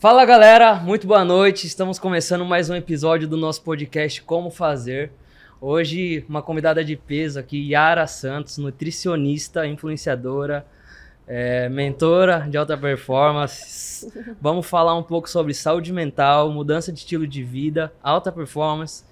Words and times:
Fala 0.00 0.24
galera, 0.24 0.76
muito 0.76 1.08
boa 1.08 1.24
noite. 1.24 1.66
Estamos 1.66 1.98
começando 1.98 2.44
mais 2.44 2.70
um 2.70 2.74
episódio 2.76 3.26
do 3.26 3.36
nosso 3.36 3.62
podcast 3.62 4.22
Como 4.22 4.48
Fazer. 4.48 5.10
Hoje, 5.60 6.24
uma 6.28 6.40
convidada 6.40 6.84
de 6.84 6.94
peso 6.94 7.36
aqui, 7.36 7.72
Yara 7.72 8.06
Santos, 8.06 8.58
nutricionista, 8.58 9.66
influenciadora, 9.66 10.64
é, 11.26 11.68
mentora 11.68 12.46
de 12.48 12.56
alta 12.56 12.78
performance. 12.78 14.08
Vamos 14.40 14.68
falar 14.68 14.94
um 14.94 15.02
pouco 15.02 15.28
sobre 15.28 15.52
saúde 15.52 15.92
mental, 15.92 16.52
mudança 16.52 16.92
de 16.92 17.00
estilo 17.00 17.26
de 17.26 17.42
vida, 17.42 17.92
alta 18.00 18.30
performance, 18.30 19.02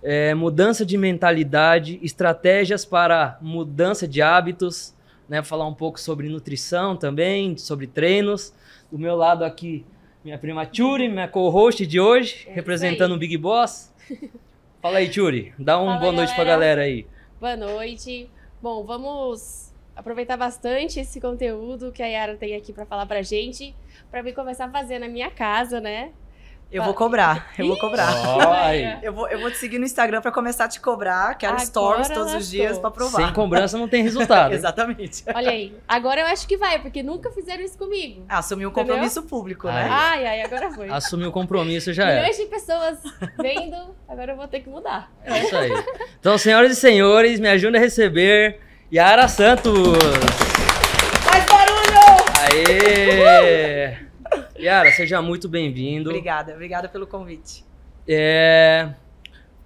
é, 0.00 0.34
mudança 0.34 0.86
de 0.86 0.96
mentalidade, 0.96 1.98
estratégias 2.00 2.84
para 2.84 3.38
mudança 3.42 4.06
de 4.06 4.22
hábitos, 4.22 4.94
né? 5.28 5.42
Falar 5.42 5.66
um 5.66 5.74
pouco 5.74 5.98
sobre 5.98 6.28
nutrição 6.28 6.96
também, 6.96 7.56
sobre 7.56 7.88
treinos. 7.88 8.54
Do 8.90 8.98
meu 9.00 9.16
lado 9.16 9.44
aqui, 9.44 9.84
minha 10.24 10.38
prima 10.38 10.66
Turi, 10.66 11.08
minha 11.08 11.28
co-host 11.28 11.86
de 11.86 12.00
hoje, 12.00 12.46
É 12.48 12.52
representando 12.52 13.12
o 13.12 13.18
Big 13.18 13.36
Boss. 13.36 13.92
Fala 14.82 14.98
aí, 14.98 15.10
Turi. 15.10 15.52
Dá 15.58 15.80
uma 15.80 15.96
boa 15.98 16.12
noite 16.12 16.34
pra 16.34 16.44
galera. 16.44 16.76
galera 16.76 16.82
aí. 16.82 17.06
Boa 17.40 17.56
noite. 17.56 18.30
Bom, 18.62 18.84
vamos 18.84 19.72
aproveitar 19.94 20.36
bastante 20.36 21.00
esse 21.00 21.20
conteúdo 21.20 21.90
que 21.90 22.02
a 22.02 22.06
Yara 22.06 22.36
tem 22.36 22.54
aqui 22.54 22.72
para 22.72 22.86
falar 22.86 23.06
pra 23.06 23.22
gente, 23.22 23.74
para 24.10 24.22
vir 24.22 24.34
começar 24.34 24.66
a 24.66 24.70
fazer 24.70 24.98
na 24.98 25.08
minha 25.08 25.30
casa, 25.30 25.80
né? 25.80 26.12
Eu 26.70 26.84
vou 26.84 26.92
cobrar, 26.92 27.50
eu 27.58 27.66
vou 27.66 27.78
cobrar. 27.78 28.12
Eu 29.02 29.10
vou, 29.12 29.26
eu 29.28 29.40
vou 29.40 29.50
te 29.50 29.56
seguir 29.56 29.78
no 29.78 29.86
Instagram 29.86 30.20
pra 30.20 30.30
começar 30.30 30.66
a 30.66 30.68
te 30.68 30.78
cobrar. 30.78 31.34
Quero 31.36 31.54
Agora 31.54 31.66
stories 31.66 32.08
todos 32.10 32.34
os 32.34 32.50
dias 32.50 32.78
pra 32.78 32.90
provar. 32.90 33.24
Sem 33.24 33.32
cobrança 33.32 33.78
não 33.78 33.88
tem 33.88 34.02
resultado. 34.02 34.52
Exatamente. 34.54 35.24
Olha 35.34 35.50
aí. 35.50 35.74
Agora 35.88 36.20
eu 36.20 36.26
acho 36.26 36.46
que 36.46 36.58
vai, 36.58 36.78
porque 36.78 37.02
nunca 37.02 37.30
fizeram 37.30 37.62
isso 37.62 37.78
comigo. 37.78 38.22
Assumir 38.28 38.66
um 38.66 38.68
Entendeu? 38.68 38.86
compromisso 38.94 39.22
público, 39.22 39.66
Ai. 39.66 39.74
né? 39.84 39.88
Ai, 39.90 40.26
ai, 40.26 40.42
agora 40.42 40.70
foi. 40.70 40.90
Assumir 40.90 41.26
o 41.26 41.32
compromisso 41.32 41.90
já 41.94 42.10
é. 42.10 42.20
Milhões 42.20 42.36
de 42.36 42.44
pessoas 42.46 42.98
vendo, 43.40 43.96
agora 44.06 44.32
eu 44.32 44.36
vou 44.36 44.46
ter 44.46 44.60
que 44.60 44.68
mudar. 44.68 45.10
É 45.24 45.38
isso 45.44 45.56
aí. 45.56 45.70
Então, 46.20 46.36
senhoras 46.36 46.72
e 46.72 46.76
senhores, 46.76 47.40
me 47.40 47.48
ajuda 47.48 47.78
a 47.78 47.80
receber 47.80 48.60
Yara 48.92 49.26
Santos. 49.26 49.72
Faz 51.22 51.46
barulho! 51.46 52.68
Aê! 52.68 54.07
Yara, 54.58 54.90
seja 54.92 55.20
muito 55.22 55.48
bem-vindo. 55.48 56.10
Obrigada, 56.10 56.52
obrigada 56.52 56.88
pelo 56.88 57.06
convite. 57.06 57.64
É, 58.06 58.90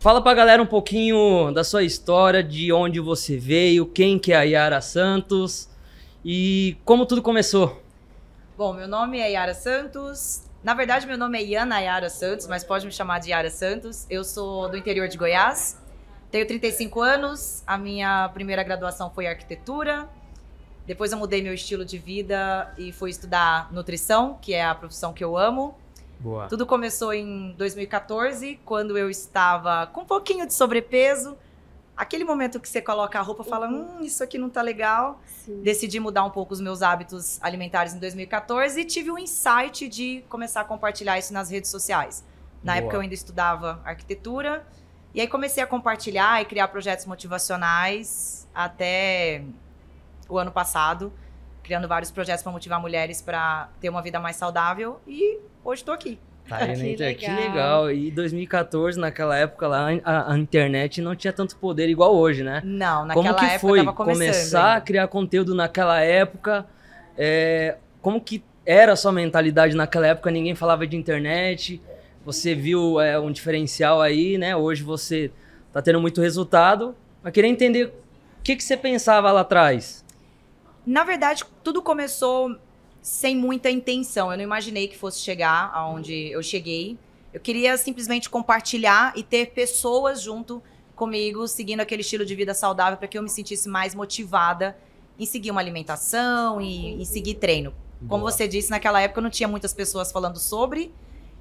Fala 0.03 0.21
pra 0.21 0.35
galera 0.35 0.61
um 0.61 0.67
pouquinho 0.67 1.53
da 1.53 1.63
sua 1.63 1.85
história, 1.85 2.43
de 2.43 2.73
onde 2.73 2.99
você 2.99 3.39
veio, 3.39 3.87
quem 3.87 4.19
que 4.19 4.33
é 4.33 4.37
a 4.37 4.43
Yara 4.43 4.81
Santos 4.81 5.71
e 6.25 6.77
como 6.85 7.07
tudo 7.07 7.23
começou. 7.23 7.81
Bom, 8.59 8.73
meu 8.73 8.89
nome 8.89 9.21
é 9.21 9.31
Yara 9.31 9.55
Santos. 9.55 10.43
Na 10.61 10.75
verdade, 10.75 11.07
meu 11.07 11.17
nome 11.17 11.39
é 11.39 11.45
Iana 11.45 11.79
Yara 11.79 12.11
Santos, 12.11 12.49
mas 12.49 12.65
pode 12.65 12.85
me 12.85 12.91
chamar 12.91 13.21
de 13.21 13.31
Yara 13.31 13.49
Santos. 13.49 14.05
Eu 14.11 14.25
sou 14.25 14.69
do 14.69 14.77
interior 14.77 15.07
de 15.07 15.17
Goiás. 15.17 15.81
Tenho 16.33 16.49
35 16.49 17.01
anos. 17.01 17.63
A 17.65 17.79
minha 17.79 18.29
primeira 18.35 18.65
graduação 18.65 19.09
foi 19.09 19.29
arquitetura. 19.29 20.09
Depois 20.87 21.13
eu 21.13 21.19
mudei 21.19 21.43
meu 21.43 21.55
estilo 21.55 21.85
de 21.85 21.97
vida 21.97 22.73
e 22.77 22.93
fui 22.93 23.11
estudar 23.11 23.73
nutrição, 23.73 24.39
que 24.41 24.53
é 24.53 24.65
a 24.65 24.75
profissão 24.75 25.13
que 25.13 25.23
eu 25.23 25.37
amo. 25.37 25.75
Boa. 26.19 26.49
Tudo 26.49 26.67
começou 26.67 27.13
em 27.13 27.53
2014, 27.59 28.61
quando 28.65 28.97
eu 28.97 29.11
estava 29.11 29.87
com 29.89 30.03
um 30.03 30.05
pouquinho 30.05 30.47
de 30.47 30.55
sobrepeso. 30.55 31.37
Aquele 31.97 32.25
momento 32.25 32.59
que 32.59 32.69
você 32.69 32.81
coloca 32.81 33.19
a 33.19 33.23
roupa 33.23 33.43
e 33.43 33.49
fala: 33.49 33.69
hum, 33.69 34.01
isso 34.03 34.23
aqui 34.25 34.39
não 34.39 34.49
tá 34.49 34.63
legal. 34.63 35.21
Sim. 35.45 35.63
Decidi 35.63 36.01
mudar 36.01 36.25
um 36.25 36.31
pouco 36.31 36.53
os 36.53 36.61
meus 36.61 36.83
hábitos 36.83 37.39
alimentares 37.43 37.95
em 37.95 37.99
2014 37.99 38.81
e 38.81 38.85
tive 38.85 39.11
o 39.11 39.19
insight 39.19 39.89
de 39.89 40.25
começar 40.29 40.63
a 40.63 40.65
compartilhar 40.65 41.19
isso 41.19 41.33
nas 41.33 41.51
redes 41.51 41.71
sociais. 41.71 42.25
Na 42.63 42.73
Boa. 42.73 42.83
época 42.83 42.97
eu 42.97 43.01
ainda 43.01 43.15
estudava 43.15 43.81
arquitetura. 43.85 44.67
E 45.15 45.21
aí 45.21 45.29
comecei 45.29 45.63
a 45.63 45.67
compartilhar 45.67 46.41
e 46.41 46.45
criar 46.45 46.69
projetos 46.69 47.05
motivacionais 47.05 48.49
até 48.55 49.45
o 50.29 50.39
ano 50.39 50.51
passado, 50.51 51.13
criando 51.63 51.87
vários 51.89 52.11
projetos 52.11 52.43
para 52.43 52.53
motivar 52.53 52.81
mulheres 52.81 53.21
para 53.23 53.69
ter 53.81 53.89
uma 53.89 54.03
vida 54.03 54.19
mais 54.21 54.37
saudável 54.37 55.01
e 55.07 55.39
hoje 55.65 55.83
estou 55.83 55.95
aqui. 55.95 56.19
Tá 56.49 56.57
aí 56.57 56.69
na 56.69 56.75
Que 56.75 56.93
inter- 56.93 57.17
que 57.17 57.27
legal. 57.31 57.85
legal. 57.85 57.91
E 57.93 58.11
2014, 58.11 58.99
naquela 58.99 59.37
época 59.39 59.69
lá, 59.69 59.87
a, 60.05 60.33
a 60.33 60.39
internet 60.39 61.01
não 61.01 61.15
tinha 61.15 61.33
tanto 61.33 61.57
poder 61.57 61.89
igual 61.89 62.17
hoje, 62.17 62.43
né? 62.43 62.61
Não, 62.65 63.07
naquela 63.07 63.15
como 63.29 63.35
que 63.39 63.45
época 63.45 63.59
foi 63.61 63.79
tava 63.79 63.93
começando. 63.93 64.19
começar 64.27 64.77
a 64.77 64.81
criar 64.81 65.07
conteúdo 65.07 65.55
naquela 65.55 66.01
época? 66.01 66.67
É, 67.17 67.77
como 68.01 68.21
que 68.21 68.43
era 68.67 68.93
a 68.93 68.97
sua 68.97 69.13
mentalidade 69.13 69.77
naquela 69.77 70.09
época? 70.09 70.31
Ninguém 70.33 70.55
falava 70.57 70.85
de 70.87 70.97
internet. 70.97 71.81
Você 72.25 72.55
viu 72.57 73.01
é, 73.01 73.19
um 73.21 73.31
diferencial 73.31 74.01
aí, 74.01 74.37
né? 74.37 74.57
Hoje 74.57 74.83
você 74.83 75.31
tá 75.73 75.81
tendo 75.81 76.01
muito 76.01 76.21
resultado. 76.21 76.95
Mas 77.23 77.33
queria 77.33 77.51
entender 77.51 77.85
o 77.87 77.93
que, 78.43 78.57
que 78.57 78.65
você 78.65 78.77
pensava 78.77 79.31
lá 79.31 79.43
atrás. 79.43 80.02
Na 80.87 81.05
verdade, 81.05 81.45
tudo 81.63 81.81
começou 81.81 82.57
sem 83.01 83.37
muita 83.37 83.71
intenção. 83.71 84.31
Eu 84.31 84.37
não 84.37 84.45
imaginei 84.45 84.89
que 84.89 84.97
fosse 84.97 85.21
chegar 85.21 85.71
aonde 85.73 86.31
eu 86.31 86.43
cheguei. 86.43 86.99
Eu 87.33 87.41
queria 87.41 87.77
simplesmente 87.77 88.29
compartilhar 88.29 89.13
e 89.17 89.23
ter 89.23 89.53
pessoas 89.53 90.21
junto 90.21 90.63
comigo, 90.95 91.49
seguindo 91.49 91.81
aquele 91.81 92.03
estilo 92.03 92.25
de 92.25 92.35
vida 92.35 92.55
saudável, 92.55 92.99
para 92.99 93.09
que 93.09 93.17
eu 93.17 93.23
me 93.23 93.29
sentisse 93.29 93.69
mais 93.69 93.95
motivada 93.95 94.77
em 95.19 95.27
seguir 95.27 95.51
uma 95.51 95.61
alimentação 95.61 96.61
e 96.61 97.01
em 97.01 97.05
seguir 97.05 97.35
treino. 97.35 97.73
Como 98.09 98.21
Boa. 98.21 98.31
você 98.31 98.49
disse, 98.49 98.71
naquela 98.71 99.01
época 99.01 99.21
não 99.21 99.31
tinha 99.31 99.49
muitas 99.49 99.73
pessoas 99.73 100.11
falando 100.11 100.39
sobre 100.39 100.93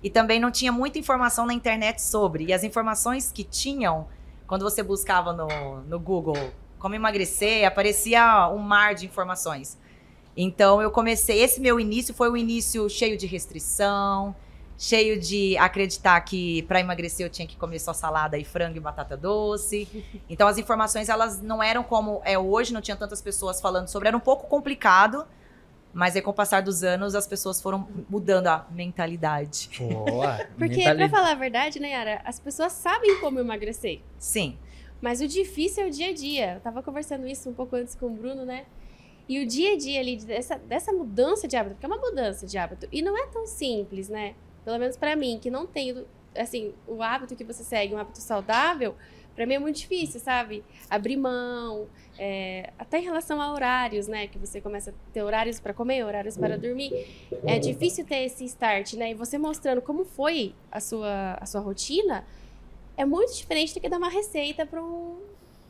e 0.04 0.10
também 0.10 0.40
não 0.40 0.52
tinha 0.52 0.72
muita 0.72 1.00
informação 1.00 1.46
na 1.46 1.54
internet 1.54 2.02
sobre. 2.02 2.46
E 2.46 2.54
as 2.54 2.64
informações 2.64 3.32
que 3.32 3.44
tinham, 3.44 4.08
quando 4.48 4.64
você 4.64 4.82
buscava 4.82 5.34
no, 5.34 5.82
no 5.82 6.00
Google 6.00 6.52
como 6.82 6.96
emagrecer, 6.96 7.66
aparecia 7.66 8.50
um 8.50 8.58
mar 8.58 8.96
de 8.96 9.06
informações. 9.06 9.78
Então 10.36 10.82
eu 10.82 10.90
comecei, 10.90 11.40
esse 11.42 11.60
meu 11.62 11.80
início 11.80 12.14
foi 12.14 12.30
um 12.30 12.36
início 12.38 12.90
cheio 12.90 13.18
de 13.18 13.28
restrição, 13.28 14.36
cheio 14.78 15.20
de 15.20 15.56
acreditar 15.58 16.20
que 16.22 16.64
para 16.64 16.80
emagrecer 16.80 17.26
eu 17.26 17.30
tinha 17.30 17.48
que 17.48 17.56
comer 17.56 17.80
só 17.80 17.94
salada 17.94 18.38
e 18.38 18.44
frango 18.44 18.78
e 18.78 18.80
batata 18.80 19.16
doce. 19.16 19.88
Então 20.30 20.48
as 20.48 20.58
informações 20.58 21.08
elas 21.10 21.42
não 21.42 21.62
eram 21.62 21.84
como 21.84 22.22
é 22.26 22.40
hoje, 22.40 22.74
não 22.74 22.82
tinha 22.82 22.98
tantas 22.98 23.22
pessoas 23.22 23.62
falando 23.62 23.88
sobre, 23.88 24.08
era 24.08 24.18
um 24.18 24.22
pouco 24.22 24.48
complicado. 24.48 25.26
Mas 25.94 26.16
aí, 26.16 26.22
com 26.22 26.32
o 26.32 26.34
passar 26.34 26.62
dos 26.62 26.86
anos, 26.86 27.16
as 27.16 27.28
pessoas 27.28 27.62
foram 27.62 27.86
mudando 28.10 28.48
a 28.48 28.66
mentalidade. 28.72 29.70
Boa. 29.78 30.38
Porque, 30.58 30.78
Mentali- 30.78 30.98
pra 31.00 31.10
falar 31.10 31.32
a 31.32 31.36
verdade, 31.36 31.82
né, 31.82 31.90
Yara, 31.90 32.22
as 32.24 32.40
pessoas 32.40 32.72
sabem 32.72 33.20
como 33.20 33.42
emagrecer. 33.42 34.00
Sim. 34.18 34.58
Mas 35.02 35.20
o 35.20 35.28
difícil 35.28 35.84
é 35.84 35.88
o 35.88 35.90
dia 35.90 36.10
a 36.10 36.14
dia. 36.14 36.54
Eu 36.56 36.60
tava 36.62 36.84
conversando 36.84 37.28
isso 37.28 37.50
um 37.50 37.54
pouco 37.54 37.76
antes 37.76 37.96
com 37.96 38.06
o 38.06 38.10
Bruno, 38.10 38.46
né? 38.46 38.66
E 39.28 39.40
o 39.40 39.48
dia 39.48 39.74
a 39.74 39.78
dia 39.78 40.00
ali, 40.00 40.18
dessa, 40.18 40.58
dessa 40.58 40.92
mudança 40.92 41.48
de 41.48 41.56
hábito, 41.56 41.76
porque 41.76 41.86
é 41.86 41.90
uma 41.90 41.98
mudança 41.98 42.46
de 42.46 42.58
hábito. 42.58 42.88
E 42.92 43.02
não 43.02 43.18
é 43.18 43.28
tão 43.28 43.48
simples, 43.48 44.10
né? 44.10 44.36
Pelo 44.64 44.78
menos 44.78 44.98
pra 44.98 45.16
mim, 45.16 45.40
que 45.42 45.50
não 45.50 45.66
tenho, 45.66 46.06
assim, 46.36 46.74
o 46.88 47.02
hábito 47.02 47.36
que 47.36 47.44
você 47.44 47.64
segue, 47.64 47.96
um 47.96 47.98
hábito 47.98 48.20
saudável, 48.20 48.96
pra 49.34 49.46
mim 49.46 49.54
é 49.54 49.60
muito 49.60 49.78
difícil, 49.78 50.20
sabe? 50.20 50.64
Abrir 50.90 51.18
mão, 51.18 51.88
é, 52.20 52.72
até 52.78 53.00
em 53.00 53.04
relação 53.04 53.42
a 53.42 53.54
horários, 53.54 54.08
né? 54.08 54.28
Que 54.28 54.38
você 54.38 54.60
começa 54.60 54.92
a 54.92 54.94
ter 55.14 55.24
horários 55.24 55.60
pra 55.60 55.74
comer, 55.74 56.04
horários 56.04 56.38
para 56.38 56.58
dormir. 56.58 56.92
É 57.46 57.58
difícil 57.58 58.06
ter 58.06 58.26
esse 58.26 58.44
start, 58.46 58.94
né? 58.94 59.12
E 59.12 59.14
você 59.14 59.38
mostrando 59.38 59.82
como 59.82 60.04
foi 60.04 60.54
a 60.72 60.80
sua, 60.80 61.38
a 61.40 61.46
sua 61.46 61.62
rotina, 61.62 62.26
é 63.02 63.06
muito 63.06 63.34
diferente 63.36 63.74
do 63.74 63.80
que 63.82 63.90
dar 63.90 63.98
uma 63.98 64.10
receita 64.10 64.66
para 64.66 64.82
um, 64.82 65.18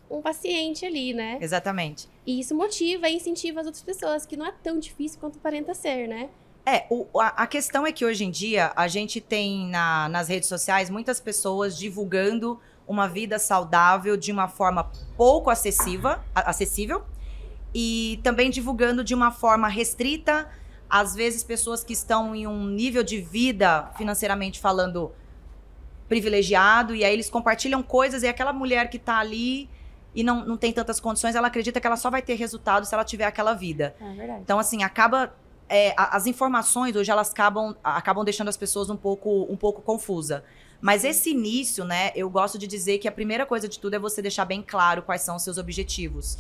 um 0.10 0.22
paciente 0.22 0.86
ali, 0.86 1.14
né? 1.14 1.38
Exatamente. 1.42 2.08
E 2.28 2.40
isso 2.40 2.54
motiva 2.54 3.08
e 3.10 3.16
incentiva 3.16 3.62
as 3.62 3.66
outras 3.66 3.84
pessoas, 3.84 4.26
que 4.26 4.36
não 4.36 4.46
é 4.46 4.52
tão 4.64 4.78
difícil 4.80 5.18
quanto 5.20 5.38
aparenta 5.38 5.74
ser, 5.74 6.08
né? 6.08 6.30
É, 6.66 6.86
o- 6.90 7.08
a, 7.20 7.28
a 7.44 7.48
questão 7.48 7.88
é 7.88 7.92
que 7.92 8.04
hoje 8.06 8.24
em 8.26 8.30
dia 8.32 8.72
a 8.76 8.88
gente 8.88 9.20
tem 9.22 9.66
na- 9.68 10.10
nas 10.10 10.28
redes 10.28 10.50
sociais 10.50 10.90
muitas 10.90 11.20
pessoas 11.20 11.78
divulgando 11.78 12.60
uma 12.88 13.08
vida 13.08 13.40
saudável 13.40 14.18
de 14.18 14.32
uma 14.32 14.48
forma 14.50 14.92
pouco 15.16 15.50
acessível, 15.50 16.10
a- 16.36 16.50
acessível 16.50 17.02
e 17.74 18.20
também 18.24 18.50
divulgando 18.50 19.04
de 19.04 19.16
uma 19.16 19.32
forma 19.32 19.68
restrita. 19.70 20.50
Às 20.90 21.16
vezes, 21.16 21.42
pessoas 21.44 21.84
que 21.86 21.94
estão 21.94 22.36
em 22.36 22.46
um 22.46 22.66
nível 22.68 23.02
de 23.02 23.22
vida, 23.22 23.90
financeiramente 23.98 24.60
falando, 24.60 25.14
privilegiado, 26.12 26.94
e 26.94 27.06
aí 27.06 27.14
eles 27.14 27.30
compartilham 27.30 27.82
coisas, 27.82 28.22
e 28.22 28.28
aquela 28.28 28.52
mulher 28.52 28.90
que 28.90 29.00
tá 29.00 29.18
ali 29.18 29.70
e 30.14 30.24
não, 30.24 30.46
não 30.46 30.58
tem 30.58 30.74
tantas 30.74 31.00
condições, 31.00 31.36
ela 31.36 31.48
acredita 31.48 31.80
que 31.80 31.88
ela 31.88 31.96
só 31.96 32.10
vai 32.10 32.22
ter 32.22 32.36
resultado 32.36 32.86
se 32.86 32.94
ela 32.94 33.06
tiver 33.06 33.24
aquela 33.24 33.54
vida. 33.54 33.96
É 33.98 34.14
verdade. 34.14 34.42
Então, 34.42 34.60
assim, 34.60 34.84
acaba. 34.84 35.34
é, 35.70 35.94
as 35.96 36.28
informações 36.28 36.98
hoje 36.98 37.10
elas 37.10 37.32
acabam, 37.32 37.74
acabam 37.82 38.26
deixando 38.26 38.50
as 38.50 38.58
pessoas 38.58 38.90
um 38.90 38.98
pouco, 38.98 39.48
um 39.50 39.56
pouco 39.56 39.82
confusa. 39.82 40.44
Mas 40.82 41.06
esse 41.06 41.30
início, 41.30 41.86
né, 41.86 42.12
eu 42.14 42.30
gosto 42.30 42.58
de 42.58 42.68
dizer 42.68 42.98
que 42.98 43.08
a 43.08 43.12
primeira 43.12 43.46
coisa 43.46 43.70
de 43.70 43.80
tudo 43.80 43.96
é 43.96 44.00
você 44.00 44.22
deixar 44.22 44.44
bem 44.44 44.62
claro 44.62 45.02
quais 45.04 45.22
são 45.22 45.38
os 45.38 45.44
seus 45.44 45.58
objetivos. 45.58 46.38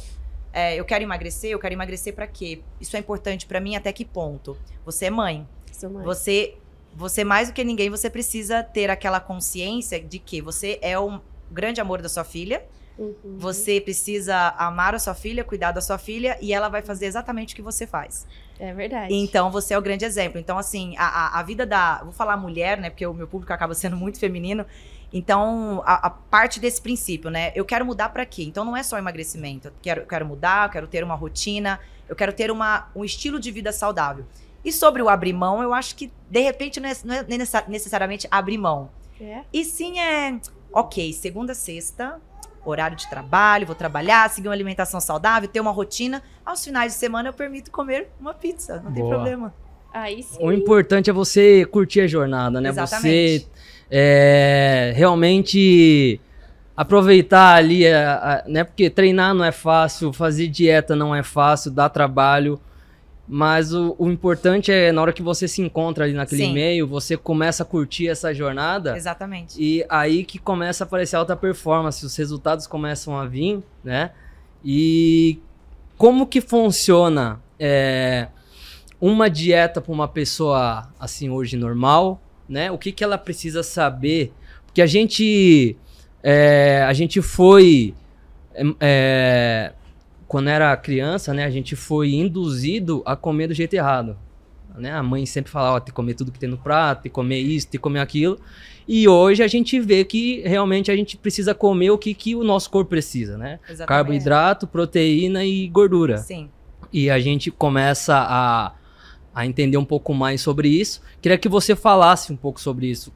É, 0.52 0.76
eu 0.76 0.84
quero 0.84 1.02
emagrecer, 1.02 1.52
eu 1.52 1.60
quero 1.60 1.74
emagrecer 1.74 2.14
pra 2.14 2.28
quê? 2.28 2.62
Isso 2.82 2.98
é 2.98 3.00
importante 3.00 3.46
pra 3.46 3.62
mim 3.62 3.78
até 3.78 3.94
que 3.94 4.04
ponto? 4.04 4.58
Você 4.84 5.06
é 5.06 5.10
mãe. 5.10 5.48
Sou 5.72 5.90
mãe. 5.90 6.04
Você 6.04 6.58
você 6.94 7.24
mais 7.24 7.50
do 7.50 7.54
que 7.54 7.64
ninguém, 7.64 7.90
você 7.90 8.10
precisa 8.10 8.64
ter 8.64 8.90
aquela 8.90 9.20
consciência 9.20 10.00
de 10.00 10.20
que 10.20 10.42
você 10.42 10.78
é 10.82 10.98
o 10.98 11.20
grande 11.50 11.82
amor 11.82 12.02
da 12.02 12.10
sua 12.10 12.24
filha. 12.24 12.64
Uhum. 12.98 13.38
Você 13.38 13.82
precisa 13.82 14.54
amar 14.58 14.94
a 14.94 15.00
sua 15.00 15.16
filha, 15.16 15.44
cuidar 15.44 15.72
da 15.72 15.82
sua 15.82 15.98
filha 15.98 16.38
e 16.42 16.54
ela 16.54 16.70
vai 16.70 16.82
fazer 16.82 17.06
exatamente 17.06 17.54
o 17.54 17.56
que 17.56 17.62
você 17.62 17.88
faz. 17.88 18.28
É 18.60 18.74
verdade. 18.74 19.14
Então 19.14 19.50
você 19.50 19.74
é 19.74 19.78
o 19.78 19.82
grande 19.82 20.06
exemplo. 20.06 20.40
Então, 20.40 20.58
assim, 20.58 20.96
a, 20.98 21.06
a, 21.06 21.40
a 21.40 21.44
vida 21.44 21.66
da. 21.66 22.04
Vou 22.04 22.12
falar 22.12 22.38
mulher, 22.38 22.78
né? 22.78 22.90
Porque 22.90 23.06
o 23.06 23.14
meu 23.14 23.28
público 23.28 23.52
acaba 23.52 23.74
sendo 23.74 23.96
muito 23.96 24.20
feminino. 24.20 24.66
Então, 25.14 25.82
a, 25.86 26.08
a 26.08 26.10
parte 26.10 26.60
desse 26.60 26.82
princípio, 26.82 27.30
né? 27.30 27.52
Eu 27.56 27.66
quero 27.66 27.86
mudar 27.86 28.10
para 28.10 28.26
quê? 28.26 28.44
Então, 28.44 28.64
não 28.64 28.78
é 28.78 28.84
só 28.84 28.98
emagrecimento. 28.98 29.70
Eu 29.70 29.74
quero, 29.82 30.02
eu 30.02 30.06
quero 30.08 30.26
mudar, 30.26 30.68
eu 30.68 30.72
quero 30.72 30.88
ter 30.88 31.04
uma 31.04 31.16
rotina, 31.16 31.80
eu 32.08 32.16
quero 32.16 32.32
ter 32.32 32.52
uma, 32.52 32.88
um 32.96 33.04
estilo 33.04 33.40
de 33.40 33.52
vida 33.52 33.72
saudável. 33.72 34.26
E 34.64 34.72
sobre 34.72 35.02
o 35.02 35.10
abrir 35.10 35.34
mão, 35.34 35.62
eu 35.62 35.74
acho 35.74 35.96
que, 35.96 36.12
de 36.30 36.40
repente, 36.42 36.80
não 36.80 36.90
é, 36.90 36.94
não 37.04 37.16
é 37.16 37.24
necessa- 37.24 37.66
necessariamente 37.68 38.28
abrir 38.30 38.58
mão. 38.58 38.90
É? 39.20 39.42
E 39.54 39.64
sim 39.64 40.00
é, 40.00 40.40
ok, 40.74 41.14
segunda, 41.14 41.54
sexta, 41.54 42.20
horário 42.66 42.96
de 42.98 43.10
trabalho, 43.10 43.66
vou 43.68 43.76
trabalhar, 43.76 44.30
seguir 44.30 44.48
uma 44.48 44.54
alimentação 44.54 45.00
saudável, 45.00 45.48
ter 45.50 45.60
uma 45.60 45.72
rotina. 45.72 46.22
Aos 46.46 46.64
finais 46.64 46.94
de 46.94 47.00
semana 47.00 47.30
eu 47.30 47.34
permito 47.34 47.70
comer 47.72 48.10
uma 48.20 48.34
pizza, 48.34 48.82
não 48.84 48.92
tem 48.92 49.04
Boa. 49.04 49.16
problema. 49.16 49.54
Aí 49.94 50.24
sim. 50.24 50.38
O 50.40 50.52
importante 50.52 51.10
é 51.10 51.14
você 51.14 51.66
curtir 51.66 52.02
a 52.02 52.08
jornada, 52.08 52.62
né? 52.62 52.70
Exatamente. 52.70 53.42
Você 53.44 53.48
é, 53.92 54.94
realmente 54.96 56.20
aproveitar 56.76 57.56
ali, 57.58 57.86
a- 57.88 58.44
a- 58.46 58.50
né? 58.50 58.64
Porque 58.64 58.90
treinar 58.90 59.34
não 59.34 59.44
é 59.44 59.52
fácil, 59.52 60.14
fazer 60.14 60.48
dieta 60.48 60.96
não 60.96 61.14
é 61.14 61.22
fácil, 61.24 61.72
dá 61.72 61.90
trabalho. 61.90 62.60
Mas 63.28 63.74
o, 63.74 63.96
o 63.98 64.10
importante 64.10 64.72
é 64.72 64.92
na 64.92 65.02
hora 65.02 65.14
que 65.14 65.22
você 65.22 65.48
se 65.48 65.62
encontra 65.62 66.04
ali 66.04 66.14
naquele 66.14 66.46
Sim. 66.46 66.54
meio, 66.54 66.88
você 66.88 67.16
começa 67.16 67.64
a 67.64 67.66
curtir 67.66 68.08
essa 68.08 68.34
jornada. 68.34 68.98
Exatamente. 68.98 69.56
E 69.62 69.86
aí 69.88 70.26
que 70.26 70.38
começa 70.38 70.84
a 70.84 70.86
aparecer 70.86 71.16
alta 71.16 71.36
performance, 71.36 72.06
os 72.06 72.16
resultados 72.16 72.68
começam 72.68 73.18
a 73.18 73.26
vir, 73.26 73.62
né? 73.84 74.12
E 74.64 75.40
como 75.98 76.28
que 76.28 76.42
funciona 76.42 77.40
é, 77.60 78.28
uma 79.00 79.30
dieta 79.30 79.80
para 79.80 79.94
uma 79.94 80.08
pessoa 80.08 80.90
assim 81.00 81.30
hoje 81.30 81.56
normal, 81.56 82.22
né? 82.50 82.72
O 82.72 82.78
que 82.78 82.92
que 82.92 83.04
ela 83.04 83.18
precisa 83.18 83.64
saber? 83.64 84.34
Porque 84.66 84.82
a 84.82 84.86
gente 84.86 85.78
é, 86.24 86.84
a 86.88 86.94
gente 86.94 87.22
foi 87.22 87.96
é, 88.54 88.64
é, 88.80 89.74
quando 90.32 90.48
era 90.48 90.78
criança, 90.78 91.34
né? 91.34 91.44
A 91.44 91.50
gente 91.50 91.76
foi 91.76 92.14
induzido 92.14 93.04
a 93.06 93.18
comer 93.18 93.48
do 93.48 93.54
jeito 93.54 93.74
errado. 93.74 94.18
Né? 94.78 94.90
A 94.90 95.04
mãe 95.04 95.26
sempre 95.26 95.52
falava, 95.52 95.76
ó, 95.76 95.80
tem 95.82 95.88
que 95.88 95.92
comer 95.92 96.14
tudo 96.14 96.32
que 96.32 96.40
tem 96.40 96.48
no 96.48 96.58
prato, 96.58 97.02
tem 97.02 97.10
que 97.10 97.14
comer 97.14 97.40
isso, 97.40 97.68
tem 97.68 97.78
que 97.78 97.84
comer 97.84 98.00
aquilo. 98.00 98.40
E 98.88 99.10
hoje 99.10 99.44
a 99.44 99.48
gente 99.50 99.78
vê 99.82 100.06
que 100.06 100.40
realmente 100.46 100.90
a 100.90 100.96
gente 100.96 101.18
precisa 101.18 101.54
comer 101.54 101.92
o 101.92 101.98
que, 101.98 102.14
que 102.14 102.34
o 102.34 102.46
nosso 102.46 102.70
corpo 102.70 102.92
precisa, 102.92 103.38
né? 103.38 103.60
Exatamente. 103.66 103.88
Carboidrato, 103.90 104.68
proteína 104.68 105.44
e 105.44 105.68
gordura. 105.68 106.20
Sim. 106.20 106.50
E 106.94 107.10
a 107.10 107.20
gente 107.20 107.52
começa 107.52 108.16
a, 108.16 108.72
a 109.36 109.46
entender 109.46 109.76
um 109.76 109.84
pouco 109.84 110.14
mais 110.14 110.40
sobre 110.40 110.70
isso. 110.70 111.02
Queria 111.22 111.38
que 111.38 111.50
você 111.50 111.76
falasse 111.76 112.32
um 112.32 112.38
pouco 112.38 112.62
sobre 112.62 112.88
isso. 112.88 113.12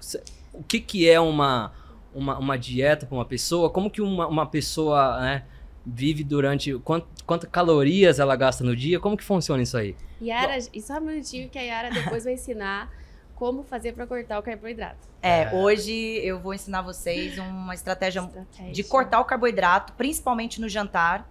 O 0.52 0.64
que, 0.64 0.82
que 0.82 1.10
é 1.10 1.18
uma, 1.18 1.72
uma, 2.14 2.38
uma 2.38 2.58
dieta 2.58 3.06
para 3.06 3.16
uma 3.16 3.26
pessoa? 3.26 3.70
Como 3.70 3.90
que 3.90 4.02
uma, 4.02 4.28
uma 4.28 4.46
pessoa 4.46 5.22
né, 5.22 5.44
vive 5.86 6.24
durante... 6.24 6.74
Quant, 6.80 7.04
quantas 7.26 7.50
calorias 7.50 8.20
ela 8.20 8.36
gasta 8.36 8.64
no 8.64 8.76
dia? 8.76 9.00
Como 9.00 9.16
que 9.18 9.24
funciona 9.24 9.62
isso 9.64 9.78
aí? 9.78 9.96
Yara, 10.22 10.58
e 10.74 10.82
só 10.82 10.98
um 10.98 11.02
minutinho 11.02 11.50
que 11.50 11.60
a 11.60 11.62
Yara 11.62 11.90
depois 11.92 12.24
vai 12.24 12.34
ensinar 12.34 12.90
como 13.36 13.64
fazer 13.64 13.92
pra 13.94 14.08
cortar 14.08 14.40
o 14.40 14.44
carboidrato. 14.44 15.08
É, 15.22 15.44
É. 15.44 15.52
hoje 15.54 15.92
eu 16.24 16.40
vou 16.40 16.54
ensinar 16.54 16.82
vocês 16.82 17.38
uma 17.38 17.74
estratégia 17.74 18.22
Estratégia. 18.22 18.72
de 18.72 18.84
cortar 18.84 19.20
o 19.20 19.26
carboidrato, 19.26 19.94
principalmente 19.94 20.62
no 20.62 20.70
jantar. 20.70 21.30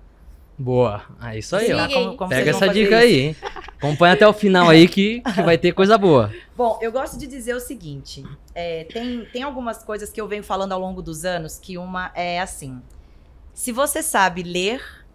Boa. 0.57 1.03
É 1.23 1.39
isso 1.39 1.57
aí, 1.57 1.73
ó. 1.73 1.87
hein? 1.87 2.17
vocês 2.17 2.29
Pega 2.29 2.51
essa 2.51 2.69
dica 2.69 3.05
isso. 3.05 3.15
aí, 3.15 3.21
hein? 3.21 3.37
Acompanha 3.79 4.15
até 4.15 4.27
o 4.29 4.33
final 4.33 4.69
aí 4.69 4.87
que, 4.87 5.21
que 5.21 5.43
vai 5.43 5.59
ter 5.59 5.73
coisa 5.73 5.99
boa. 5.99 6.33
Bom, 6.57 6.79
eu 6.81 6.93
gosto 6.93 7.19
de 7.19 7.27
dizer 7.27 7.55
o 7.55 7.61
seguinte: 7.61 8.23
é, 8.55 8.85
tem, 8.85 9.25
tem 9.33 9.43
algumas 9.43 9.83
coisas 9.83 10.11
que 10.11 10.21
eu 10.21 10.29
venho 10.29 10.45
falando 10.45 10.73
ao 10.73 10.79
longo 10.79 11.03
dos 11.03 11.25
anos, 11.25 11.59
que 11.59 11.77
uma 11.77 12.13
é 12.15 12.41
assim: 12.41 12.81
se 13.55 13.71
você 13.71 14.03
sabe 14.03 14.43
ler, 14.43 15.07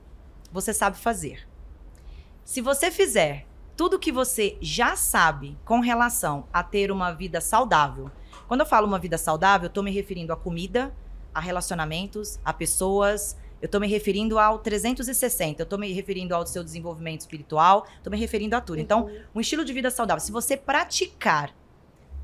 você 0.49 0.73
sabe 0.73 0.97
fazer. 0.97 1.45
Se 2.45 2.61
você 2.61 2.89
fizer 2.89 3.45
tudo 3.75 3.99
que 3.99 4.13
você 4.13 4.57
já 4.61 4.95
sabe 4.95 5.57
com 5.65 5.81
relação 5.81 6.47
a 6.51 6.63
ter 6.63 6.89
uma 6.89 7.11
vida 7.11 7.41
saudável, 7.41 8.09
quando 8.47 8.61
eu 8.61 8.65
falo 8.65 8.87
uma 8.87 8.97
vida 8.97 9.17
saudável, 9.17 9.67
eu 9.67 9.73
tô 9.73 9.83
me 9.83 9.91
referindo 9.91 10.31
a 10.31 10.37
comida, 10.37 10.95
a 11.33 11.41
relacionamentos, 11.41 12.39
a 12.43 12.53
pessoas. 12.53 13.37
Eu 13.61 13.67
tô 13.67 13.77
me 13.77 13.87
referindo 13.87 14.39
ao 14.39 14.57
360, 14.57 15.61
eu 15.61 15.65
tô 15.65 15.77
me 15.77 15.91
referindo 15.91 16.33
ao 16.33 16.47
seu 16.47 16.63
desenvolvimento 16.63 17.19
espiritual, 17.19 17.85
tô 18.01 18.09
me 18.09 18.17
referindo 18.17 18.55
a 18.55 18.61
tudo. 18.61 18.79
Então, 18.79 19.11
um 19.35 19.41
estilo 19.41 19.65
de 19.65 19.73
vida 19.73 19.91
saudável. 19.91 20.21
Se 20.21 20.31
você 20.31 20.55
praticar 20.55 21.53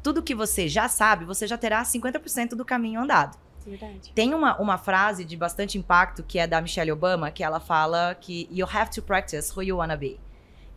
tudo 0.01 0.23
que 0.23 0.33
você 0.33 0.69
já 0.69 0.87
sabe, 0.87 1.25
você 1.25 1.45
já 1.45 1.57
terá 1.57 1.83
50% 1.83 2.51
do 2.51 2.63
caminho 2.63 3.01
andado. 3.01 3.37
Verdade. 3.65 4.11
Tem 4.13 4.33
uma, 4.33 4.55
uma 4.61 4.77
frase 4.77 5.25
de 5.25 5.35
bastante 5.35 5.77
impacto 5.77 6.23
que 6.23 6.37
é 6.37 6.45
da 6.45 6.61
Michelle 6.61 6.91
Obama, 6.91 7.31
que 7.31 7.43
ela 7.43 7.59
fala 7.59 8.15
que 8.15 8.47
you 8.51 8.67
have 8.71 8.91
to 8.91 9.01
practice 9.01 9.51
who 9.55 9.63
you 9.63 9.77
wanna 9.77 9.97
be. 9.97 10.19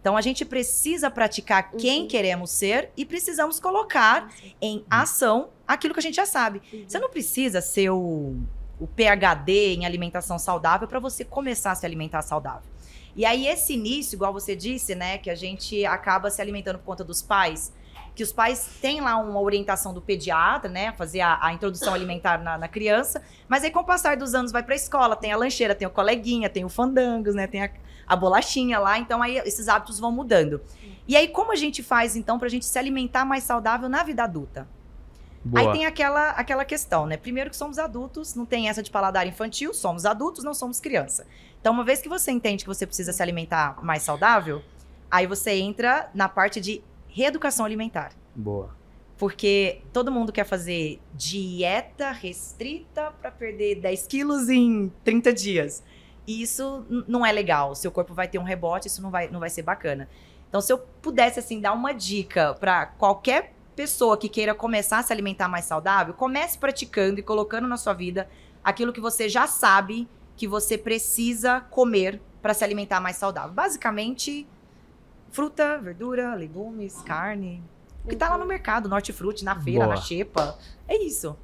Então 0.01 0.17
a 0.17 0.21
gente 0.21 0.45
precisa 0.45 1.11
praticar 1.11 1.73
quem 1.73 2.03
Uhum. 2.03 2.09
queremos 2.09 2.51
ser 2.51 2.91
e 2.97 3.05
precisamos 3.05 3.61
colocar 3.61 4.31
em 4.61 4.85
ação 4.89 5.51
aquilo 5.67 5.93
que 5.93 6.01
a 6.01 6.03
gente 6.03 6.15
já 6.15 6.25
sabe. 6.25 6.63
Uhum. 6.73 6.85
Você 6.87 6.99
não 6.99 7.11
precisa 7.11 7.61
ser 7.61 7.91
o, 7.91 8.37
o 8.81 8.87
PhD 8.87 9.75
em 9.75 9.85
alimentação 9.85 10.39
saudável 10.39 10.87
para 10.89 11.01
você 11.01 11.25
começar 11.25 11.73
a 11.73 11.75
se 11.75 11.85
alimentar 11.85 12.23
saudável. 12.23 12.71
E 13.17 13.25
aí, 13.25 13.49
esse 13.49 13.73
início, 13.75 14.15
igual 14.15 14.33
você 14.33 14.55
disse, 14.55 14.95
né, 14.95 15.19
que 15.19 15.29
a 15.29 15.35
gente 15.35 15.85
acaba 15.85 16.31
se 16.31 16.41
alimentando 16.41 16.79
por 16.79 16.85
conta 16.85 17.03
dos 17.03 17.21
pais, 17.21 17.73
que 18.19 18.23
os 18.25 18.33
pais 18.33 18.69
têm 18.83 19.01
lá 19.01 19.17
uma 19.17 19.41
orientação 19.41 19.95
do 19.95 20.03
pediatra, 20.03 20.69
né, 20.69 20.93
fazer 20.99 21.21
a, 21.21 21.39
a 21.41 21.53
introdução 21.53 21.95
alimentar 21.95 22.43
na, 22.43 22.59
na 22.59 22.67
criança, 22.67 23.23
mas 23.47 23.63
aí 23.63 23.71
com 23.71 23.79
o 23.79 23.85
passar 23.85 24.17
dos 24.17 24.35
anos 24.35 24.51
vai 24.51 24.61
pra 24.61 24.75
escola, 24.75 25.15
tem 25.15 25.31
a 25.31 25.37
lancheira, 25.37 25.73
tem 25.73 25.87
o 25.87 25.91
coleguinha, 25.91 26.51
tem 26.51 26.65
o 26.65 26.69
fandangos, 26.69 27.37
né, 27.37 27.47
tem 27.47 27.63
a, 27.63 27.71
a 28.05 28.17
bolachinha 28.17 28.81
lá, 28.81 28.99
então 28.99 29.23
aí 29.23 29.39
esses 29.39 29.69
hábitos 29.69 30.01
vão 30.01 30.11
mudando. 30.11 30.61
E 31.07 31.17
aí, 31.17 31.29
como 31.29 31.53
a 31.53 31.55
gente 31.55 31.81
faz, 31.81 32.17
então, 32.17 32.41
pra 32.41 32.49
gente 32.49 32.67
se 32.67 32.77
alimentar 32.77 33.25
mais 33.25 33.45
saudável 33.45 33.89
na 33.89 34.03
vida 34.03 34.25
adulta? 34.25 34.67
Boa. 35.45 35.71
Aí 35.71 35.73
tem 35.73 35.87
aquela, 35.87 36.31
aquela 36.31 36.65
questão, 36.65 37.07
né? 37.07 37.17
Primeiro 37.17 37.51
que 37.51 37.57
somos 37.57 37.79
adultos, 37.79 38.35
não 38.35 38.45
tem 38.45 38.69
essa 38.69 38.83
de 38.83 38.91
paladar 38.91 39.29
infantil, 39.29 39.73
somos 39.73 40.05
adultos, 40.05 40.43
não 40.43 40.53
somos 40.53 40.81
criança. 40.81 41.25
Então, 41.61 41.73
uma 41.73 41.85
vez 41.85 42.03
que 42.03 42.09
você 42.09 42.33
entende 42.33 42.65
que 42.65 42.69
você 42.69 42.85
precisa 42.85 43.13
se 43.13 43.23
alimentar 43.23 43.79
mais 43.81 44.03
saudável, 44.03 44.61
aí 45.09 45.25
você 45.25 45.53
entra 45.53 46.11
na 46.13 46.29
parte 46.29 46.61
de 46.61 46.83
reeducação 47.09 47.65
alimentar. 47.65 48.13
Boa. 48.35 48.77
Porque 49.17 49.83
todo 49.93 50.13
mundo 50.13 50.33
quer 50.33 50.45
fazer 50.45 51.01
dieta 51.15 52.13
restrita 52.13 53.13
para 53.21 53.31
perder 53.31 53.81
10 53.81 54.07
quilos 54.07 54.49
em 54.49 54.93
30 55.03 55.33
dias. 55.33 55.83
E 56.27 56.43
isso 56.43 56.85
não 57.09 57.25
é 57.25 57.33
legal. 57.33 57.75
Seu 57.75 57.91
corpo 57.91 58.15
vai 58.15 58.29
ter 58.29 58.39
um 58.39 58.45
rebote, 58.45 58.87
isso 58.87 59.03
não 59.03 59.11
vai, 59.11 59.29
não 59.29 59.41
vai 59.41 59.51
ser 59.51 59.63
bacana. 59.63 60.09
Então, 60.49 60.61
se 60.61 60.73
eu 60.73 60.79
pudesse, 60.79 61.39
assim, 61.39 61.61
dar 61.61 61.73
uma 61.73 61.93
dica 61.93 62.55
para 62.55 62.87
qualquer 62.87 63.55
pessoa 63.75 64.17
que 64.17 64.29
queira 64.29 64.55
começar 64.55 64.99
a 64.99 65.03
se 65.03 65.13
alimentar 65.13 65.49
mais 65.49 65.65
saudável, 65.65 66.15
comece 66.15 66.59
praticando 66.59 67.21
e 67.21 67.23
colocando 67.23 67.67
na 67.67 67.77
sua 67.77 67.93
vida 67.93 68.29
aquilo 68.63 68.93
que 68.93 69.01
você 69.01 69.29
já 69.29 69.47
sabe 69.47 70.09
que 70.37 70.47
você 70.47 70.77
precisa 70.77 71.61
comer 71.61 72.21
para 72.43 72.55
se 72.55 72.65
alimentar 72.65 73.01
mais 73.01 73.17
saudável. 73.17 73.53
Basicamente, 73.53 74.47
fruta, 75.31 75.79
verdura, 75.79 76.35
legumes, 76.35 77.01
carne. 77.03 77.63
O 78.05 78.09
que 78.09 78.17
tá 78.17 78.29
lá 78.31 78.39
no 78.39 78.47
mercado, 78.47 78.89
no 78.89 78.95
hortifruti, 78.95 79.45
na 79.45 79.59
feira, 79.61 79.85
Boa. 79.85 79.95
na 79.97 80.01
xepa. 80.01 80.59
É 80.87 80.97
isso. 80.97 81.37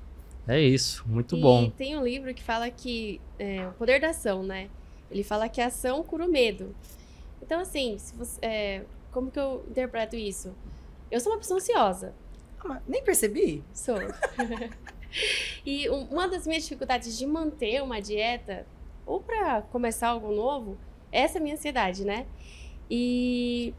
É 0.46 0.60
isso, 0.60 1.04
muito 1.08 1.36
e 1.36 1.40
bom. 1.40 1.70
tem 1.70 1.96
um 1.96 2.02
livro 2.04 2.32
que 2.34 2.42
fala 2.42 2.70
que 2.70 3.18
é, 3.38 3.66
o 3.66 3.72
poder 3.72 3.98
da 4.00 4.10
ação, 4.10 4.42
né? 4.42 4.68
Ele 5.10 5.22
fala 5.22 5.48
que 5.48 5.60
a 5.60 5.66
ação 5.66 6.02
cura 6.02 6.26
o 6.26 6.30
medo. 6.30 6.74
Então, 7.42 7.60
assim, 7.60 7.96
se 7.98 8.14
você, 8.14 8.38
é, 8.42 8.82
como 9.10 9.30
que 9.30 9.38
eu 9.38 9.64
interpreto 9.70 10.16
isso? 10.16 10.54
Eu 11.10 11.18
sou 11.20 11.32
uma 11.32 11.38
pessoa 11.38 11.58
ansiosa. 11.58 12.14
Ah, 12.60 12.68
mas 12.68 12.82
nem 12.86 13.02
percebi. 13.02 13.62
Sou. 13.72 13.96
e 15.64 15.88
um- 15.90 16.04
uma 16.10 16.28
das 16.28 16.46
minhas 16.46 16.62
dificuldades 16.64 17.16
de 17.16 17.26
manter 17.26 17.82
uma 17.82 18.00
dieta, 18.00 18.66
ou 19.06 19.20
pra 19.20 19.62
começar 19.62 20.08
algo 20.08 20.32
novo, 20.34 20.76
é 21.12 21.20
essa 21.20 21.38
minha 21.40 21.54
ansiedade, 21.54 22.04
né? 22.04 22.26
E 22.90 23.74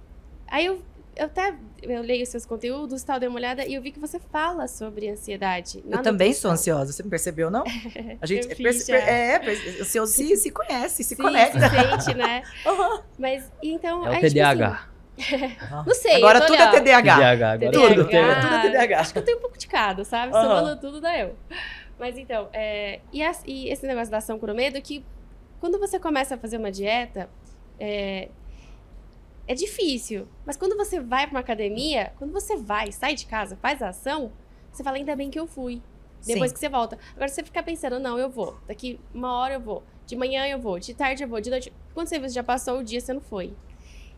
aí 0.48 0.66
eu, 0.66 0.82
eu 1.16 1.26
até 1.26 1.54
eu 1.82 2.02
leio 2.02 2.24
os 2.24 2.30
seus 2.30 2.46
conteúdos, 2.46 3.04
tal, 3.04 3.20
dei 3.20 3.30
uma 3.30 3.38
olhada, 3.38 3.66
e 3.66 3.74
eu 3.76 3.82
vi 3.82 3.92
que 3.92 4.00
você 4.00 4.20
fala 4.20 4.68
sobre 4.68 5.10
ansiedade. 5.10 5.84
eu 5.88 6.02
também 6.02 6.34
sou 6.34 6.50
ansiosa, 6.52 6.92
você 6.92 7.04
não 7.04 7.10
percebeu, 7.10 7.50
não? 7.52 7.64
A 8.20 8.26
gente 8.26 8.46
Eu 8.48 8.52
é, 8.52 8.56
fiz 8.56 8.64
perce- 8.64 8.92
já. 8.92 8.98
é, 8.98 9.40
perce- 9.40 9.82
ansioso 9.82 10.12
se, 10.14 10.36
se 10.38 10.50
conhece, 10.52 11.04
se 11.04 11.16
Sim, 11.16 11.22
conecta. 11.22 11.60
se 11.60 11.70
sente, 11.70 12.18
né? 12.18 12.42
Mas, 13.20 13.52
então... 13.62 14.06
É 14.06 14.10
o 14.10 14.14
aí, 14.14 14.18
tipo 14.22 14.30
TDAH. 14.34 14.68
assim, 14.68 14.96
Não 15.88 15.94
sei. 15.94 16.16
Agora 16.16 16.42
tudo 16.42 16.62
ali, 16.62 16.76
é. 16.76 16.80
TDAH. 16.82 17.16
TDAH, 17.16 17.52
agora 17.52 17.72
Tudo, 17.72 17.88
tudo. 17.96 18.06
TDAH. 18.10 18.42
tudo 18.42 18.54
é 18.56 18.62
TDAH. 18.70 19.00
Acho 19.00 19.14
que 19.14 19.20
eu 19.20 19.24
tenho 19.24 19.38
um 19.38 19.42
pouco 19.42 19.58
de 19.58 19.68
cada, 19.68 20.04
sabe? 20.04 20.34
Aham. 20.36 20.42
Somando 20.44 20.82
tudo 20.82 21.00
dá 21.00 21.18
eu. 21.18 21.36
Mas 21.98 22.18
então, 22.18 22.50
é, 22.52 23.00
e, 23.14 23.24
as- 23.24 23.42
e 23.46 23.70
esse 23.70 23.86
negócio 23.88 24.12
da 24.12 24.18
ação 24.18 24.38
com 24.38 24.54
medo 24.54 24.82
que 24.82 25.06
quando 25.62 25.80
você 25.80 25.98
começa 26.00 26.36
a 26.36 26.38
fazer 26.38 26.58
uma 26.58 26.70
dieta, 26.72 27.30
é, 27.80 28.28
é 29.48 29.54
difícil. 29.54 30.28
Mas 30.46 30.58
quando 30.58 30.76
você 30.76 31.00
vai 31.00 31.26
pra 31.26 31.36
uma 31.36 31.40
academia, 31.40 32.14
quando 32.18 32.32
você 32.32 32.56
vai, 32.56 32.92
sai 32.92 33.16
de 33.16 33.26
casa, 33.26 33.56
faz 33.58 33.82
a 33.82 33.90
ação, 33.90 34.32
você 34.72 34.84
fala, 34.84 34.98
ainda 34.98 35.16
bem 35.16 35.30
que 35.30 35.40
eu 35.40 35.48
fui. 35.48 35.82
Depois 36.26 36.50
Sim. 36.50 36.54
que 36.56 36.60
você 36.60 36.70
volta. 36.70 36.98
Agora 37.16 37.28
você 37.28 37.44
fica 37.44 37.62
pensando, 37.62 38.00
não, 38.00 38.18
eu 38.18 38.30
vou. 38.30 38.58
Daqui 38.68 39.00
uma 39.14 39.38
hora 39.38 39.54
eu 39.54 39.60
vou. 39.60 39.84
De 40.08 40.16
manhã 40.16 40.48
eu 40.48 40.60
vou. 40.60 40.80
De 40.80 40.94
tarde 40.94 41.24
eu 41.24 41.28
vou. 41.28 41.40
De 41.40 41.50
noite. 41.50 41.72
Quando 41.94 42.08
você 42.08 42.28
já 42.30 42.44
passou 42.44 42.80
o 42.80 42.84
dia, 42.84 43.00
você 43.00 43.14
não 43.14 43.22
foi. 43.22 43.54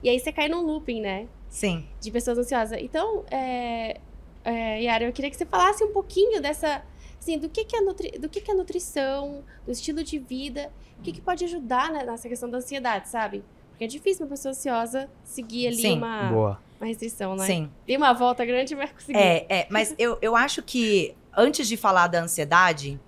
E 0.01 0.09
aí 0.09 0.19
você 0.19 0.31
cai 0.31 0.47
num 0.47 0.61
looping, 0.61 1.01
né? 1.01 1.27
Sim. 1.49 1.87
de 1.99 2.11
pessoas 2.11 2.37
ansiosas. 2.37 2.77
Então, 2.81 3.25
é, 3.31 3.99
é, 4.43 4.81
Yara, 4.81 5.05
eu 5.05 5.13
queria 5.13 5.29
que 5.29 5.37
você 5.37 5.45
falasse 5.45 5.83
um 5.83 5.91
pouquinho 5.91 6.41
dessa, 6.41 6.83
assim, 7.19 7.37
do 7.37 7.49
que, 7.49 7.65
que, 7.65 7.75
é, 7.75 7.81
nutri, 7.81 8.11
do 8.19 8.29
que, 8.29 8.41
que 8.41 8.51
é 8.51 8.53
nutrição, 8.53 9.43
do 9.65 9.71
estilo 9.71 10.03
de 10.03 10.19
vida, 10.19 10.71
o 10.99 11.01
que, 11.01 11.11
que 11.13 11.21
pode 11.21 11.43
ajudar 11.45 11.91
nessa 11.91 12.27
questão 12.27 12.49
da 12.49 12.57
ansiedade, 12.57 13.09
sabe? 13.09 13.43
Porque 13.77 13.83
é 13.83 13.87
difícil 13.87 14.25
uma 14.25 14.31
pessoa 14.31 14.53
ansiosa 14.53 15.07
seguir 15.23 15.67
ali 15.67 15.77
Sim. 15.77 15.97
uma, 15.99 16.23
Boa. 16.31 16.59
uma 16.81 16.87
restrição, 16.87 17.35
né? 17.35 17.45
Sim. 17.45 17.69
Tem 17.85 17.95
uma 17.95 18.11
volta 18.11 18.43
grande, 18.43 18.75
mas 18.75 18.91
conseguir. 18.91 19.19
É, 19.19 19.45
é, 19.47 19.67
mas 19.69 19.93
eu, 19.99 20.17
eu 20.19 20.35
acho 20.35 20.63
que 20.63 21.15
antes 21.31 21.67
de 21.67 21.77
falar 21.77 22.07
da 22.07 22.19
ansiedade, 22.19 22.99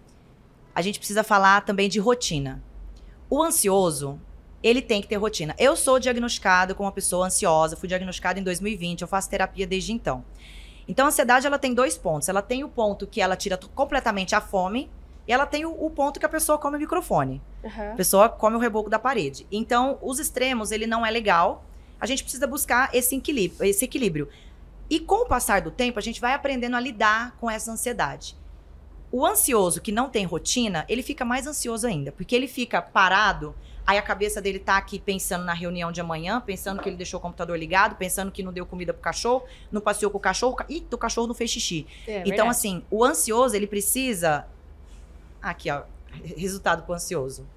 a 0.75 0.83
gente 0.83 0.99
precisa 0.99 1.23
falar 1.23 1.61
também 1.61 1.89
de 1.89 1.97
rotina. 1.97 2.63
O 3.27 3.41
ansioso, 3.41 4.21
ele 4.61 4.79
tem 4.79 5.01
que 5.01 5.07
ter 5.07 5.15
rotina. 5.15 5.55
Eu 5.57 5.75
sou 5.75 5.97
diagnosticada 5.97 6.75
como 6.75 6.85
uma 6.85 6.93
pessoa 6.93 7.25
ansiosa, 7.25 7.75
fui 7.75 7.89
diagnosticada 7.89 8.39
em 8.39 8.43
2020, 8.43 9.01
eu 9.01 9.07
faço 9.07 9.27
terapia 9.27 9.65
desde 9.65 9.91
então. 9.91 10.23
Então, 10.88 11.07
a 11.07 11.09
ansiedade, 11.09 11.47
ela 11.47 11.57
tem 11.57 11.73
dois 11.73 11.97
pontos. 11.97 12.29
Ela 12.29 12.43
tem 12.43 12.63
o 12.63 12.69
ponto 12.69 13.07
que 13.07 13.19
ela 13.19 13.35
tira 13.35 13.57
completamente 13.73 14.35
a 14.35 14.41
fome, 14.41 14.88
e 15.29 15.31
ela 15.31 15.45
tem 15.45 15.63
o, 15.63 15.69
o 15.86 15.91
ponto 15.91 16.19
que 16.19 16.25
a 16.25 16.29
pessoa 16.29 16.57
come 16.57 16.75
o 16.75 16.79
microfone. 16.79 17.39
Aham. 17.63 17.91
A 17.91 17.95
pessoa 17.95 18.27
come 18.27 18.55
o 18.55 18.59
reboco 18.59 18.89
da 18.89 18.98
parede. 18.98 19.45
Então, 19.51 20.00
os 20.01 20.17
extremos, 20.17 20.71
ele 20.71 20.88
não 20.88 21.05
é 21.05 21.12
legal. 21.12 21.63
A 22.01 22.07
gente 22.07 22.24
precisa 22.24 22.48
buscar 22.48 22.89
esse 22.95 23.15
equilíbrio, 23.15 23.63
esse 23.63 23.86
equilíbrio. 23.86 24.27
E 24.89 25.00
com 25.00 25.21
o 25.21 25.27
passar 25.27 25.62
do 25.62 25.69
tempo, 25.69 26.00
a 26.00 26.01
gente 26.01 26.19
vai 26.19 26.33
aprendendo 26.33 26.75
a 26.75 26.79
lidar 26.79 27.36
com 27.39 27.48
essa 27.48 27.71
ansiedade. 27.71 28.36
O 29.12 29.24
ansioso 29.24 29.79
que 29.81 29.91
não 29.91 30.09
tem 30.09 30.25
rotina, 30.25 30.83
ele 30.89 31.03
fica 31.03 31.24
mais 31.24 31.45
ansioso 31.45 31.86
ainda, 31.86 32.12
porque 32.12 32.36
ele 32.36 32.48
fica 32.48 32.81
parado, 32.81 33.53
aí 33.86 34.00
a 34.00 34.01
cabeça 34.01 34.41
dele 34.41 34.57
tá 34.57 34.77
aqui 34.77 34.98
pensando 34.98 35.45
na 35.45 35.53
reunião 35.53 35.91
de 35.91 36.01
amanhã, 36.01 36.41
pensando 36.41 36.81
que 36.81 36.89
ele 36.89 36.95
deixou 36.98 37.19
o 37.19 37.21
computador 37.21 37.55
ligado, 37.55 37.95
pensando 37.98 38.31
que 38.31 38.41
não 38.41 38.51
deu 38.51 38.65
comida 38.65 38.93
pro 38.93 39.01
cachorro, 39.03 39.43
não 39.71 39.79
passeou 39.79 40.09
com 40.12 40.17
o 40.17 40.21
cachorro, 40.21 40.57
ih, 40.67 40.83
o 40.91 40.98
cachorro 40.98 41.27
não 41.27 41.36
fez 41.36 41.51
xixi. 41.51 41.86
É, 42.07 42.21
Então, 42.21 42.29
verdade. 42.29 42.50
assim, 42.50 42.83
o 42.89 43.03
ansioso, 43.03 43.55
ele 43.55 43.67
precisa. 43.67 44.48
Aqui, 45.41 45.69
ó. 45.72 45.84
Resultado 46.36 46.84
pro 46.84 46.93
ansioso. 46.96 47.48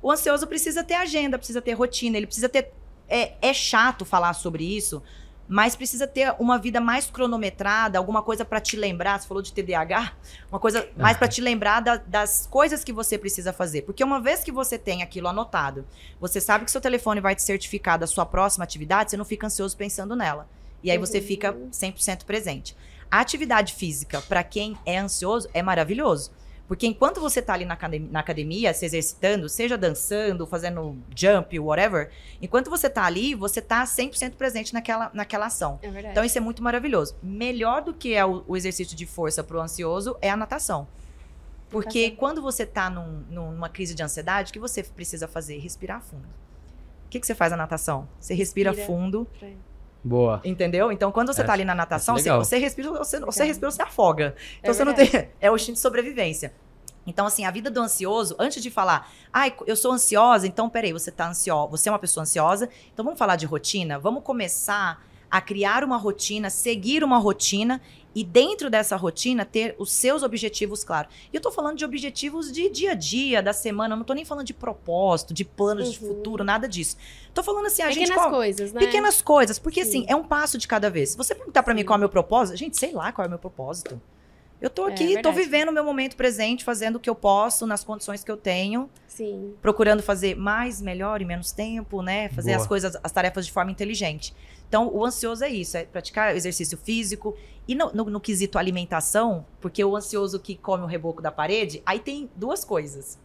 O 0.00 0.10
ansioso 0.10 0.46
precisa 0.46 0.82
ter 0.84 0.94
agenda, 0.94 1.38
precisa 1.38 1.60
ter 1.62 1.72
rotina, 1.72 2.16
ele 2.16 2.26
precisa 2.26 2.48
ter. 2.48 2.72
É, 3.08 3.34
é 3.42 3.52
chato 3.54 4.04
falar 4.04 4.32
sobre 4.32 4.64
isso, 4.64 5.02
mas 5.48 5.76
precisa 5.76 6.06
ter 6.06 6.34
uma 6.38 6.58
vida 6.58 6.80
mais 6.80 7.10
cronometrada, 7.10 7.98
alguma 7.98 8.22
coisa 8.22 8.44
pra 8.44 8.60
te 8.60 8.76
lembrar. 8.76 9.20
Você 9.20 9.28
falou 9.28 9.42
de 9.42 9.52
TDAH? 9.52 10.12
Uma 10.50 10.58
coisa 10.58 10.88
mais 10.96 11.16
pra 11.18 11.28
te 11.28 11.40
lembrar 11.40 11.80
da- 11.80 11.96
das 11.96 12.46
coisas 12.50 12.82
que 12.84 12.92
você 12.92 13.18
precisa 13.18 13.52
fazer. 13.52 13.82
Porque 13.82 14.02
uma 14.02 14.20
vez 14.20 14.42
que 14.42 14.50
você 14.52 14.78
tem 14.78 15.02
aquilo 15.02 15.28
anotado, 15.28 15.84
você 16.20 16.40
sabe 16.40 16.64
que 16.64 16.70
seu 16.70 16.80
telefone 16.80 17.20
vai 17.20 17.34
te 17.34 17.42
certificar 17.42 17.98
da 17.98 18.06
sua 18.06 18.24
próxima 18.24 18.64
atividade, 18.64 19.10
você 19.10 19.16
não 19.16 19.24
fica 19.24 19.46
ansioso 19.46 19.76
pensando 19.76 20.16
nela. 20.16 20.48
E 20.82 20.90
aí 20.90 20.98
você 20.98 21.18
Uhum. 21.18 21.24
fica 21.24 21.56
100% 21.70 22.24
presente. 22.24 22.76
A 23.10 23.20
atividade 23.20 23.74
física, 23.74 24.20
pra 24.22 24.42
quem 24.42 24.76
é 24.86 24.98
ansioso, 24.98 25.48
é 25.52 25.62
maravilhoso. 25.62 26.32
Porque 26.68 26.86
enquanto 26.86 27.20
você 27.20 27.42
tá 27.42 27.52
ali 27.52 27.64
na 27.66 27.74
academia, 27.74 28.08
na 28.10 28.20
academia, 28.20 28.72
se 28.72 28.86
exercitando, 28.86 29.48
seja 29.48 29.76
dançando, 29.76 30.46
fazendo 30.46 30.96
jump, 31.14 31.58
whatever, 31.58 32.10
enquanto 32.40 32.70
você 32.70 32.88
tá 32.88 33.04
ali, 33.04 33.34
você 33.34 33.60
tá 33.60 33.84
100% 33.84 34.32
presente 34.36 34.72
naquela, 34.72 35.10
naquela 35.12 35.46
ação. 35.46 35.78
É 35.82 35.90
verdade. 35.90 36.12
Então 36.12 36.24
isso 36.24 36.38
é 36.38 36.40
muito 36.40 36.62
maravilhoso. 36.62 37.14
Melhor 37.22 37.82
do 37.82 37.92
que 37.92 38.14
é 38.14 38.24
o, 38.24 38.42
o 38.48 38.56
exercício 38.56 38.96
de 38.96 39.04
força 39.04 39.44
pro 39.44 39.60
ansioso 39.60 40.16
é 40.22 40.30
a 40.30 40.36
natação. 40.36 40.86
Porque 41.68 42.04
Natação. 42.04 42.16
quando 42.18 42.42
você 42.42 42.64
tá 42.66 42.88
num- 42.88 43.24
numa 43.30 43.68
crise 43.68 43.94
de 43.94 44.02
ansiedade, 44.02 44.50
o 44.50 44.52
que 44.52 44.58
você 44.58 44.82
precisa 44.82 45.26
fazer? 45.28 45.58
Respirar 45.58 46.00
fundo. 46.02 46.24
O 47.06 47.08
que, 47.10 47.20
que 47.20 47.26
você 47.26 47.34
faz 47.34 47.50
na 47.50 47.56
natação? 47.58 48.08
Você 48.18 48.32
respira, 48.34 48.70
Respira. 48.70 48.86
fundo, 48.86 49.26
Boa. 50.04 50.40
entendeu? 50.44 50.90
Então, 50.90 51.12
quando 51.12 51.28
você 51.32 51.40
Essa- 51.40 51.46
tá 51.46 51.52
ali 51.52 51.64
na 51.64 51.74
natação, 51.74 52.16
é 52.16 52.18
você, 52.18 52.24
legal. 52.30 52.44
você 52.44 52.58
respira, 52.58 52.90
você, 52.90 53.20
você 53.20 53.44
respira, 53.44 53.70
você 53.70 53.82
afoga. 53.82 54.34
Então 54.58 54.70
É 54.70 54.74
você 54.74 54.84
não 54.84 54.94
tem. 54.94 55.08
É 55.40 55.50
o 55.50 55.56
instinto 55.56 55.74
de 55.76 55.80
sobrevivência. 55.80 56.52
Então, 57.06 57.26
assim, 57.26 57.44
a 57.44 57.50
vida 57.50 57.68
do 57.70 57.80
ansioso, 57.80 58.36
antes 58.38 58.62
de 58.62 58.70
falar, 58.70 59.10
ai, 59.32 59.52
eu 59.66 59.74
sou 59.74 59.90
ansiosa, 59.92 60.46
então 60.46 60.68
peraí, 60.70 60.92
você 60.92 61.10
tá 61.10 61.28
ansiosa, 61.28 61.68
você 61.70 61.88
é 61.88 61.92
uma 61.92 61.98
pessoa 61.98 62.22
ansiosa, 62.22 62.68
então 62.92 63.04
vamos 63.04 63.18
falar 63.18 63.34
de 63.36 63.44
rotina? 63.44 63.98
Vamos 63.98 64.22
começar 64.22 65.04
a 65.28 65.40
criar 65.40 65.82
uma 65.82 65.96
rotina, 65.96 66.48
seguir 66.50 67.02
uma 67.02 67.18
rotina 67.18 67.80
e 68.14 68.22
dentro 68.22 68.68
dessa 68.68 68.94
rotina 68.96 69.44
ter 69.44 69.74
os 69.78 69.90
seus 69.92 70.22
objetivos 70.22 70.84
claros. 70.84 71.12
E 71.32 71.36
eu 71.36 71.40
tô 71.40 71.50
falando 71.50 71.76
de 71.78 71.84
objetivos 71.84 72.52
de 72.52 72.68
dia 72.68 72.92
a 72.92 72.94
dia, 72.94 73.42
da 73.42 73.52
semana, 73.52 73.94
eu 73.94 73.96
não 73.98 74.04
tô 74.04 74.12
nem 74.12 74.24
falando 74.24 74.46
de 74.46 74.52
propósito, 74.54 75.32
de 75.32 75.44
planos 75.44 75.92
de 75.92 76.00
Uhum. 76.02 76.08
futuro, 76.08 76.44
nada 76.44 76.68
disso. 76.68 76.96
Tô 77.32 77.42
falando 77.42 77.66
assim, 77.66 77.82
a 77.82 77.90
gente 77.90 78.08
Pequenas 78.08 78.24
co- 78.24 78.30
coisas, 78.30 78.72
né? 78.72 78.80
Pequenas 78.80 79.22
coisas, 79.22 79.58
porque 79.58 79.82
Sim. 79.84 79.88
assim, 80.02 80.06
é 80.08 80.14
um 80.16 80.24
passo 80.24 80.58
de 80.58 80.68
cada 80.68 80.90
vez. 80.90 81.10
Se 81.10 81.16
você 81.16 81.34
perguntar 81.34 81.62
pra 81.62 81.72
mim 81.74 81.84
qual 81.84 81.96
é 81.96 81.98
o 81.98 82.00
meu 82.00 82.08
propósito, 82.08 82.56
gente, 82.56 82.76
sei 82.78 82.92
lá 82.92 83.10
qual 83.12 83.24
é 83.24 83.26
o 83.26 83.30
meu 83.30 83.38
propósito. 83.38 84.00
Eu 84.60 84.70
tô 84.70 84.86
É, 84.86 84.92
aqui, 84.92 85.06
tô 85.08 85.14
verdade. 85.32 85.36
vivendo 85.40 85.68
o 85.70 85.72
meu 85.72 85.82
momento 85.82 86.14
presente, 86.14 86.62
fazendo 86.62 86.94
o 86.96 87.00
que 87.00 87.10
eu 87.10 87.16
posso, 87.16 87.66
nas 87.66 87.82
condições 87.82 88.22
que 88.22 88.30
eu 88.30 88.36
tenho, 88.36 88.88
Sim. 89.08 89.54
procurando 89.60 90.02
fazer 90.04 90.36
mais, 90.36 90.80
melhor 90.80 91.20
e 91.20 91.24
menos 91.24 91.50
tempo, 91.50 92.00
né? 92.00 92.28
Fazer 92.28 92.50
Boa. 92.52 92.60
as 92.62 92.66
coisas, 92.68 92.96
as 93.02 93.10
tarefas 93.10 93.44
de 93.44 93.50
forma 93.50 93.72
inteligente. 93.72 94.32
Então, 94.72 94.88
o 94.90 95.04
ansioso 95.04 95.44
é 95.44 95.50
isso, 95.50 95.76
é 95.76 95.84
praticar 95.84 96.34
exercício 96.34 96.78
físico. 96.78 97.36
E 97.68 97.74
no, 97.74 97.92
no- 97.92 98.04
no 98.06 98.18
quesito 98.18 98.58
alimentação, 98.58 99.44
porque 99.60 99.84
o 99.84 99.94
ansioso 99.94 100.40
que 100.40 100.56
come 100.56 100.82
o 100.82 100.86
reboco 100.86 101.20
da 101.20 101.30
parede, 101.30 101.82
aí 101.84 101.98
tem 102.00 102.30
duas 102.34 102.64
coisas. 102.64 103.18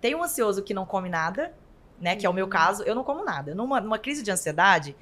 Tem 0.00 0.14
um 0.14 0.22
ansioso 0.22 0.62
que 0.62 0.72
não 0.72 0.86
come 0.86 1.08
nada, 1.08 1.52
né? 2.00 2.14
Que 2.14 2.24
é 2.24 2.30
o 2.30 2.32
meu 2.32 2.44
Uhum. 2.44 2.50
caso, 2.50 2.84
eu 2.84 2.94
não 2.94 3.02
como 3.02 3.24
nada. 3.24 3.56
Numa, 3.56 3.80
numa 3.80 3.98
crise 3.98 4.22
de 4.22 4.30
ansiedade, 4.30 4.94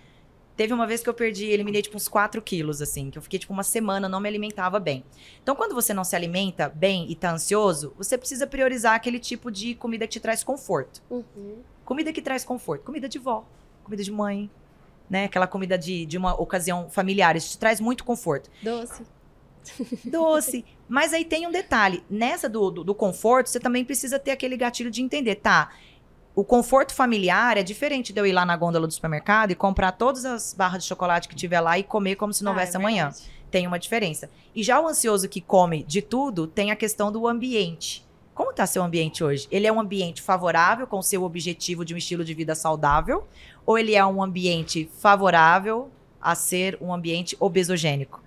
teve 0.56 0.72
uma 0.72 0.87
vez 0.87 1.02
que 1.02 1.11
eu 1.11 1.14
perdi, 1.14 1.44
eliminei 1.44 1.82
tipo 1.82 1.99
uns 1.99 2.08
4 2.08 2.40
quilos, 2.40 2.80
assim, 2.80 3.11
que 3.11 3.18
eu 3.18 3.22
fiquei 3.22 3.38
tipo 3.38 3.52
uma 3.52 3.62
semana, 3.62 4.08
não 4.08 4.18
me 4.18 4.30
alimentava 4.30 4.80
bem. 4.80 5.04
Então, 5.42 5.54
quando 5.54 5.75
você 5.75 5.92
não 5.92 6.04
se 6.04 6.16
alimenta 6.16 6.70
bem 6.70 7.04
e 7.11 7.14
tá 7.14 7.32
ansioso, 7.32 7.92
você 7.99 8.16
precisa 8.16 8.46
priorizar 8.46 8.94
aquele 8.94 9.18
tipo 9.18 9.50
de 9.50 9.75
comida 9.75 10.06
que 10.06 10.14
te 10.14 10.20
traz 10.20 10.42
conforto. 10.42 11.02
Uhum. 11.11 11.58
Comida 11.84 12.11
que 12.14 12.22
traz 12.22 12.44
conforto. 12.46 12.82
Comida 12.82 13.11
de 13.11 13.18
vó, 13.18 13.44
comida 13.84 14.02
de 14.02 14.11
mãe, 14.11 14.50
né? 15.12 15.25
Aquela 15.25 15.47
comida 15.47 15.76
de, 15.76 16.07
de 16.07 16.16
uma 16.16 16.33
ocasião 16.40 16.88
familiar. 16.88 17.37
Isso 17.37 17.50
te 17.50 17.59
traz 17.59 17.78
muito 17.78 18.02
conforto. 18.02 18.50
Doce. 18.62 19.02
Doce. 20.07 20.64
Mas 20.88 21.12
aí 21.12 21.23
tem 21.23 21.47
um 21.47 21.50
detalhe. 21.50 22.02
Nessa 22.09 22.49
do, 22.49 22.71
do, 22.71 22.83
do 22.83 22.95
conforto, 22.95 23.50
você 23.50 23.61
também 23.61 23.85
precisa 23.85 24.19
ter 24.19 24.31
aquele 24.31 24.57
gatilho 24.57 24.90
de 24.90 25.02
entender, 25.02 25.35
tá? 25.35 25.71
O 26.35 26.42
conforto 26.42 26.95
familiar 26.95 27.59
é 27.59 27.62
diferente 27.62 28.11
de 28.11 28.19
eu 28.19 28.26
ir 28.26 28.33
lá 28.33 28.47
na 28.47 28.57
gôndola 28.57 28.87
do 28.87 28.92
supermercado 28.92 29.50
e 29.50 29.54
comprar 29.54 29.92
todas 29.92 30.25
as 30.25 30.54
barras 30.54 30.83
de 30.83 30.88
chocolate 30.88 31.28
que 31.28 31.37
tiver 31.37 31.61
lá 31.61 31.78
e 31.78 31.83
comer 31.83 32.16
como 32.16 32.33
se 32.33 32.42
não 32.42 32.52
Ah, 32.52 32.54
houvesse 32.54 32.75
é 32.75 32.81
amanhã. 32.81 33.12
Tem 33.50 33.66
uma 33.66 33.78
diferença. 33.78 34.31
E 34.54 34.62
já 34.62 34.81
o 34.81 34.88
ansioso 34.88 35.28
que 35.28 35.42
come 35.42 35.83
de 35.83 36.00
tudo, 36.00 36.47
tem 36.47 36.71
a 36.71 36.76
questão 36.76 37.12
do 37.12 37.28
ambiente. 37.28 38.02
Como 38.35 38.50
está 38.50 38.66
seu 38.66 38.83
ambiente 38.83 39.23
hoje? 39.23 39.47
Ele 39.50 39.66
é 39.66 39.73
um 39.73 39.78
ambiente 39.78 40.23
favorável 40.23 40.87
com 40.87 40.99
o 40.99 41.02
seu 41.02 41.23
objetivo 41.23 41.85
de 41.85 41.92
um 41.92 41.99
estilo 41.99 42.25
de 42.25 42.33
vida 42.33 42.54
saudável? 42.54 43.28
Ou 43.64 43.78
ele 43.78 43.95
é 43.95 44.04
um 44.04 44.23
ambiente 44.23 44.88
favorável 44.99 45.88
a 46.21 46.35
ser 46.35 46.76
um 46.81 46.92
ambiente 46.92 47.37
obesogênico? 47.38 48.21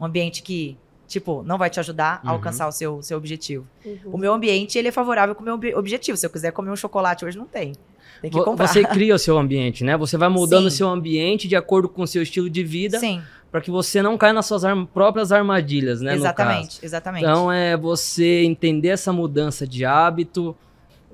Um 0.00 0.04
ambiente 0.04 0.42
que, 0.42 0.76
tipo, 1.06 1.42
não 1.42 1.56
vai 1.56 1.70
te 1.70 1.80
ajudar 1.80 2.20
a 2.22 2.28
Uhum. 2.28 2.34
alcançar 2.34 2.68
o 2.68 2.72
seu, 2.72 3.02
seu 3.02 3.16
objetivo. 3.16 3.66
Uhum. 3.84 3.98
O 4.12 4.18
meu 4.18 4.32
ambiente, 4.34 4.78
ele 4.78 4.88
é 4.88 4.92
favorável 4.92 5.34
com 5.34 5.42
o 5.42 5.44
meu 5.44 5.54
ob- 5.54 5.74
objetivo. 5.74 6.16
Se 6.16 6.26
eu 6.26 6.30
quiser 6.30 6.50
comer 6.52 6.70
um 6.70 6.76
chocolate 6.76 7.24
hoje, 7.24 7.38
não 7.38 7.46
tem. 7.46 7.72
Tem 8.20 8.30
que 8.30 8.42
comprar. 8.42 8.66
Você 8.66 8.82
cria 8.84 9.14
o 9.14 9.18
seu 9.18 9.36
ambiente, 9.38 9.84
né? 9.84 9.96
Você 9.96 10.16
vai 10.16 10.28
mudando 10.28 10.66
o 10.66 10.70
seu 10.70 10.88
ambiente 10.88 11.46
de 11.48 11.56
acordo 11.56 11.88
com 11.88 12.02
o 12.02 12.06
seu 12.06 12.22
estilo 12.22 12.48
de 12.48 12.62
vida, 12.64 12.98
Sim, 12.98 13.20
para 13.50 13.60
que 13.60 13.70
você 13.70 14.00
não 14.02 14.16
caia 14.16 14.32
nas 14.32 14.46
suas 14.46 14.64
arm- 14.64 14.84
próprias 14.86 15.30
armadilhas, 15.30 16.00
né? 16.00 16.12
no 16.16 16.22
caso. 16.22 16.24
exatamente, 16.24 16.78
exatamente. 16.82 17.22
Então 17.24 17.52
é 17.52 17.76
você 17.76 18.42
entender 18.44 18.88
essa 18.88 19.12
mudança 19.12 19.66
de 19.66 19.84
hábito. 19.84 20.56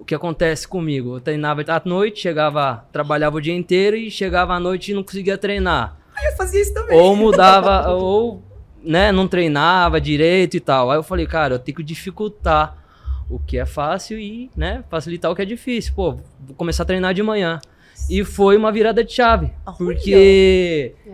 O 0.00 0.04
que 0.04 0.14
acontece 0.14 0.66
comigo? 0.66 1.16
Eu 1.16 1.20
treinava 1.20 1.62
à 1.68 1.82
noite, 1.84 2.22
chegava, 2.22 2.86
trabalhava 2.90 3.36
o 3.36 3.40
dia 3.40 3.54
inteiro 3.54 3.96
e 3.96 4.10
chegava 4.10 4.54
à 4.54 4.58
noite 4.58 4.90
e 4.90 4.94
não 4.94 5.02
conseguia 5.02 5.36
treinar. 5.36 5.98
eu 6.24 6.36
fazia 6.36 6.62
isso 6.62 6.72
também. 6.72 6.98
Ou 6.98 7.14
mudava, 7.14 7.90
ou 7.92 8.42
né, 8.82 9.12
não 9.12 9.28
treinava 9.28 10.00
direito 10.00 10.56
e 10.56 10.60
tal. 10.60 10.90
Aí 10.90 10.96
eu 10.96 11.02
falei, 11.02 11.26
cara, 11.26 11.56
eu 11.56 11.58
tenho 11.58 11.76
que 11.76 11.82
dificultar 11.84 12.82
o 13.28 13.38
que 13.38 13.58
é 13.58 13.66
fácil 13.66 14.18
e, 14.18 14.50
né, 14.56 14.82
facilitar 14.88 15.30
o 15.30 15.36
que 15.36 15.42
é 15.42 15.44
difícil. 15.44 15.92
Pô, 15.94 16.12
vou 16.12 16.56
começar 16.56 16.82
a 16.82 16.86
treinar 16.86 17.12
de 17.12 17.22
manhã. 17.22 17.60
E 18.08 18.24
foi 18.24 18.56
uma 18.56 18.72
virada 18.72 19.04
de 19.04 19.12
chave. 19.12 19.52
Porque 19.76 20.94
É 21.06 21.12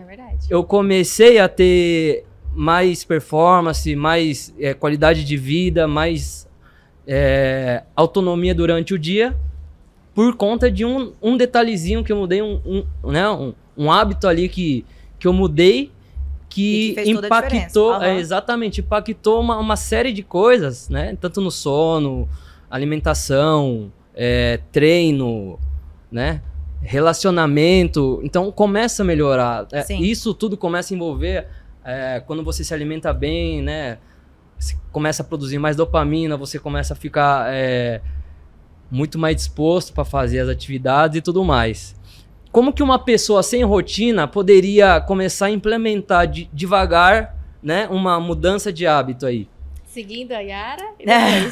eu 0.49 0.63
comecei 0.63 1.39
a 1.39 1.49
ter 1.49 2.25
mais 2.53 3.03
performance, 3.03 3.93
mais 3.97 4.55
é, 4.57 4.73
qualidade 4.73 5.25
de 5.25 5.35
vida, 5.35 5.87
mais 5.87 6.46
é, 7.07 7.83
autonomia 7.95 8.53
durante 8.53 8.93
o 8.93 8.99
dia, 8.99 9.35
por 10.13 10.35
conta 10.35 10.69
de 10.69 10.83
um, 10.83 11.13
um 11.21 11.37
detalhezinho 11.37 12.03
que 12.03 12.11
eu 12.11 12.17
mudei, 12.17 12.41
um, 12.41 12.61
um, 13.03 13.11
né, 13.11 13.29
um, 13.29 13.53
um 13.77 13.91
hábito 13.91 14.27
ali 14.27 14.49
que, 14.49 14.85
que 15.17 15.27
eu 15.27 15.33
mudei, 15.33 15.91
que, 16.49 16.95
que 16.95 17.11
impactou, 17.11 17.93
diferença. 17.93 18.05
é, 18.05 18.17
exatamente, 18.17 18.81
impactou 18.81 19.39
uma, 19.39 19.57
uma 19.57 19.75
série 19.75 20.11
de 20.11 20.23
coisas, 20.23 20.89
né? 20.89 21.15
Tanto 21.19 21.39
no 21.39 21.51
sono, 21.51 22.27
alimentação, 22.69 23.91
é, 24.15 24.59
treino, 24.71 25.59
né? 26.11 26.41
Relacionamento. 26.81 28.19
Então 28.23 28.51
começa 28.51 29.03
a 29.03 29.05
melhorar. 29.05 29.67
É, 29.71 29.93
isso 29.95 30.33
tudo 30.33 30.57
começa 30.57 30.93
a 30.93 30.95
envolver 30.95 31.47
é, 31.85 32.21
quando 32.25 32.43
você 32.43 32.63
se 32.63 32.73
alimenta 32.73 33.13
bem, 33.13 33.61
né? 33.61 33.99
Você 34.59 34.75
começa 34.91 35.21
a 35.21 35.25
produzir 35.25 35.59
mais 35.59 35.75
dopamina, 35.75 36.35
você 36.37 36.57
começa 36.59 36.93
a 36.93 36.95
ficar 36.95 37.45
é, 37.53 38.01
muito 38.89 39.17
mais 39.19 39.35
disposto 39.35 39.93
para 39.93 40.03
fazer 40.05 40.39
as 40.39 40.49
atividades 40.49 41.17
e 41.17 41.21
tudo 41.21 41.43
mais. 41.43 41.95
Como 42.51 42.73
que 42.73 42.81
uma 42.81 42.97
pessoa 42.97 43.43
sem 43.43 43.63
rotina 43.63 44.27
poderia 44.27 44.99
começar 45.01 45.47
a 45.47 45.51
implementar 45.51 46.25
de- 46.27 46.49
devagar, 46.53 47.35
né, 47.61 47.87
uma 47.89 48.19
mudança 48.19 48.71
de 48.73 48.87
hábito 48.87 49.25
aí? 49.25 49.47
Seguindo 49.85 50.31
a 50.31 50.39
Yara. 50.39 50.83
É. 51.05 51.49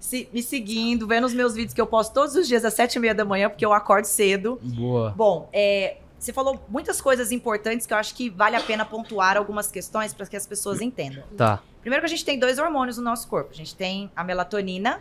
Se- 0.00 0.28
me 0.32 0.42
seguindo, 0.42 1.06
vendo 1.06 1.24
os 1.24 1.34
meus 1.34 1.54
vídeos 1.54 1.74
que 1.74 1.80
eu 1.80 1.86
posto 1.86 2.12
todos 2.14 2.34
os 2.34 2.46
dias 2.48 2.64
às 2.64 2.72
sete 2.74 2.96
e 2.96 2.98
meia 3.00 3.14
da 3.14 3.24
manhã, 3.24 3.48
porque 3.50 3.64
eu 3.64 3.72
acordo 3.72 4.04
cedo. 4.06 4.58
Boa. 4.62 5.12
Bom, 5.16 5.48
é, 5.52 5.98
você 6.18 6.32
falou 6.32 6.60
muitas 6.68 7.00
coisas 7.00 7.30
importantes 7.32 7.86
que 7.86 7.92
eu 7.92 7.96
acho 7.98 8.14
que 8.14 8.28
vale 8.30 8.56
a 8.56 8.60
pena 8.60 8.84
pontuar 8.84 9.36
algumas 9.36 9.70
questões 9.70 10.12
para 10.14 10.26
que 10.26 10.36
as 10.36 10.46
pessoas 10.46 10.80
entendam. 10.80 11.22
Tá. 11.36 11.60
Primeiro 11.88 12.02
que 12.02 12.12
a 12.12 12.14
gente 12.14 12.24
tem 12.26 12.38
dois 12.38 12.58
hormônios 12.58 12.98
no 12.98 13.02
nosso 13.02 13.26
corpo. 13.28 13.50
A 13.50 13.54
gente 13.54 13.74
tem 13.74 14.12
a 14.14 14.22
melatonina 14.22 15.00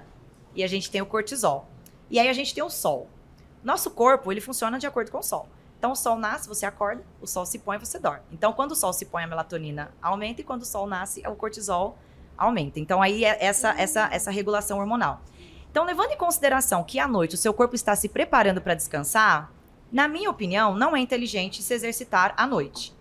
e 0.56 0.64
a 0.64 0.68
gente 0.68 0.90
tem 0.90 1.02
o 1.02 1.06
cortisol. 1.06 1.68
E 2.10 2.18
aí 2.18 2.30
a 2.30 2.34
gente 2.34 2.56
tem 2.56 2.64
o 2.64 2.70
sol. 2.70 3.10
Nosso 3.62 3.92
corpo, 3.92 4.32
ele 4.32 4.40
funciona 4.40 4.80
de 4.80 4.88
acordo 4.88 5.12
com 5.12 5.18
o 5.18 5.22
sol. 5.22 5.50
Então 5.78 5.92
o 5.92 5.96
sol 5.98 6.18
nasce, 6.18 6.48
você 6.48 6.66
acorda, 6.66 7.04
o 7.22 7.28
sol 7.28 7.46
se 7.46 7.60
põe, 7.60 7.78
você 7.78 8.00
dorme. 8.00 8.24
Então 8.32 8.54
quando 8.54 8.72
o 8.72 8.76
sol 8.76 8.94
se 8.94 9.04
põe, 9.04 9.26
a 9.26 9.28
melatonina 9.28 9.92
aumenta 10.02 10.40
e 10.40 10.46
quando 10.46 10.62
o 10.62 10.66
sol 10.66 10.88
nasce, 10.88 11.22
o 11.28 11.36
cortisol 11.36 11.98
aumenta. 12.38 12.80
Então 12.80 13.02
aí 13.02 13.26
é 13.26 13.38
essa 13.44 13.72
essa 13.78 14.08
essa 14.10 14.32
regulação 14.32 14.80
hormonal. 14.80 15.20
Então 15.70 15.84
levando 15.84 16.12
em 16.12 16.18
consideração 16.18 16.86
que 16.86 17.02
à 17.02 17.08
noite 17.08 17.36
o 17.36 17.38
seu 17.38 17.54
corpo 17.54 17.76
está 17.76 17.98
se 17.98 18.08
preparando 18.08 18.62
para 18.62 18.76
descansar, 18.76 19.52
na 19.92 20.08
minha 20.08 20.30
opinião, 20.30 20.74
não 20.74 20.96
é 20.96 21.02
inteligente 21.02 21.62
se 21.62 21.74
exercitar 21.74 22.34
à 22.38 22.48
noite. 22.48 22.96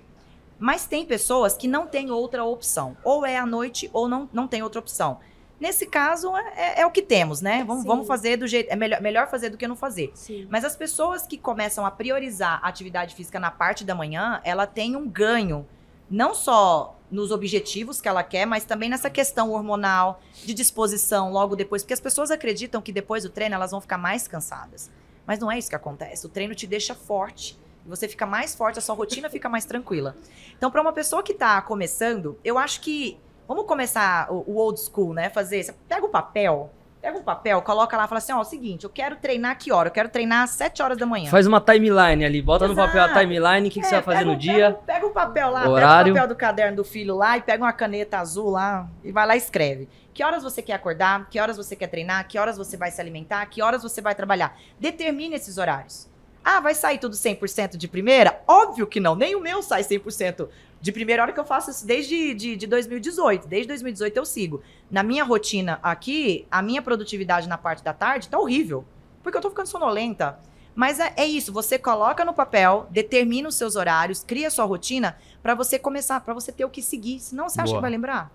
Mas 0.59 0.87
tem 0.87 1.05
pessoas 1.05 1.55
que 1.57 1.69
não 1.69 1.87
têm 1.87 2.11
outra 2.11 2.45
opção. 2.45 2.97
Ou 3.05 3.25
é 3.27 3.37
à 3.37 3.45
noite 3.47 3.91
ou 3.93 4.09
não, 4.09 4.29
não 4.33 4.49
tem 4.49 4.63
outra 4.63 4.81
opção. 4.81 5.19
Nesse 5.59 5.87
caso, 5.87 6.37
é, 6.37 6.53
é- 6.57 6.81
é 6.83 6.87
o 6.87 6.91
que 6.91 7.01
temos, 7.03 7.41
né? 7.41 7.65
Vamos, 7.67 7.83
Sim. 7.83 7.89
vamos 7.89 8.07
fazer 8.07 8.37
do 8.37 8.47
jeito. 8.47 8.71
É 8.71 8.77
melhor, 8.77 9.01
melhor 9.01 9.29
fazer 9.31 9.49
do 9.51 9.57
que 9.57 9.67
não 9.67 9.77
fazer. 9.77 10.11
Sim. 10.15 10.47
Mas 10.51 10.65
as 10.65 10.77
pessoas 10.77 11.27
que 11.27 11.39
começam 11.39 11.85
a 11.87 11.91
priorizar 11.91 12.61
a 12.63 12.69
atividade 12.69 13.15
física 13.15 13.41
na 13.41 13.51
parte 13.51 13.83
da 13.85 13.95
manhã, 13.95 14.41
ela 14.45 14.67
tem 14.67 14.97
um 14.97 15.09
ganho. 15.09 15.67
Não 16.11 16.35
só 16.35 16.95
nos 17.11 17.31
objetivos 17.31 18.01
que 18.01 18.09
ela 18.09 18.23
quer, 18.23 18.47
mas 18.47 18.65
também 18.65 18.89
nessa 18.91 19.09
questão 19.09 19.51
hormonal, 19.53 20.21
de 20.45 20.53
disposição 20.53 21.33
logo 21.33 21.57
depois. 21.57 21.83
Porque 21.83 21.95
as 21.95 22.01
pessoas 22.01 22.31
acreditam 22.31 22.83
que 22.83 22.93
depois 22.93 23.23
do 23.23 23.31
treino 23.31 23.55
elas 23.55 23.71
vão 23.71 23.81
ficar 23.81 23.97
mais 23.99 24.29
cansadas. 24.29 24.91
Mas 25.27 25.39
não 25.39 25.51
é 25.51 25.59
isso 25.59 25.69
que 25.71 25.75
acontece. 25.77 26.27
O 26.27 26.29
treino 26.29 26.55
te 26.55 26.67
deixa 26.67 26.95
forte. 26.95 27.59
Você 27.89 28.09
fica 28.09 28.27
mais 28.27 28.55
forte, 28.55 28.79
a 28.79 28.83
sua 28.83 28.95
rotina 28.95 29.29
fica 29.31 29.49
mais 29.49 29.65
tranquila. 29.65 30.17
Então, 30.57 30.71
para 30.71 30.81
uma 30.81 30.93
pessoa 30.93 31.23
que 31.23 31.35
tá 31.35 31.61
começando, 31.63 32.39
eu 32.45 32.59
acho 32.59 32.81
que. 32.81 33.19
Vamos 33.49 33.65
começar 33.67 34.27
o, 34.33 34.43
o 34.51 34.57
old 34.57 34.81
school, 34.81 35.15
né? 35.15 35.31
Fazer. 35.31 35.63
Você 35.63 35.73
pega 35.89 36.05
o 36.05 36.09
papel, 36.09 36.69
pega 37.01 37.17
um 37.17 37.23
papel, 37.23 37.63
coloca 37.63 37.97
lá 37.97 38.05
e 38.07 38.09
fala 38.09 38.19
assim: 38.19 38.33
ó, 38.33 38.39
é 38.39 38.41
o 38.41 38.45
seguinte, 38.45 38.83
eu 38.83 38.91
quero 38.91 39.15
treinar 39.15 39.57
que 39.57 39.71
hora? 39.71 39.89
Eu 39.89 39.93
quero 39.93 40.09
treinar 40.09 40.43
às 40.43 40.51
7 40.51 40.83
horas 40.83 40.99
da 40.99 41.07
manhã. 41.07 41.31
Faz 41.31 41.47
uma 41.47 41.61
timeline 41.61 42.25
ali, 42.25 42.43
bota 42.43 42.67
no 42.67 42.75
papel 42.75 43.03
a 43.03 43.05
Exato. 43.05 43.21
timeline, 43.21 43.69
o 43.69 43.71
que, 43.71 43.79
que 43.79 43.87
É, 43.87 43.89
você 43.89 43.95
vai 43.95 44.03
fazer 44.03 44.19
pega 44.19 44.29
no 44.31 44.35
um- 44.35 44.39
dia. 44.39 44.73
Pega, 44.73 44.95
pega 44.95 45.07
um 45.07 45.13
papel 45.13 45.51
lá, 45.51 45.69
Horário. 45.69 46.13
pega 46.13 46.19
o 46.19 46.23
papel 46.23 46.29
do 46.35 46.39
caderno 46.39 46.77
do 46.79 46.85
filho 46.85 47.15
lá 47.15 47.37
e 47.39 47.43
pega 47.43 47.63
uma 47.63 47.73
caneta 47.73 48.19
azul 48.19 48.51
lá 48.51 48.89
e 49.05 49.13
vai 49.13 49.25
lá 49.25 49.37
e 49.37 49.39
escreve. 49.39 49.89
Que 50.13 50.25
horas 50.25 50.43
você 50.43 50.61
quer 50.61 50.73
acordar? 50.73 51.29
Que 51.31 51.39
horas 51.39 51.57
você 51.57 51.77
quer 51.77 51.87
treinar? 51.87 52.27
Que 52.27 52.37
horas 52.39 52.57
você 52.59 52.77
vai 52.77 52.91
se 52.91 53.01
alimentar? 53.01 53.47
Que 53.47 53.63
horas 53.63 53.83
você 53.85 54.01
vai 54.01 54.15
trabalhar? 54.17 54.59
Determine 54.81 55.37
esses 55.37 55.57
horários. 55.57 56.09
Ah, 56.49 56.61
vai 56.61 56.77
sair 56.77 56.99
tudo 56.99 57.17
100% 57.17 57.77
de 57.77 57.89
primeira? 57.89 58.41
Óbvio 58.47 58.87
que 58.87 59.01
não. 59.01 59.17
Nem 59.17 59.35
o 59.35 59.41
meu 59.41 59.65
sai 59.65 59.83
100% 59.83 60.49
de 60.81 60.93
primeira 60.93 61.21
hora 61.21 61.33
que 61.33 61.41
eu 61.41 61.45
faço 61.45 61.73
isso 61.73 61.85
desde 61.85 62.35
de, 62.35 62.55
de 62.55 62.69
2018. 62.69 63.49
Desde 63.49 63.67
2018 63.67 64.17
eu 64.17 64.25
sigo. 64.25 64.63
Na 64.89 65.03
minha 65.03 65.25
rotina 65.25 65.81
aqui, 65.83 66.47
a 66.49 66.63
minha 66.63 66.81
produtividade 66.81 67.49
na 67.49 67.59
parte 67.59 67.83
da 67.83 67.93
tarde 67.93 68.29
tá 68.29 68.39
horrível. 68.39 68.85
Porque 69.25 69.37
eu 69.37 69.43
tô 69.43 69.51
ficando 69.51 69.67
sonolenta. 69.67 70.39
Mas 70.73 71.01
é, 71.01 71.13
é 71.17 71.27
isso, 71.27 71.53
você 71.53 71.81
coloca 71.81 72.25
no 72.25 72.33
papel, 72.33 72.87
determina 72.93 73.49
os 73.49 73.57
seus 73.57 73.75
horários, 73.75 74.23
cria 74.23 74.47
a 74.47 74.51
sua 74.51 74.67
rotina 74.67 75.19
pra 75.43 75.53
você 75.53 75.81
começar, 75.81 76.21
pra 76.21 76.33
você 76.33 76.53
ter 76.53 76.65
o 76.65 76.71
que 76.71 76.81
seguir. 76.81 77.19
Senão 77.19 77.49
você 77.49 77.61
acha 77.61 77.73
Boa. 77.73 77.79
que 77.79 77.83
vai 77.83 77.91
lembrar? 77.91 78.31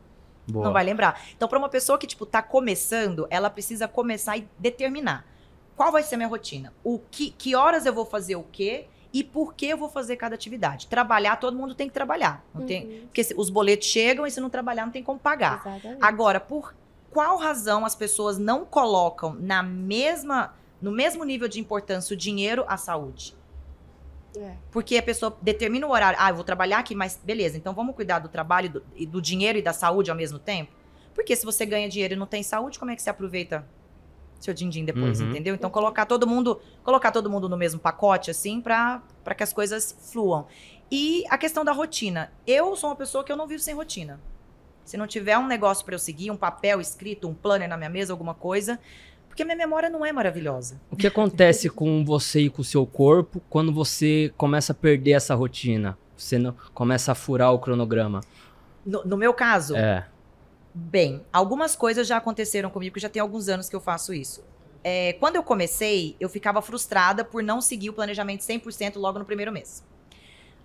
Boa. 0.50 0.66
Não 0.66 0.74
vai 0.74 0.84
lembrar. 0.84 1.22
Então, 1.34 1.48
pra 1.48 1.58
uma 1.58 1.70
pessoa 1.70 1.98
que, 1.98 2.08
tipo, 2.08 2.26
tá 2.26 2.42
começando, 2.42 3.26
ela 3.30 3.50
precisa 3.50 3.88
começar 3.88 4.36
e 4.36 4.50
determinar. 4.60 5.31
Qual 5.82 5.92
vai 5.92 6.04
ser 6.04 6.14
a 6.14 6.18
minha 6.20 6.28
rotina? 6.30 6.72
O 6.84 7.00
que, 7.10 7.32
que 7.32 7.56
horas 7.56 7.88
eu 7.88 7.94
vou 7.94 8.06
fazer 8.06 8.36
o 8.36 8.44
quê? 8.44 8.86
E 9.12 9.24
por 9.24 9.56
que 9.56 9.66
eu 9.66 9.76
vou 9.76 9.90
fazer 9.90 10.16
cada 10.16 10.36
atividade? 10.36 10.86
Trabalhar, 10.86 11.38
todo 11.38 11.58
mundo 11.58 11.74
tem 11.74 11.88
que 11.88 11.94
trabalhar. 11.96 12.46
Não 12.54 12.68
tem, 12.68 12.86
Uhum. 12.86 13.02
porque 13.08 13.24
se- 13.24 13.34
os 13.36 13.50
boletos 13.50 13.88
chegam 13.88 14.28
e 14.28 14.30
se 14.30 14.40
não 14.40 14.48
trabalhar, 14.48 14.86
não 14.86 14.92
tem 14.94 15.02
como 15.04 15.20
pagar. 15.20 15.60
Exatamente. 15.66 15.98
Agora, 16.00 16.40
por 16.40 16.76
qual 17.10 17.36
razão 17.38 17.84
as 17.84 17.96
pessoas 17.96 18.38
não 18.38 18.64
colocam 18.64 19.34
na 19.40 19.64
mesma, 19.64 20.54
no 20.80 20.92
mesmo 20.92 21.24
nível 21.24 21.48
de 21.48 21.60
importância 21.60 22.14
o 22.14 22.18
dinheiro 22.18 22.64
à 22.68 22.78
saúde? 22.78 23.36
É. 24.38 24.54
Porque 24.70 24.96
a 25.00 25.04
pessoa 25.04 25.36
determina 25.42 25.88
o 25.88 25.90
horário. 25.90 26.20
Ah, 26.22 26.30
eu 26.30 26.36
vou 26.36 26.44
trabalhar 26.44 26.78
aqui, 26.78 26.94
mas 26.94 27.20
beleza, 27.24 27.58
então 27.58 27.74
vamos 27.74 27.96
cuidar 27.96 28.20
do 28.20 28.30
trabalho, 28.30 28.70
do, 28.70 28.84
do 29.08 29.20
dinheiro 29.20 29.58
e 29.58 29.64
da 29.64 29.74
saúde 29.74 30.12
ao 30.12 30.16
mesmo 30.16 30.38
tempo? 30.38 30.72
Porque 31.16 31.36
se 31.36 31.44
você 31.44 31.66
ganha 31.66 31.90
dinheiro 31.90 32.14
e 32.14 32.18
não 32.18 32.28
tem 32.28 32.44
saúde, 32.44 32.78
como 32.78 32.92
é 32.92 32.96
que 32.96 33.02
você 33.02 33.10
aproveita 33.10 33.68
seu 34.42 34.54
din-din 34.54 34.84
depois, 34.84 35.22
Uhum. 35.22 35.30
entendeu? 35.30 35.56
Então 35.56 35.70
colocar 35.70 36.06
todo 36.06 36.28
mundo, 36.28 36.60
colocar 36.84 37.12
todo 37.12 37.30
mundo 37.30 37.48
no 37.48 37.56
mesmo 37.56 37.80
pacote 37.80 38.30
assim 38.32 38.60
para 38.60 39.02
que 39.38 39.44
as 39.44 39.54
coisas 39.54 39.96
fluam. 40.12 40.46
E 40.92 41.24
a 41.30 41.38
questão 41.38 41.64
da 41.64 41.72
rotina. 41.72 42.32
Eu 42.46 42.76
sou 42.76 42.90
uma 42.90 42.96
pessoa 42.98 43.24
que 43.24 43.32
eu 43.32 43.38
não 43.38 43.48
vivo 43.48 43.62
sem 43.62 43.74
rotina. 43.74 44.20
Se 44.84 44.98
não 44.98 45.08
tiver 45.08 45.38
um 45.38 45.48
negócio 45.48 45.86
para 45.86 45.96
eu 45.96 46.00
seguir, 46.00 46.32
um 46.32 46.36
papel 46.36 46.82
escrito, 46.82 47.28
um 47.30 47.34
planner 47.34 47.70
na 47.70 47.78
minha 47.78 47.90
mesa, 47.90 48.12
alguma 48.12 48.34
coisa, 48.34 48.78
porque 49.30 49.46
minha 49.46 49.56
memória 49.56 49.90
não 49.90 50.06
é 50.06 50.12
maravilhosa. 50.12 50.82
O 50.90 50.96
que 50.98 51.08
acontece 51.08 51.70
com 51.72 52.04
você 52.04 52.42
e 52.42 52.50
com 52.50 52.62
o 52.62 52.66
seu 52.66 52.86
corpo 52.86 53.42
quando 53.50 53.72
você 53.72 54.34
começa 54.36 54.74
a 54.74 54.76
perder 54.76 55.12
essa 55.12 55.34
rotina? 55.36 55.98
Você 56.18 56.38
não, 56.38 56.54
começa 56.74 57.12
a 57.14 57.16
furar 57.16 57.54
o 57.54 57.60
cronograma. 57.60 58.20
No, 58.86 59.04
no 59.06 59.16
meu 59.16 59.34
caso, 59.34 59.76
É. 59.78 60.08
Bem, 60.74 61.26
algumas 61.34 61.76
coisas 61.76 62.08
já 62.08 62.16
aconteceram 62.16 62.70
comigo, 62.70 62.94
que 62.94 63.02
já 63.02 63.10
tem 63.10 63.22
alguns 63.22 63.50
anos 63.50 63.68
que 63.68 63.76
eu 63.76 63.82
faço 63.82 64.14
isso. 64.14 64.42
É, 64.82 65.14
quando 65.14 65.36
eu 65.36 65.44
comecei, 65.44 66.16
eu 66.18 66.30
ficava 66.30 66.62
frustrada 66.62 67.26
por 67.26 67.44
não 67.44 67.60
seguir 67.60 67.90
o 67.90 67.94
planejamento 67.94 68.42
100% 68.42 68.96
logo 68.96 69.20
no 69.20 69.26
primeiro 69.26 69.52
mês. 69.52 69.84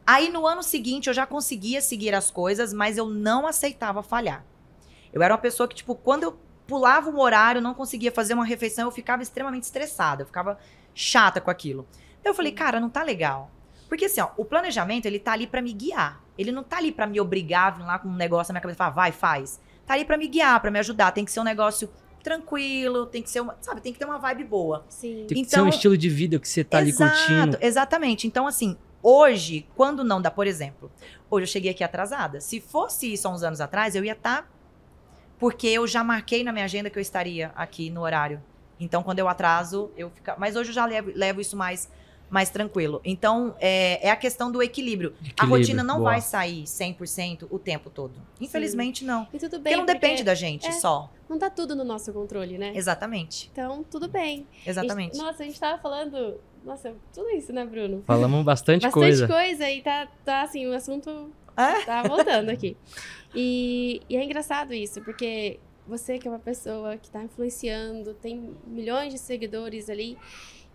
Aí 0.07 0.31
no 0.31 0.47
ano 0.47 0.63
seguinte 0.63 1.09
eu 1.09 1.15
já 1.15 1.27
conseguia 1.27 1.81
seguir 1.81 2.15
as 2.15 2.31
coisas, 2.31 2.73
mas 2.73 2.97
eu 2.97 3.09
não 3.09 3.49
aceitava 3.49 4.01
falhar. 4.01 4.45
Eu 5.13 5.23
era 5.23 5.35
uma 5.35 5.41
pessoa 5.41 5.69
que, 5.69 5.75
tipo, 5.75 5.97
quando 5.97 6.23
eu 6.23 6.39
pulava 6.69 7.11
um 7.11 7.19
horário, 7.19 7.61
não 7.61 7.75
conseguia 7.75 8.13
fazer 8.13 8.35
uma 8.35 8.45
refeição, 8.45 8.85
eu 8.85 8.93
ficava 8.93 9.25
extremamente 9.25 9.65
estressada, 9.65 10.23
eu 10.23 10.27
ficava 10.27 10.57
chata 10.95 11.41
com 11.41 11.51
aquilo. 11.51 11.87
Então 12.21 12.31
eu 12.31 12.35
falei, 12.35 12.53
cara, 12.53 12.79
não 12.79 12.89
tá 12.89 13.03
legal. 13.03 13.51
Porque 13.89 14.05
assim, 14.05 14.21
ó, 14.21 14.29
o 14.37 14.45
planejamento, 14.45 15.07
ele 15.07 15.19
tá 15.19 15.33
ali 15.33 15.49
pra 15.49 15.61
me 15.61 15.73
guiar. 15.73 16.23
Ele 16.39 16.53
não 16.53 16.63
tá 16.63 16.77
ali 16.79 16.93
pra 16.93 17.09
me 17.09 17.21
obrigar 17.21 17.67
a 17.67 17.71
vir 17.71 17.83
lá 17.85 17.99
com 17.99 18.09
um 18.09 18.15
negócio 18.15 18.53
na 18.53 18.55
minha 18.55 18.63
cabeça 18.63 18.77
e 18.77 18.79
falar, 18.79 18.91
vai, 18.91 19.11
faz 19.11 19.61
tá 19.87 19.95
ali 19.95 20.05
pra 20.05 20.17
me 20.19 20.27
guiar, 20.29 20.61
pra 20.61 20.71
me 20.71 20.79
ajudar. 20.79 21.13
Tem 21.13 21.25
que 21.25 21.31
ser 21.33 21.41
um 21.41 21.45
negócio 21.45 21.89
tranquilo, 22.23 23.07
tem 23.07 23.23
que 23.23 23.31
ser 23.31 23.41
uma, 23.41 23.57
sabe, 23.61 23.81
tem 23.81 23.93
que 23.93 23.99
ter 23.99 24.05
uma 24.05 24.19
vibe 24.19 24.45
boa. 24.45 24.85
Sim. 24.89 25.27
Tem 25.29 25.45
que 25.45 25.49
ser 25.51 25.57
um 25.59 25.61
Então- 25.61 25.69
estilo 25.69 25.97
de 25.97 26.09
vida 26.09 26.39
que 26.39 26.49
você 26.49 26.65
tá 26.65 26.79
ali 26.79 26.91
Exato, 26.91 27.17
curtindo. 27.17 27.59
exatamente. 27.61 28.27
Então 28.27 28.47
assim, 28.47 28.77
hoje, 29.03 29.67
quando 29.77 30.03
não 30.03 30.21
dá, 30.21 30.31
por 30.31 30.47
exemplo, 30.47 30.91
hoje 31.31 31.45
eu 31.45 31.49
cheguei 31.49 31.71
aqui 31.71 31.85
atrasada. 31.85 32.41
Se 32.41 32.61
fosse 32.61 33.13
isso 33.13 33.29
há 33.29 33.31
uns 33.31 33.43
anos 33.45 33.61
atrás, 33.61 33.95
eu 33.95 34.05
ia 34.05 34.13
estar 34.13 34.51
porque 35.39 35.69
eu 35.69 35.87
já 35.87 36.03
marquei 36.03 36.43
na 36.43 36.51
minha 36.53 36.65
agenda 36.65 36.91
que 36.91 36.99
eu 36.99 37.03
estaria 37.03 37.53
aqui 37.55 37.91
no 37.91 38.01
horário. 38.03 38.43
Então, 38.81 39.03
quando 39.03 39.19
eu 39.21 39.29
atraso, 39.29 39.91
eu 39.97 40.11
fico. 40.11 40.33
Mas 40.39 40.57
hoje 40.57 40.71
eu 40.71 40.75
já 40.75 40.85
levo, 40.85 41.11
levo 41.15 41.41
isso 41.41 41.57
mais, 41.57 41.89
mais 42.29 42.51
tranquilo. 42.51 43.01
Então, 43.05 43.55
é, 43.61 44.07
é 44.09 44.11
a 44.11 44.17
questão 44.17 44.51
do 44.51 44.63
equilíbrio. 44.63 45.15
A 45.23 45.29
Equilíbrio, 45.29 45.49
rotina 45.49 45.83
não 45.83 45.99
boa. 45.99 46.11
vai 46.13 46.21
sair 46.21 46.65
100% 46.65 47.47
o 47.51 47.59
tempo 47.59 47.89
todo. 47.91 48.15
Infelizmente, 48.41 49.05
não. 49.05 49.27
E 49.33 49.39
tudo 49.39 49.59
bem. 49.61 49.73
Porque 49.73 49.77
não 49.77 49.87
depende 49.87 50.23
da 50.25 50.35
gente 50.35 50.67
é. 50.67 50.73
só. 50.73 51.11
Não 51.29 51.39
tá 51.39 51.49
tudo 51.51 51.75
no 51.77 51.85
nosso 51.85 52.13
controle, 52.13 52.59
né? 52.59 52.73
Exatamente. 52.75 53.49
Então, 53.53 53.85
tudo 53.91 54.09
bem. 54.09 54.47
Exatamente. 54.67 55.13
A 55.13 55.15
gente- 55.15 55.25
nossa, 55.25 55.43
a 55.43 55.47
gente 55.47 55.59
tava 55.61 55.81
falando 55.81 56.41
Nossa, 56.65 56.95
tudo 57.15 57.31
isso, 57.31 57.53
né, 57.53 57.65
Bruno? 57.65 58.03
Falamos 58.05 58.45
bastante, 58.45 58.83
Bastante 58.83 58.93
coisa. 58.93 59.29
coisa. 59.29 59.71
e 59.71 59.83
tá, 59.83 60.09
tá 60.25 60.43
assim, 60.43 60.67
o 60.67 60.75
assunto 60.75 61.31
É? 61.57 61.85
tá 61.85 62.03
voltando 62.03 62.51
aqui. 62.51 62.77
E, 63.35 64.01
e 64.09 64.17
é 64.17 64.25
engraçado 64.25 64.75
isso, 64.75 65.01
porque 65.03 65.61
você 65.87 66.19
que 66.19 66.27
é 66.27 66.31
uma 66.31 66.41
pessoa 66.41 66.97
que 66.97 67.09
tá 67.09 67.23
influenciando, 67.23 68.15
tem 68.15 68.53
milhões 68.67 69.13
de 69.13 69.19
seguidores 69.21 69.89
ali, 69.89 70.19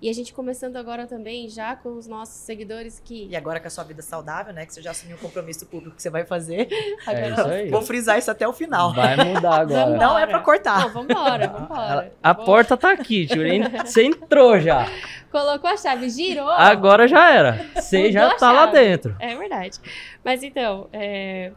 e 0.01 0.09
a 0.09 0.13
gente 0.13 0.33
começando 0.33 0.77
agora 0.77 1.05
também, 1.05 1.47
já 1.47 1.75
com 1.75 1.95
os 1.97 2.07
nossos 2.07 2.35
seguidores 2.35 2.99
que. 3.03 3.27
E 3.27 3.35
agora 3.35 3.59
com 3.59 3.67
a 3.67 3.69
sua 3.69 3.83
vida 3.83 4.01
saudável, 4.01 4.51
né? 4.51 4.65
Que 4.65 4.73
você 4.73 4.81
já 4.81 4.91
assumiu 4.91 5.15
um 5.15 5.19
compromisso 5.19 5.65
público 5.67 5.95
que 5.95 6.01
você 6.01 6.09
vai 6.09 6.25
fazer. 6.25 6.67
É 7.07 7.25
agora 7.25 7.29
isso 7.29 7.47
aí. 7.47 7.69
Vou 7.69 7.81
frisar 7.81 8.17
isso 8.17 8.29
até 8.31 8.47
o 8.47 8.53
final. 8.53 8.93
Vai 8.93 9.15
mudar 9.17 9.61
agora. 9.61 9.97
Não 9.97 10.17
é 10.17 10.25
pra 10.25 10.39
cortar. 10.39 10.81
Não, 10.81 10.89
vambora, 10.93 11.47
vambora. 11.47 12.13
A 12.21 12.33
Vou- 12.33 12.45
porta 12.45 12.75
tá 12.77 12.91
aqui, 12.91 13.25
tio. 13.27 13.41
Você 13.85 14.03
entrou 14.03 14.59
já. 14.59 14.87
Colocou 15.31 15.69
a 15.69 15.77
chave, 15.77 16.09
girou. 16.09 16.49
Agora 16.49 17.07
já 17.07 17.31
era. 17.31 17.53
Você 17.75 17.97
Mudou 17.97 18.11
já 18.11 18.27
a 18.31 18.35
tá 18.35 18.51
lá 18.51 18.65
dentro. 18.67 19.15
É 19.19 19.35
verdade. 19.35 19.79
Mas 20.23 20.43
então, 20.43 20.87
é... 20.91 21.51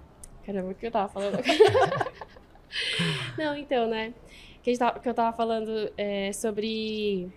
Caramba, 0.46 0.70
o 0.70 0.74
que 0.74 0.86
eu 0.86 0.90
tava 0.90 1.08
falando? 1.08 1.38
Não, 3.38 3.56
então, 3.56 3.88
né? 3.88 4.12
Que, 4.62 4.72
a 4.72 4.78
tava- 4.78 4.98
que 4.98 5.08
eu 5.08 5.14
tava 5.14 5.36
falando 5.36 5.90
é, 5.96 6.32
sobre... 6.32 7.30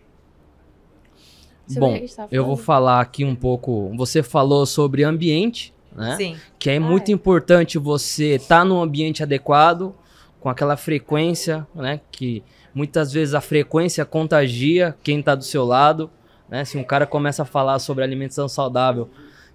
sobre 1.67 1.79
Bom, 1.79 1.87
o 1.87 1.91
que 1.91 1.97
a 1.97 2.01
gente 2.01 2.15
tava 2.15 2.29
Eu 2.31 2.45
vou 2.45 2.57
falar 2.57 3.01
aqui 3.01 3.23
um 3.25 3.35
pouco. 3.35 3.91
Você 3.97 4.23
falou 4.23 4.65
sobre 4.65 5.03
ambiente, 5.03 5.73
né? 5.95 6.15
Sim. 6.17 6.37
Que 6.57 6.69
é 6.71 6.77
Ah, 6.77 6.79
muito 6.79 7.09
é. 7.09 7.13
importante 7.13 7.77
você 7.77 8.35
estar 8.35 8.63
num 8.65 8.81
ambiente 8.81 9.21
adequado, 9.23 9.93
com 10.39 10.49
aquela 10.49 10.77
frequência, 10.77 11.65
né? 11.75 11.99
Que 12.11 12.43
muitas 12.73 13.11
vezes 13.11 13.33
a 13.33 13.41
frequência 13.41 14.05
contagia 14.05 14.95
quem 15.03 15.21
tá 15.21 15.35
do 15.35 15.43
seu 15.43 15.65
lado, 15.65 16.09
né? 16.49 16.63
Se 16.63 16.77
um 16.77 16.83
cara 16.83 17.05
começa 17.05 17.41
a 17.41 17.45
falar 17.45 17.79
sobre 17.79 18.03
alimentação 18.03 18.47
saudável 18.47 19.09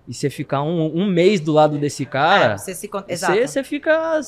e 0.07 0.12
você 0.12 0.29
ficar 0.29 0.62
um, 0.62 0.96
um 0.96 1.07
mês 1.07 1.40
do 1.40 1.53
lado 1.53 1.79
desse 1.79 2.05
cara, 2.05 2.55
É, 2.55 2.59
você 2.59 2.75
se 2.75 2.88
você 3.46 3.62
fica. 3.62 4.20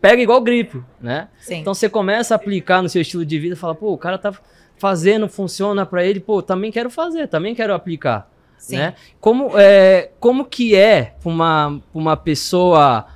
pega 0.00 0.20
igual 0.20 0.40
gripe, 0.42 0.82
né? 1.00 1.28
Sim. 1.38 1.58
Então 1.58 1.72
você 1.72 1.88
começa 1.88 2.34
a 2.34 2.36
aplicar 2.36 2.82
no 2.82 2.88
seu 2.88 3.00
estilo 3.00 3.24
de 3.24 3.38
vida 3.38 3.54
e 3.54 3.56
fala, 3.56 3.74
pô, 3.74 3.92
o 3.92 3.98
cara 3.98 4.18
tá 4.18 4.34
fazendo, 4.80 5.28
funciona 5.28 5.84
pra 5.84 6.02
ele, 6.04 6.18
pô, 6.18 6.40
também 6.42 6.72
quero 6.72 6.88
fazer, 6.90 7.28
também 7.28 7.54
quero 7.54 7.74
aplicar, 7.74 8.28
Sim. 8.56 8.78
né? 8.78 8.94
Como, 9.20 9.56
é, 9.58 10.10
como 10.18 10.44
que 10.46 10.74
é 10.74 11.14
uma, 11.24 11.80
uma 11.92 12.16
pessoa 12.16 13.06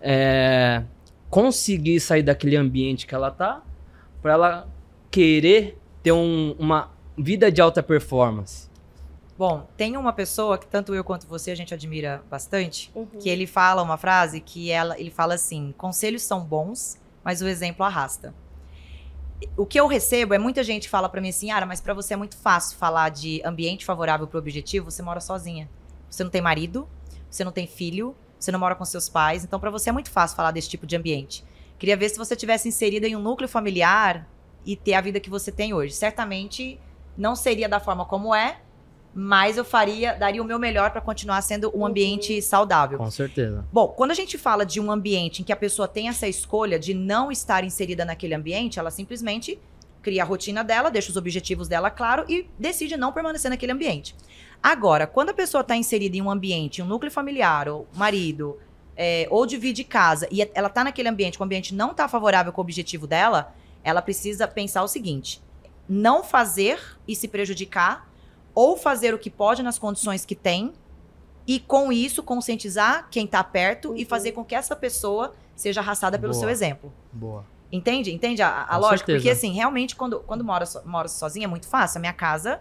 é, 0.00 0.82
conseguir 1.28 1.98
sair 2.00 2.22
daquele 2.22 2.56
ambiente 2.56 3.06
que 3.06 3.14
ela 3.14 3.30
tá, 3.30 3.62
pra 4.22 4.32
ela 4.34 4.68
querer 5.10 5.76
ter 6.02 6.12
um- 6.12 6.54
uma 6.58 6.90
vida 7.18 7.50
de 7.50 7.60
alta 7.60 7.82
performance? 7.82 8.70
Bom, 9.36 9.66
tem 9.76 9.96
uma 9.96 10.12
pessoa 10.12 10.56
que 10.56 10.66
tanto 10.66 10.94
eu 10.94 11.02
quanto 11.02 11.26
você 11.26 11.50
a 11.50 11.54
gente 11.56 11.74
admira 11.74 12.22
bastante, 12.30 12.92
Uhum. 12.94 13.06
que 13.18 13.28
ele 13.28 13.46
fala 13.46 13.82
uma 13.82 13.96
frase 13.96 14.40
que 14.40 14.70
ela, 14.70 14.96
ele 15.00 15.10
fala 15.10 15.34
assim: 15.34 15.74
conselhos 15.76 16.22
são 16.22 16.44
bons, 16.44 16.96
mas 17.24 17.42
o 17.42 17.48
exemplo 17.48 17.84
arrasta. 17.84 18.32
O 19.56 19.66
que 19.66 19.78
eu 19.78 19.86
recebo 19.86 20.34
é 20.34 20.38
muita 20.38 20.62
gente 20.62 20.88
fala 20.88 21.08
pra 21.08 21.20
mim 21.20 21.30
assim, 21.30 21.50
Ara, 21.50 21.66
mas 21.66 21.80
pra 21.80 21.94
você 21.94 22.14
é 22.14 22.16
muito 22.16 22.36
fácil 22.36 22.76
falar 22.76 23.08
de 23.08 23.40
ambiente 23.44 23.84
favorável 23.84 24.26
pro 24.26 24.38
objetivo, 24.38 24.90
você 24.90 25.02
mora 25.02 25.20
sozinha. 25.20 25.68
Você 26.08 26.22
não 26.22 26.30
tem 26.30 26.42
marido, 26.42 26.88
você 27.30 27.44
não 27.44 27.52
tem 27.52 27.66
filho, 27.66 28.14
você 28.38 28.52
não 28.52 28.58
mora 28.58 28.74
com 28.74 28.84
seus 28.84 29.08
pais, 29.08 29.44
então 29.44 29.58
pra 29.58 29.70
você 29.70 29.90
é 29.90 29.92
muito 29.92 30.10
fácil 30.10 30.36
falar 30.36 30.50
desse 30.50 30.68
tipo 30.68 30.86
de 30.86 30.96
ambiente. 30.96 31.44
Queria 31.78 31.96
ver 31.96 32.08
se 32.08 32.18
você 32.18 32.36
tivesse 32.36 32.68
inserida 32.68 33.08
em 33.08 33.16
um 33.16 33.22
núcleo 33.22 33.48
familiar 33.48 34.28
e 34.64 34.76
ter 34.76 34.94
a 34.94 35.00
vida 35.00 35.18
que 35.18 35.30
você 35.30 35.50
tem 35.50 35.72
hoje. 35.74 35.94
Certamente 35.94 36.78
não 37.16 37.34
seria 37.34 37.68
da 37.68 37.80
forma 37.80 38.04
como 38.04 38.34
é, 38.34 38.60
mas 39.14 39.56
eu 39.58 39.64
faria, 39.64 40.14
daria 40.14 40.40
o 40.40 40.44
meu 40.44 40.58
melhor 40.58 40.90
pra 40.90 41.00
continuar 41.00 41.42
sendo 41.42 41.68
um 41.74 41.80
Uhum. 41.80 41.86
ambiente 41.86 42.40
saudável. 42.40 42.96
Com 42.98 43.10
certeza. 43.10 43.64
Bom, 43.72 43.88
quando 43.88 44.10
a 44.10 44.14
gente 44.14 44.38
fala 44.38 44.64
de 44.64 44.80
um 44.80 44.90
ambiente 44.90 45.42
em 45.42 45.44
que 45.44 45.52
a 45.52 45.56
pessoa 45.56 45.86
tem 45.86 46.08
essa 46.08 46.26
escolha 46.26 46.78
de 46.78 46.94
não 46.94 47.30
estar 47.30 47.62
inserida 47.64 48.04
naquele 48.04 48.34
ambiente, 48.34 48.78
ela 48.78 48.90
simplesmente 48.90 49.58
cria 50.02 50.22
a 50.22 50.26
rotina 50.26 50.64
dela, 50.64 50.90
deixa 50.90 51.10
os 51.10 51.16
objetivos 51.16 51.68
dela 51.68 51.90
claro 51.90 52.24
e 52.28 52.48
decide 52.58 52.96
não 52.96 53.12
permanecer 53.12 53.50
naquele 53.50 53.72
ambiente. 53.72 54.16
Agora, 54.62 55.06
quando 55.06 55.28
a 55.30 55.34
pessoa 55.34 55.60
está 55.60 55.76
inserida 55.76 56.16
em 56.16 56.22
um 56.22 56.30
ambiente, 56.30 56.80
um 56.80 56.86
núcleo 56.86 57.10
familiar, 57.12 57.68
ou 57.68 57.86
marido, 57.94 58.58
é, 58.96 59.26
ou 59.30 59.44
divide 59.46 59.84
casa, 59.84 60.26
e 60.30 60.40
ela 60.54 60.68
está 60.68 60.82
naquele 60.84 61.08
ambiente, 61.08 61.36
que 61.36 61.42
o 61.42 61.44
ambiente 61.44 61.74
não 61.74 61.90
está 61.92 62.08
favorável 62.08 62.52
com 62.52 62.60
o 62.60 62.64
objetivo 62.64 63.06
dela, 63.06 63.54
ela 63.84 64.00
precisa 64.02 64.46
pensar 64.48 64.82
o 64.82 64.88
seguinte: 64.88 65.40
não 65.88 66.22
fazer 66.24 66.78
e 67.06 67.14
se 67.14 67.28
prejudicar, 67.28 68.08
ou 68.54 68.76
fazer 68.76 69.14
o 69.14 69.18
que 69.18 69.30
pode 69.30 69.62
nas 69.62 69.78
condições 69.78 70.24
que 70.24 70.34
tem, 70.34 70.72
e 71.46 71.58
com 71.58 71.90
isso 71.92 72.22
conscientizar 72.22 73.08
quem 73.10 73.24
está 73.24 73.42
perto 73.42 73.96
e 73.96 74.02
Uhum. 74.02 74.08
fazer 74.08 74.32
com 74.32 74.44
que 74.44 74.54
essa 74.54 74.76
pessoa 74.76 75.32
seja 75.56 75.80
arrastada 75.80 76.18
pelo 76.18 76.32
Boa. 76.32 76.40
seu 76.40 76.48
exemplo. 76.48 76.92
Boa. 77.12 77.44
Entende? 77.70 78.12
Entende 78.12 78.42
a, 78.42 78.62
a 78.62 78.66
Com 78.66 78.80
lógica? 78.80 78.96
certeza. 78.98 79.18
Porque 79.18 79.30
assim, 79.30 79.52
realmente, 79.52 79.96
quando, 79.96 80.20
quando 80.20 80.44
mora, 80.44 80.66
so, 80.66 80.80
mora 80.84 81.08
sozinha 81.08 81.44
é 81.46 81.48
muito 81.48 81.66
fácil. 81.66 81.98
A 81.98 82.00
minha 82.00 82.12
casa 82.12 82.60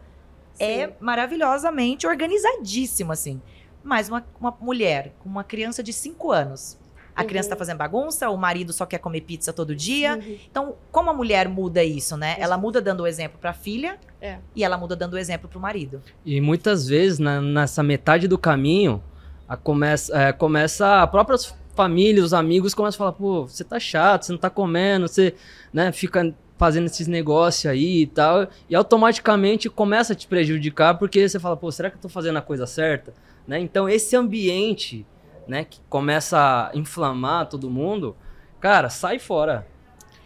é 0.57 0.87
Sim. 0.87 0.93
maravilhosamente 0.99 2.07
organizadíssima, 2.07 3.13
assim. 3.13 3.41
Mas 3.83 4.09
uma, 4.09 4.25
uma 4.39 4.55
mulher 4.59 5.13
com 5.19 5.27
uma 5.29 5.43
criança 5.43 5.83
de 5.83 5.91
5 5.93 6.31
anos. 6.31 6.77
A 7.15 7.23
criança 7.23 7.47
Uhum. 7.47 7.51
tá 7.51 7.55
fazendo 7.57 7.77
bagunça, 7.77 8.29
o 8.29 8.37
marido 8.37 8.71
só 8.71 8.85
quer 8.85 8.97
comer 8.99 9.21
pizza 9.21 9.51
todo 9.51 9.75
dia. 9.75 10.15
Uhum. 10.15 10.37
Então, 10.49 10.75
como 10.91 11.09
a 11.09 11.13
mulher 11.13 11.47
muda 11.49 11.83
isso, 11.83 12.15
né? 12.15 12.35
Ela 12.39 12.57
muda 12.57 12.81
dando 12.81 13.01
o 13.01 13.07
exemplo 13.07 13.37
pra 13.39 13.53
filha 13.53 13.97
É. 14.21 14.37
e 14.55 14.63
ela 14.63 14.77
muda 14.77 14.95
dando 14.95 15.13
o 15.13 15.17
exemplo 15.17 15.49
pro 15.49 15.59
marido. 15.59 16.01
E 16.25 16.39
muitas 16.39 16.87
vezes, 16.87 17.19
na- 17.19 17.41
nessa 17.41 17.83
metade 17.83 18.27
do 18.27 18.37
caminho, 18.37 19.03
a 19.47 19.57
começa, 19.57 20.17
é, 20.17 20.31
começa 20.31 21.01
a 21.01 21.07
própria 21.07 21.37
família, 21.75 22.23
os 22.23 22.33
amigos 22.33 22.73
começam 22.73 22.95
a 22.95 23.11
falar, 23.11 23.11
pô, 23.17 23.47
você 23.47 23.63
tá 23.63 23.79
chato, 23.79 24.23
você 24.25 24.31
não 24.31 24.39
tá 24.39 24.49
comendo, 24.49 25.07
você 25.07 25.33
né, 25.73 25.91
fica 25.91 26.33
fazendo 26.57 26.85
esses 26.85 27.07
negócios 27.07 27.65
aí 27.71 28.03
e 28.03 28.07
tal. 28.07 28.47
E 28.69 28.75
automaticamente 28.75 29.69
começa 29.69 30.13
a 30.13 30.15
te 30.15 30.27
prejudicar, 30.27 30.97
porque 30.97 31.27
você 31.27 31.39
fala, 31.39 31.57
pô, 31.57 31.71
será 31.71 31.89
que 31.89 31.97
eu 31.97 32.01
tô 32.01 32.09
fazendo 32.09 32.37
a 32.37 32.41
coisa 32.41 32.65
certa? 32.67 33.13
Né? 33.47 33.59
Então 33.59 33.89
esse 33.89 34.15
ambiente, 34.15 35.05
né, 35.47 35.65
que 35.65 35.79
começa 35.89 36.69
a 36.73 36.77
inflamar 36.77 37.47
todo 37.47 37.69
mundo, 37.69 38.15
cara, 38.59 38.89
sai 38.89 39.19
fora. 39.19 39.67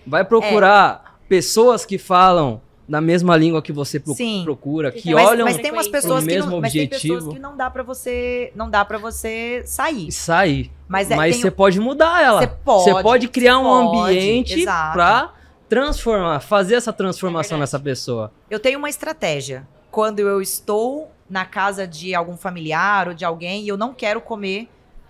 Vai 0.05 0.23
procurar 0.23 1.19
pessoas 1.27 1.85
que 1.85 1.97
falam 1.97 2.61
na 2.87 3.01
mesma 3.01 3.35
língua 3.35 3.63
que 3.63 3.71
você 3.73 3.99
pro- 3.99 4.13
Sim. 4.13 4.41
procura, 4.43 4.91
Que 4.91 5.11
Mas- 5.11 5.27
olham 5.27 5.45
mas 5.45 5.57
tem 5.57 5.71
umas 5.71 5.87
pro 5.87 5.93
pessoas 5.93 6.23
que 6.23 6.29
mesmo 6.31 6.51
não, 6.51 6.61
mas 6.61 6.71
tem 6.71 6.83
objetivo. 6.85 7.15
pessoas 7.15 7.33
que 7.33 7.39
não 7.39 7.57
dá 7.57 7.69
pra 7.71 7.81
você, 7.81 8.51
não 8.55 8.69
dá 8.69 8.85
para 8.85 8.99
você 8.99 9.63
sair. 9.65 10.11
sair. 10.11 10.71
Mas, 10.87 11.09
Mas, 11.09 11.19
é, 11.19 11.31
tem 11.31 11.41
você 11.41 11.49
pode 11.49 11.79
mudar 11.79 12.21
ela. 12.23 12.41
Você 12.41 12.47
pode, 12.47 12.83
Você 12.83 13.01
pode 13.01 13.27
criar 13.29 13.57
um 13.57 13.63
pode, 13.63 13.99
ambiente 14.13 14.63
pra 14.93 15.33
transformar, 15.67 16.39
fazer 16.41 16.75
essa 16.75 16.93
transformação 16.93 17.57
É 17.57 17.61
nessa 17.61 17.79
pessoa. 17.79 18.31
Eu 18.51 18.59
tenho 18.59 18.77
uma 18.77 18.89
estratégia. 18.89 19.67
Quando 19.89 20.19
eu 20.19 20.39
estou 20.39 21.09
na 21.27 21.43
casa 21.43 21.87
de 21.87 22.13
algum 22.13 22.37
familiar 22.37 23.07
ou 23.07 23.13
de 23.15 23.25
alguém 23.25 23.63
e 23.63 23.67
eu 23.67 23.77
não 23.77 23.93
quero 23.95 24.21
comer 24.21 24.69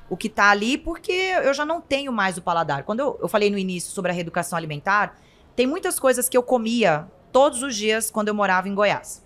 o 0.09 0.15
que 0.15 0.29
tá 0.29 0.49
ali 0.49 0.77
porque 0.77 1.11
eu 1.11 1.53
já 1.53 1.65
não 1.65 1.81
tenho 1.81 2.11
mais 2.11 2.37
o 2.37 2.41
paladar. 2.41 2.83
Quando 2.83 2.99
eu, 2.99 3.19
eu 3.21 3.27
falei 3.27 3.49
no 3.49 3.57
início 3.57 3.91
sobre 3.91 4.11
a 4.11 4.13
reeducação 4.13 4.57
alimentar, 4.57 5.17
tem 5.55 5.65
muitas 5.65 5.99
coisas 5.99 6.29
que 6.29 6.37
eu 6.37 6.43
comia 6.43 7.07
todos 7.31 7.63
os 7.63 7.75
dias 7.75 8.11
quando 8.11 8.27
eu 8.27 8.35
morava 8.35 8.69
em 8.69 8.75
Goiás. 8.75 9.25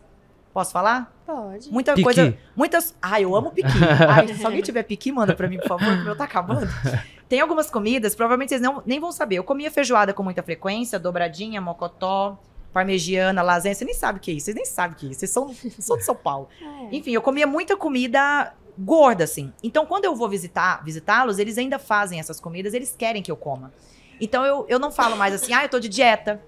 Posso 0.53 0.71
falar? 0.71 1.13
Pode. 1.25 1.71
Muita 1.71 1.93
Piqui. 1.93 2.03
coisa. 2.03 2.37
Muitas. 2.55 2.95
Ai, 3.01 3.23
eu 3.23 3.35
amo 3.35 3.51
piqui. 3.51 3.69
Ai, 4.09 4.27
se 4.33 4.43
alguém 4.43 4.61
tiver 4.61 4.83
piqui, 4.83 5.11
manda 5.11 5.35
pra 5.35 5.47
mim, 5.47 5.57
por 5.57 5.67
favor, 5.67 5.85
porque 5.85 6.01
o 6.01 6.05
meu 6.05 6.15
tá 6.15 6.23
acabando. 6.23 6.67
Tem 7.29 7.39
algumas 7.39 7.69
comidas, 7.69 8.15
provavelmente 8.15 8.49
vocês 8.49 8.61
não, 8.61 8.81
nem 8.83 8.99
vão 8.99 9.11
saber. 9.11 9.35
Eu 9.35 9.43
comia 9.43 9.69
feijoada 9.69 10.11
com 10.11 10.23
muita 10.23 10.41
frequência, 10.41 10.97
dobradinha, 10.97 11.61
mocotó, 11.61 12.39
parmegiana, 12.73 13.43
lasanha. 13.43 13.75
Você 13.75 13.85
nem 13.85 13.93
sabe 13.93 14.17
o 14.17 14.21
que 14.21 14.31
é 14.31 14.33
isso. 14.33 14.45
Vocês 14.45 14.55
nem 14.55 14.65
sabem 14.65 14.95
o 14.95 14.99
que 14.99 15.05
é 15.05 15.09
isso. 15.11 15.19
Vocês 15.19 15.31
são, 15.31 15.53
são 15.79 15.97
de 15.97 16.03
São 16.03 16.15
Paulo. 16.15 16.49
É. 16.59 16.95
Enfim, 16.95 17.11
eu 17.11 17.21
comia 17.21 17.45
muita 17.45 17.77
comida 17.77 18.51
gorda, 18.79 19.25
assim. 19.25 19.51
Então, 19.61 19.85
quando 19.85 20.05
eu 20.05 20.15
vou 20.15 20.29
visitar, 20.29 20.83
visitá-los, 20.83 21.37
eles 21.37 21.57
ainda 21.57 21.77
fazem 21.77 22.19
essas 22.19 22.39
comidas, 22.39 22.73
eles 22.73 22.95
querem 22.97 23.21
que 23.21 23.29
eu 23.29 23.35
coma. 23.35 23.73
Então, 24.21 24.45
eu, 24.45 24.65
eu 24.69 24.79
não 24.79 24.91
falo 24.91 25.17
mais 25.17 25.33
assim, 25.33 25.53
ah, 25.53 25.63
eu 25.63 25.69
tô 25.69 25.79
de 25.79 25.89
dieta. 25.89 26.41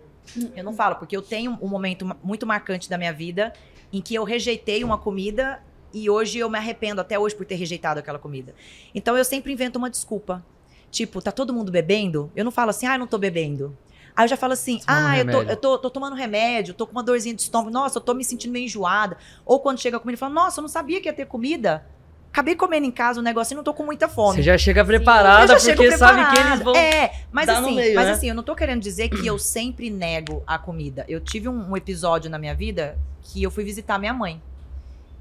Eu 0.56 0.64
não 0.64 0.72
falo, 0.72 0.96
porque 0.96 1.16
eu 1.16 1.22
tenho 1.22 1.58
um 1.62 1.68
momento 1.68 2.06
muito 2.24 2.46
marcante 2.46 2.90
da 2.90 2.98
minha 2.98 3.12
vida 3.12 3.52
em 3.92 4.02
que 4.02 4.16
eu 4.16 4.24
rejeitei 4.24 4.84
uma 4.84 4.98
comida 4.98 5.62
e 5.94 6.10
hoje 6.10 6.40
eu 6.40 6.50
me 6.50 6.58
arrependo 6.58 7.02
até 7.02 7.20
hoje 7.20 7.36
por 7.36 7.46
ter 7.46 7.56
rejeitado 7.56 8.00
aquela 8.00 8.18
comida. 8.18 8.56
Então, 8.96 9.18
eu 9.18 9.26
sempre 9.26 9.52
invento 9.52 9.78
uma 9.78 9.90
desculpa. 9.90 10.46
Tipo, 10.90 11.22
tá 11.22 11.32
todo 11.32 11.54
mundo 11.54 11.72
bebendo? 11.72 12.32
Eu 12.36 12.46
não 12.46 12.52
falo 12.52 12.70
assim, 12.70 12.86
ah, 12.86 12.96
eu 12.96 13.00
não 13.00 13.08
tô 13.08 13.18
bebendo. 13.18 13.78
Aí 14.16 14.26
eu 14.26 14.30
já 14.30 14.38
falo 14.38 14.54
assim, 14.54 14.80
Tomando 14.80 15.08
ah, 15.08 15.18
eu, 15.18 15.26
tô, 15.26 15.42
eu 15.42 15.58
tô, 15.58 15.78
tô 15.78 15.90
tomando 15.90 16.16
remédio, 16.16 16.74
tô 16.74 16.86
com 16.86 16.92
uma 16.92 17.04
dorzinha 17.04 17.34
de 17.34 17.42
estômago, 17.42 17.72
nossa, 17.72 17.98
eu 17.98 18.02
tô 18.02 18.14
me 18.14 18.26
sentindo 18.26 18.52
meio 18.52 18.66
enjoada. 18.66 19.18
Ou 19.46 19.60
quando 19.60 19.80
chega 19.80 19.98
a 19.98 20.00
comida, 20.00 20.16
eu 20.16 20.20
falo, 20.20 20.34
nossa, 20.34 20.60
eu 20.60 20.62
não 20.62 20.70
sabia 20.70 21.00
que 21.02 21.08
ia 21.08 21.14
ter 21.14 21.26
comida. 21.26 21.86
Acabei 22.32 22.56
comendo 22.56 22.86
em 22.86 22.92
casa 22.92 23.20
um 23.20 23.24
negocinho, 23.24 23.58
não 23.58 23.64
tô 23.64 23.74
com 23.74 23.84
muita 23.84 24.08
fome. 24.08 24.38
Você 24.38 24.42
já 24.42 24.58
chega 24.58 24.86
preparada 24.86 25.54
porque 25.54 25.60
chego 25.60 25.98
sabe 25.98 26.22
que 26.22 26.32
preparada. 26.32 26.50
eles 26.54 26.64
vão. 26.64 26.76
É, 26.76 27.12
mas 27.30 27.50
assim, 27.50 27.76
meio, 27.76 27.94
mas 27.94 28.06
né? 28.06 28.12
assim, 28.14 28.30
eu 28.30 28.36
não 28.36 28.42
tô 28.42 28.56
querendo 28.56 28.80
dizer 28.80 29.10
que 29.10 29.28
eu 29.28 29.38
sempre 29.38 29.90
nego 29.90 30.42
a 30.48 30.58
comida. 30.58 31.04
Eu 31.10 31.20
tive 31.20 31.50
um, 31.50 31.72
um 31.72 31.76
episódio 31.76 32.32
na 32.32 32.40
minha 32.40 32.56
vida 32.56 32.98
que 33.22 33.44
eu 33.44 33.52
fui 33.52 33.66
visitar 33.66 34.00
minha 34.00 34.14
mãe. 34.14 34.42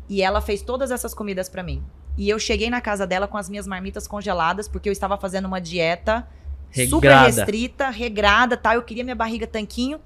E 0.09 0.23
ela 0.23 0.41
fez 0.41 0.63
todas 0.63 0.93
essas 0.93 1.13
comidas 1.13 1.49
pra 1.49 1.65
mim. 1.65 1.83
E 2.17 2.29
eu 2.29 2.39
cheguei 2.39 2.71
na 2.71 2.81
casa 2.81 3.05
dela 3.07 3.27
com 3.27 3.37
as 3.37 3.49
minhas 3.49 3.67
marmitas 3.67 4.07
congeladas, 4.07 4.69
porque 4.69 4.89
eu 4.89 4.93
estava 4.93 5.17
fazendo 5.17 5.47
uma 5.47 5.61
dieta 5.61 6.27
super 6.89 7.09
Regrada. 7.09 7.27
restrita, 7.27 7.91
regrada, 7.91 8.57
tal. 8.57 8.75
Eu 8.75 8.83
queria 8.83 9.03
minha 9.03 9.17
barriga 9.17 9.49
tanquinho. 9.49 10.01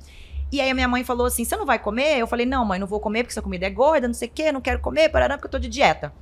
E 0.50 0.60
aí 0.60 0.70
a 0.70 0.74
minha 0.74 0.88
mãe 0.88 1.04
falou 1.04 1.26
assim: 1.26 1.44
"Você 1.44 1.56
não 1.56 1.66
vai 1.66 1.78
comer?" 1.78 2.18
Eu 2.18 2.26
falei: 2.26 2.46
"Não, 2.46 2.64
mãe, 2.64 2.78
não 2.78 2.86
vou 2.86 3.00
comer 3.00 3.24
porque 3.24 3.32
essa 3.32 3.42
comida 3.42 3.66
é 3.66 3.70
gorda, 3.70 4.06
não 4.06 4.14
sei 4.14 4.28
o 4.28 4.30
quê, 4.30 4.52
não 4.52 4.60
quero 4.60 4.78
comer, 4.80 5.08
parará, 5.10 5.36
porque 5.36 5.46
eu 5.46 5.50
tô 5.50 5.58
de 5.58 5.68
dieta". 5.68 6.12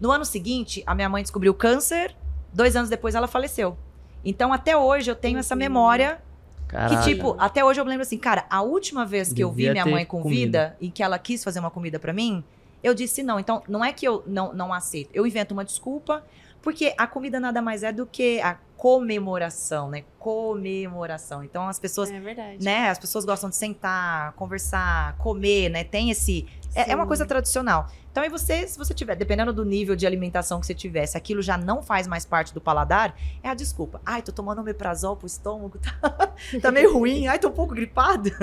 No 0.00 0.10
ano 0.10 0.24
seguinte, 0.24 0.82
a 0.86 0.94
minha 0.94 1.08
mãe 1.08 1.22
descobriu 1.22 1.52
câncer. 1.54 2.14
Dois 2.52 2.74
anos 2.74 2.88
depois, 2.88 3.14
ela 3.14 3.28
faleceu. 3.28 3.76
Então, 4.24 4.52
até 4.52 4.76
hoje, 4.76 5.10
eu 5.10 5.14
tenho 5.14 5.38
essa 5.38 5.54
Uhum. 5.54 5.58
memória 5.58 6.20
Caralho. 6.66 6.98
que, 6.98 7.04
tipo, 7.04 7.36
até 7.38 7.64
hoje 7.64 7.80
eu 7.80 7.84
lembro 7.84 8.02
assim, 8.02 8.18
cara, 8.18 8.44
a 8.50 8.62
última 8.62 9.04
vez 9.06 9.32
que 9.32 9.42
eu 9.42 9.50
vi 9.50 9.64
Devia 9.66 9.72
minha 9.72 9.86
mãe 9.86 10.04
com 10.04 10.22
comida. 10.22 10.68
vida 10.70 10.76
e 10.80 10.90
que 10.90 11.02
ela 11.02 11.18
quis 11.18 11.44
fazer 11.44 11.60
uma 11.60 11.70
comida 11.70 11.98
pra 11.98 12.12
mim, 12.12 12.42
eu 12.82 12.94
disse 12.94 13.22
não. 13.22 13.38
Então, 13.38 13.62
não 13.68 13.84
é 13.84 13.92
que 13.92 14.06
eu 14.06 14.22
não, 14.26 14.52
não 14.52 14.72
aceito. 14.72 15.10
Eu 15.12 15.26
invento 15.26 15.52
uma 15.54 15.64
desculpa, 15.64 16.24
porque 16.62 16.94
a 16.98 17.06
comida 17.06 17.38
nada 17.38 17.60
mais 17.62 17.82
é 17.82 17.92
do 17.92 18.06
que 18.06 18.40
a 18.40 18.56
comemoração, 18.76 19.90
né? 19.90 20.04
Comemoração. 20.18 21.42
Então, 21.44 21.68
as 21.68 21.78
pessoas, 21.78 22.10
É 22.10 22.18
verdade. 22.20 22.62
né? 22.64 22.88
As 22.90 22.98
pessoas 22.98 23.24
gostam 23.24 23.48
de 23.50 23.56
sentar, 23.56 24.32
conversar, 24.32 25.16
comer, 25.18 25.68
né? 25.70 25.84
Tem 25.84 26.10
esse. 26.10 26.46
É, 26.74 26.92
é 26.92 26.94
uma 26.94 27.06
coisa 27.06 27.26
tradicional. 27.26 27.88
Então, 28.10 28.22
aí 28.22 28.28
você, 28.28 28.66
se 28.66 28.78
você 28.78 28.92
tiver, 28.94 29.14
dependendo 29.16 29.52
do 29.52 29.64
nível 29.64 29.94
de 29.96 30.06
alimentação 30.06 30.60
que 30.60 30.66
você 30.66 30.74
tiver, 30.74 31.06
se 31.06 31.16
aquilo 31.16 31.42
já 31.42 31.56
não 31.56 31.82
faz 31.82 32.06
mais 32.06 32.24
parte 32.24 32.52
do 32.52 32.60
paladar, 32.60 33.14
é 33.42 33.48
a 33.48 33.54
desculpa. 33.54 34.00
Ai, 34.04 34.22
tô 34.22 34.32
tomando 34.32 34.60
omeprazol 34.60 35.16
pro 35.16 35.26
estômago, 35.26 35.78
tá, 36.00 36.32
tá 36.60 36.70
meio 36.70 36.92
ruim. 36.92 37.26
Ai, 37.26 37.38
tô 37.38 37.48
um 37.48 37.52
pouco 37.52 37.74
gripado. 37.74 38.30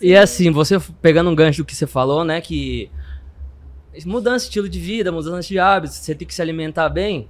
E 0.00 0.16
assim, 0.16 0.50
você 0.50 0.78
pegando 1.00 1.30
um 1.30 1.34
gancho 1.34 1.62
do 1.62 1.66
que 1.66 1.74
você 1.74 1.86
falou, 1.86 2.24
né? 2.24 2.40
Que 2.40 2.90
mudança 4.04 4.44
de 4.44 4.50
estilo 4.50 4.68
de 4.68 4.80
vida, 4.80 5.12
mudança 5.12 5.46
de 5.46 5.58
hábitos, 5.58 5.96
você 5.98 6.14
tem 6.14 6.26
que 6.26 6.34
se 6.34 6.42
alimentar 6.42 6.88
bem. 6.88 7.28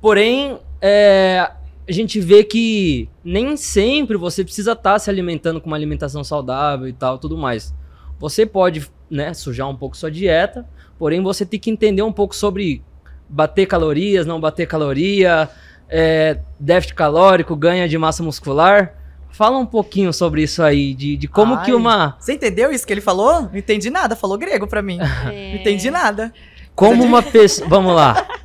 Porém, 0.00 0.58
é, 0.80 1.50
a 1.88 1.92
gente 1.92 2.20
vê 2.20 2.44
que 2.44 3.08
nem 3.22 3.56
sempre 3.56 4.16
você 4.16 4.44
precisa 4.44 4.72
estar 4.72 4.98
se 4.98 5.08
alimentando 5.08 5.60
com 5.60 5.66
uma 5.66 5.76
alimentação 5.76 6.24
saudável 6.24 6.88
e 6.88 6.92
tal, 6.92 7.18
tudo 7.18 7.38
mais. 7.38 7.74
Você 8.18 8.44
pode, 8.46 8.90
né, 9.10 9.32
sujar 9.34 9.68
um 9.68 9.76
pouco 9.76 9.96
sua 9.96 10.10
dieta, 10.10 10.66
porém 10.98 11.22
você 11.22 11.44
tem 11.44 11.60
que 11.60 11.70
entender 11.70 12.02
um 12.02 12.12
pouco 12.12 12.34
sobre 12.34 12.82
bater 13.28 13.66
calorias, 13.66 14.26
não 14.26 14.40
bater 14.40 14.66
caloria, 14.66 15.48
é, 15.88 16.38
déficit 16.58 16.94
calórico, 16.94 17.56
ganha 17.56 17.88
de 17.88 17.96
massa 17.98 18.22
muscular. 18.22 18.94
Fala 19.30 19.58
um 19.58 19.66
pouquinho 19.66 20.12
sobre 20.12 20.42
isso 20.42 20.62
aí, 20.62 20.94
de, 20.94 21.16
de 21.16 21.26
como 21.26 21.54
Ai. 21.54 21.64
que 21.64 21.74
uma 21.74 22.16
Você 22.20 22.34
entendeu 22.34 22.70
isso 22.70 22.86
que 22.86 22.92
ele 22.92 23.00
falou? 23.00 23.42
Não 23.42 23.56
entendi 23.56 23.90
nada, 23.90 24.14
falou 24.14 24.38
grego 24.38 24.66
pra 24.66 24.80
mim. 24.80 24.98
É. 25.00 25.50
Não 25.54 25.60
entendi 25.60 25.90
nada. 25.90 26.32
como 26.74 27.02
uma 27.02 27.22
pessoa, 27.22 27.68
vamos 27.68 27.94
lá. 27.94 28.26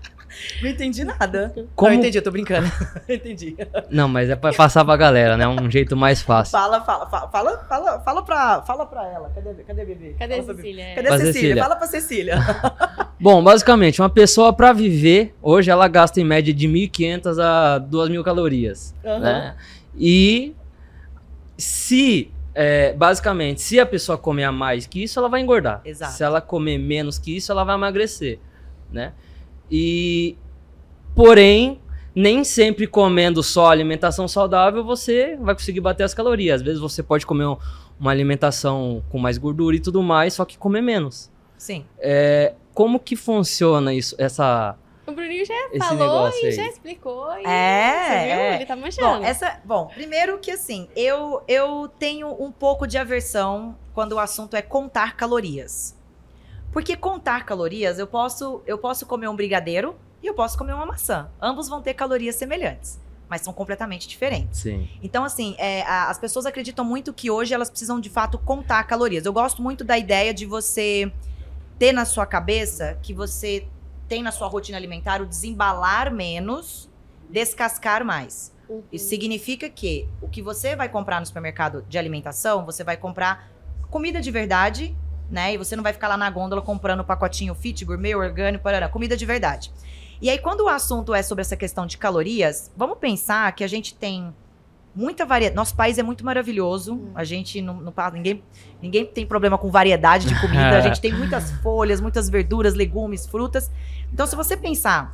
Não 0.62 0.70
entendi 0.70 1.04
nada. 1.04 1.54
Como 1.76 1.92
Não, 1.92 2.00
entendi, 2.00 2.18
eu 2.18 2.22
tô 2.22 2.32
brincando. 2.32 2.72
entendi. 3.08 3.56
Não, 3.90 4.08
mas 4.08 4.30
é 4.30 4.36
pra 4.36 4.54
passar 4.54 4.84
pra 4.84 4.96
galera, 4.98 5.38
né? 5.38 5.48
Um 5.48 5.70
jeito 5.70 5.96
mais 5.96 6.22
fácil. 6.22 6.52
Fala, 6.52 6.82
fala, 6.82 7.08
fala, 7.08 7.28
fala, 7.30 8.00
fala, 8.00 8.24
pra, 8.24 8.62
fala 8.62 8.86
pra 8.86 9.08
ela. 9.08 9.30
Cadê, 9.34 9.54
cadê 9.64 9.82
a 9.82 9.86
bebê? 9.86 10.16
Cadê 10.18 10.34
a 10.34 10.38
Fala 10.38 10.48
bebê. 10.48 10.62
Cecília? 10.62 10.96
Cadê 10.96 11.08
a 11.08 11.12
Cecília? 11.12 11.34
Cecília. 11.34 11.64
Fala 11.64 11.76
pra 11.76 11.88
Cecília. 11.88 12.38
Bom, 13.20 13.44
basicamente, 13.44 14.02
uma 14.02 14.10
pessoa 14.10 14.54
pra 14.54 14.72
viver, 14.72 15.36
hoje 15.42 15.70
ela 15.70 15.88
gasta 15.88 16.22
em 16.22 16.24
média 16.24 16.54
de 16.54 16.68
1.500 16.68 17.40
a 17.40 17.80
2.000 17.80 18.24
calorias, 18.24 18.96
né? 19.04 19.56
E 19.98 20.56
se, 21.58 22.32
é, 22.56 22.94
basicamente, 22.94 23.62
se 23.62 23.80
a 23.80 23.86
pessoa 23.86 24.18
comer 24.18 24.46
a 24.46 24.52
mais 24.52 24.88
que 24.88 25.04
isso, 25.04 25.20
ela 25.20 25.28
vai 25.28 25.42
engordar. 25.42 25.82
Exato. 25.84 26.14
Se 26.14 26.24
ela 26.24 26.40
comer 26.40 26.78
menos 26.78 27.20
que 27.20 27.36
isso, 27.36 27.52
ela 27.52 27.64
vai 27.64 27.76
emagrecer, 27.76 28.40
né? 28.92 29.14
E, 29.70 30.38
porém, 31.20 31.82
nem 32.16 32.46
sempre 32.46 32.88
comendo 32.88 33.44
só 33.44 33.70
alimentação 33.70 34.26
saudável 34.26 34.86
você 34.86 35.36
vai 35.42 35.54
conseguir 35.54 35.82
bater 35.82 36.04
as 36.04 36.14
calorias. 36.14 36.62
Às 36.62 36.66
vezes 36.66 36.80
você 36.80 37.04
pode 37.04 37.26
comer 37.26 37.46
um- 37.46 37.58
uma 38.00 38.10
alimentação 38.10 39.04
com 39.10 39.20
mais 39.20 39.38
gordura 39.38 39.76
e 39.76 39.82
tudo 39.82 40.02
mais, 40.02 40.34
só 40.36 40.46
que 40.46 40.58
comer 40.58 40.82
menos. 40.82 41.30
Sim. 41.58 41.86
É, 42.00 42.54
como 42.74 43.02
que 43.02 43.18
funciona 43.18 43.94
isso, 43.94 44.16
essa, 44.18 44.78
O 45.06 45.12
Bruninho 45.12 45.46
já 45.46 45.54
esse 45.74 45.80
falou 45.80 45.98
negócio 45.98 46.42
e 46.42 46.46
aí? 46.46 46.52
já 46.54 46.66
explicou. 46.68 47.34
E 47.38 47.44
É, 47.46 48.04
Você 48.06 48.14
viu? 48.26 48.40
é. 48.40 48.56
Ele 48.56 48.66
tá 48.66 48.76
manchando. 48.78 49.20
Bom, 49.20 49.26
essa, 49.26 49.60
bom, 49.66 49.88
primeiro 49.88 50.38
que 50.40 50.52
assim, 50.52 50.88
eu, 50.96 51.42
eu 51.50 51.90
tenho 52.00 52.30
um 52.42 52.50
pouco 52.50 52.88
de 52.88 52.98
aversão 52.98 53.76
quando 53.94 54.14
o 54.14 54.20
assunto 54.20 54.56
é 54.56 54.62
contar 54.62 55.18
calorias. 55.18 55.98
Porque 56.72 56.96
contar 56.96 57.46
calorias, 57.46 58.00
eu 58.00 58.08
posso, 58.08 58.62
eu 58.66 58.78
posso 58.78 59.06
comer 59.06 59.28
um 59.28 59.36
brigadeiro 59.36 59.96
e 60.22 60.28
eu 60.28 60.34
posso 60.34 60.58
comer 60.58 60.74
uma 60.74 60.86
maçã. 60.86 61.30
Ambos 61.42 61.68
vão 61.70 61.82
ter 61.82 61.94
calorias 61.94 62.36
semelhantes, 62.36 63.00
mas 63.28 63.42
são 63.42 63.54
completamente 63.54 64.08
diferentes. 64.08 64.60
Sim. 64.60 64.90
Então, 65.02 65.24
assim, 65.24 65.56
é, 65.58 65.82
a- 65.84 66.10
as 66.10 66.18
pessoas 66.18 66.46
acreditam 66.46 66.84
muito 66.86 67.14
que 67.14 67.30
hoje 67.32 67.54
elas 67.54 67.70
precisam 67.70 68.00
de 68.00 68.10
fato 68.10 68.38
contar 68.38 68.84
calorias. 68.84 69.26
Eu 69.26 69.34
gosto 69.34 69.62
muito 69.62 69.84
da 69.84 69.98
ideia 69.98 70.34
de 70.34 70.46
você 70.46 71.12
ter 71.78 71.92
na 71.94 72.06
sua 72.06 72.26
cabeça 72.26 72.98
que 73.02 73.14
você 73.14 73.66
tem 74.08 74.22
na 74.24 74.32
sua 74.32 74.48
rotina 74.48 74.78
alimentar 74.78 75.22
o 75.22 75.26
desembalar 75.26 76.12
menos, 76.14 76.90
descascar 77.30 78.04
mais. 78.04 78.52
Uhum. 78.68 78.84
Isso 78.92 79.08
significa 79.08 79.70
que 79.70 80.08
o 80.22 80.28
que 80.28 80.42
você 80.42 80.76
vai 80.76 80.90
comprar 80.90 81.20
no 81.20 81.26
supermercado 81.26 81.86
de 81.88 81.98
alimentação, 81.98 82.66
você 82.66 82.84
vai 82.84 82.98
comprar 82.98 83.50
comida 83.90 84.20
de 84.20 84.30
verdade, 84.32 84.96
né? 85.30 85.54
E 85.54 85.58
você 85.58 85.76
não 85.76 85.84
vai 85.84 85.94
ficar 85.94 86.08
lá 86.08 86.18
na 86.18 86.30
gôndola 86.30 86.62
comprando 86.62 87.04
pacotinho 87.04 87.54
fit, 87.56 87.86
gourmet, 87.86 88.16
orgânico, 88.16 88.64
parará, 88.64 88.90
comida 88.90 89.16
de 89.16 89.26
verdade. 89.26 89.72
E 90.22 90.30
aí, 90.30 90.38
quando 90.38 90.62
o 90.62 90.68
assunto 90.68 91.14
é 91.14 91.22
sobre 91.22 91.42
essa 91.42 91.56
questão 91.56 91.86
de 91.86 91.98
calorias, 91.98 92.72
vamos 92.76 92.98
pensar 92.98 93.52
que 93.54 93.64
a 93.64 93.68
gente 93.68 93.96
tem 93.96 94.34
muita 94.94 95.26
variedade. 95.26 95.56
Nosso 95.56 95.76
país 95.76 95.98
é 95.98 96.04
muito 96.04 96.26
maravilhoso. 96.26 97.10
A 97.16 97.24
gente 97.24 97.62
não, 97.62 97.76
não 97.76 97.92
passa- 97.92 98.16
ninguém, 98.16 98.44
ninguém 98.82 99.06
tem 99.06 99.26
problema 99.26 99.58
com 99.58 99.72
variedade 99.72 100.28
de 100.28 100.40
comida. 100.42 100.78
A 100.78 100.82
gente 100.82 101.00
tem 101.02 101.14
muitas 101.14 101.52
folhas, 101.62 102.02
muitas 102.02 102.30
verduras, 102.30 102.74
legumes, 102.74 103.26
frutas. 103.26 103.72
Então, 104.12 104.28
se 104.28 104.36
você 104.36 104.58
pensar 104.58 105.14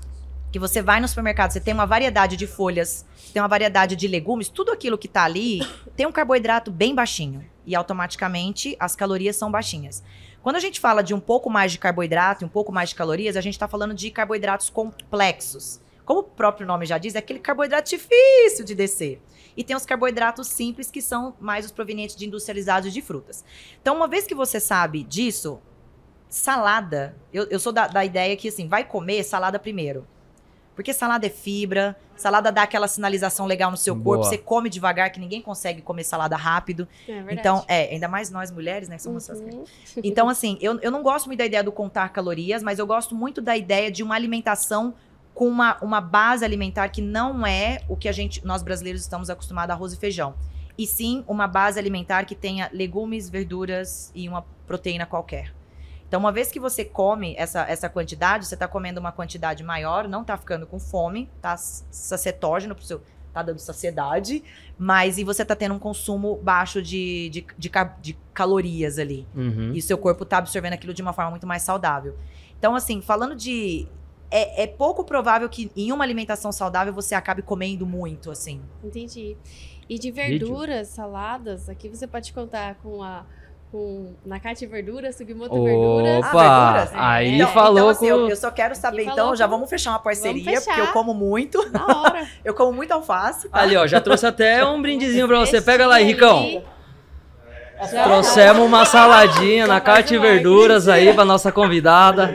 que 0.52 0.58
você 0.58 0.82
vai 0.82 1.00
no 1.00 1.08
supermercado, 1.08 1.52
você 1.52 1.60
tem 1.60 1.74
uma 1.74 1.86
variedade 1.86 2.36
de 2.38 2.48
folhas, 2.48 3.06
tem 3.34 3.42
uma 3.42 3.48
variedade 3.48 3.96
de 3.96 4.08
legumes, 4.08 4.48
tudo 4.50 4.72
aquilo 4.72 4.98
que 4.98 5.08
tá 5.08 5.24
ali 5.26 5.60
tem 5.96 6.08
um 6.08 6.12
carboidrato 6.12 6.72
bem 6.72 6.96
baixinho. 6.96 7.44
E 7.66 7.76
automaticamente 7.76 8.76
as 8.80 8.96
calorias 8.96 9.36
são 9.36 9.52
baixinhas. 9.52 10.02
Quando 10.46 10.58
a 10.58 10.60
gente 10.60 10.80
fala 10.80 11.02
de 11.02 11.12
um 11.12 11.20
pouco 11.20 11.50
mais 11.50 11.72
de 11.72 11.80
carboidrato 11.80 12.44
e 12.44 12.46
um 12.46 12.48
pouco 12.48 12.72
mais 12.72 12.90
de 12.90 12.96
calorias, 12.96 13.36
a 13.36 13.42
gente 13.42 13.56
está 13.56 13.68
falando 13.68 13.96
de 13.96 14.12
carboidratos 14.12 14.70
complexos. 14.70 15.82
Como 16.06 16.20
o 16.20 16.24
próprio 16.24 16.68
nome 16.68 16.86
já 16.86 17.00
diz, 17.00 17.16
é 17.16 17.18
aquele 17.18 17.40
carboidrato 17.40 17.90
difícil 17.90 18.64
de 18.64 18.76
descer. 18.76 19.20
E 19.58 19.64
tem 19.64 19.76
os 19.76 19.88
carboidratos 19.88 20.48
simples, 20.50 20.92
que 20.92 21.02
são 21.02 21.36
mais 21.40 21.66
os 21.66 21.72
provenientes 21.72 22.16
de 22.16 22.28
industrializados 22.28 22.94
de 22.94 23.02
frutas. 23.02 23.44
Então, 23.82 23.96
uma 23.96 24.08
vez 24.08 24.28
que 24.28 24.36
você 24.36 24.60
sabe 24.60 25.04
disso, 25.04 25.60
salada. 26.30 27.18
Eu, 27.34 27.48
eu 27.50 27.58
sou 27.58 27.74
da, 27.74 27.88
da 27.88 28.06
ideia 28.06 28.38
que, 28.38 28.50
assim, 28.50 28.68
vai 28.68 28.84
comer 28.84 29.24
salada 29.24 29.58
primeiro. 29.58 30.06
Porque 30.76 30.92
salada 30.94 31.26
é 31.26 31.30
fibra, 31.30 31.96
salada 32.18 32.52
dá 32.52 32.64
aquela 32.64 32.88
sinalização 32.88 33.46
legal 33.46 33.72
no 33.72 33.78
seu 33.78 33.96
corpo, 33.96 34.22
Boa. 34.22 34.24
você 34.24 34.38
come 34.38 34.70
devagar, 34.70 35.10
que 35.10 35.20
ninguém 35.20 35.42
consegue 35.42 35.82
comer 35.82 36.04
salada 36.04 36.36
rápido. 36.36 36.88
É 37.08 37.14
verdade. 37.14 37.40
Então, 37.40 37.66
é, 37.68 37.94
ainda 37.94 38.08
mais 38.08 38.30
nós 38.30 38.52
mulheres, 38.52 38.90
né, 38.90 38.98
que 38.98 39.02
somos 39.02 39.24
essas 39.24 39.40
Uhum. 39.46 39.64
então, 40.04 40.28
assim, 40.28 40.58
eu, 40.60 40.80
eu 40.82 40.90
não 40.90 41.04
gosto 41.04 41.28
muito 41.28 41.40
da 41.40 41.46
ideia 41.46 41.64
do 41.64 41.72
contar 41.72 42.10
calorias, 42.10 42.64
mas 42.64 42.80
eu 42.80 42.88
gosto 42.88 43.14
muito 43.14 43.42
da 43.42 43.56
ideia 43.56 43.92
de 43.92 44.02
uma 44.02 44.16
alimentação 44.16 44.94
com 45.34 45.48
uma, 45.48 45.78
uma 45.82 46.02
base 46.02 46.44
alimentar 46.44 46.88
que 46.90 47.02
não 47.02 47.46
é 47.46 47.82
o 47.88 47.96
que 47.96 48.08
a 48.08 48.12
gente, 48.12 48.44
nós 48.46 48.64
brasileiros 48.64 49.02
estamos 49.02 49.30
acostumados 49.30 49.72
a 49.72 49.74
arroz 49.74 49.94
e 49.94 49.98
feijão. 49.98 50.34
E 50.78 50.88
sim 50.88 51.24
uma 51.28 51.48
base 51.48 51.78
alimentar 51.78 52.26
que 52.26 52.36
tenha 52.36 52.70
legumes, 52.74 53.30
verduras 53.30 54.12
e 54.16 54.28
uma 54.28 54.46
proteína 54.66 55.06
qualquer. 55.06 55.54
Então, 56.16 56.24
uma 56.24 56.32
vez 56.32 56.50
que 56.50 56.62
você 56.62 56.86
come 56.86 57.36
essa, 57.38 57.70
essa 57.70 57.90
quantidade, 57.90 58.46
você 58.46 58.56
tá 58.56 58.70
comendo 58.70 59.02
uma 59.02 59.12
quantidade 59.12 59.62
maior, 59.66 60.08
não 60.08 60.24
tá 60.24 60.38
ficando 60.38 60.66
com 60.66 60.80
fome, 60.80 61.30
tá 61.42 61.58
sacetógeno 61.58 62.74
pro 62.74 62.86
seu. 62.86 63.02
tá 63.34 63.44
dando 63.44 63.60
saciedade, 63.60 64.42
mas 64.78 65.18
e 65.18 65.26
você 65.26 65.44
tá 65.44 65.58
tendo 65.58 65.76
um 65.76 65.80
consumo 65.80 66.38
baixo 66.38 66.82
de, 66.82 67.28
de, 67.28 67.46
de, 67.58 67.70
de 68.02 68.18
calorias 68.34 68.98
ali. 68.98 69.28
Uhum. 69.36 69.74
E 69.74 69.82
seu 69.82 69.98
corpo 69.98 70.24
tá 70.24 70.38
absorvendo 70.38 70.72
aquilo 70.72 70.94
de 70.94 71.02
uma 71.02 71.12
forma 71.12 71.32
muito 71.32 71.46
mais 71.46 71.64
saudável. 71.64 72.16
Então, 72.58 72.76
assim, 72.76 73.02
falando 73.02 73.36
de. 73.36 73.86
É, 74.32 74.64
é 74.64 74.68
pouco 74.68 75.04
provável 75.04 75.50
que 75.50 75.70
em 75.76 75.92
uma 75.92 76.06
alimentação 76.06 76.50
saudável 76.50 76.94
você 76.94 77.14
acabe 77.14 77.42
comendo 77.42 77.86
muito, 77.86 78.32
assim. 78.32 78.62
Entendi. 78.82 79.36
E 79.90 80.00
de 80.00 80.12
verduras, 80.12 80.88
saladas, 80.88 81.68
aqui 81.68 81.90
você 81.90 82.08
pode 82.08 82.32
contar 82.32 82.76
com 82.76 83.04
a. 83.04 83.26
Com 83.76 84.14
Nakate 84.26 84.66
Verduras, 84.66 85.18
Sugimoto 85.18 85.62
Verduras. 85.62 86.20
Opa! 86.26 86.42
Ah, 86.46 86.72
verduras? 86.78 86.92
Aí 86.96 87.36
então, 87.36 87.48
falou 87.52 87.78
então, 87.78 87.90
assim, 87.90 88.06
com. 88.08 88.12
eu, 88.14 88.30
eu 88.30 88.36
só 88.38 88.50
quero 88.50 88.74
saber, 88.74 89.04
então, 89.04 89.36
já 89.36 89.46
vamos 89.48 89.70
fechar 89.70 89.90
uma 89.90 90.00
parceria, 90.00 90.46
fechar. 90.46 90.64
porque 90.64 90.80
eu 90.80 90.94
como 90.94 91.14
muito. 91.14 91.70
Na 91.72 91.86
hora. 91.86 92.26
Eu 92.46 92.54
como 92.54 92.72
muito 92.72 92.94
alface. 92.94 93.50
tá? 93.50 93.60
Ali, 93.60 93.76
ó, 93.76 93.86
já 93.86 94.00
trouxe 94.00 94.26
até 94.26 94.66
um 94.66 94.82
brindezinho 94.82 95.28
pra 95.28 95.40
você. 95.40 95.60
Pega 95.62 95.86
lá 95.88 95.96
aí. 95.96 96.06
Ricão. 96.06 96.64
Já 97.92 98.04
Trouxemos 98.06 98.66
uma 98.66 98.86
saladinha 98.86 99.68
na 99.68 99.82
carta 99.82 100.04
de 100.04 100.18
verduras 100.18 100.88
aí 100.88 101.14
pra 101.14 101.26
nossa 101.26 101.52
convidada. 101.52 102.30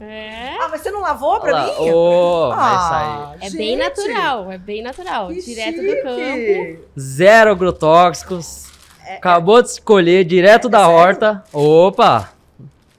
É. 0.00 0.04
É. 0.04 0.56
Ah, 0.60 0.66
mas 0.68 0.80
você 0.80 0.90
não 0.90 1.02
lavou 1.02 1.38
pra 1.38 1.52
Olha 1.54 1.72
lá. 1.72 1.80
mim? 1.80 1.90
Ô, 1.92 2.48
vai 2.48 2.58
Ah, 2.58 3.32
É 3.40 3.44
gente, 3.44 3.56
bem 3.58 3.76
natural, 3.76 4.50
é 4.50 4.58
bem 4.58 4.82
natural. 4.82 5.28
que 5.28 5.40
Direto 5.40 5.76
chique. 5.76 5.94
do 5.94 6.02
campo. 6.02 6.84
Zero 6.98 7.52
agrotóxicos. 7.52 8.66
Acabou 9.16 9.62
de 9.62 9.68
escolher 9.68 10.24
direto 10.24 10.68
da 10.68 10.80
sério? 10.80 10.94
horta. 10.94 11.44
Opa! 11.52 12.30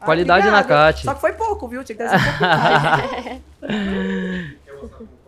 Ah, 0.01 0.05
Qualidade 0.05 0.45
na 0.49 0.59
obrigada. 0.59 0.93
Cate. 0.93 1.03
Só 1.05 1.13
que 1.13 1.21
foi 1.21 1.33
pouco, 1.33 1.67
viu? 1.67 1.83
Tinha 1.83 1.97
que 1.97 2.03
trazer 2.03 2.17
um 2.17 3.39
pouco. 3.59 5.09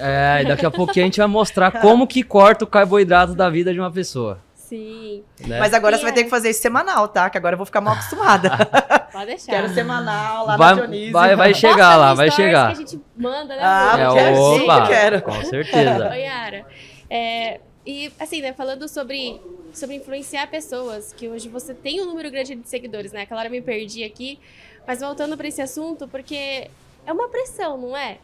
É, 0.00 0.42
e 0.42 0.46
daqui 0.46 0.64
a 0.64 0.70
pouquinho 0.70 1.04
a 1.04 1.08
gente 1.08 1.18
vai 1.18 1.26
mostrar 1.26 1.72
como 1.72 2.06
que 2.06 2.22
corta 2.22 2.64
o 2.64 2.68
carboidrato 2.68 3.34
da 3.34 3.50
vida 3.50 3.72
de 3.72 3.80
uma 3.80 3.90
pessoa. 3.90 4.38
Sim, 4.54 5.24
né? 5.44 5.58
Mas 5.58 5.74
agora 5.74 5.96
E 5.96 5.98
você 5.98 6.02
vai 6.04 6.12
é. 6.12 6.14
ter 6.14 6.24
que 6.24 6.30
fazer 6.30 6.50
isso 6.50 6.60
semanal, 6.60 7.08
tá? 7.08 7.28
Que 7.30 7.38
agora 7.38 7.54
eu 7.54 7.56
vou 7.56 7.66
ficar 7.66 7.80
mal 7.80 7.94
acostumada. 7.94 8.50
pode 9.10 9.26
deixar. 9.26 9.50
Quero 9.52 9.70
semanal 9.70 10.46
lá 10.46 10.52
na 10.52 10.56
vai, 10.58 10.74
Dionísio. 10.74 11.12
vai, 11.12 11.34
vai 11.36 11.54
chegar 11.54 11.96
lá, 11.96 12.14
vai 12.14 12.30
chegar. 12.30 12.66
Que 12.68 12.72
a 12.72 12.76
gente 12.86 13.00
manda, 13.16 13.56
né? 13.56 13.60
Ah? 13.62 13.96
É, 13.98 14.14
quero 14.14 14.36
sim, 14.36 14.66
quero. 14.86 15.22
com 15.22 15.44
certeza. 15.44 16.10
Oi, 16.10 16.20
Yara. 16.20 16.66
É, 17.10 17.60
e 17.86 18.12
assim, 18.20 18.42
né, 18.42 18.52
falando 18.52 18.86
sobre, 18.86 19.40
sobre 19.72 19.96
influenciar 19.96 20.46
pessoas, 20.48 21.12
que 21.12 21.28
hoje 21.28 21.48
você 21.48 21.74
tem 21.74 22.00
um 22.00 22.06
número 22.06 22.30
grande 22.30 22.54
de 22.54 22.68
seguidores, 22.68 23.12
né? 23.12 23.22
Aquela 23.22 23.40
hora 23.40 23.48
eu 23.48 23.52
me 23.52 23.62
perdi 23.62 24.04
aqui, 24.04 24.38
mas 24.86 25.00
voltando 25.00 25.36
para 25.36 25.48
esse 25.48 25.60
assunto, 25.60 26.08
porque 26.08 26.70
é 27.06 27.12
uma 27.12 27.28
pressão, 27.28 27.76
não 27.78 27.96
é? 27.96 28.18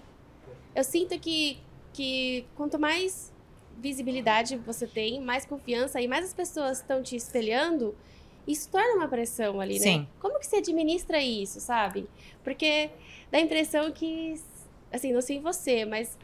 Eu 0.74 0.84
sinto 0.84 1.18
que, 1.18 1.58
que 1.92 2.44
quanto 2.56 2.78
mais 2.78 3.32
visibilidade 3.78 4.56
você 4.56 4.86
tem, 4.86 5.20
mais 5.20 5.44
confiança 5.44 6.00
e 6.00 6.08
mais 6.08 6.24
as 6.24 6.34
pessoas 6.34 6.78
estão 6.78 7.02
te 7.02 7.16
espelhando, 7.16 7.94
isso 8.46 8.68
torna 8.70 8.94
uma 8.94 9.08
pressão 9.08 9.60
ali, 9.60 9.74
né? 9.74 9.80
Sim. 9.80 10.08
Como 10.20 10.38
que 10.38 10.46
você 10.46 10.56
administra 10.56 11.20
isso, 11.20 11.60
sabe? 11.60 12.06
Porque 12.42 12.90
dá 13.30 13.38
a 13.38 13.40
impressão 13.40 13.90
que, 13.90 14.34
assim, 14.92 15.12
não 15.12 15.20
sei 15.20 15.40
você, 15.40 15.84
mas 15.84 16.18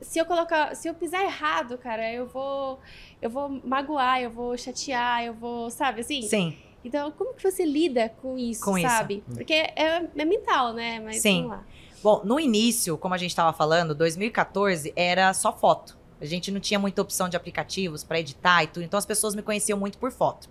se 0.00 0.18
eu 0.18 0.26
colocar, 0.26 0.74
se 0.74 0.88
eu 0.88 0.94
pisar 0.94 1.24
errado, 1.24 1.78
cara, 1.78 2.10
eu 2.12 2.26
vou, 2.26 2.78
eu 3.20 3.30
vou 3.30 3.48
magoar, 3.64 4.20
eu 4.20 4.30
vou 4.30 4.56
chatear, 4.56 5.24
eu 5.24 5.34
vou, 5.34 5.70
sabe, 5.70 6.00
assim? 6.00 6.22
Sim. 6.22 6.56
Então, 6.84 7.10
como 7.10 7.34
que 7.34 7.42
você 7.42 7.64
lida 7.64 8.08
com 8.22 8.38
isso, 8.38 8.62
Com 8.64 8.78
isso. 8.78 8.88
sabe? 8.88 9.22
Porque 9.34 9.52
é, 9.52 10.08
é 10.16 10.24
mental, 10.24 10.72
né? 10.72 11.00
Mas 11.00 11.20
Sim. 11.20 11.42
vamos 11.42 11.50
lá. 11.56 11.64
Bom, 12.02 12.20
no 12.24 12.38
início, 12.38 12.96
como 12.96 13.14
a 13.14 13.18
gente 13.18 13.30
estava 13.30 13.52
falando, 13.52 13.94
2014 13.94 14.92
era 14.94 15.32
só 15.34 15.52
foto. 15.52 15.98
A 16.20 16.24
gente 16.24 16.50
não 16.52 16.60
tinha 16.60 16.78
muita 16.78 17.02
opção 17.02 17.28
de 17.28 17.36
aplicativos 17.36 18.04
para 18.04 18.20
editar 18.20 18.62
e 18.62 18.68
tudo, 18.68 18.84
então 18.84 18.96
as 18.98 19.04
pessoas 19.06 19.34
me 19.34 19.42
conheciam 19.42 19.78
muito 19.78 19.98
por 19.98 20.12
foto. 20.12 20.48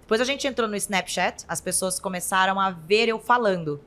Depois 0.00 0.20
a 0.20 0.24
gente 0.24 0.46
entrou 0.46 0.68
no 0.68 0.76
Snapchat, 0.76 1.44
as 1.48 1.60
pessoas 1.60 1.98
começaram 2.00 2.58
a 2.58 2.70
ver 2.70 3.08
eu 3.08 3.18
falando. 3.18 3.80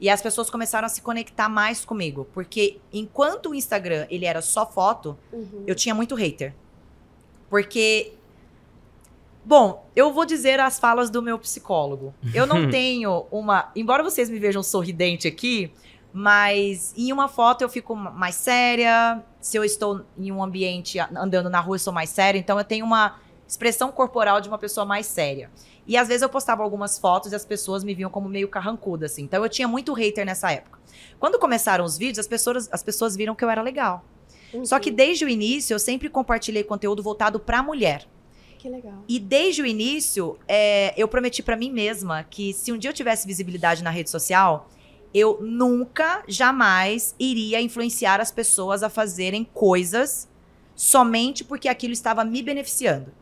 E 0.00 0.08
as 0.08 0.22
pessoas 0.22 0.48
começaram 0.48 0.86
a 0.86 0.88
se 0.88 1.02
conectar 1.02 1.48
mais 1.48 1.84
comigo, 1.84 2.26
porque 2.32 2.78
enquanto 2.92 3.50
o 3.50 3.54
Instagram 3.54 4.06
ele 4.10 4.24
era 4.26 4.40
só 4.40 4.64
foto, 4.64 5.18
Uhum. 5.32 5.64
eu 5.66 5.74
tinha 5.74 5.94
muito 5.94 6.14
hater. 6.14 6.54
Porque 7.48 8.12
Bom, 9.48 9.86
eu 9.96 10.12
vou 10.12 10.26
dizer 10.26 10.60
as 10.60 10.78
falas 10.78 11.08
do 11.08 11.22
meu 11.22 11.38
psicólogo. 11.38 12.12
Eu 12.34 12.46
não 12.46 12.68
tenho 12.70 13.24
uma, 13.30 13.72
embora 13.74 14.02
vocês 14.02 14.28
me 14.28 14.38
vejam 14.38 14.62
sorridente 14.62 15.26
aqui, 15.26 15.72
mas 16.12 16.92
em 16.94 17.10
uma 17.12 17.28
foto 17.28 17.62
eu 17.62 17.68
fico 17.70 17.96
mais 17.96 18.34
séria. 18.34 19.22
Se 19.40 19.56
eu 19.56 19.64
estou 19.64 20.02
em 20.18 20.30
um 20.30 20.42
ambiente 20.42 20.98
andando 20.98 21.48
na 21.48 21.60
rua, 21.60 21.76
eu 21.76 21.80
sou 21.80 21.94
mais 21.94 22.10
séria. 22.10 22.38
Então 22.38 22.58
eu 22.58 22.64
tenho 22.64 22.84
uma 22.84 23.18
expressão 23.46 23.90
corporal 23.90 24.38
de 24.38 24.48
uma 24.48 24.58
pessoa 24.58 24.84
mais 24.84 25.06
séria. 25.06 25.50
E 25.86 25.96
às 25.96 26.08
vezes 26.08 26.20
eu 26.20 26.28
postava 26.28 26.62
algumas 26.62 26.98
fotos 26.98 27.32
e 27.32 27.34
as 27.34 27.46
pessoas 27.46 27.82
me 27.82 27.94
viam 27.94 28.10
como 28.10 28.28
meio 28.28 28.48
carrancuda, 28.48 29.06
assim. 29.06 29.22
Então 29.22 29.42
eu 29.42 29.48
tinha 29.48 29.66
muito 29.66 29.94
hater 29.94 30.26
nessa 30.26 30.52
época. 30.52 30.78
Quando 31.18 31.38
começaram 31.38 31.86
os 31.86 31.96
vídeos, 31.96 32.18
as 32.18 32.26
pessoas, 32.26 32.68
as 32.70 32.82
pessoas 32.82 33.16
viram 33.16 33.34
que 33.34 33.42
eu 33.42 33.48
era 33.48 33.62
legal. 33.62 34.04
Só 34.64 34.78
que 34.78 34.90
Uhum. 34.90 34.96
desde 34.96 35.24
o 35.24 35.28
início 35.28 35.74
eu 35.74 35.78
sempre 35.78 36.08
compartilhei 36.08 36.62
conteúdo 36.64 37.02
voltado 37.02 37.38
pra 37.38 37.62
mulher. 37.62 38.06
Que 38.58 38.68
legal. 38.68 39.04
E 39.08 39.20
desde 39.20 39.62
o 39.62 39.66
início, 39.66 40.36
é, 40.48 40.92
eu 40.96 41.06
prometi 41.06 41.42
pra 41.42 41.56
mim 41.56 41.70
mesma 41.70 42.24
que 42.24 42.52
se 42.52 42.72
um 42.72 42.78
dia 42.78 42.90
eu 42.90 42.94
tivesse 42.94 43.26
visibilidade 43.26 43.84
na 43.84 43.90
rede 43.90 44.10
social, 44.10 44.68
eu 45.14 45.38
nunca, 45.40 46.24
jamais 46.26 47.14
iria 47.18 47.60
influenciar 47.60 48.20
as 48.20 48.30
pessoas 48.30 48.82
a 48.82 48.88
fazerem 48.88 49.44
coisas 49.44 50.28
somente 50.74 51.44
porque 51.44 51.68
aquilo 51.68 51.92
estava 51.92 52.24
me 52.24 52.42
beneficiando. 52.42 53.12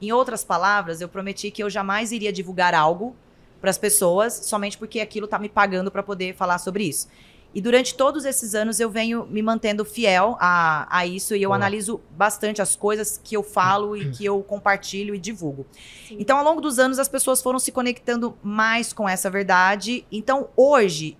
Em 0.00 0.12
outras 0.12 0.44
palavras, 0.44 1.00
eu 1.00 1.08
prometi 1.08 1.50
que 1.50 1.62
eu 1.62 1.70
jamais 1.70 2.12
iria 2.12 2.32
divulgar 2.32 2.74
algo 2.74 3.14
para 3.60 3.70
as 3.70 3.78
pessoas 3.78 4.32
somente 4.34 4.76
porque 4.76 5.00
aquilo 5.00 5.26
tá 5.26 5.38
me 5.38 5.48
pagando 5.48 5.90
para 5.90 6.02
poder 6.02 6.34
falar 6.34 6.58
sobre 6.58 6.84
isso. 6.84 7.08
E 7.56 7.60
durante 7.62 7.94
todos 7.94 8.26
esses 8.26 8.54
anos 8.54 8.80
eu 8.80 8.90
venho 8.90 9.24
me 9.30 9.40
mantendo 9.40 9.82
fiel 9.82 10.36
a, 10.38 10.86
a 10.94 11.06
isso 11.06 11.34
e 11.34 11.42
eu 11.42 11.48
Boa. 11.48 11.56
analiso 11.56 12.02
bastante 12.10 12.60
as 12.60 12.76
coisas 12.76 13.18
que 13.24 13.34
eu 13.34 13.42
falo 13.42 13.96
e 13.96 14.10
que 14.10 14.22
eu 14.26 14.42
compartilho 14.42 15.14
e 15.14 15.18
divulgo. 15.18 15.64
Sim. 16.06 16.18
Então, 16.20 16.36
ao 16.36 16.44
longo 16.44 16.60
dos 16.60 16.78
anos, 16.78 16.98
as 16.98 17.08
pessoas 17.08 17.40
foram 17.40 17.58
se 17.58 17.72
conectando 17.72 18.36
mais 18.42 18.92
com 18.92 19.08
essa 19.08 19.30
verdade. 19.30 20.04
Então, 20.12 20.50
hoje, 20.54 21.16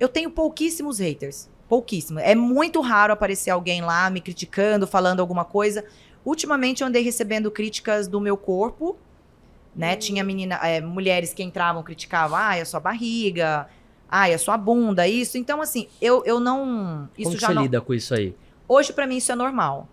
eu 0.00 0.08
tenho 0.08 0.30
pouquíssimos 0.30 1.00
haters. 1.00 1.50
Pouquíssimo. 1.68 2.18
É 2.18 2.34
muito 2.34 2.80
raro 2.80 3.12
aparecer 3.12 3.50
alguém 3.50 3.82
lá 3.82 4.08
me 4.08 4.22
criticando, 4.22 4.86
falando 4.86 5.20
alguma 5.20 5.44
coisa. 5.44 5.84
Ultimamente, 6.24 6.80
eu 6.80 6.88
andei 6.88 7.02
recebendo 7.02 7.50
críticas 7.50 8.08
do 8.08 8.22
meu 8.22 8.38
corpo. 8.38 8.96
Né? 9.76 9.92
Hum. 9.92 9.98
Tinha 9.98 10.24
menina, 10.24 10.54
é, 10.62 10.80
mulheres 10.80 11.34
que 11.34 11.42
entravam, 11.42 11.82
criticavam, 11.82 12.38
ai, 12.38 12.62
a 12.62 12.64
sua 12.64 12.80
barriga, 12.80 13.68
ai, 14.10 14.32
a 14.34 14.38
sua 14.38 14.56
bunda, 14.56 15.06
isso. 15.06 15.36
Então, 15.38 15.60
assim, 15.60 15.88
eu, 16.00 16.22
eu 16.24 16.40
não. 16.40 17.08
Isso 17.16 17.30
Como 17.30 17.40
já 17.40 17.46
você 17.48 17.54
não. 17.54 17.62
lida 17.62 17.80
com 17.80 17.94
isso 17.94 18.14
aí? 18.14 18.34
Hoje, 18.66 18.92
pra 18.92 19.06
mim, 19.06 19.16
isso 19.16 19.30
é 19.32 19.34
normal. 19.34 19.88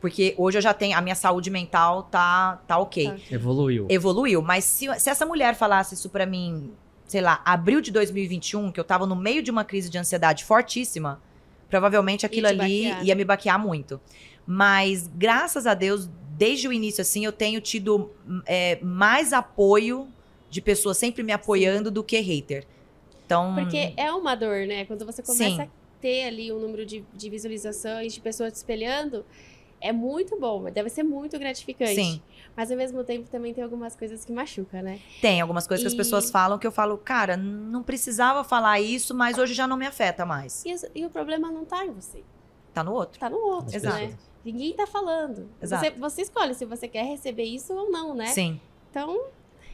Porque 0.00 0.34
hoje 0.36 0.58
eu 0.58 0.62
já 0.62 0.74
tenho. 0.74 0.96
A 0.96 1.00
minha 1.00 1.14
saúde 1.14 1.50
mental 1.50 2.02
tá, 2.04 2.60
tá 2.66 2.78
ok 2.78 3.06
Tá. 3.08 3.16
Evoluiu. 3.34 3.86
evoluiu. 3.88 4.42
Mas 4.42 4.64
se, 4.64 4.86
se 5.00 5.08
essa 5.08 5.24
mulher 5.24 5.54
falasse 5.54 5.94
isso 5.94 6.10
pra 6.10 6.26
mim, 6.26 6.72
sei 7.06 7.22
lá, 7.22 7.40
abril 7.44 7.80
de 7.80 7.90
2021, 7.90 8.70
que 8.70 8.78
eu 8.78 8.84
tava 8.84 9.06
no 9.06 9.16
meio 9.16 9.42
de 9.42 9.50
uma 9.50 9.64
crise 9.64 9.88
de 9.88 9.96
ansiedade 9.96 10.44
fortíssima, 10.44 11.22
provavelmente 11.70 12.26
aquilo 12.26 12.46
ali 12.48 12.84
baquear. 12.84 13.04
ia 13.06 13.14
me 13.14 13.24
baquear 13.24 13.58
muito. 13.58 13.98
Mas, 14.46 15.08
graças 15.14 15.66
a 15.66 15.72
Deus, 15.72 16.08
desde 16.36 16.68
o 16.68 16.72
início, 16.72 17.00
assim, 17.00 17.24
eu 17.24 17.32
tenho 17.32 17.60
tido 17.60 18.10
é, 18.44 18.78
mais 18.82 19.32
apoio 19.32 20.08
de 20.50 20.60
pessoas 20.60 20.98
sempre 20.98 21.22
me 21.22 21.32
apoiando 21.32 21.90
do 21.90 22.04
que 22.04 22.20
hater. 22.20 22.66
Então. 23.26 23.54
Porque 23.54 23.92
é 23.96 24.12
uma 24.12 24.34
dor, 24.34 24.66
né? 24.66 24.84
Quando 24.84 25.04
você 25.06 25.22
começa 25.22 25.44
Sim. 25.56 25.62
a 25.62 25.68
ter 26.00 26.24
ali 26.26 26.52
um 26.52 26.58
número 26.58 26.84
de, 26.84 27.04
de 27.14 27.30
visualizações, 27.30 28.12
de 28.14 28.20
pessoas 28.20 28.52
te 28.52 28.56
espelhando, 28.56 29.24
é 29.80 29.92
muito 29.92 30.38
bom, 30.38 30.64
deve 30.70 30.88
ser 30.88 31.02
muito 31.02 31.38
gratificante. 31.38 31.94
Sim. 31.94 32.22
Mas 32.56 32.70
ao 32.70 32.76
mesmo 32.76 33.02
tempo 33.04 33.28
também 33.28 33.52
tem 33.52 33.62
algumas 33.64 33.94
coisas 33.96 34.24
que 34.24 34.32
machucam, 34.32 34.80
né? 34.82 35.00
Tem 35.20 35.40
algumas 35.40 35.66
coisas 35.66 35.82
que 35.82 35.88
as 35.88 35.92
E- 35.94 35.96
pessoas 35.96 36.30
falam 36.30 36.58
que 36.58 36.66
eu 36.66 36.72
falo, 36.72 36.96
cara, 36.98 37.36
não 37.36 37.82
precisava 37.82 38.44
falar 38.44 38.80
isso, 38.80 39.14
mas 39.14 39.36
hoje 39.38 39.54
já 39.54 39.66
não 39.66 39.76
me 39.76 39.86
afeta 39.86 40.24
mais. 40.24 40.64
E, 40.64 40.74
e 40.94 41.04
o 41.06 41.10
problema 41.10 41.50
não 41.50 41.64
tá 41.64 41.84
em 41.84 41.90
você, 41.90 42.22
Tá 42.72 42.82
no 42.84 42.92
outro. 42.92 43.18
tá 43.20 43.28
no 43.30 43.38
outro, 43.38 43.74
Exato. 43.74 43.96
né? 43.96 44.14
Ninguém 44.44 44.72
tá 44.74 44.86
falando. 44.86 45.48
Exato. 45.60 45.84
Você, 45.84 45.90
você 45.92 46.22
escolhe 46.22 46.54
se 46.54 46.64
você 46.66 46.86
quer 46.86 47.04
receber 47.04 47.44
isso 47.44 47.72
ou 47.74 47.90
não, 47.90 48.14
né? 48.14 48.26
Sim. 48.26 48.60
Então, 48.90 49.24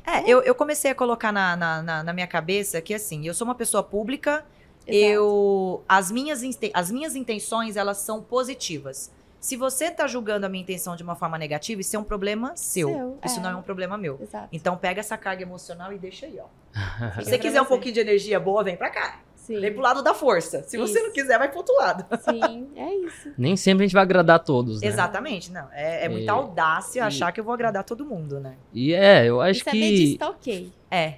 É, 0.07 0.23
eu, 0.29 0.43
eu 0.43 0.55
comecei 0.55 0.91
a 0.91 0.95
colocar 0.95 1.31
na, 1.33 1.57
na, 1.57 1.83
na- 1.83 2.03
na 2.05 2.13
minha 2.13 2.27
cabeça 2.27 2.81
que, 2.81 2.95
assim, 2.95 3.27
eu 3.27 3.35
sou 3.35 3.45
uma 3.47 3.55
pessoa 3.55 3.83
pública, 3.83 4.45
exato. 4.87 4.97
eu... 5.13 5.83
As 5.89 6.11
minhas, 6.11 6.41
as 6.75 6.91
minhas 6.91 7.15
intenções, 7.17 7.77
elas 7.77 7.99
são 7.99 8.23
positivas. 8.23 9.11
Se 9.39 9.57
você 9.57 9.91
tá 9.91 10.07
julgando 10.07 10.45
a 10.45 10.49
minha 10.51 10.63
intenção 10.63 10.95
de 10.95 11.03
uma 11.03 11.17
forma 11.17 11.39
negativa, 11.39 11.81
isso 11.81 11.97
é 11.97 11.99
um 11.99 12.05
problema 12.05 12.53
seu. 12.57 12.89
Seu, 12.89 13.19
isso 13.25 13.39
é. 13.39 13.43
não 13.43 13.51
é 13.51 13.57
um 13.57 13.63
problema 13.63 13.97
meu. 13.97 14.19
Exato. 14.21 14.49
Então, 14.53 14.77
pega 14.77 15.01
essa 15.01 15.17
carga 15.17 15.43
emocional 15.43 15.93
e 15.93 15.99
deixa 15.99 16.27
aí, 16.27 16.39
ó. 16.39 16.45
Se 17.23 17.31
você 17.31 17.39
quiser 17.39 17.61
um 17.61 17.65
você. 17.65 17.69
pouquinho 17.71 17.95
de 17.95 18.01
energia 18.01 18.39
boa, 18.39 18.63
vem 18.63 18.77
pra 18.77 18.91
cá. 18.91 19.21
Sim. 19.55 19.61
Vem 19.61 19.73
pro 19.73 19.83
lado 19.83 20.03
da 20.03 20.15
força. 20.15 20.63
Se 20.63 20.77
você 20.79 20.95
Isso. 20.99 21.03
não 21.07 21.13
quiser, 21.13 21.39
vai 21.39 21.49
pro 21.49 21.59
outro 21.59 21.75
lado. 21.77 22.05
Sim, 22.23 22.69
é 22.77 22.95
isso. 22.95 23.31
Nem 23.37 23.57
sempre 23.57 23.85
a 23.85 23.87
gente 23.87 23.95
vai 23.95 24.03
agradar 24.03 24.39
todos, 24.45 24.81
né? 24.81 24.87
Exatamente, 24.87 25.51
não. 25.51 25.67
É, 25.73 26.05
é 26.05 26.09
muita 26.09 26.27
E- 26.27 26.31
audácia 26.31 27.01
e- 27.01 27.03
achar 27.03 27.33
que 27.33 27.41
eu 27.41 27.45
vou 27.45 27.53
agradar 27.53 27.83
todo 27.83 28.05
mundo, 28.05 28.39
né? 28.39 28.55
E 28.73 28.95
é, 28.95 29.27
eu 29.27 29.41
acho 29.41 29.65
disso 29.65 29.71
que 30.13 30.17
tá 30.19 30.29
ok. 30.31 30.73
É, 30.91 31.15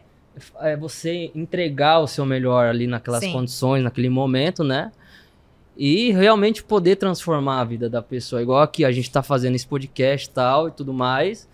é 0.60 0.76
você 0.76 1.30
entregar 1.34 1.98
o 1.98 2.06
seu 2.06 2.24
melhor 2.24 2.66
ali 2.66 2.86
naquelas 2.86 3.20
Sim. 3.20 3.32
condições, 3.32 3.82
naquele 3.84 4.08
momento, 4.08 4.64
né? 4.64 4.90
E 5.76 6.12
realmente 6.12 6.62
poder 6.62 6.96
transformar 6.96 7.60
a 7.60 7.64
vida 7.64 7.88
da 7.88 8.02
pessoa. 8.02 8.42
Igual 8.42 8.60
aqui, 8.60 8.84
a 8.84 8.92
gente 8.92 9.10
tá 9.10 9.22
fazendo 9.22 9.54
esse 9.54 9.66
podcast 9.66 10.28
e 10.28 10.30
tal 10.32 10.68
e 10.68 10.70
tudo 10.70 10.92
mais. 10.92 11.48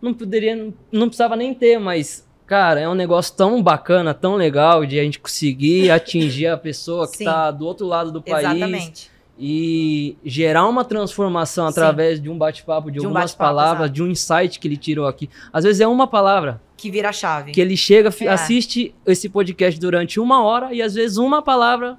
Não 0.00 0.12
poderia, 0.14 0.54
não, 0.54 0.72
não 0.92 1.06
precisava 1.08 1.34
nem 1.34 1.54
ter, 1.54 1.78
mas, 1.78 2.27
cara, 2.48 2.80
é 2.80 2.88
um 2.88 2.94
negócio 2.94 3.34
tão 3.36 3.62
bacana, 3.62 4.12
tão 4.14 4.34
legal 4.34 4.84
de 4.86 4.98
a 4.98 5.02
gente 5.04 5.18
conseguir 5.20 5.90
atingir 5.92 6.46
a 6.48 6.56
pessoa 6.56 7.08
que 7.08 7.18
Sim. 7.18 7.24
tá 7.24 7.50
do 7.50 7.66
outro 7.66 7.86
lado 7.86 8.10
do 8.10 8.22
país. 8.22 8.44
exatamente. 8.46 9.10
e 9.40 10.16
gerar 10.24 10.66
uma 10.66 10.84
transformação 10.84 11.66
Sim. 11.66 11.70
através 11.70 12.20
de 12.20 12.28
um 12.28 12.36
bate-papo, 12.36 12.90
de, 12.90 12.98
De 12.98 13.04
um 13.06 13.10
algumas 13.10 13.30
bate-papo, 13.30 13.48
palavras, 13.48 13.80
exato. 13.84 13.94
de 13.94 14.02
um 14.02 14.08
insight 14.08 14.58
que 14.58 14.66
ele 14.66 14.76
tirou 14.76 15.06
aqui. 15.06 15.30
Às 15.52 15.62
vezes 15.62 15.80
é 15.80 15.86
uma 15.86 16.08
palavra 16.08 16.60
Que 16.76 16.90
vira 16.90 17.10
a 17.10 17.12
chave. 17.12 17.52
que 17.52 17.60
ele 17.60 17.76
chega, 17.76 18.12
É. 18.22 18.28
assiste 18.28 18.92
esse 19.06 19.28
podcast 19.28 19.78
durante 19.78 20.18
uma 20.18 20.42
hora 20.42 20.74
e 20.74 20.82
às 20.82 20.94
vezes 20.94 21.18
uma 21.18 21.40
palavra 21.40 21.96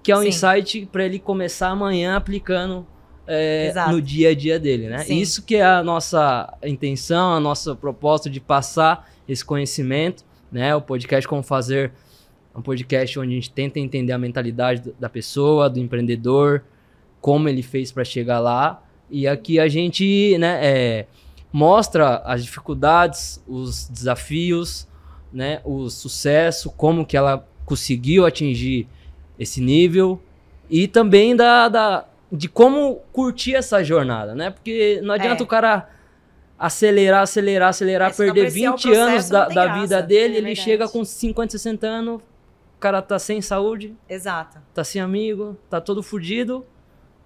que 0.00 0.12
é 0.12 0.16
um 0.16 0.22
Sim. 0.22 0.28
insight 0.28 0.88
para 0.92 1.04
ele 1.04 1.18
começar 1.18 1.70
amanhã 1.70 2.14
aplicando 2.16 2.86
é, 3.26 3.72
no 3.90 4.00
dia 4.00 4.28
a 4.30 4.34
dia 4.36 4.56
dele, 4.56 4.86
né? 4.88 4.98
Sim. 4.98 5.16
Isso 5.18 5.42
que 5.44 5.56
é 5.56 5.64
a 5.64 5.82
nossa 5.82 6.54
intenção, 6.62 7.32
a 7.34 7.40
nossa 7.40 7.74
proposta 7.74 8.30
de 8.30 8.38
passar 8.38 9.10
esse 9.28 9.44
conhecimento, 9.44 10.24
né? 10.50 10.74
O 10.74 10.80
podcast 10.80 11.26
Como 11.28 11.42
Fazer 11.42 11.92
é 12.54 12.58
um 12.58 12.62
podcast 12.62 13.18
onde 13.18 13.32
a 13.32 13.34
gente 13.34 13.50
tenta 13.50 13.78
entender 13.78 14.12
a 14.12 14.18
mentalidade 14.18 14.94
da 14.98 15.08
pessoa, 15.08 15.68
do 15.68 15.78
empreendedor, 15.78 16.64
como 17.20 17.48
ele 17.48 17.62
fez 17.62 17.92
para 17.92 18.04
chegar 18.04 18.38
lá. 18.38 18.82
E 19.10 19.26
aqui 19.28 19.58
a 19.60 19.68
gente, 19.68 20.36
né, 20.38 20.58
é, 20.62 21.06
mostra 21.52 22.18
as 22.24 22.44
dificuldades, 22.44 23.42
os 23.46 23.88
desafios, 23.88 24.88
né, 25.32 25.60
o 25.64 25.88
sucesso, 25.90 26.70
como 26.70 27.04
que 27.04 27.16
ela 27.16 27.46
conseguiu 27.64 28.24
atingir 28.24 28.88
esse 29.38 29.60
nível 29.60 30.20
e 30.70 30.88
também 30.88 31.36
da, 31.36 31.68
da 31.68 32.04
de 32.32 32.48
como 32.48 33.00
curtir 33.12 33.54
essa 33.54 33.82
jornada, 33.84 34.34
né? 34.34 34.50
Porque 34.50 35.00
não 35.02 35.14
adianta 35.14 35.42
É. 35.42 35.44
o 35.44 35.46
cara 35.46 35.88
acelerar, 36.58 37.22
acelerar, 37.22 37.68
acelerar, 37.70 38.10
É, 38.10 38.14
perder 38.14 38.40
apreciar 38.40 38.72
o 38.72 38.76
20 38.76 38.92
anos 38.94 39.28
da, 39.28 39.48
da 39.48 39.64
graça. 39.66 39.80
vida 39.80 40.02
dele, 40.02 40.34
É 40.36 40.38
ele 40.38 40.54
chega 40.54 40.88
com 40.88 41.04
50, 41.04 41.52
60 41.52 41.86
anos, 41.86 42.16
o 42.76 42.78
cara 42.78 43.00
tá 43.02 43.18
sem 43.18 43.40
saúde, 43.40 43.94
Exato. 44.08 44.58
tá 44.74 44.82
sem 44.84 45.00
amigo, 45.00 45.56
tá 45.68 45.80
todo 45.80 46.02
fudido, 46.02 46.64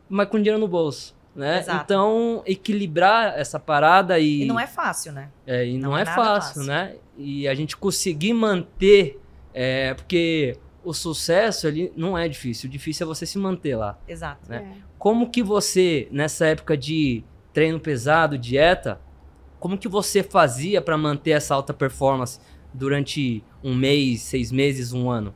mas 0.08 0.28
com 0.28 0.36
dinheiro 0.38 0.58
no 0.58 0.66
bolso, 0.68 1.14
né? 1.34 1.60
Exato. 1.60 1.82
Então, 1.84 2.42
equilibrar 2.46 3.38
essa 3.38 3.58
parada 3.60 4.18
e 4.18 4.42
E 4.42 4.46
não 4.46 4.58
é 4.58 4.66
fácil, 4.66 5.12
né? 5.12 5.28
é, 5.46 5.66
e 5.66 5.78
não, 5.78 5.90
Não 5.90 5.98
é, 5.98 6.02
é 6.02 6.04
fácil, 6.06 6.54
fácil. 6.54 6.62
né? 6.64 6.96
E 7.16 7.46
a 7.46 7.54
gente 7.54 7.76
conseguir 7.76 8.32
manter, 8.32 9.20
é, 9.54 9.94
porque 9.94 10.56
o 10.82 10.92
sucesso 10.94 11.66
ele 11.68 11.92
não 11.96 12.16
é 12.16 12.26
difícil, 12.28 12.68
o 12.68 12.70
difícil 12.72 13.04
é 13.04 13.08
você 13.08 13.26
se 13.26 13.38
manter 13.38 13.76
lá. 13.76 13.98
Exato. 14.08 14.48
né? 14.50 14.74
É. 14.76 14.90
Como 14.98 15.30
que 15.30 15.42
você, 15.42 16.08
nessa 16.10 16.46
época 16.46 16.76
de 16.76 17.22
treino 17.52 17.78
pesado, 17.80 18.36
dieta, 18.38 19.00
como 19.60 19.78
que 19.78 19.86
você 19.86 20.22
fazia 20.22 20.80
para 20.80 20.96
manter 20.98 21.30
essa 21.32 21.54
alta 21.54 21.72
performance 21.72 22.40
durante 22.72 23.44
um 23.62 23.74
mês, 23.74 24.22
seis 24.22 24.50
meses, 24.50 24.92
um 24.92 25.10
ano? 25.10 25.34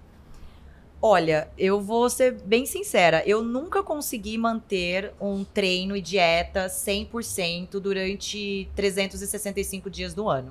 Olha, 1.01 1.49
eu 1.59 1.83
vou 1.83 2.09
ser 2.09 2.33
bem 2.47 2.64
sincera, 2.64 3.22
eu 3.27 3.43
nunca 3.45 3.83
consegui 3.83 4.39
manter 4.39 5.12
um 5.20 5.45
treino 5.45 5.95
e 5.95 6.01
dieta 6.01 6.66
100% 6.66 7.79
durante 7.79 8.66
365 8.75 9.91
dias 9.91 10.14
do 10.14 10.31
ano. 10.31 10.51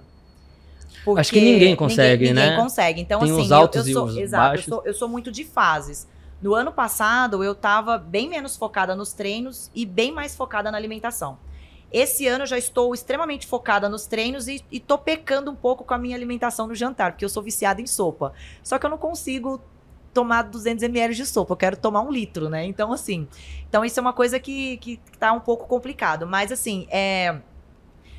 Acho 1.17 1.31
que 1.33 1.41
ninguém 1.41 1.75
consegue, 1.75 2.25
ninguém, 2.25 2.33
né? 2.35 2.49
Ninguém 2.51 2.63
consegue. 2.63 3.01
Então, 3.01 3.19
Tem 3.19 3.31
assim, 3.31 3.41
os 3.41 3.49
eu- 3.49 3.57
altos 3.57 3.87
eu, 3.87 3.89
e 3.89 3.93
sou, 3.93 4.05
os 4.05 4.17
exato, 4.17 4.49
baixos. 4.49 4.67
Eu 4.67 4.73
sou, 4.75 4.85
eu 4.85 4.93
sou 4.93 5.09
muito 5.09 5.31
de 5.31 5.43
fases. 5.43 6.07
No 6.39 6.53
ano 6.53 6.71
passado, 6.71 7.43
eu 7.43 7.55
tava 7.55 7.97
bem 7.97 8.29
menos 8.29 8.55
focada 8.55 8.95
nos 8.95 9.11
treinos 9.11 9.71
e 9.73 9.85
bem 9.85 10.11
mais 10.11 10.35
focada 10.35 10.71
na 10.71 10.77
alimentação. 10.77 11.39
Esse 11.93 12.25
ano 12.27 12.41
eu 12.43 12.47
já 12.47 12.57
estou 12.57 12.91
extremamente 12.91 13.45
focada 13.45 13.87
nos 13.87 14.07
treinos 14.07 14.47
e, 14.47 14.65
e 14.71 14.79
tô 14.79 14.97
pecando 14.97 15.51
um 15.51 15.55
pouco 15.55 15.83
com 15.83 15.93
a 15.93 15.97
minha 15.97 16.15
alimentação 16.15 16.65
no 16.65 16.73
jantar, 16.73 17.11
porque 17.11 17.23
eu 17.23 17.29
sou 17.29 17.43
viciada 17.43 17.79
em 17.79 17.85
sopa. 17.85 18.33
Só 18.63 18.79
que 18.79 18.85
eu 18.87 18.89
não 18.89 18.97
consigo 18.97 19.61
tomar 20.11 20.41
200 20.43 20.83
ml 20.83 21.13
de 21.13 21.25
sopa, 21.25 21.53
eu 21.53 21.57
quero 21.57 21.77
tomar 21.77 22.01
um 22.01 22.11
litro, 22.11 22.49
né? 22.49 22.65
Então, 22.65 22.91
assim, 22.91 23.27
então 23.69 23.85
isso 23.85 23.99
é 23.99 24.01
uma 24.01 24.13
coisa 24.13 24.39
que, 24.39 24.77
que 24.77 24.99
tá 25.19 25.31
um 25.33 25.39
pouco 25.39 25.67
complicado. 25.67 26.25
Mas, 26.25 26.51
assim, 26.51 26.87
é, 26.89 27.37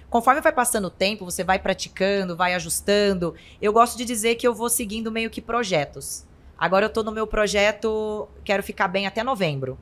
conforme 0.09 0.41
vai 0.41 0.53
passando 0.53 0.87
o 0.87 0.91
tempo, 0.91 1.25
você 1.25 1.43
vai 1.43 1.59
praticando, 1.59 2.37
vai 2.37 2.55
ajustando. 2.55 3.35
Eu 3.61 3.73
gosto 3.73 3.99
de 3.99 4.05
dizer 4.05 4.37
que 4.37 4.47
eu 4.47 4.55
vou 4.55 4.69
seguindo 4.69 5.11
meio 5.11 5.31
que 5.31 5.43
projetos. 5.43 6.25
Agora 6.57 6.87
eu 6.87 6.91
tô 6.91 7.03
no 7.03 7.11
meu 7.11 7.27
projeto, 7.27 8.29
quero 8.45 8.63
ficar 8.63 8.87
bem 8.87 9.07
até 9.07 9.25
novembro. 9.25 9.77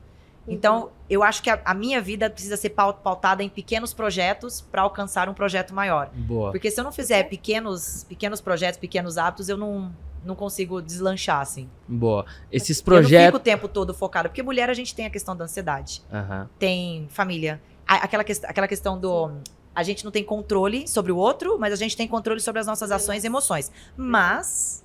Então, 0.47 0.91
eu 1.09 1.23
acho 1.23 1.43
que 1.43 1.49
a, 1.49 1.61
a 1.65 1.73
minha 1.73 2.01
vida 2.01 2.29
precisa 2.29 2.57
ser 2.57 2.71
pau- 2.71 2.95
pautada 2.95 3.43
em 3.43 3.49
pequenos 3.49 3.95
projetos 3.95 4.61
para 4.61 4.83
alcançar 4.83 5.29
um 5.29 5.35
projeto 5.35 5.73
maior. 5.73 6.11
Boa. 6.13 6.51
Porque 6.51 6.71
se 6.71 6.81
eu 6.81 6.85
não 6.85 6.91
fizer 6.93 7.23
pequenos, 7.29 8.05
pequenos 8.09 8.41
projetos, 8.41 8.79
pequenos 8.81 9.17
hábitos, 9.17 9.49
eu 9.49 9.57
não, 9.57 9.93
não 10.25 10.35
consigo 10.35 10.83
deslanchar, 10.83 11.41
assim. 11.41 11.69
Boa. 11.87 12.27
Esses 12.51 12.79
Eu 12.79 12.83
não 12.91 12.97
fico 12.97 13.09
projetos. 13.09 13.41
o 13.41 13.43
tempo 13.43 13.69
todo 13.69 13.95
focado. 13.95 14.29
Porque 14.29 14.43
mulher, 14.43 14.69
a 14.69 14.75
gente 14.75 14.95
tem 14.95 15.07
a 15.07 15.11
questão 15.11 15.37
da 15.37 15.45
ansiedade. 15.45 16.03
Aham. 16.13 16.49
Tem 16.59 17.07
família. 17.11 17.61
A- 17.87 18.05
Aquela, 18.05 18.25
ques- 18.25 18.43
aquela 18.45 18.67
questão 18.67 18.99
do... 18.99 19.31
A 19.75 19.83
gente 19.83 20.05
não 20.05 20.11
tem 20.11 20.23
controle 20.25 20.87
sobre 20.89 21.13
o 21.13 21.17
outro, 21.17 21.57
mas 21.59 21.73
a 21.73 21.77
gente 21.77 21.97
tem 21.97 22.07
controle 22.09 22.41
sobre 22.41 22.61
as 22.61 22.67
nossas 22.67 22.91
ações 22.91 23.25
e 23.25 23.27
emoções. 23.29 23.71
Mas, 23.97 24.85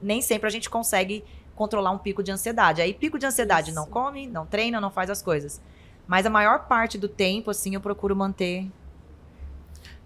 nem 0.00 0.20
sempre 0.22 0.46
a 0.46 0.50
gente 0.50 0.70
consegue 0.70 1.24
controlar 1.60 1.90
um 1.90 1.98
pico 1.98 2.22
de 2.22 2.32
ansiedade. 2.32 2.80
Aí, 2.80 2.94
pico 2.94 3.18
de 3.18 3.26
ansiedade, 3.26 3.68
Isso. 3.68 3.78
não 3.78 3.84
come, 3.84 4.26
não 4.26 4.46
treina, 4.46 4.80
não 4.80 4.90
faz 4.90 5.10
as 5.10 5.20
coisas. 5.20 5.60
Mas 6.08 6.24
a 6.24 6.30
maior 6.30 6.66
parte 6.66 6.96
do 6.96 7.06
tempo, 7.06 7.50
assim, 7.50 7.74
eu 7.74 7.82
procuro 7.82 8.16
manter 8.16 8.66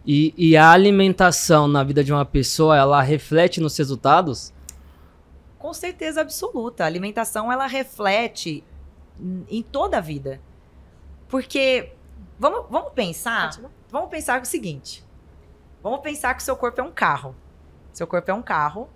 E, 0.05 0.35
e 0.37 0.57
a 0.57 0.69
alimentação 0.73 1.69
na 1.69 1.85
vida 1.85 2.03
de 2.03 2.13
uma 2.13 2.25
pessoa, 2.25 2.77
ela 2.77 3.01
reflete 3.01 3.61
nos 3.61 3.79
resultados? 3.79 4.53
Com 5.57 5.73
certeza 5.73 6.23
absoluta. 6.23 6.83
A 6.83 6.89
alimentação 6.89 7.53
ela 7.53 7.69
reflete 7.69 8.65
em 9.49 9.63
toda 9.63 9.99
a 9.99 10.01
vida. 10.01 10.41
Porque 11.29 11.93
vamos, 12.37 12.67
vamos 12.69 12.93
pensar, 12.95 13.61
vamos 13.93 14.11
pensar 14.11 14.43
o 14.43 14.45
seguinte. 14.45 15.05
Vamos 15.85 16.01
pensar 16.01 16.35
que 16.35 16.43
o 16.43 16.45
seu 16.45 16.57
corpo 16.57 16.81
é 16.81 16.85
um 16.85 16.91
carro. 16.91 17.33
Seu 17.93 18.09
corpo 18.09 18.29
é 18.29 18.35
um 18.35 18.43
carro. 18.43 18.89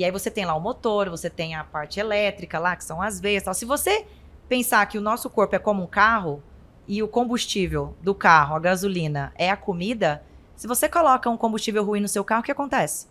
E 0.00 0.04
aí 0.04 0.10
você 0.10 0.30
tem 0.30 0.46
lá 0.46 0.54
o 0.54 0.60
motor, 0.60 1.10
você 1.10 1.28
tem 1.28 1.54
a 1.54 1.62
parte 1.62 2.00
elétrica 2.00 2.58
lá, 2.58 2.74
que 2.74 2.84
são 2.84 3.02
as 3.02 3.20
veias, 3.20 3.42
e 3.42 3.44
tal. 3.44 3.52
Se 3.54 3.66
você 3.66 4.06
pensar 4.48 4.84
que 4.86 4.96
o 4.96 5.00
nosso 5.00 5.28
corpo 5.28 5.54
é 5.54 5.58
como 5.58 5.82
um 5.82 5.86
carro 5.86 6.42
e 6.88 7.02
o 7.02 7.08
combustível 7.08 7.94
do 8.02 8.14
carro, 8.14 8.56
a 8.56 8.58
gasolina, 8.58 9.30
é 9.36 9.50
a 9.50 9.56
comida, 9.56 10.22
se 10.56 10.66
você 10.66 10.88
coloca 10.88 11.28
um 11.28 11.36
combustível 11.36 11.84
ruim 11.84 12.00
no 12.00 12.08
seu 12.08 12.24
carro, 12.24 12.40
o 12.40 12.44
que 12.44 12.50
acontece? 12.50 13.08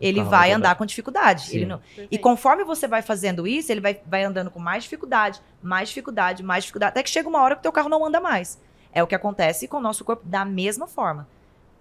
Ele 0.00 0.20
vai 0.30 0.48
andar 0.56 0.74
com 0.74 0.84
dificuldade. 0.84 1.44
Não, 1.64 1.80
e 2.10 2.18
conforme 2.18 2.64
você 2.64 2.88
vai 2.88 3.02
fazendo 3.02 3.46
isso, 3.46 3.70
ele 3.70 3.80
vai, 3.80 4.00
vai 4.04 4.24
andando 4.24 4.50
com 4.50 4.58
mais 4.58 4.82
dificuldade, 4.82 5.40
mais 5.62 5.90
dificuldade, 5.90 6.42
mais 6.42 6.64
dificuldade, 6.64 6.90
até 6.90 7.04
que 7.04 7.10
chega 7.10 7.28
uma 7.28 7.40
hora 7.40 7.54
que 7.54 7.60
o 7.60 7.62
teu 7.62 7.70
carro 7.72 7.88
não 7.88 8.04
anda 8.04 8.20
mais. 8.20 8.60
É 8.92 9.00
o 9.00 9.06
que 9.06 9.14
acontece 9.14 9.68
com 9.68 9.76
o 9.76 9.80
nosso 9.80 10.04
corpo 10.04 10.26
da 10.26 10.44
mesma 10.44 10.88
forma. 10.88 11.28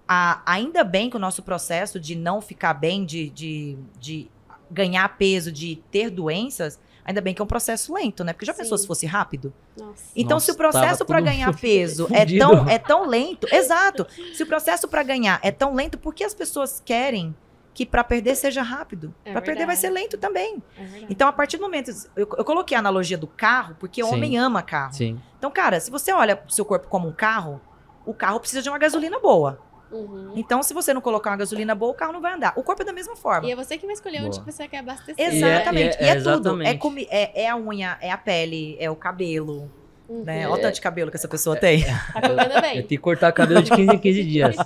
A- 0.08 0.42
ainda 0.46 0.84
bem 0.84 1.10
que 1.10 1.16
o 1.16 1.20
nosso 1.20 1.42
processo 1.42 2.00
de 2.00 2.16
não 2.16 2.40
ficar 2.42 2.76
bem, 2.76 3.04
de, 3.04 3.30
de, 3.32 3.76
de 4.00 4.30
ganhar 4.72 5.08
peso, 5.18 5.52
de 5.52 5.76
ter 5.92 6.10
doenças, 6.10 6.80
ainda 7.04 7.22
bem 7.22 7.34
que 7.34 7.42
é 7.42 7.44
um 7.44 7.48
processo 7.48 7.94
lento, 7.94 8.24
né? 8.24 8.34
Porque 8.34 8.46
já 8.46 8.54
pensou 8.54 8.78
Sim. 8.78 8.82
se 8.84 8.88
fosse 8.88 9.06
rápido? 9.06 9.54
Nossa. 9.78 10.04
Então, 10.16 10.36
Nossa, 10.36 10.46
se 10.46 10.52
o 10.52 10.56
processo 10.56 11.06
para 11.06 11.22
ganhar 11.22 11.54
peso 11.60 12.08
é 12.12 12.26
tão, 12.26 12.70
é 12.70 12.78
tão 12.80 13.08
lento, 13.08 13.48
exato. 13.54 14.08
Se 14.34 14.44
o 14.44 14.48
processo 14.48 14.88
para 14.88 15.04
ganhar 15.04 15.40
é 15.44 15.52
tão 15.52 15.76
lento, 15.76 15.98
por 15.98 16.14
que 16.14 16.24
as 16.24 16.34
pessoas 16.34 16.82
querem 16.84 17.36
que 17.74 17.86
para 17.86 18.04
perder 18.04 18.36
seja 18.36 18.62
rápido? 18.62 19.14
É 19.24 19.32
Para 19.32 19.42
perder 19.42 19.66
vai 19.66 19.76
ser 19.76 19.90
lento 19.90 20.18
também. 20.18 20.62
É. 20.78 21.06
Então, 21.10 21.28
a 21.28 21.34
partir 21.34 21.58
do 21.58 21.64
momento. 21.64 21.90
Eu, 22.16 22.28
eu 22.38 22.46
coloquei 22.46 22.76
a 22.76 22.80
analogia 22.80 23.18
do 23.18 23.28
carro, 23.28 23.76
porque 23.80 24.04
o 24.04 24.08
Sim. 24.08 24.14
homem 24.14 24.38
ama 24.38 24.62
carro. 24.62 24.94
Sim. 24.94 25.20
Então, 25.38 25.50
cara, 25.50 25.80
se 25.80 25.90
você 25.90 26.12
olha 26.12 26.42
o 26.46 26.52
seu 26.52 26.66
corpo 26.66 26.88
como 26.88 27.08
um 27.08 27.14
carro, 27.14 27.62
o 28.06 28.14
carro 28.14 28.40
precisa 28.40 28.62
de 28.62 28.70
uma 28.70 28.78
gasolina 28.78 29.20
boa. 29.20 29.60
Uhum. 29.92 30.34
Então, 30.36 30.64
se 30.64 30.74
você 30.74 30.94
não 30.94 31.02
colocar 31.02 31.30
uma 31.32 31.38
gasolina 31.38 31.76
boa, 31.76 31.92
o 31.92 31.96
carro 31.96 32.14
não 32.14 32.22
vai 32.22 32.34
andar. 32.34 32.54
O 32.56 32.64
corpo 32.64 32.82
é 32.82 32.86
da 32.86 32.94
mesma 32.94 33.16
forma. 33.16 33.48
E 33.48 33.52
é 33.52 33.56
você 33.56 33.78
que 33.78 33.86
vai 33.86 33.94
escolher 33.94 34.24
onde 34.24 34.40
Boa. 34.40 34.52
você 34.52 34.68
quer 34.68 34.78
abastecer. 34.80 35.16
Exatamente. 35.34 35.98
E 35.98 36.04
é- 36.04 36.06
E 36.06 36.08
é, 36.08 36.12
é 36.12 36.16
tudo. 36.16 36.30
É, 36.30 36.32
exatamente. 36.34 36.78
comi- 36.80 37.08
é, 37.10 37.44
é 37.44 37.50
a 37.50 37.58
unha, 37.58 37.98
é 38.02 38.10
a 38.12 38.18
pele, 38.18 38.78
é 38.80 38.90
o 38.90 38.96
cabelo. 38.96 39.70
Uhum. 40.08 40.24
Né? 40.24 40.46
Olha 40.48 40.56
o 40.56 40.62
tanto 40.62 40.76
de 40.76 40.82
cabelo 40.82 41.10
que 41.10 41.16
essa 41.18 41.28
pessoa 41.28 41.56
tem. 41.56 41.84
Tá 41.86 42.22
comendo 42.22 42.54
Eu 42.54 42.62
bem. 42.62 42.74
tenho 42.74 42.88
que 42.88 42.98
cortar 42.98 43.32
cabelo 43.32 43.62
de 43.64 43.72
15 43.72 43.96
em 43.96 44.00
15 44.00 44.24
dias. 44.24 44.56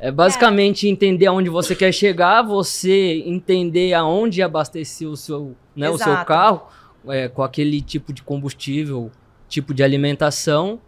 É 0.00 0.12
basicamente 0.12 0.86
entender 0.86 1.26
aonde 1.26 1.50
você 1.50 1.74
quer 1.74 1.90
chegar, 1.92 2.42
você 2.42 3.20
entender 3.26 3.94
aonde 3.94 4.40
abastecer 4.42 5.08
o 5.08 5.16
seu, 5.16 5.56
né, 5.74 5.90
o 5.90 5.98
seu 5.98 6.24
carro 6.24 6.68
é, 7.08 7.26
com 7.26 7.42
aquele 7.42 7.80
tipo 7.80 8.12
de 8.12 8.22
combustível, 8.22 9.10
tipo 9.48 9.74
de 9.74 9.82
alimentação 9.82 10.80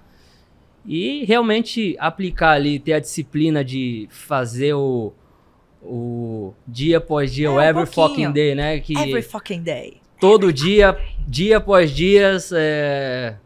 e 0.86 1.24
realmente 1.24 1.96
aplicar 1.98 2.52
ali, 2.52 2.78
ter 2.78 2.94
a 2.94 3.00
disciplina 3.00 3.64
de 3.64 4.08
fazer 4.10 4.74
o, 4.74 5.12
o 5.82 6.52
dia 6.66 6.98
após 6.98 7.32
dia, 7.32 7.46
É, 7.46 7.50
o 7.50 7.54
um 7.54 7.60
every 7.60 7.86
pouquinho. 7.90 8.28
fucking 8.28 8.32
day, 8.32 8.54
né? 8.54 8.80
Que 8.80 8.96
Every 8.98 9.22
fucking 9.22 9.62
day. 9.62 10.00
todo 10.18 10.52
dia, 10.52 10.98
dia 11.26 11.58
após 11.58 11.90
dias, 11.90 12.50
é, 12.54 13.36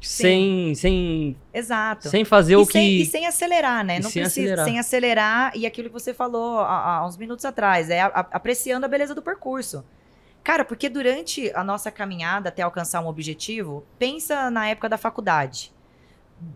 sem, 0.00 0.74
sem, 0.74 1.36
Exato. 1.52 2.08
sem 2.08 2.24
fazer 2.24 2.52
e, 2.54 2.56
o 2.56 2.64
sem, 2.64 2.72
que... 2.98 3.02
e 3.02 3.06
sem 3.06 3.26
acelerar, 3.26 3.84
né? 3.84 3.96
E 3.98 4.00
Não 4.02 4.10
sem 4.10 4.22
precisa, 4.22 4.46
acelerar. 4.46 4.64
sem 4.66 4.78
acelerar. 4.78 5.52
E 5.56 5.66
aquilo 5.66 5.88
que 5.88 5.92
você 5.94 6.12
falou 6.14 6.60
há, 6.60 6.98
há 6.98 7.06
uns 7.06 7.16
minutos 7.16 7.44
atrás, 7.44 7.90
é 7.90 8.00
a- 8.02 8.06
a- 8.06 8.26
apreciando 8.32 8.86
a 8.86 8.88
beleza 8.88 9.14
do 9.14 9.22
percurso. 9.22 9.84
Cara, 10.44 10.64
porque 10.64 10.88
durante 10.88 11.50
a 11.56 11.64
nossa 11.64 11.90
caminhada 11.90 12.50
até 12.50 12.62
alcançar 12.62 13.00
um 13.00 13.08
objetivo, 13.08 13.84
pensa 13.98 14.48
na 14.48 14.68
época 14.68 14.88
da 14.88 14.96
faculdade. 14.96 15.72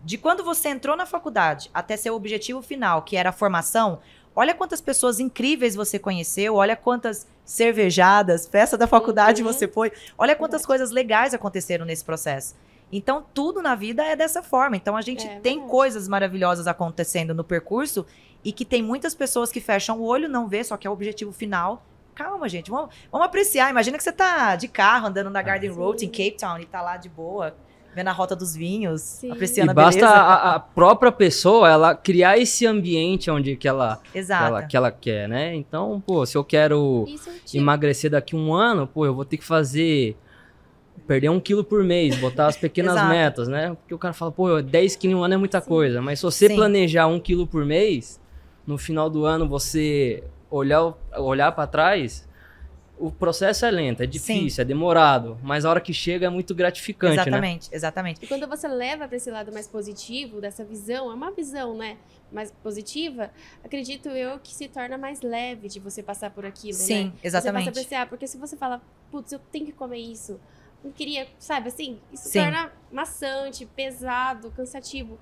De 0.03 0.17
quando 0.17 0.43
você 0.43 0.69
entrou 0.69 0.95
na 0.95 1.05
faculdade 1.05 1.69
até 1.73 1.97
seu 1.97 2.15
objetivo 2.15 2.61
final, 2.61 3.01
que 3.01 3.15
era 3.17 3.29
a 3.29 3.33
formação, 3.33 3.99
olha 4.35 4.53
quantas 4.53 4.79
pessoas 4.81 5.19
incríveis 5.19 5.75
você 5.75 5.97
conheceu, 5.97 6.55
olha 6.55 6.75
quantas 6.75 7.27
cervejadas, 7.43 8.45
festa 8.47 8.77
da 8.77 8.85
faculdade 8.87 9.41
Uhum. 9.41 9.51
você 9.51 9.67
foi, 9.67 9.91
olha 10.17 10.35
quantas 10.35 10.65
coisas 10.65 10.91
legais 10.91 11.33
aconteceram 11.33 11.85
nesse 11.85 12.03
processo. 12.05 12.55
Então, 12.91 13.25
tudo 13.33 13.61
na 13.61 13.73
vida 13.73 14.03
é 14.03 14.15
dessa 14.17 14.43
forma. 14.43 14.75
Então, 14.75 14.97
a 14.97 15.01
gente 15.01 15.25
É 15.25 15.39
tem 15.39 15.53
verdade. 15.53 15.71
coisas 15.71 16.07
maravilhosas 16.09 16.67
acontecendo 16.67 17.33
no 17.33 17.43
percurso 17.43 18.05
e 18.43 18.51
que 18.51 18.65
tem 18.65 18.83
muitas 18.83 19.15
pessoas 19.15 19.49
que 19.51 19.61
fecham 19.61 19.99
o 19.99 20.03
olho, 20.03 20.27
não 20.27 20.47
vê, 20.47 20.61
só 20.63 20.75
que 20.75 20.85
é 20.85 20.89
o 20.89 20.93
objetivo 20.93 21.31
final. 21.31 21.85
Calma, 22.13 22.49
gente, 22.49 22.69
vamos, 22.69 22.93
vamos 23.09 23.25
apreciar. 23.25 23.69
Imagina 23.69 23.97
que 23.97 24.03
você 24.03 24.11
tá 24.11 24.57
de 24.57 24.67
carro 24.67 25.07
andando 25.07 25.29
na 25.29 25.41
Garden 25.41 25.71
Sim. 25.71 25.77
Road 25.77 26.05
em 26.05 26.09
Cape 26.09 26.37
Town 26.37 26.59
e 26.59 26.65
tá 26.65 26.81
lá 26.81 26.97
de 26.97 27.07
boa, 27.07 27.55
vendo 27.93 28.07
a 28.07 28.11
rota 28.11 28.35
dos 28.35 28.55
vinhos, 28.55 29.01
Sim. 29.01 29.29
E 29.29 29.31
apreciando 29.31 29.71
a 29.71 29.73
basta 29.73 30.01
beleza. 30.01 30.15
a, 30.15 30.55
a 30.55 30.59
própria 30.59 31.11
pessoa 31.11 31.69
ela 31.69 31.95
criar 31.95 32.37
esse 32.37 32.65
ambiente 32.65 33.29
onde 33.29 33.55
que 33.55 33.67
ela, 33.67 33.99
que 34.11 34.17
Exato. 34.17 34.45
ela, 34.45 34.63
que 34.63 34.77
ela 34.77 34.91
quer, 34.91 35.27
né? 35.27 35.55
Então, 35.55 36.01
pô, 36.05 36.25
se 36.25 36.37
eu 36.37 36.43
quero 36.43 37.05
é 37.53 37.57
emagrecer 37.57 38.11
daqui 38.11 38.35
um 38.35 38.53
ano, 38.53 38.87
pô, 38.87 39.05
eu 39.05 39.13
vou 39.13 39.25
ter 39.25 39.37
que 39.37 39.45
fazer. 39.45 40.17
Perder 41.07 41.29
um 41.29 41.39
quilo 41.39 41.63
por 41.63 41.83
mês, 41.83 42.15
botar 42.17 42.47
as 42.47 42.55
pequenas 42.55 42.95
metas, 43.09 43.47
né? 43.47 43.75
Porque 43.75 43.93
o 43.93 43.97
cara 43.97 44.13
fala, 44.13 44.31
pô, 44.31 44.61
10 44.61 44.95
quilos 44.95 45.17
em 45.17 45.19
um 45.19 45.23
ano 45.23 45.33
é 45.33 45.37
muita 45.37 45.59
coisa. 45.59 46.01
Mas 46.01 46.19
se 46.19 46.23
você 46.23 46.47
Sim. 46.47 46.55
planejar 46.55 47.07
um 47.07 47.19
quilo 47.19 47.45
por 47.47 47.65
mês, 47.65 48.21
no 48.65 48.77
final 48.77 49.09
do 49.09 49.25
ano 49.25 49.47
você 49.47 50.23
olhar, 50.49 50.93
olhar 51.17 51.51
para 51.53 51.67
trás, 51.67 52.27
o 53.01 53.11
processo 53.11 53.65
é 53.65 53.71
lento, 53.71 54.03
é 54.03 54.05
difícil, 54.05 54.61
é 54.61 54.65
demorado. 54.65 55.37
Mas 55.41 55.65
a 55.65 55.69
hora 55.69 55.81
que 55.81 55.91
chega 55.93 56.27
é 56.27 56.29
muito 56.29 56.53
gratificante, 56.53 57.15
né? 57.15 57.21
Exatamente, 57.23 57.69
exatamente. 57.71 58.23
E 58.23 58.27
quando 58.27 58.47
você 58.47 58.67
leva 58.67 59.07
para 59.07 59.17
esse 59.17 59.31
lado 59.31 59.51
mais 59.51 59.67
positivo, 59.67 60.39
dessa 60.39 60.63
visão, 60.63 61.11
é 61.11 61.13
uma 61.15 61.31
visão, 61.31 61.75
né? 61.75 61.97
Mais 62.31 62.51
positiva, 62.51 63.31
acredito 63.63 64.07
eu 64.09 64.39
que 64.39 64.53
se 64.53 64.67
torna 64.67 64.97
mais 64.97 65.21
leve 65.21 65.67
de 65.67 65.79
você 65.79 66.03
passar 66.03 66.29
por 66.29 66.45
aquilo, 66.45 66.77
né? 66.77 66.83
Sim, 66.83 67.05
Você 67.05 67.11
passa 67.11 67.27
exatamente. 67.27 67.69
apreciar, 67.69 68.07
porque 68.07 68.27
se 68.27 68.37
você 68.37 68.55
fala, 68.55 68.79
putz, 69.09 69.31
eu 69.31 69.39
tenho 69.51 69.65
que 69.65 69.71
comer 69.71 69.97
isso, 69.97 70.39
não 70.83 70.91
queria, 70.91 71.27
sabe, 71.39 71.69
assim, 71.69 71.99
isso 72.13 72.29
Sim. 72.29 72.39
torna 72.39 72.71
maçante, 72.91 73.65
pesado, 73.65 74.51
cansativo. 74.51 75.19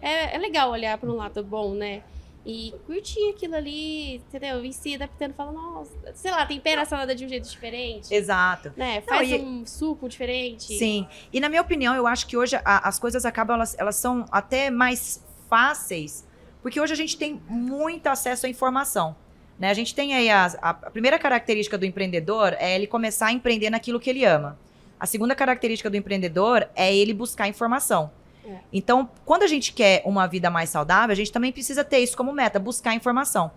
É, 0.00 0.34
é 0.34 0.38
legal 0.38 0.70
olhar 0.70 0.98
para 0.98 1.08
um 1.08 1.16
lado 1.16 1.42
bom, 1.42 1.74
né? 1.74 2.02
E 2.44 2.74
curtir 2.86 3.30
aquilo 3.30 3.54
ali, 3.54 4.16
entendeu? 4.16 4.64
E 4.64 4.72
se 4.72 4.96
adaptando, 4.96 5.32
fala, 5.34 5.52
nossa, 5.52 5.92
sei 6.14 6.30
lá, 6.32 6.44
tempera 6.44 6.82
a 6.82 6.84
salada 6.84 7.14
de 7.14 7.24
um 7.24 7.28
jeito 7.28 7.48
diferente. 7.48 8.12
Exato. 8.12 8.72
Né? 8.76 9.00
Faz 9.02 9.30
e- 9.30 9.36
um 9.36 9.64
suco 9.64 10.08
diferente. 10.08 10.76
Sim. 10.76 11.06
E 11.32 11.38
na 11.38 11.48
minha 11.48 11.60
opinião, 11.62 11.94
eu 11.94 12.04
acho 12.06 12.26
que 12.26 12.36
hoje 12.36 12.56
a- 12.56 12.88
as 12.88 12.98
coisas 12.98 13.24
acabam, 13.24 13.54
elas, 13.54 13.76
elas 13.78 13.94
são 13.96 14.24
até 14.32 14.70
mais 14.70 15.24
fáceis, 15.48 16.26
porque 16.60 16.80
hoje 16.80 16.92
a 16.92 16.96
gente 16.96 17.16
tem 17.16 17.40
muito 17.48 18.08
acesso 18.08 18.46
à 18.46 18.48
informação. 18.48 19.14
Né? 19.58 19.70
A 19.70 19.74
gente 19.74 19.94
tem 19.94 20.12
aí 20.14 20.28
as- 20.28 20.56
a, 20.56 20.70
a 20.70 20.90
primeira 20.90 21.20
característica 21.20 21.78
do 21.78 21.86
empreendedor 21.86 22.56
é 22.58 22.74
ele 22.74 22.88
começar 22.88 23.26
a 23.26 23.32
empreender 23.32 23.70
naquilo 23.70 24.00
que 24.00 24.10
ele 24.10 24.24
ama. 24.24 24.58
A 24.98 25.06
segunda 25.06 25.34
característica 25.36 25.88
do 25.88 25.96
empreendedor 25.96 26.68
é 26.74 26.92
ele 26.94 27.14
buscar 27.14 27.46
informação. 27.46 28.10
É. 28.44 28.56
Então, 28.72 29.08
quando 29.24 29.42
a 29.42 29.46
gente 29.46 29.72
quer 29.72 30.02
uma 30.04 30.26
vida 30.26 30.50
mais 30.50 30.68
saudável, 30.70 31.12
a 31.12 31.16
gente 31.16 31.30
também 31.32 31.52
precisa 31.52 31.84
ter 31.84 31.98
isso 31.98 32.16
como 32.16 32.32
meta, 32.32 32.58
buscar 32.58 32.94
informação. 32.94 33.50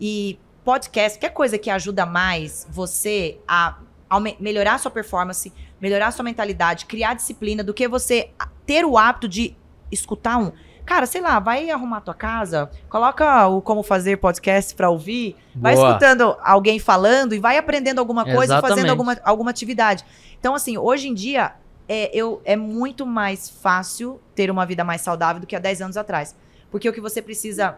E 0.00 0.38
podcast, 0.64 1.18
qualquer 1.18 1.34
coisa 1.34 1.58
que 1.58 1.70
ajuda 1.70 2.04
mais 2.06 2.66
você 2.70 3.38
a 3.46 3.76
aume- 4.08 4.36
melhorar 4.40 4.74
a 4.74 4.78
sua 4.78 4.90
performance, 4.90 5.52
melhorar 5.80 6.08
a 6.08 6.10
sua 6.10 6.24
mentalidade, 6.24 6.86
criar 6.86 7.14
disciplina, 7.14 7.62
do 7.62 7.72
que 7.74 7.86
você 7.86 8.30
a- 8.38 8.48
ter 8.66 8.84
o 8.84 8.96
hábito 8.98 9.28
de 9.28 9.54
escutar 9.92 10.38
um. 10.38 10.50
Cara, 10.84 11.06
sei 11.06 11.20
lá, 11.20 11.38
vai 11.38 11.70
arrumar 11.70 12.00
tua 12.02 12.12
casa, 12.14 12.70
coloca 12.90 13.46
o 13.48 13.62
Como 13.62 13.82
Fazer 13.82 14.18
podcast 14.18 14.74
pra 14.74 14.90
ouvir, 14.90 15.34
vai 15.54 15.74
Boa. 15.74 15.88
escutando 15.88 16.36
alguém 16.42 16.78
falando 16.78 17.34
e 17.34 17.38
vai 17.38 17.56
aprendendo 17.56 17.98
alguma 18.00 18.22
coisa, 18.24 18.58
e 18.58 18.60
fazendo 18.60 18.78
Exatamente. 18.84 18.90
alguma, 18.90 19.16
alguma 19.24 19.50
atividade. 19.50 20.04
Então, 20.38 20.54
assim, 20.54 20.76
hoje 20.76 21.08
em 21.08 21.14
dia 21.14 21.54
é, 21.88 22.10
eu, 22.16 22.40
é 22.44 22.56
muito 22.56 23.04
mais 23.04 23.48
fácil 23.48 24.20
ter 24.34 24.50
uma 24.50 24.64
vida 24.64 24.84
mais 24.84 25.00
saudável 25.00 25.40
do 25.40 25.46
que 25.46 25.54
há 25.54 25.58
10 25.58 25.82
anos 25.82 25.96
atrás. 25.96 26.34
Porque 26.70 26.88
o 26.88 26.92
que 26.92 27.00
você 27.00 27.22
precisa 27.22 27.76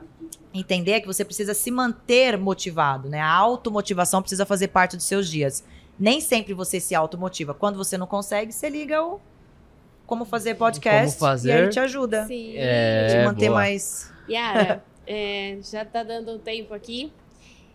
entender 0.54 0.92
é 0.92 1.00
que 1.00 1.06
você 1.06 1.24
precisa 1.24 1.52
se 1.52 1.70
manter 1.70 2.38
motivado, 2.38 3.08
né? 3.08 3.20
A 3.20 3.30
automotivação 3.30 4.22
precisa 4.22 4.46
fazer 4.46 4.68
parte 4.68 4.96
dos 4.96 5.04
seus 5.04 5.28
dias. 5.28 5.62
Nem 5.98 6.20
sempre 6.20 6.54
você 6.54 6.80
se 6.80 6.94
automotiva. 6.94 7.52
Quando 7.52 7.76
você 7.76 7.98
não 7.98 8.06
consegue, 8.06 8.52
você 8.52 8.68
liga 8.68 9.02
o 9.02 9.20
como 10.06 10.24
fazer 10.24 10.54
podcast 10.54 11.18
Como 11.18 11.30
fazer. 11.30 11.48
e 11.48 11.52
aí 11.52 11.58
ele 11.62 11.68
te 11.68 11.80
ajuda. 11.80 12.26
Sim. 12.26 12.54
É, 12.56 13.06
te 13.10 13.24
manter 13.24 13.48
boa. 13.48 13.58
mais. 13.58 14.10
Yara, 14.28 14.84
é, 15.06 15.58
já 15.62 15.84
tá 15.84 16.02
dando 16.02 16.32
um 16.32 16.38
tempo 16.38 16.72
aqui. 16.72 17.12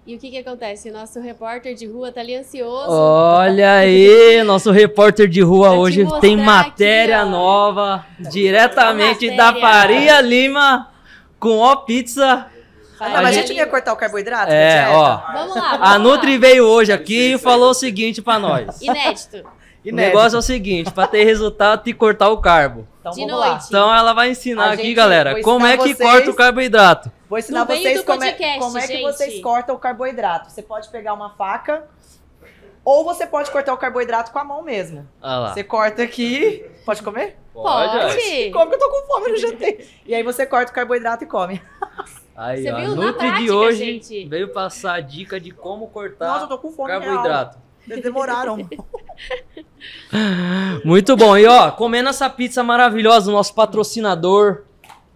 E 0.06 0.16
o 0.16 0.20
que 0.20 0.32
que 0.32 0.38
acontece? 0.40 0.90
O 0.90 0.94
nosso 0.94 1.20
repórter 1.22 1.76
de 1.76 1.86
rua 1.86 2.12
tá 2.12 2.22
ali 2.22 2.36
ansioso. 2.36 2.90
Olha 2.92 3.74
aí, 3.76 4.42
nosso 4.44 4.72
repórter 4.72 5.28
de 5.28 5.42
rua 5.42 5.70
te 5.70 5.76
hoje 5.76 6.04
mostrar 6.04 6.22
tem 6.22 6.34
aqui, 6.36 6.44
matéria 6.44 7.22
ó. 7.24 7.30
nova, 7.30 8.06
diretamente 8.20 9.30
da 9.36 9.52
Matéria. 9.52 9.62
Faria 9.70 10.22
Lima, 10.22 10.90
com 11.40 11.60
ó 11.60 11.76
pizza. 11.76 12.48
Ah, 13.00 13.10
não, 13.10 13.16
mas 13.24 13.28
a 13.28 13.32
gente 13.32 13.50
não 13.50 13.56
ia 13.58 13.68
cortar 13.68 13.94
o 13.94 13.96
carboidrato? 13.96 14.52
É, 14.52 14.86
da 14.86 14.92
ó. 14.92 15.18
Vamos 15.34 15.56
lá. 15.56 15.62
Vamos 15.72 15.88
A 15.88 15.92
lá. 15.92 16.00
Nutri 16.00 16.38
veio 16.38 16.66
hoje 16.66 16.92
aqui 16.92 17.34
e 17.34 17.38
falou 17.38 17.70
o 17.70 17.74
seguinte 17.76 18.22
pra 18.22 18.38
nós. 18.40 18.82
Inédito. 18.82 19.44
O 19.84 19.88
Inédito. 19.90 20.16
negócio 20.16 20.36
é 20.36 20.40
o 20.40 20.44
seguinte, 20.44 20.92
pra 20.92 21.08
ter 21.08 21.24
resultado 21.24 21.82
tem 21.82 21.92
que 21.92 21.98
cortar 21.98 22.30
o 22.30 22.38
carbo. 22.38 22.88
Então 23.00 23.14
De 23.14 23.22
vamos 23.22 23.34
noite. 23.36 23.50
lá. 23.50 23.60
Então 23.68 23.96
ela 23.96 24.14
vai 24.14 24.30
ensinar 24.30 24.66
A 24.70 24.74
aqui, 24.74 24.94
galera, 24.94 25.42
como 25.42 25.66
é 25.66 25.76
que 25.76 25.96
vocês- 25.96 25.98
corta 25.98 26.30
o 26.30 26.36
carboidrato. 26.36 27.12
Vou 27.32 27.40
ensinar 27.40 27.64
vocês 27.64 28.04
como 28.04 28.22
é, 28.26 28.32
podcast, 28.32 28.60
como 28.60 28.78
é 28.78 28.86
que 28.86 29.02
vocês 29.04 29.42
cortam 29.42 29.74
o 29.74 29.80
carboidrato. 29.80 30.52
Você 30.52 30.62
pode 30.62 30.90
pegar 30.90 31.14
uma 31.14 31.30
faca 31.30 31.88
ou 32.84 33.06
você 33.06 33.26
pode 33.26 33.50
cortar 33.50 33.74
o 33.74 33.78
carboidrato 33.78 34.34
com 34.34 34.40
a 34.40 34.44
mão 34.44 34.62
mesmo. 34.62 35.08
Lá. 35.22 35.54
Você 35.54 35.64
corta 35.64 36.04
aqui. 36.04 36.66
Pode 36.86 37.02
comer? 37.02 37.38
Pode. 37.54 38.52
Come 38.52 38.68
que 38.68 38.76
eu 38.76 38.80
tô 38.80 38.90
com 38.90 39.08
fome, 39.08 39.28
eu 39.28 39.30
não 39.30 39.38
jantei. 39.38 39.88
E 40.06 40.14
aí 40.14 40.24
você 40.24 40.46
corta 40.46 40.74
o 40.74 40.76
carboidrato 40.76 41.24
e 41.24 41.28
come. 41.28 41.62
Aí, 42.36 42.64
Você 42.64 42.70
ó, 42.70 42.80
viu? 42.82 42.96
Nutri 42.98 43.14
de 43.14 43.16
prática, 43.16 43.56
hoje 43.56 43.86
gente. 43.86 44.28
veio 44.28 44.50
passar 44.50 44.96
a 44.96 45.00
dica 45.00 45.40
de 45.40 45.52
como 45.52 45.88
cortar 45.88 46.28
Nossa, 46.28 46.44
eu 46.44 46.50
tô 46.50 46.58
com 46.58 46.74
fome 46.74 46.90
carboidrato. 46.90 47.56
real. 47.56 47.66
Eles 47.88 48.04
demoraram. 48.04 48.58
Muito 50.84 51.16
bom. 51.16 51.38
E 51.38 51.48
ó, 51.48 51.72
comendo 51.72 52.10
essa 52.10 52.30
pizza 52.30 52.62
maravilhosa 52.62 53.28
do 53.28 53.32
nosso 53.32 53.56
patrocinador, 53.56 54.64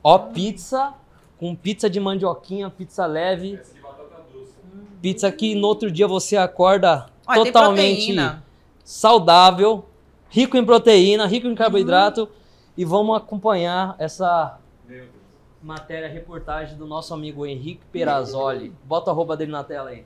ó, 0.01 0.17
pizza, 0.17 0.93
com 1.37 1.55
pizza 1.55 1.89
de 1.89 1.99
mandioquinha, 1.99 2.69
pizza 2.69 3.05
leve. 3.05 3.59
Pizza 5.01 5.31
que 5.31 5.55
no 5.55 5.67
outro 5.67 5.91
dia 5.91 6.07
você 6.07 6.35
acorda 6.37 7.05
Olha, 7.27 7.43
totalmente 7.43 8.15
saudável, 8.83 9.85
rico 10.29 10.57
em 10.57 10.65
proteína, 10.65 11.25
rico 11.25 11.47
em 11.47 11.55
carboidrato. 11.55 12.29
E 12.77 12.83
vamos 12.83 13.15
acompanhar 13.15 13.95
essa 13.97 14.59
matéria, 15.61 16.07
reportagem 16.07 16.77
do 16.77 16.85
nosso 16.85 17.13
amigo 17.13 17.45
Henrique 17.45 17.81
Perazzoli. 17.91 18.71
Bota 18.85 19.09
a 19.09 19.13
arroba 19.13 19.35
dele 19.35 19.51
na 19.51 19.63
tela 19.63 19.89
aí. 19.89 20.05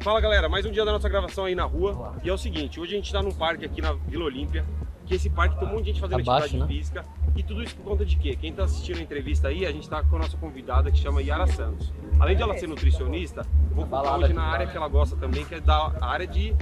Fala 0.00 0.20
galera, 0.20 0.48
mais 0.48 0.66
um 0.66 0.70
dia 0.70 0.84
da 0.84 0.92
nossa 0.92 1.08
gravação 1.08 1.44
aí 1.44 1.54
na 1.54 1.64
rua. 1.64 2.14
E 2.24 2.28
é 2.28 2.32
o 2.32 2.38
seguinte, 2.38 2.80
hoje 2.80 2.94
a 2.94 2.96
gente 2.96 3.12
tá 3.12 3.22
num 3.22 3.32
parque 3.32 3.64
aqui 3.64 3.80
na 3.80 3.92
Vila 3.92 4.24
Olímpia, 4.24 4.64
que 5.06 5.14
esse 5.14 5.30
parque 5.30 5.58
tem 5.58 5.68
um 5.68 5.72
monte 5.72 5.84
de 5.84 5.92
gente 5.92 6.00
fazendo 6.00 6.20
Abaixo, 6.20 6.46
atividade 6.46 6.72
né? 6.72 6.78
física. 6.78 7.04
E 7.34 7.42
tudo 7.42 7.62
isso 7.62 7.76
por 7.76 7.84
conta 7.84 8.04
de 8.04 8.16
quê? 8.16 8.36
Quem 8.36 8.52
tá 8.52 8.64
assistindo 8.64 8.98
a 8.98 9.02
entrevista 9.02 9.48
aí, 9.48 9.64
a 9.64 9.72
gente 9.72 9.88
tá 9.88 10.02
com 10.02 10.16
a 10.16 10.18
nossa 10.20 10.36
convidada 10.36 10.90
que 10.90 10.98
chama 10.98 11.22
Yara 11.22 11.46
Santos. 11.46 11.92
Além 12.18 12.36
de 12.36 12.42
ela 12.42 12.56
ser 12.58 12.66
nutricionista, 12.66 13.46
eu 13.70 13.76
vou 13.76 13.86
focar 13.86 14.18
hoje 14.18 14.32
na 14.32 14.42
área 14.42 14.50
balada. 14.50 14.70
que 14.70 14.76
ela 14.76 14.88
gosta 14.88 15.16
também, 15.16 15.44
que 15.44 15.54
é 15.54 15.60
da 15.60 15.92
área 16.00 16.26
de 16.26 16.54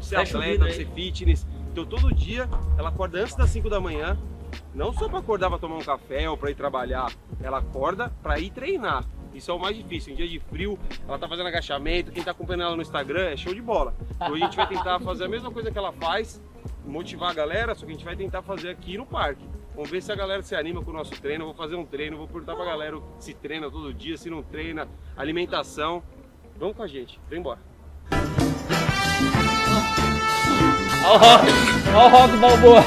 ser 0.00 0.16
atleta, 0.16 0.64
de 0.64 0.70
aí. 0.70 0.72
ser 0.74 0.88
fitness. 0.88 1.46
Então 1.72 1.84
todo 1.84 2.12
dia 2.14 2.48
ela 2.76 2.88
acorda 2.88 3.20
antes 3.20 3.34
das 3.34 3.48
5 3.50 3.70
da 3.70 3.80
manhã, 3.80 4.18
não 4.74 4.92
só 4.92 5.08
para 5.08 5.18
acordar 5.18 5.48
para 5.48 5.58
tomar 5.58 5.76
um 5.76 5.84
café 5.84 6.28
ou 6.28 6.36
para 6.36 6.50
ir 6.50 6.54
trabalhar, 6.54 7.10
ela 7.40 7.58
acorda 7.58 8.12
para 8.22 8.38
ir 8.38 8.50
treinar. 8.50 9.04
Isso 9.32 9.50
é 9.52 9.54
o 9.54 9.58
mais 9.58 9.76
difícil. 9.76 10.12
Em 10.12 10.16
dia 10.16 10.26
de 10.26 10.40
frio, 10.40 10.76
ela 11.06 11.16
tá 11.16 11.28
fazendo 11.28 11.46
agachamento. 11.46 12.10
Quem 12.10 12.24
tá 12.24 12.32
acompanhando 12.32 12.62
ela 12.62 12.76
no 12.76 12.82
Instagram 12.82 13.26
é 13.26 13.36
show 13.36 13.54
de 13.54 13.62
bola. 13.62 13.94
Então 14.16 14.34
a 14.34 14.38
gente 14.38 14.56
vai 14.56 14.66
tentar 14.66 14.98
fazer 14.98 15.24
a 15.24 15.28
mesma 15.28 15.50
coisa 15.50 15.70
que 15.70 15.78
ela 15.78 15.92
faz, 15.92 16.42
motivar 16.84 17.30
a 17.30 17.34
galera, 17.34 17.74
só 17.74 17.84
que 17.84 17.92
a 17.92 17.94
gente 17.94 18.04
vai 18.04 18.16
tentar 18.16 18.42
fazer 18.42 18.70
aqui 18.70 18.96
no 18.96 19.06
parque. 19.06 19.44
Vamos 19.74 19.90
ver 19.90 20.02
se 20.02 20.10
a 20.10 20.16
galera 20.16 20.42
se 20.42 20.56
anima 20.56 20.82
com 20.82 20.90
o 20.90 20.94
nosso 20.94 21.12
treino. 21.20 21.42
Eu 21.42 21.46
vou 21.48 21.54
fazer 21.54 21.76
um 21.76 21.84
treino, 21.84 22.16
vou 22.16 22.26
perguntar 22.26 22.56
pra 22.56 22.64
galera 22.64 22.98
se 23.20 23.32
treina 23.34 23.70
todo 23.70 23.94
dia, 23.94 24.16
se 24.16 24.28
não 24.28 24.42
treina, 24.42 24.88
alimentação. 25.16 26.02
Vamos 26.58 26.76
com 26.76 26.82
a 26.82 26.86
gente, 26.88 27.20
vem 27.28 27.38
embora. 27.38 27.60
Ó 31.04 31.14
o 31.14 31.18
rock, 31.18 32.34
o 32.34 32.38
balboa. 32.38 32.82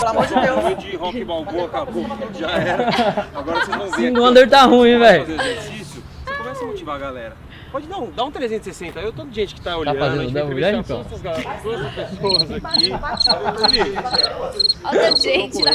Pelo 0.00 0.10
amor 0.10 0.26
de 0.26 0.34
Deus. 0.34 0.60
Foi 0.62 0.74
de 0.76 0.96
rock 0.96 1.24
balboa, 1.24 1.66
acabou, 1.66 2.06
já 2.34 2.50
era. 2.50 2.88
Agora 3.34 3.64
vocês 3.64 3.76
vão 3.76 3.90
ver. 3.90 4.08
Aqui, 4.08 4.18
o 4.18 4.22
ó. 4.22 4.30
Under 4.30 4.50
tá 4.50 4.62
ruim, 4.62 4.98
velho. 4.98 5.26
fazer 5.26 5.40
exercício, 5.40 6.02
você 6.24 6.34
começa 6.34 6.64
a 6.64 6.66
motivar 6.66 6.96
a 6.96 6.98
galera. 6.98 7.43
Pode 7.74 7.88
dar 7.88 7.98
um, 7.98 8.08
dá 8.08 8.22
um 8.22 8.30
360. 8.30 9.00
Eu 9.00 9.12
tô 9.12 9.24
de 9.24 9.34
gente 9.34 9.56
que 9.56 9.60
tá 9.60 9.76
olhando. 9.76 9.98
fazendo 9.98 10.20
a 10.20 10.22
gente 10.22 10.32
vai 10.32 10.42
entrevistar 10.44 10.70
leg, 10.70 10.84
todas 10.84 11.06
essas 11.06 11.62
todas 11.64 11.80
essas 11.80 12.10
pessoas 12.10 12.50
aqui. 12.52 12.92
Olha, 14.84 15.16
gente, 15.16 15.60
né? 15.60 15.72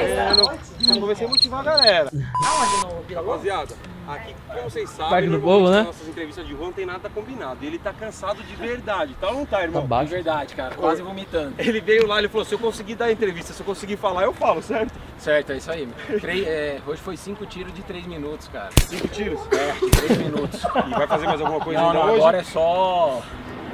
Então 0.79 1.01
comecei 1.01 1.27
a 1.27 1.29
motivar 1.29 1.59
a 1.59 1.63
galera. 1.63 2.09
Aonde 2.09 2.95
no 2.95 3.01
Vila 3.01 3.19
Lobos? 3.19 3.75
Aqui, 4.09 4.35
como 4.47 4.63
vocês 4.63 4.89
sabem, 4.89 5.11
Parque 5.11 5.29
do 5.29 5.39
Povo, 5.39 5.69
né? 5.69 5.83
nossas 5.83 6.07
entrevistas 6.07 6.47
de 6.47 6.51
rua 6.53 6.65
não 6.65 6.73
tem 6.73 6.83
nada 6.83 7.07
combinado. 7.09 7.63
Ele 7.63 7.77
tá 7.77 7.93
cansado 7.93 8.41
de 8.41 8.55
verdade, 8.55 9.13
tá 9.21 9.27
ou 9.27 9.35
não 9.35 9.45
tá, 9.45 9.61
irmão? 9.61 9.83
Tá 9.83 9.87
baixo. 9.87 10.09
Verdade, 10.09 10.55
cara, 10.55 10.73
quase 10.73 11.03
vomitando. 11.03 11.53
Ele 11.59 11.79
veio 11.79 12.07
lá, 12.07 12.17
ele 12.17 12.27
falou, 12.27 12.43
se 12.43 12.55
eu 12.55 12.59
conseguir 12.59 12.95
dar 12.95 13.05
a 13.05 13.11
entrevista, 13.11 13.53
se 13.53 13.59
eu 13.61 13.65
conseguir 13.65 13.97
falar, 13.97 14.23
eu 14.23 14.33
falo, 14.33 14.63
certo? 14.63 14.91
Certo, 15.19 15.51
é 15.51 15.57
isso 15.57 15.71
aí. 15.71 15.87
Três- 16.19 16.47
é, 16.47 16.79
hoje 16.87 17.01
foi 17.01 17.15
cinco 17.17 17.45
tiros 17.45 17.71
de 17.71 17.83
três 17.83 18.07
minutos, 18.07 18.47
cara. 18.47 18.69
Cinco 18.81 19.07
tiros. 19.09 19.39
É, 19.51 19.73
de 19.73 19.91
três 19.91 20.17
minutos. 20.17 20.59
E 20.89 20.91
vai 20.91 21.07
fazer 21.07 21.27
mais 21.27 21.39
alguma 21.41 21.59
coisa 21.59 21.79
Não, 21.79 21.87
ainda 21.89 21.99
não, 21.99 22.09
hoje? 22.09 22.17
agora 22.17 22.37
é 22.39 22.43
só 22.43 23.21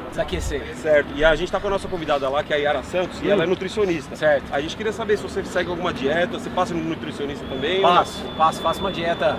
desaquecer. 0.10 0.76
Certo. 0.76 1.08
E 1.16 1.24
a 1.24 1.36
gente 1.36 1.52
tá 1.52 1.60
com 1.60 1.68
a 1.68 1.70
nossa 1.70 1.88
convidada 1.88 2.28
lá, 2.28 2.44
que 2.44 2.54
é 2.54 2.58
a 2.58 2.60
Yara 2.60 2.84
Santos, 2.84 3.22
e 3.22 3.30
ela 3.30 3.44
é 3.44 3.48
nutricionista. 3.48 4.16
Certo. 4.16 4.46
A 4.52 4.60
gente 4.60 4.76
queria 4.76 4.92
saber 4.92 5.18
se 5.18 5.24
você 5.24 5.44
segue 5.46 5.70
alguma 5.70 5.94
dieta, 5.94 6.40
você 6.40 6.50
passa 6.50 6.74
no 6.74 6.84
nutricionista 6.84 7.46
também? 7.48 7.78
ou? 7.78 7.82
Passo, 7.84 8.24
passo, 8.38 8.62
faço 8.62 8.80
uma 8.82 8.92
dieta 8.92 9.38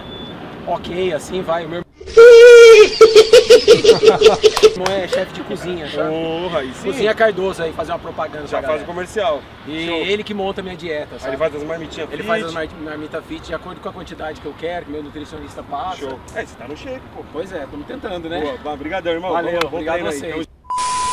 ok, 0.66 1.12
assim, 1.12 1.42
vai. 1.42 1.64
O 1.64 1.68
meu 1.68 1.78
irmão 1.80 1.86
é 4.90 5.08
chefe 5.08 5.32
de 5.34 5.42
cozinha, 5.42 5.86
tá? 5.90 6.08
Porra, 6.08 6.58
aí 6.60 6.72
sim. 6.74 6.90
Cozinha 6.90 7.14
Cardoso 7.14 7.62
aí, 7.62 7.72
fazer 7.72 7.92
uma 7.92 7.98
propaganda 7.98 8.46
Já 8.46 8.62
faz 8.62 8.82
o 8.82 8.84
comercial. 8.84 9.40
E 9.66 9.86
Show. 9.86 9.96
ele 9.98 10.22
que 10.24 10.34
monta 10.34 10.60
a 10.60 10.64
minha 10.64 10.76
dieta, 10.76 11.14
Aí 11.14 11.20
sabe? 11.20 11.30
ele 11.32 11.36
faz 11.38 11.54
as 11.54 11.62
marmitinhas 11.62 12.08
Ele 12.10 12.18
fit. 12.18 12.26
faz 12.28 12.44
as 12.44 12.52
mar- 12.52 12.68
marmita 12.82 13.22
fit 13.22 13.46
de 13.46 13.54
acordo 13.54 13.80
com 13.80 13.88
a 13.88 13.92
quantidade 13.92 14.40
que 14.40 14.46
eu 14.46 14.54
quero, 14.58 14.86
que 14.86 14.92
meu 14.92 15.02
nutricionista 15.02 15.62
passa. 15.62 15.96
Show. 15.98 16.18
É, 16.34 16.44
você 16.44 16.56
tá 16.56 16.68
no 16.68 16.76
shape, 16.76 17.02
pô. 17.14 17.24
Pois 17.32 17.52
é, 17.52 17.64
estamos 17.64 17.86
tentando, 17.86 18.28
né? 18.28 18.56
Boa, 18.62 18.74
obrigadão, 18.74 19.12
irmão. 19.12 19.32
Valeu, 19.32 19.58
obrigado 19.64 19.96
aí. 19.96 20.02
vocês. 20.04 20.32
Tamo- 20.32 20.46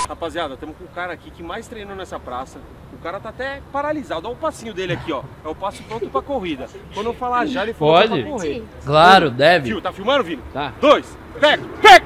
Rapaziada, 0.09 0.55
estamos 0.55 0.75
com 0.77 0.83
o 0.83 0.87
cara 0.89 1.13
aqui 1.13 1.31
que 1.31 1.41
mais 1.41 1.65
treinou 1.67 1.95
nessa 1.95 2.19
praça. 2.19 2.59
O 3.03 3.05
cara 3.05 3.19
tá 3.19 3.27
até 3.27 3.61
paralisado. 3.69 4.29
Olha 4.29 4.33
o 4.33 4.39
passinho 4.39 4.73
dele 4.73 4.93
aqui, 4.93 5.11
ó. 5.11 5.23
É 5.43 5.47
o 5.49 5.53
passo 5.53 5.83
pronto 5.83 6.09
pra 6.09 6.21
corrida. 6.21 6.69
Quando 6.93 7.07
eu 7.07 7.13
falar 7.13 7.45
já, 7.45 7.63
ele 7.63 7.73
que 7.73 7.79
Pode? 7.79 8.17
é 8.17 8.21
pra 8.21 8.31
correr. 8.31 8.63
Claro, 8.85 9.29
deve. 9.29 9.65
Viu? 9.71 9.81
Tá 9.81 9.91
filmando, 9.91 10.23
Vini? 10.23 10.41
Tá. 10.53 10.71
Dois, 10.79 11.17
pega, 11.37 11.61
pega! 11.81 12.05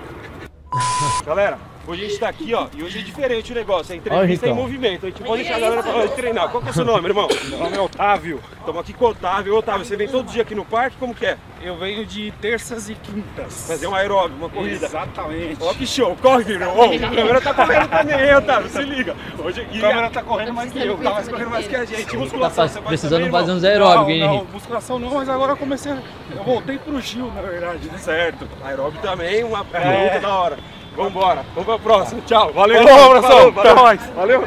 Galera, 1.23 1.59
hoje 1.87 2.05
a 2.05 2.07
gente 2.09 2.19
tá 2.19 2.29
aqui, 2.29 2.53
ó, 2.53 2.67
e 2.75 2.83
hoje 2.83 2.99
é 2.99 3.01
diferente 3.01 3.51
o 3.51 3.55
negócio, 3.55 3.93
é 3.93 3.95
entrevista 3.95 4.45
Olha, 4.45 4.51
em 4.53 4.55
movimento. 4.55 5.05
A 5.05 5.09
gente 5.09 5.23
pode 5.23 5.41
deixar 5.43 5.57
a 5.57 5.59
galera 5.59 5.83
pra 5.83 6.05
de 6.05 6.11
treinar. 6.13 6.49
Qual 6.49 6.61
que 6.61 6.67
é 6.69 6.71
o 6.71 6.73
seu 6.73 6.85
nome, 6.85 7.07
irmão? 7.07 7.27
Meu 7.49 7.57
nome 7.59 7.77
é 7.77 7.81
Otávio. 7.81 8.39
Estamos 8.59 8.81
aqui 8.81 8.93
com 8.93 9.05
o 9.05 9.09
Otávio. 9.09 9.55
Ô, 9.55 9.59
Otávio, 9.59 9.85
você 9.85 9.95
vem 9.95 10.07
todo 10.07 10.29
dia 10.29 10.41
aqui 10.41 10.53
no 10.53 10.65
parque? 10.65 10.97
Como 10.97 11.15
que 11.15 11.25
é? 11.25 11.37
Eu 11.61 11.77
venho 11.77 12.05
de 12.05 12.31
terças 12.41 12.89
e 12.89 12.95
quintas. 12.95 13.67
Fazer 13.67 13.87
um 13.87 13.95
aeróbio, 13.95 14.37
uma 14.37 14.49
corrida. 14.49 14.85
Exatamente. 14.85 15.57
Ó 15.61 15.73
que 15.73 15.87
show, 15.87 16.15
corre, 16.21 16.43
filho. 16.43 16.67
Ó, 16.69 16.83
a 16.85 16.89
câmera 17.15 17.41
tá 17.41 17.53
correndo 17.53 17.87
também, 17.89 18.19
hein, 18.27 18.35
Otávio? 18.35 18.69
Se 18.69 18.81
liga. 18.83 19.15
Hoje, 19.43 19.65
e 19.71 19.77
A 19.77 19.81
câmera 19.89 20.09
tá 20.09 20.21
correndo 20.23 20.53
mais 20.53 20.71
que 20.71 20.79
eu. 20.79 20.97
tá 20.97 21.11
mais 21.11 21.27
correndo 21.27 21.49
mais 21.49 21.67
que 21.67 21.75
a 21.75 21.85
gente. 21.85 22.05
Tá 22.05 22.17
Musculação, 22.17 22.67
você 22.67 22.81
precisando 22.81 23.19
também, 23.21 23.31
fazer 23.31 23.43
irmão? 23.45 23.57
uns 23.57 23.63
aeróbicos, 23.63 24.09
hein, 24.13 24.19
não, 24.19 24.27
Henrique? 24.27 24.45
não, 24.45 24.53
musculação 24.53 24.99
não, 24.99 25.09
mas 25.13 25.29
agora 25.29 25.51
eu 25.53 25.57
comecei. 25.57 25.91
a- 25.91 26.01
Eu 26.35 26.43
voltei 26.43 26.77
pro 26.77 26.99
Gil, 27.01 27.31
na 27.33 27.41
verdade, 27.41 27.87
né? 27.89 27.97
Certo. 27.97 28.47
Aeróbio 28.63 28.99
também, 29.01 29.43
uma 29.43 29.65
É. 29.73 30.03
luta 30.03 30.19
da 30.19 30.35
hora. 30.35 30.57
Vambora, 30.97 31.43
vamos 31.53 31.65
pra 31.65 31.77
próxima. 31.77 32.21
Tchau, 32.21 32.51
valeu. 32.51 32.81
Falou, 32.81 33.15
abração. 33.15 33.51
Valeu, 33.51 33.71
Até 33.71 33.81
mais. 33.83 34.05
Valeu. 34.09 34.41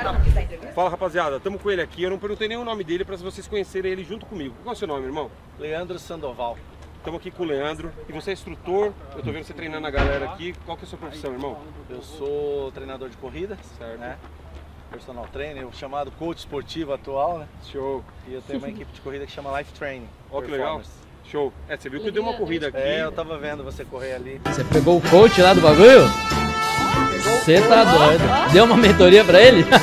Fala, 0.74 0.90
rapaziada, 0.90 1.36
estamos 1.36 1.62
com 1.62 1.70
ele 1.70 1.80
aqui. 1.80 2.02
Eu 2.02 2.10
não 2.10 2.18
perguntei 2.18 2.48
nem 2.48 2.56
o 2.56 2.64
nome 2.64 2.82
dele 2.82 3.04
para 3.04 3.16
vocês 3.16 3.46
conhecerem 3.46 3.92
ele 3.92 4.02
junto 4.02 4.26
comigo. 4.26 4.52
Qual 4.64 4.72
é 4.72 4.76
o 4.76 4.78
seu 4.78 4.88
nome, 4.88 5.06
irmão? 5.06 5.30
Leandro 5.60 5.96
Sandoval. 5.96 6.58
Estamos 6.96 7.20
aqui 7.20 7.30
com 7.30 7.44
o 7.44 7.46
Leandro. 7.46 7.92
E 8.08 8.12
você 8.12 8.30
é 8.30 8.32
instrutor. 8.32 8.92
Eu 9.16 9.22
tô 9.22 9.30
vendo 9.30 9.44
você 9.44 9.52
treinando 9.52 9.86
a 9.86 9.90
galera 9.90 10.24
aqui. 10.26 10.52
Qual 10.66 10.76
que 10.76 10.82
é 10.82 10.86
a 10.86 10.88
sua 10.88 10.98
profissão, 10.98 11.32
irmão? 11.32 11.56
Eu 11.88 12.02
sou 12.02 12.72
treinador 12.72 13.08
de 13.08 13.16
corrida, 13.16 13.56
Certo. 13.78 13.98
né? 14.00 14.16
Personal 14.90 15.28
trainer, 15.32 15.64
o 15.68 15.72
chamado 15.72 16.10
coach 16.10 16.38
esportivo 16.38 16.92
atual, 16.92 17.38
né? 17.38 17.46
Show. 17.70 18.02
E 18.26 18.34
eu 18.34 18.42
tenho 18.42 18.58
uma 18.58 18.68
equipe 18.68 18.90
de 18.92 19.00
corrida 19.00 19.24
que 19.24 19.30
chama 19.30 19.56
Life 19.56 19.72
Training. 19.74 20.08
Ó, 20.32 20.42
que 20.42 20.50
legal. 20.50 20.82
Show. 21.24 21.52
É, 21.68 21.76
você 21.76 21.88
viu 21.88 22.00
que 22.00 22.08
eu 22.08 22.12
dei 22.12 22.20
uma 22.20 22.34
corrida 22.34 22.68
aqui. 22.68 22.76
É, 22.78 23.04
eu 23.04 23.12
tava 23.12 23.38
vendo 23.38 23.62
você 23.62 23.84
correr 23.84 24.14
ali. 24.14 24.40
Você 24.46 24.64
pegou 24.64 24.96
o 24.98 25.00
coach 25.10 25.40
lá 25.40 25.54
do 25.54 25.60
bagulho? 25.60 26.39
Você 27.44 27.60
tá 27.66 27.84
doido. 27.84 28.52
Deu 28.52 28.64
uma 28.64 28.76
mentoria 28.76 29.24
pra 29.24 29.40
ele? 29.40 29.64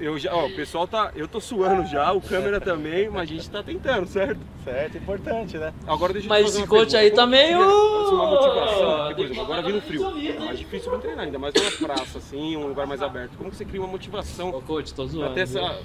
Eu 0.00 0.16
já, 0.16 0.32
ó, 0.32 0.46
o 0.46 0.54
pessoal 0.54 0.86
tá. 0.86 1.10
Eu 1.16 1.26
tô 1.26 1.40
suando 1.40 1.84
já, 1.88 2.12
o 2.12 2.20
câmera 2.20 2.60
também, 2.60 3.08
mas 3.10 3.22
a 3.22 3.24
gente 3.24 3.50
tá 3.50 3.64
tentando, 3.64 4.06
certo? 4.06 4.38
Certo, 4.62 4.96
importante, 4.96 5.58
né? 5.58 5.72
Agora 5.88 6.12
deixa 6.12 6.26
eu 6.26 6.28
Mas 6.28 6.46
esse 6.54 6.64
coach 6.68 6.96
aí 6.96 7.10
tá 7.10 7.26
meio- 7.26 7.58
seria, 7.58 8.04
assim, 8.04 8.14
uma 8.14 8.26
motivação. 8.30 8.96
Porque, 8.98 9.14
por 9.16 9.24
exemplo, 9.24 9.42
agora 9.42 9.62
vindo 9.62 9.80
frio. 9.82 10.06
É 10.06 10.38
mais 10.38 10.58
difícil 10.60 10.90
pra 10.90 11.00
treinar, 11.00 11.24
ainda 11.24 11.36
mais 11.40 11.52
numa 11.52 11.70
praça, 11.88 12.18
assim, 12.18 12.56
um 12.56 12.68
lugar 12.68 12.86
mais 12.86 13.02
aberto. 13.02 13.36
Como 13.36 13.50
que 13.50 13.56
você 13.56 13.64
cria 13.64 13.80
uma 13.80 13.88
motivação 13.88 14.50
Ô, 14.50 14.62
coach, 14.62 14.94
tô 14.94 15.04
zoando. 15.04 15.32
até 15.32 15.40
essa, 15.40 15.80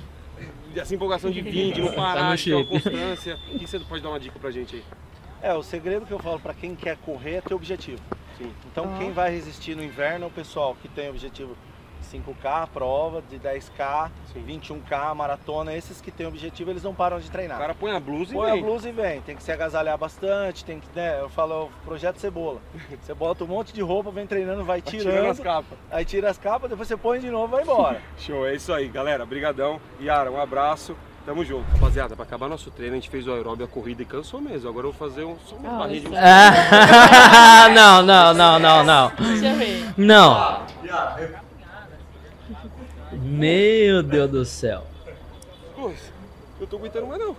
essa 0.75 0.93
empolgação 0.93 1.31
de 1.31 1.41
vir, 1.41 1.73
de 1.73 1.81
não 1.81 1.87
Tá 1.89 1.93
parar, 1.95 2.29
no 2.29 2.35
de 2.37 2.43
ter 2.43 2.53
uma 2.53 2.65
constância? 2.65 3.39
O 3.51 3.57
que 3.57 3.65
você 3.67 3.79
pode 3.79 4.03
dar 4.03 4.09
uma 4.09 4.19
dica 4.19 4.37
pra 4.39 4.51
gente 4.51 4.75
aí? 4.75 4.83
É, 5.41 5.55
o 5.55 5.63
segredo 5.63 6.05
que 6.05 6.11
eu 6.13 6.19
falo 6.19 6.39
pra 6.39 6.53
quem 6.53 6.75
quer 6.75 6.97
correr 6.97 7.37
é 7.37 7.41
ter 7.41 7.55
objetivo. 7.55 7.99
Sim. 8.37 8.51
Então 8.71 8.97
quem 8.97 9.11
vai 9.11 9.31
resistir 9.31 9.75
no 9.75 9.83
inverno 9.83 10.25
é 10.25 10.27
o 10.27 10.31
pessoal 10.31 10.75
que 10.81 10.87
tem 10.87 11.09
objetivo 11.09 11.55
5K, 12.11 12.67
prova 12.73 13.21
de 13.29 13.39
10K, 13.39 14.11
21K, 14.45 15.15
maratona, 15.15 15.73
esses 15.73 16.01
que 16.01 16.11
têm 16.11 16.27
objetivo, 16.27 16.69
eles 16.69 16.83
não 16.83 16.93
param 16.93 17.17
de 17.17 17.29
O 17.29 17.31
treinar. 17.31 17.57
cara 17.57 17.73
põe 17.73 17.91
a 17.95 17.99
blusa 17.99 18.31
e 18.31 18.35
Põe 18.35 18.49
a 18.49 18.53
vem. 18.55 18.61
blusa 18.63 18.89
e 18.89 18.91
vem, 18.91 19.21
tem 19.21 19.35
que 19.37 19.41
se 19.41 19.51
agasalhar 19.51 19.97
bastante, 19.97 20.65
tem 20.65 20.81
que, 20.81 20.87
né, 20.93 21.21
eu 21.21 21.29
falo, 21.29 21.71
projeto 21.85 22.17
cebola. 22.17 22.59
Você 23.01 23.13
bota 23.13 23.45
um 23.45 23.47
monte 23.47 23.73
de 23.73 23.81
roupa, 23.81 24.11
vem 24.11 24.27
treinando, 24.27 24.65
vai 24.65 24.81
Vai 24.81 24.91
tirando, 24.91 25.13
tirando 25.13 25.29
as 25.31 25.39
capas. 25.39 25.77
aí 25.89 26.03
tira 26.03 26.29
as 26.29 26.37
capas, 26.37 26.69
depois 26.69 26.87
você 26.89 26.97
põe 26.97 27.19
de 27.21 27.29
novo 27.29 27.53
e 27.53 27.55
vai 27.55 27.63
embora. 27.63 28.01
Show, 28.19 28.45
é 28.45 28.53
isso 28.55 28.73
aí, 28.73 28.89
galera. 28.89 29.25
Brigadão. 29.25 29.79
Yara, 30.01 30.29
um 30.29 30.39
abraço. 30.41 30.97
Tamo 31.25 31.45
junto. 31.45 31.63
Rapaziada, 31.71 32.15
pra 32.15 32.25
acabar 32.25 32.49
nosso 32.49 32.69
treino, 32.69 32.93
a 32.93 32.99
gente 32.99 33.09
fez 33.09 33.25
o 33.27 33.31
aeróbio, 33.31 33.65
a 33.65 33.67
corrida 33.67 34.01
e 34.01 34.05
cansou 34.05 34.41
mesmo. 34.41 34.67
Agora 34.67 34.87
eu 34.87 34.91
vou 34.91 35.09
fazer 35.09 35.23
um, 35.23 35.37
só 35.45 35.55
uma 35.55 35.69
Olha 35.69 35.77
barrinha 35.79 36.01
de. 36.01 36.15
Ah, 36.17 37.69
não, 37.73 38.03
não, 38.03 38.33
não, 38.33 38.59
não, 38.59 38.83
não. 38.83 39.11
Deixa 39.17 39.47
eu 39.47 39.55
ver. 39.55 39.93
Não. 39.97 40.65
Meu 43.13 44.03
Deus 44.03 44.31
do 44.31 44.45
céu. 44.45 44.83
Pois, 45.75 46.11
eu 46.59 46.67
tô 46.67 46.75
aguentando 46.77 47.07
mais 47.07 47.21
não. 47.21 47.35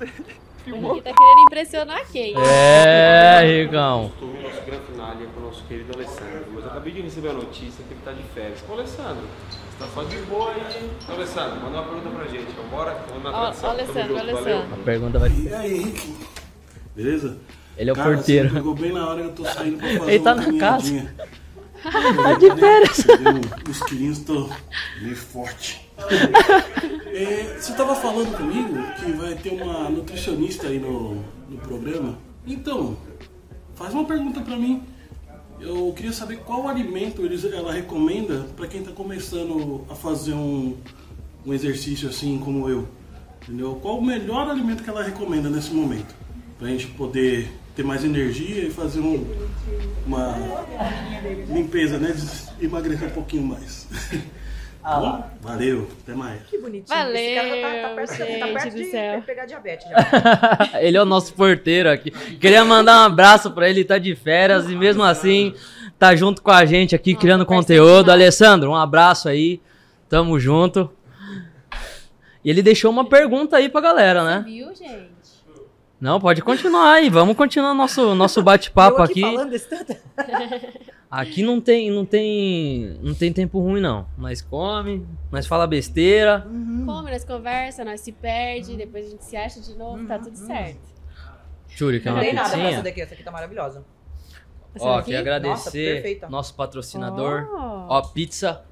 Ele 0.66 1.00
tá 1.00 1.14
querendo 1.14 1.40
impressionar 1.46 2.06
quem? 2.12 2.34
É, 2.36 3.62
Ricão. 3.62 4.10
Estou 4.12 4.28
no 4.28 4.42
nosso 4.42 4.60
grande 4.62 4.84
finale 4.84 5.26
com 5.34 5.40
o 5.40 5.44
nosso 5.44 5.64
querido 5.64 5.94
Alessandro, 5.94 6.46
mas 6.52 6.64
eu 6.64 6.70
acabei 6.70 6.92
de 6.92 7.00
receber 7.00 7.30
a 7.30 7.32
notícia 7.32 7.82
que 7.88 7.94
ele 7.94 8.00
tá 8.04 8.12
de 8.12 8.22
férias. 8.34 8.62
Ô 8.68 8.74
Alessandro, 8.74 9.24
tá 9.78 9.86
só 9.94 10.02
de 10.04 10.16
boa 10.22 10.52
aí? 10.52 10.90
Ô, 11.08 11.12
Alessandro, 11.12 11.60
manda 11.60 11.80
uma 11.80 11.82
pergunta 11.84 12.10
pra 12.10 12.26
gente. 12.26 12.52
Vambora? 12.52 12.98
Vamos 13.08 13.22
na 13.24 13.32
tradição. 13.32 13.68
ó, 13.68 13.72
Alessandro, 13.72 14.02
junto, 14.02 14.14
valeu. 14.14 14.36
Alessandro. 14.36 14.74
A 14.74 14.84
pergunta 14.84 15.18
vai. 15.18 15.30
E 15.30 15.54
aí, 15.54 15.74
Henrique? 15.78 16.14
Beleza? 16.96 17.38
Ele 17.76 17.90
é 17.90 17.92
o 17.92 17.96
Cara, 17.96 18.14
porteiro. 18.14 18.48
Você 18.48 18.54
pegou 18.54 18.74
bem 18.74 18.92
na 18.92 19.08
hora 19.08 19.22
que 19.22 19.28
eu 19.28 19.32
tô 19.32 19.44
saindo 19.44 19.78
pra 19.78 19.88
fazer 19.88 20.10
Ele 20.12 20.24
tá 20.24 20.34
na 20.34 20.58
casa. 20.58 21.14
Tá 21.80 22.34
de 22.34 22.56
férias. 22.56 23.06
Uns 23.68 23.82
quilinhos, 23.84 24.18
tô 24.18 24.48
meio 25.00 25.16
forte. 25.16 25.88
É, 27.10 27.56
você 27.58 27.72
tava 27.72 27.96
falando 27.96 28.36
comigo 28.36 28.76
que 29.00 29.10
vai 29.12 29.34
ter 29.34 29.60
uma 29.60 29.88
nutricionista 29.88 30.68
aí 30.68 30.78
no, 30.78 31.24
no 31.48 31.58
programa. 31.58 32.16
Então, 32.46 32.96
faz 33.74 33.92
uma 33.92 34.04
pergunta 34.04 34.40
pra 34.40 34.56
mim. 34.56 34.84
Eu 35.60 35.92
queria 35.94 36.12
saber 36.12 36.38
qual 36.38 36.68
alimento 36.68 37.24
eles, 37.24 37.44
ela 37.44 37.72
recomenda 37.72 38.46
pra 38.56 38.66
quem 38.66 38.82
tá 38.82 38.92
começando 38.92 39.84
a 39.90 39.94
fazer 39.94 40.32
um, 40.32 40.76
um 41.44 41.52
exercício 41.52 42.08
assim 42.08 42.38
como 42.38 42.68
eu. 42.68 42.86
Entendeu? 43.42 43.76
Qual 43.76 43.98
o 43.98 44.04
melhor 44.04 44.48
alimento 44.48 44.82
que 44.82 44.90
ela 44.90 45.02
recomenda 45.02 45.48
nesse 45.48 45.72
momento? 45.72 46.14
Pra 46.58 46.68
gente 46.68 46.86
poder 46.88 47.50
ter 47.74 47.82
mais 47.82 48.04
energia 48.04 48.66
e 48.66 48.70
fazer 48.70 49.00
um, 49.00 49.24
uma 50.06 50.36
limpeza, 51.48 51.98
né? 51.98 52.14
Emagrecer 52.60 53.08
um 53.08 53.12
pouquinho 53.12 53.44
mais. 53.44 53.86
Tá 54.82 55.00
bom? 55.00 55.24
Valeu, 55.42 55.88
até 56.02 56.14
mais. 56.14 56.40
Que 56.44 56.58
bonitinho. 56.58 56.86
Valeu, 56.88 57.14
Esse 57.16 57.34
cara 57.34 57.48
já 57.48 57.56
tá, 57.62 57.88
tá 57.88 57.94
perto, 57.94 58.08
tá 58.08 58.24
gente 58.24 58.52
perto 58.54 58.70
do 58.70 58.76
de 58.78 58.90
céu. 58.90 59.22
pegar 59.22 59.46
diabetes 59.46 59.86
já. 59.90 60.70
Ele 60.80 60.96
é 60.96 61.02
o 61.02 61.04
nosso 61.04 61.34
porteiro 61.34 61.90
aqui. 61.90 62.10
Queria 62.10 62.64
mandar 62.64 63.02
um 63.02 63.04
abraço 63.06 63.50
pra 63.50 63.68
ele, 63.68 63.84
tá 63.84 63.98
de 63.98 64.14
férias 64.14 64.70
e 64.70 64.76
mesmo 64.76 65.02
assim 65.02 65.54
tá 65.98 66.14
junto 66.16 66.40
com 66.40 66.50
a 66.50 66.64
gente 66.64 66.94
aqui 66.94 67.12
Nossa, 67.12 67.20
criando 67.20 67.44
conteúdo. 67.44 68.10
Alessandro, 68.10 68.70
um 68.70 68.76
abraço 68.76 69.28
aí. 69.28 69.60
Tamo 70.08 70.38
junto. 70.38 70.90
E 72.44 72.48
ele 72.50 72.62
deixou 72.62 72.90
uma 72.90 73.04
pergunta 73.06 73.56
aí 73.56 73.68
pra 73.68 73.80
galera, 73.80 74.24
né? 74.24 74.42
Viu, 74.46 74.68
gente? 74.74 75.17
Não, 76.00 76.20
pode 76.20 76.42
continuar 76.42 76.92
aí. 76.92 77.10
Vamos 77.10 77.36
continuar 77.36 77.74
nosso 77.74 78.14
nosso 78.14 78.42
bate-papo 78.42 79.02
aqui. 79.02 79.20
falando 79.20 79.50
desse 79.50 79.68
tanto. 79.68 79.96
Aqui 81.10 81.42
não 81.42 81.58
tem, 81.58 81.90
não 81.90 82.04
tem, 82.04 82.98
não 83.02 83.14
tem 83.14 83.32
tempo 83.32 83.58
ruim 83.60 83.80
não. 83.80 84.06
Nós 84.18 84.42
come, 84.42 85.06
nós 85.32 85.46
fala 85.46 85.66
besteira. 85.66 86.42
Como 86.46 87.00
nós 87.02 87.24
conversa, 87.24 87.82
nós 87.82 88.02
se 88.02 88.12
perde, 88.12 88.76
depois 88.76 89.06
a 89.06 89.10
gente 89.12 89.24
se 89.24 89.34
acha 89.34 89.58
de 89.58 89.74
novo, 89.74 90.06
tá 90.06 90.18
tudo 90.18 90.36
certo. 90.36 90.80
Júlio, 91.66 91.98
quer 92.02 92.10
Não 92.10 92.16
uma 92.16 92.22
tem 92.22 92.34
nada 92.34 92.50
pra 92.50 92.60
essa 92.68 92.82
daqui, 92.82 93.00
essa 93.00 93.14
aqui 93.14 93.22
tá 93.22 93.30
maravilhosa. 93.30 93.82
Ó, 94.78 94.98
aqui? 94.98 95.06
queria 95.06 95.20
Nossa, 95.20 95.36
agradecer 95.38 95.94
perfeita. 95.94 96.28
nosso 96.28 96.54
patrocinador. 96.54 97.48
Oh. 97.54 97.86
Ó, 97.88 98.02
pizza. 98.02 98.62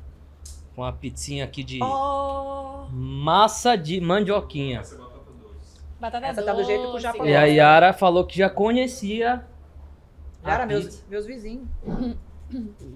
Com 0.74 0.84
a 0.84 0.92
pizzinha 0.92 1.42
aqui 1.42 1.64
de 1.64 1.82
Oh. 1.82 2.86
massa 2.92 3.76
de 3.76 3.98
mandioquinha. 3.98 4.82
Batata 6.00 6.26
Essa 6.26 6.42
tá 6.42 6.52
do 6.52 6.62
jeito 6.64 6.90
que 6.90 6.96
o 6.96 7.00
Japa 7.00 7.18
doce. 7.18 7.30
E 7.30 7.34
a 7.36 7.44
Yara 7.44 7.92
falou 7.92 8.24
que 8.24 8.36
já 8.36 8.50
conhecia. 8.50 9.44
a 10.42 10.46
Cara, 10.46 10.66
meus, 10.66 11.02
meus 11.08 11.24
vizinhos. 11.26 11.66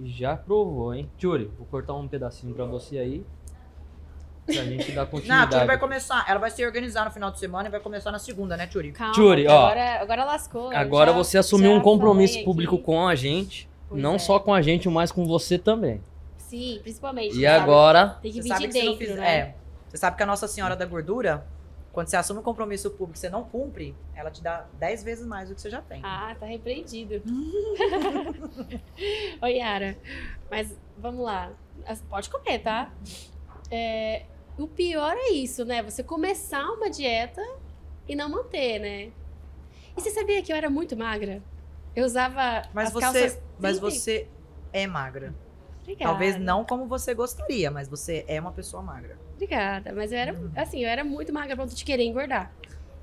Já 0.05 0.37
provou, 0.37 0.95
hein? 0.95 1.11
Tchuri, 1.19 1.51
vou 1.59 1.67
cortar 1.67 1.95
um 1.95 2.07
pedacinho 2.07 2.55
pra 2.55 2.65
você 2.65 2.99
aí. 2.99 3.25
Pra 4.47 4.55
gente 4.65 4.93
dar 4.93 4.97
Não, 4.97 5.03
a 5.03 5.07
continuidade. 5.07 5.51
Turi 5.53 5.67
vai 5.67 5.79
começar. 5.79 6.25
Ela 6.29 6.39
vai 6.39 6.51
se 6.51 6.65
organizar 6.65 7.05
no 7.05 7.11
final 7.11 7.31
de 7.31 7.39
semana 7.39 7.69
e 7.69 7.71
vai 7.71 7.81
começar 7.81 8.11
na 8.13 8.19
segunda, 8.19 8.57
né, 8.57 8.67
Turi? 8.67 8.93
Calma, 8.93 9.13
Tchuri, 9.15 9.47
ó. 9.47 9.53
Agora, 9.67 10.01
agora 10.03 10.25
lascou. 10.25 10.71
Agora 10.75 11.11
já- 11.11 11.17
você 11.17 11.39
assumiu 11.39 11.73
um 11.73 11.81
compromisso 11.81 12.45
público 12.45 12.77
aqui. 12.77 12.85
com 12.85 13.09
a 13.09 13.15
gente. 13.15 13.69
Pois 13.89 14.01
não 14.01 14.15
é. 14.15 14.19
só 14.19 14.39
com 14.39 14.55
a 14.55 14.63
gente, 14.63 14.89
mas 14.89 15.11
com 15.11 15.27
você 15.27 15.59
também. 15.59 16.01
Sim, 16.37 16.79
principalmente. 16.83 17.31
E 17.31 17.43
sabe? 17.43 17.47
agora, 17.47 18.19
Tem 18.23 18.31
que 18.31 18.39
Você 18.39 18.43
vir 18.43 18.49
sabe 18.51 18.67
de 18.67 18.73
que 18.73 18.79
não 18.85 18.93
dentro, 18.93 19.07
fizer- 19.07 19.21
né? 19.21 19.37
É. 19.37 19.55
Você 19.89 19.97
sabe 19.97 20.17
que 20.17 20.23
a 20.23 20.27
Nossa 20.27 20.47
Senhora 20.47 20.77
da 20.77 20.85
Gordura, 20.87 21.45
quando 21.93 22.09
você 22.09 22.17
assume 22.17 22.41
um 22.41 22.43
compromisso 22.43 22.91
público 22.91 23.17
e 23.17 23.19
você 23.19 23.29
não 23.29 23.43
cumpre, 23.43 23.95
ela 24.15 24.31
te 24.31 24.43
dá 24.43 24.67
10 24.79 25.03
vezes 25.03 25.27
mais 25.27 25.49
do 25.49 25.55
que 25.55 25.61
você 25.61 25.71
já 25.71 25.83
tem. 25.83 26.01
Ah, 26.05 26.37
tá 26.39 26.47
repreendido. 26.47 27.23
Oi, 29.43 29.57
Yara. 29.57 29.97
Mas 30.51 30.77
vamos 30.97 31.25
lá. 31.25 31.53
Pode 32.09 32.31
comer, 32.31 32.61
tá? 32.61 32.93
É, 33.71 34.25
o 34.57 34.69
pior 34.69 35.17
é 35.17 35.31
isso, 35.31 35.65
né? 35.65 35.83
Você 35.83 36.03
começar 36.03 36.65
uma 36.71 36.89
dieta 36.89 37.43
e 38.07 38.15
não 38.15 38.29
manter, 38.29 38.79
né? 38.79 39.13
E 39.97 40.01
você 40.01 40.11
sabia 40.11 40.43
que 40.43 40.53
eu 40.53 40.57
era 40.57 40.71
muito 40.71 40.97
magra? 40.97 41.43
Eu 41.95 42.05
usava 42.05 42.63
Mas 42.73 42.89
as 42.89 42.93
você, 42.93 43.01
calças... 43.01 43.43
mas 43.59 43.79
você 43.81 44.29
é 44.73 44.87
magra. 44.87 45.35
Obrigada. 45.83 46.11
Talvez 46.11 46.39
não 46.39 46.65
como 46.65 46.87
você 46.87 47.15
gostaria, 47.15 47.71
mas 47.71 47.89
você 47.89 48.25
é 48.29 48.41
uma 48.41 48.53
pessoa 48.53 48.81
magra. 48.81 49.19
Obrigada, 49.41 49.95
mas 49.95 50.13
eu 50.13 50.19
era, 50.19 50.35
assim, 50.55 50.81
eu 50.81 50.89
era 50.91 51.03
muito 51.03 51.33
magra 51.33 51.55
a 51.55 51.57
ponto 51.57 51.75
de 51.75 51.83
querer 51.83 52.05
engordar. 52.05 52.53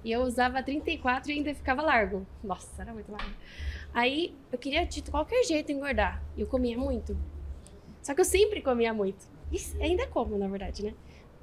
E 0.04 0.12
eu 0.12 0.22
usava 0.22 0.62
34 0.62 1.32
e 1.32 1.34
ainda 1.34 1.52
ficava 1.56 1.82
largo. 1.82 2.28
Nossa, 2.44 2.80
era 2.80 2.94
muito 2.94 3.12
magra. 3.12 3.34
Aí 3.92 4.36
eu 4.52 4.60
queria 4.60 4.86
de 4.86 5.02
qualquer 5.02 5.44
jeito 5.44 5.72
engordar. 5.72 6.22
E 6.38 6.42
eu 6.42 6.48
comia 6.48 6.78
muito. 6.78 7.18
Só 8.04 8.14
que 8.14 8.22
eu 8.22 8.26
sempre 8.26 8.62
comia 8.62 8.94
muito. 8.94 9.26
E 9.52 9.58
ainda 9.84 10.06
como, 10.06 10.38
na 10.38 10.48
verdade, 10.48 10.84
né? 10.84 10.94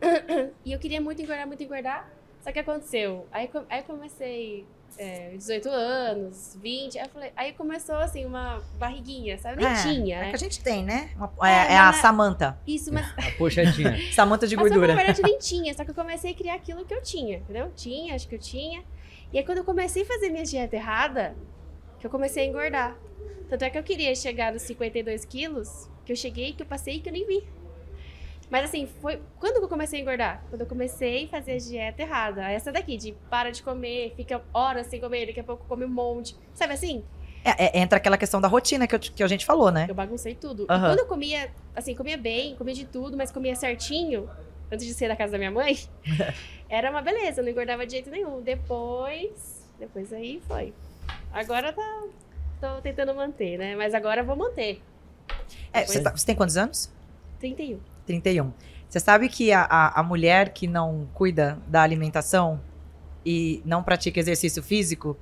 E 0.64 0.72
eu 0.72 0.78
queria 0.78 1.01
muito 1.01 1.20
engordar, 1.20 1.45
muito 1.45 1.64
engordar. 1.64 2.09
Só 2.40 2.53
que 2.53 2.61
aconteceu. 2.61 3.26
Aí, 3.32 3.51
aí 3.68 3.82
comecei 3.82 4.64
é, 4.99 5.30
18 5.36 5.68
anos, 5.68 6.57
20. 6.61 6.99
Aí, 6.99 7.05
eu 7.07 7.11
falei, 7.11 7.32
aí 7.36 7.53
começou 7.53 7.97
assim, 7.97 8.24
uma 8.24 8.62
barriguinha, 8.78 9.36
sabe? 9.38 9.57
Nem 9.62 9.66
É, 9.72 9.82
tinha, 9.82 10.16
É 10.16 10.20
né? 10.22 10.28
que 10.30 10.36
a 10.36 10.38
gente 10.38 10.61
tem, 10.61 10.84
né? 10.84 11.11
Uma- 11.16 11.32
É, 11.49 11.51
é, 11.53 11.72
é 11.74 11.78
a 11.78 11.86
mas- 11.86 11.97
Samanta. 11.97 12.59
Isso, 12.66 12.92
mas 12.92 13.07
a 13.16 13.30
pochetinha. 13.38 13.97
Samanta 14.14 14.47
de 14.47 14.57
Mas 14.57 14.64
eu, 14.66 14.70
gordura. 14.70 14.95
na 14.95 14.97
verdade, 15.03 15.22
nem 15.22 15.36
tinha. 15.40 15.72
Só 15.74 15.84
que 15.84 15.90
eu 15.90 15.95
comecei 15.95 16.32
a 16.32 16.34
criar 16.34 16.55
aquilo 16.55 16.84
que 16.84 16.95
eu 16.95 17.03
tinha, 17.03 17.38
entendeu? 17.38 17.70
Tinha, 17.74 18.14
acho 18.14 18.28
que 18.28 18.34
eu 18.34 18.38
tinha. 18.38 18.82
E 19.32 19.38
aí, 19.38 19.45
quando 19.45 19.59
eu 19.59 19.64
comecei 19.64 20.03
a 20.03 20.07
fazer 20.07 20.30
minha 20.30 20.45
dieta 20.45 20.76
errada, 20.76 21.34
que 21.99 22.07
eu 22.07 22.11
comecei 22.11 22.45
a 22.45 22.47
engordar. 22.47 22.97
Tanto 23.49 23.62
é 23.62 23.70
que 23.70 23.76
eu 23.78 23.82
queria 23.82 24.14
chegar 24.14 24.53
nos 24.53 24.62
52 24.62 25.24
quilos, 25.24 25.88
que 26.05 26.12
eu 26.12 26.16
cheguei, 26.16 26.53
que 26.53 26.62
eu 26.62 26.66
passei, 26.66 27.01
que 27.01 27.09
eu 27.09 27.12
nem 27.12 27.26
vi. 27.26 27.45
Mas 28.51 28.64
assim, 28.64 28.86
foi... 29.01 29.20
Quando 29.40 29.59
que 29.59 29.64
eu 29.64 29.68
comecei 29.68 29.99
a 29.99 30.03
engordar? 30.03 30.45
Quando 30.51 30.61
eu 30.61 30.66
comecei 30.66 31.24
a 31.26 31.28
fazer 31.28 31.53
a 31.53 31.59
dieta 31.59 32.03
errada. 32.03 32.42
Essa 32.51 32.70
daqui, 32.70 32.97
de 32.97 33.12
para 33.30 33.51
de 33.51 33.62
comer, 33.62 34.12
fica 34.16 34.42
horas 34.53 34.86
sem 34.86 35.01
comer, 35.01 35.26
daqui 35.26 35.40
a 35.40 35.45
pouco 35.45 35.64
come 35.66 35.84
um 35.84 35.88
monte. 35.88 36.36
Sabe 36.55 36.74
assim? 36.74 37.03
É, 37.45 37.66
é, 37.78 37.80
entra 37.80 37.99
aquela 37.99 38.16
questão 38.16 38.40
da 38.40 38.49
rotina 38.49 38.86
que, 38.86 38.95
eu- 38.95 38.99
que 39.01 39.22
a 39.22 39.26
gente 39.26 39.45
falou, 39.45 39.70
né? 39.70 39.86
Eu 39.88 39.95
baguncei 39.95 40.34
tudo. 40.34 40.64
E 40.64 40.66
quando 40.66 40.99
eu 41.01 41.07
comia, 41.07 41.51
assim, 41.76 41.95
comia 41.95 42.16
bem, 42.16 42.55
comia 42.57 42.74
de 42.74 42.84
tudo, 42.86 43.16
mas 43.16 43.30
comia 43.30 43.55
certinho, 43.55 44.28
antes 44.72 44.86
de 44.86 44.95
sair 44.95 45.09
da 45.09 45.16
casa 45.16 45.32
da 45.32 45.38
minha 45.38 45.51
mãe, 45.51 45.78
era 46.68 46.90
uma 46.90 47.03
beleza, 47.03 47.42
não 47.42 47.49
engordava 47.51 47.84
de 47.86 47.92
jeito 47.92 48.11
nenhum. 48.11 48.40
Depois, 48.40 49.68
depois 49.78 50.12
aí 50.12 50.40
foi. 50.47 50.72
Agora 51.32 51.72
tá, 51.72 52.03
tô 52.61 52.80
tentando 52.80 53.14
manter, 53.14 53.59
né? 53.59 53.76
Mas 53.76 53.92
agora 53.95 54.20
eu 54.22 54.24
vou 54.24 54.36
manter. 54.36 54.80
É, 55.72 55.84
você, 55.84 56.01
tá- 56.03 56.12
você 56.16 56.24
tem 56.24 56.34
quantos 56.36 56.57
anos? 56.57 56.90
31. 57.40 57.78
31. 58.07 58.53
Você 58.89 59.01
sabe 59.01 59.29
que 59.29 59.53
a, 59.53 59.63
a, 59.63 60.01
a 60.01 60.03
mulher 60.03 60.51
que 60.51 60.67
não 60.67 61.09
cuida 61.15 61.59
da 61.67 61.83
alimentação 61.83 62.61
e 63.27 63.63
não 63.65 63.83
pratica 63.83 64.21
exercício 64.21 64.63
físico, 64.63 65.17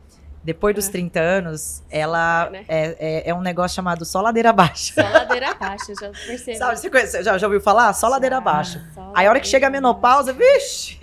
depois 0.45 0.75
dos 0.75 0.89
É. 0.89 0.93
30 0.93 1.21
anos, 1.21 1.83
ela 1.89 2.47
É, 2.47 2.51
né? 2.51 2.65
é, 2.69 2.97
é, 2.99 3.31
é 3.31 3.35
um 3.35 3.41
negócio 3.41 3.77
chamado 3.77 4.05
só 4.05 4.21
ladeira 4.21 4.51
abaixo. 4.51 4.93
Só 4.95 5.01
ladeira 5.09 5.53
abaixo, 5.53 5.95
já 5.99 6.11
percebi. 6.27 6.57
Sabe, 6.59 6.79
você 6.81 6.91
conhece- 6.91 7.23
já, 7.23 7.39
já 7.39 7.47
ouviu 7.47 7.61
falar? 7.61 7.93
Só 7.93 8.09
ladeira 8.09 8.39
abaixo. 8.39 8.81
só 8.93 9.13
Aí 9.15 9.25
a 9.27 9.31
hora 9.31 9.39
que 9.39 9.47
chega 9.47 9.69
a 9.69 9.71
menopausa, 9.71 10.33
vixe! 10.33 10.99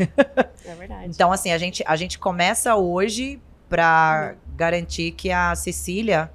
É 0.66 0.76
verdade. 0.76 1.06
Então, 1.08 1.32
assim, 1.32 1.52
a 1.54 1.58
gente, 1.58 1.82
a 1.88 1.96
gente 1.96 2.20
começa 2.20 2.76
hoje 2.76 3.42
pra 3.70 4.36
garantir 4.58 5.12
que 5.12 5.32
a 5.32 5.56
Cecília, 5.56 6.30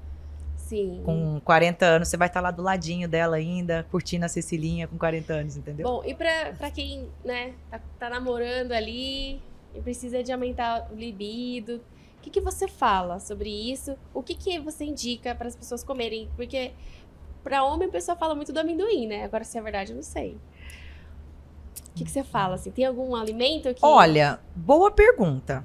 Sim. 0.75 1.03
com 1.05 1.41
40 1.45 1.87
anos, 1.87 2.09
você 2.09 2.17
vai 2.17 2.29
estar 2.29 2.41
lá 2.41 2.51
do 2.51 2.63
ladinho 2.63 3.09
dela 3.09 3.37
ainda, 3.37 3.87
curtindo 3.91 4.25
a 4.25 4.29
Cecilinha 4.29 4.89
com 4.89 4.99
40 4.99 5.33
anos, 5.33 5.57
entendeu? 5.57 5.87
Bom, 5.87 6.03
e 6.05 6.15
pra, 6.15 6.53
pra 6.59 6.71
quem, 6.71 7.09
né, 7.25 7.55
tá, 7.71 7.81
tá 7.99 8.11
namorando 8.11 8.73
ali 8.73 9.41
e 9.75 9.81
precisa 9.81 10.23
de 10.23 10.33
aumentar 10.33 10.89
o 10.93 10.97
libido, 10.97 11.81
o 12.19 12.23
que, 12.23 12.31
que 12.31 12.41
você 12.41 12.67
fala 12.67 13.21
sobre 13.21 13.51
isso? 13.51 13.97
O 14.13 14.23
que, 14.23 14.35
que 14.35 14.59
você 14.59 14.85
indica 14.85 15.35
para 15.35 15.47
as 15.47 15.55
pessoas 15.55 15.85
comerem? 15.85 16.29
Porque 16.37 16.73
pra 17.43 17.63
homem 17.63 17.87
a 17.87 17.91
pessoa 17.91 18.17
fala 18.17 18.35
muito 18.35 18.53
do 18.53 18.59
amendoim, 18.59 19.07
né? 19.07 19.25
Agora, 19.25 19.45
se 19.45 19.59
é 19.59 19.63
verdade, 19.63 19.93
eu 19.93 19.97
não 19.97 20.03
sei. 20.03 20.39
O 21.91 21.97
que, 21.97 22.05
que 22.05 22.11
você 22.11 22.25
fala, 22.25 22.55
assim? 22.55 22.71
Tem 22.71 22.87
algum 22.87 23.15
alimento 23.15 23.73
que... 23.75 23.85
Olha, 23.85 24.41
boa 24.57 24.91
pergunta. 24.91 25.65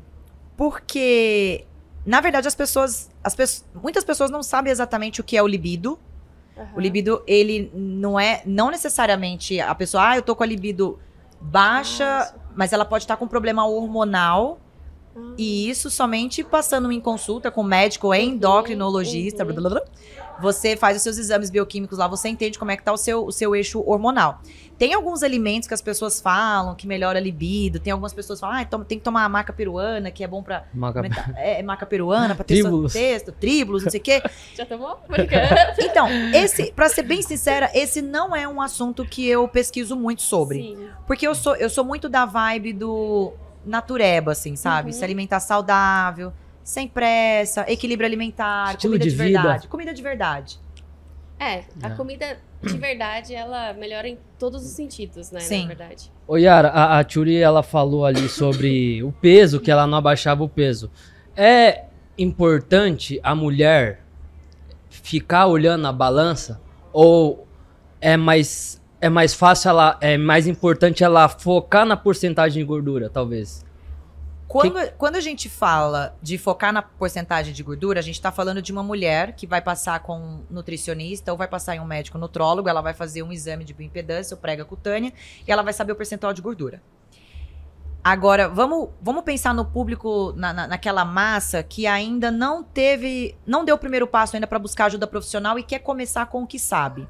Porque, 0.58 1.66
na 2.10 2.22
verdade, 2.22 2.48
as 2.48 2.56
pessoas, 2.56 3.08
as 3.24 3.36
pessoas. 3.36 3.64
Muitas 3.84 4.04
pessoas 4.04 4.32
não 4.32 4.42
sabem 4.42 4.72
exatamente 4.72 5.22
o 5.22 5.24
que 5.24 5.38
é 5.38 5.44
o 5.44 5.48
libido. 5.48 6.00
Aham. 6.58 6.70
O 6.76 6.80
libido, 6.80 7.22
ele 7.28 7.72
não 7.72 8.20
é. 8.20 8.42
Não 8.48 8.72
necessariamente 8.72 9.60
a 9.60 9.76
pessoa, 9.76 10.10
ah, 10.10 10.18
eu 10.18 10.24
tô 10.24 10.36
com 10.36 10.42
a 10.42 10.48
libido 10.48 10.98
baixa, 11.40 12.18
Nossa. 12.18 12.36
mas 12.56 12.74
ela 12.74 12.84
pode 12.84 13.04
estar 13.04 13.16
com 13.16 13.28
problema 13.28 13.64
hormonal. 13.68 14.60
Ah, 15.16 15.20
E 15.38 15.70
isso 15.70 15.92
somente 15.92 16.44
passando 16.44 16.92
em 16.92 17.00
consulta 17.00 17.52
com 17.52 17.62
médico 17.62 18.08
ou 18.08 18.16
endocrinologista. 18.16 19.46
uhum. 19.46 19.54
blá, 19.54 19.70
blá, 19.70 19.70
blá. 19.70 19.82
Você 20.42 20.78
faz 20.78 20.96
os 20.98 21.04
seus 21.04 21.18
exames 21.18 21.50
bioquímicos 21.50 21.98
lá, 21.98 22.08
você 22.08 22.30
entende 22.30 22.58
como 22.58 22.72
é 22.72 22.78
que 22.78 22.84
tá 22.84 22.92
o 22.94 22.98
seu, 22.98 23.26
o 23.26 23.32
seu 23.32 23.56
eixo 23.56 23.84
hormonal. 23.86 24.42
Tem 24.78 24.94
alguns 24.94 25.24
alimentos 25.24 25.68
que 25.68 25.74
as 25.74 25.82
pessoas 25.82 26.22
falam 26.22 26.74
que 26.74 26.88
melhora 26.88 27.20
a 27.20 27.22
libido. 27.22 27.80
Tem 27.80 27.92
algumas 27.92 28.14
pessoas 28.14 28.40
que 28.40 28.46
falam, 28.46 28.62
ah, 28.62 28.66
toma- 28.66 28.86
tem 28.86 28.98
que 28.98 29.04
tomar 29.04 29.26
a 29.26 29.30
maca 29.30 29.52
peruana, 29.52 30.10
que 30.10 30.24
é 30.24 30.28
bom 30.28 30.42
pra 30.42 30.64
Maca- 30.74 31.02
é, 31.36 31.60
é 31.60 31.64
maca 31.64 31.86
peruana, 31.86 32.34
pra 32.34 32.46
ter 32.46 32.62
seu 32.62 32.88
texto, 32.90 33.32
tríbulos, 33.34 33.84
não 33.84 33.92
sei 33.92 34.00
o 34.00 34.04
quê. 34.04 34.22
Já 34.56 34.66
tomou? 34.66 34.98
Brincando. 35.08 35.48
Então, 35.80 36.08
esse, 36.34 36.72
pra 36.72 36.88
ser 36.88 37.04
bem 37.04 37.22
sincera, 37.22 37.70
esse 37.74 38.02
não 38.02 38.34
é 38.36 38.48
um 38.48 38.62
assunto 38.62 39.04
que 39.06 39.28
eu 39.28 39.48
pesquiso 39.48 39.96
muito 39.96 40.22
sobre. 40.22 40.60
Sim. 40.62 40.88
Porque 41.06 41.28
eu 41.28 41.36
sou, 41.36 41.56
eu 41.56 41.70
sou 41.70 41.84
muito 41.84 42.08
da 42.08 42.26
vibe 42.26 42.72
do 42.74 43.34
natureba, 43.66 44.32
assim, 44.32 44.56
sabe? 44.56 44.88
Uhum. 44.92 44.94
Se 44.94 45.04
alimentar 45.04 45.40
saudável, 45.42 46.32
sem 46.70 46.88
pressa, 46.88 47.66
equilíbrio 47.68 48.06
alimentar, 48.06 48.76
Estilo 48.76 48.94
comida 48.94 49.04
de 49.06 49.10
de, 49.10 49.16
verdade. 49.16 49.68
Comida 49.68 49.92
de 49.92 50.04
verdade. 50.04 50.60
É, 51.40 51.64
a 51.82 51.88
É. 51.88 51.96
comida 51.96 52.38
de 52.62 52.78
verdade, 52.78 53.34
ela 53.34 53.74
melhora 53.74 54.08
em 54.08 54.20
todos 54.38 54.64
os 54.64 54.70
sentidos, 54.70 55.32
né? 55.32 55.40
Sim. 55.40 55.62
Na 55.64 55.68
verdade. 55.70 56.12
Ô 56.28 56.38
Yara, 56.38 56.68
a, 56.68 57.00
a 57.00 57.04
Tchuri, 57.04 57.38
ela 57.38 57.64
falou 57.64 58.06
ali 58.06 58.30
sobre 58.30 59.02
o 59.04 59.12
peso, 59.12 59.60
que 59.60 59.72
ela 59.72 59.88
não 59.88 59.98
abaixava 59.98 60.44
o 60.44 60.50
peso. 60.50 60.92
É 61.36 61.86
importante 62.20 63.20
a 63.24 63.34
mulher 63.34 64.04
ficar 64.90 65.48
olhando 65.48 65.88
a 65.88 65.92
balança? 65.92 66.62
Ou 66.94 67.48
é 68.00 68.16
mais, 68.16 68.80
é 69.02 69.10
mais 69.10 69.34
fácil 69.34 69.70
ela, 69.70 69.98
é 70.02 70.20
mais 70.20 70.46
importante 70.46 71.04
ela 71.04 71.28
focar 71.28 71.84
na 71.84 71.98
porcentagem 71.98 72.62
de 72.62 72.68
gordura, 72.68 73.10
talvez? 73.10 73.66
Quando, 74.50 74.92
quando 74.98 75.16
a 75.16 75.20
gente 75.22 75.48
fala 75.48 76.18
de 76.24 76.36
focar 76.38 76.74
na 76.74 76.82
porcentagem 76.82 77.54
de 77.54 77.62
gordura, 77.62 78.00
a 78.00 78.02
gente 78.04 78.20
tá 78.20 78.32
falando 78.32 78.62
de 78.64 78.72
uma 78.72 78.82
mulher 78.82 79.34
que 79.34 79.46
vai 79.46 79.62
passar 79.62 80.00
com 80.00 80.18
um 80.18 80.44
nutricionista 80.50 81.32
ou 81.32 81.38
vai 81.38 81.48
passar 81.48 81.76
em 81.76 81.80
um 81.80 81.86
médico 81.86 82.18
nutrólogo, 82.18 82.68
ela 82.68 82.82
vai 82.82 82.94
fazer 82.96 83.22
um 83.22 83.32
exame 83.32 83.64
de 83.64 83.76
bioimpedância 83.76 84.34
ou 84.34 84.42
prega 84.42 84.66
cutânea 84.66 85.14
e 85.48 85.52
ela 85.52 85.62
vai 85.62 85.72
saber 85.72 85.92
o 85.92 85.96
percentual 85.96 86.34
de 86.34 86.42
gordura. 86.42 86.82
Agora, 88.04 88.50
vamos, 88.50 88.90
vamos 89.02 89.24
pensar 89.24 89.54
no 89.54 89.66
público, 89.66 90.34
na, 90.36 90.52
na- 90.52 90.68
naquela 90.68 91.06
massa 91.06 91.62
que 91.62 91.86
ainda 91.86 92.32
não 92.32 92.64
teve, 92.64 93.38
não 93.46 93.64
deu 93.64 93.76
o 93.76 93.80
primeiro 93.80 94.08
passo 94.08 94.36
ainda 94.36 94.48
para 94.48 94.58
buscar 94.58 94.86
ajuda 94.86 95.06
profissional 95.06 95.60
e 95.60 95.64
quer 95.64 95.80
começar 95.80 96.26
com 96.26 96.42
o 96.42 96.48
que 96.48 96.58
sabe. 96.58 97.08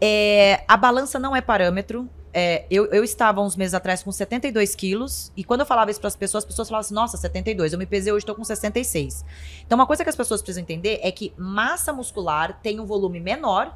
É, 0.00 0.64
a 0.66 0.76
balança 0.76 1.18
não 1.18 1.36
é 1.36 1.40
parâmetro. 1.40 2.08
É, 2.38 2.66
eu, 2.70 2.84
eu 2.88 3.02
estava 3.02 3.40
uns 3.40 3.56
meses 3.56 3.72
atrás 3.72 4.02
com 4.02 4.12
72 4.12 4.74
quilos, 4.74 5.32
e 5.34 5.42
quando 5.42 5.60
eu 5.60 5.66
falava 5.66 5.90
isso 5.90 5.98
para 5.98 6.08
as 6.08 6.16
pessoas, 6.16 6.44
as 6.44 6.46
pessoas 6.46 6.68
falavam 6.68 6.84
assim, 6.84 6.94
nossa, 6.94 7.16
72. 7.16 7.72
Eu 7.72 7.78
me 7.78 7.86
pesei 7.86 8.12
hoje, 8.12 8.24
estou 8.24 8.34
com 8.34 8.44
66. 8.44 9.24
Então, 9.64 9.78
uma 9.78 9.86
coisa 9.86 10.04
que 10.04 10.10
as 10.10 10.16
pessoas 10.16 10.42
precisam 10.42 10.62
entender 10.62 11.00
é 11.02 11.10
que 11.10 11.32
massa 11.38 11.94
muscular 11.94 12.60
tem 12.62 12.78
um 12.78 12.84
volume 12.84 13.20
menor 13.20 13.74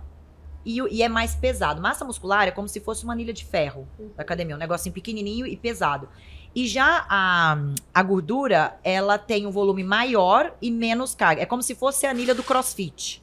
e, 0.62 0.78
e 0.94 1.02
é 1.02 1.08
mais 1.08 1.34
pesado. 1.34 1.80
Massa 1.80 2.04
muscular 2.04 2.48
é 2.48 2.50
como 2.50 2.68
se 2.68 2.80
fosse 2.80 3.02
uma 3.02 3.14
anilha 3.14 3.32
de 3.32 3.46
ferro 3.46 3.88
da 4.14 4.22
academia, 4.22 4.54
um 4.54 4.58
negocinho 4.58 4.94
pequenininho 4.94 5.46
e 5.46 5.56
pesado. 5.56 6.06
E 6.54 6.66
já 6.66 7.06
a, 7.08 7.56
a 7.94 8.02
gordura, 8.02 8.78
ela 8.84 9.16
tem 9.16 9.46
um 9.46 9.50
volume 9.50 9.82
maior 9.82 10.54
e 10.60 10.70
menos 10.70 11.14
carga. 11.14 11.40
É 11.40 11.46
como 11.46 11.62
se 11.62 11.74
fosse 11.74 12.04
a 12.04 12.10
anilha 12.10 12.34
do 12.34 12.42
crossfit. 12.42 13.22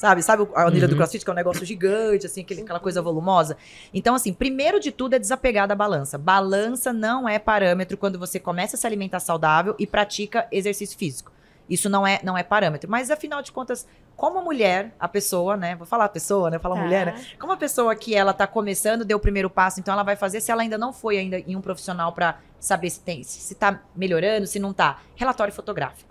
Sabe? 0.00 0.22
Sabe 0.22 0.48
a 0.54 0.62
anilha 0.62 0.88
do 0.88 0.92
Uhum. 0.92 0.96
crossfit, 0.96 1.22
que 1.22 1.30
é 1.30 1.32
um 1.34 1.36
negócio 1.36 1.62
gigante, 1.66 2.24
assim, 2.24 2.40
aquele- 2.40 2.62
aquela 2.62 2.80
coisa 2.80 3.02
volumosa? 3.02 3.58
Então, 3.92 4.14
assim, 4.14 4.32
primeiro 4.32 4.80
de 4.80 4.90
tudo 4.90 5.12
é 5.14 5.18
desapegar 5.18 5.68
da 5.68 5.74
balança. 5.74 6.16
Balança 6.16 6.90
não 6.90 7.28
é 7.28 7.38
parâmetro 7.38 7.98
quando 7.98 8.18
você 8.18 8.40
começa 8.40 8.76
a 8.76 8.78
se 8.78 8.86
alimentar 8.86 9.20
saudável 9.20 9.74
e 9.78 9.86
pratica 9.86 10.48
exercício 10.50 10.96
físico. 10.96 11.30
Isso 11.68 11.90
não 11.90 12.06
é, 12.06 12.18
não 12.24 12.36
é 12.38 12.42
parâmetro. 12.42 12.90
Mas, 12.90 13.10
afinal 13.10 13.42
de 13.42 13.52
contas, 13.52 13.86
como 14.16 14.38
a 14.38 14.42
mulher, 14.42 14.94
a 14.98 15.06
pessoa, 15.06 15.54
né? 15.54 15.76
Vou 15.76 15.86
falar 15.86 16.06
a 16.06 16.08
pessoa, 16.08 16.48
né? 16.48 16.58
Falar 16.58 16.76
Tá. 16.76 16.80
mulher, 16.82 17.04
né? 17.06 17.24
Como 17.38 17.52
a 17.52 17.56
pessoa 17.58 17.94
que 17.94 18.14
ela 18.14 18.32
tá 18.32 18.46
começando, 18.46 19.04
deu 19.04 19.18
o 19.18 19.20
primeiro 19.20 19.50
passo, 19.50 19.80
então 19.80 19.92
ela 19.92 20.02
vai 20.02 20.16
fazer 20.16 20.40
se 20.40 20.50
ela 20.50 20.62
ainda 20.62 20.78
não 20.78 20.94
foi 20.94 21.18
ainda 21.18 21.38
em 21.38 21.54
um 21.54 21.60
profissional 21.60 22.10
pra 22.14 22.38
saber 22.58 22.88
se 22.88 23.00
tem, 23.00 23.22
se, 23.22 23.38
se 23.38 23.54
tá 23.54 23.82
melhorando, 23.94 24.46
se 24.46 24.58
não 24.58 24.72
tá. 24.72 24.98
Relatório 25.14 25.52
fotográfico. 25.52 26.09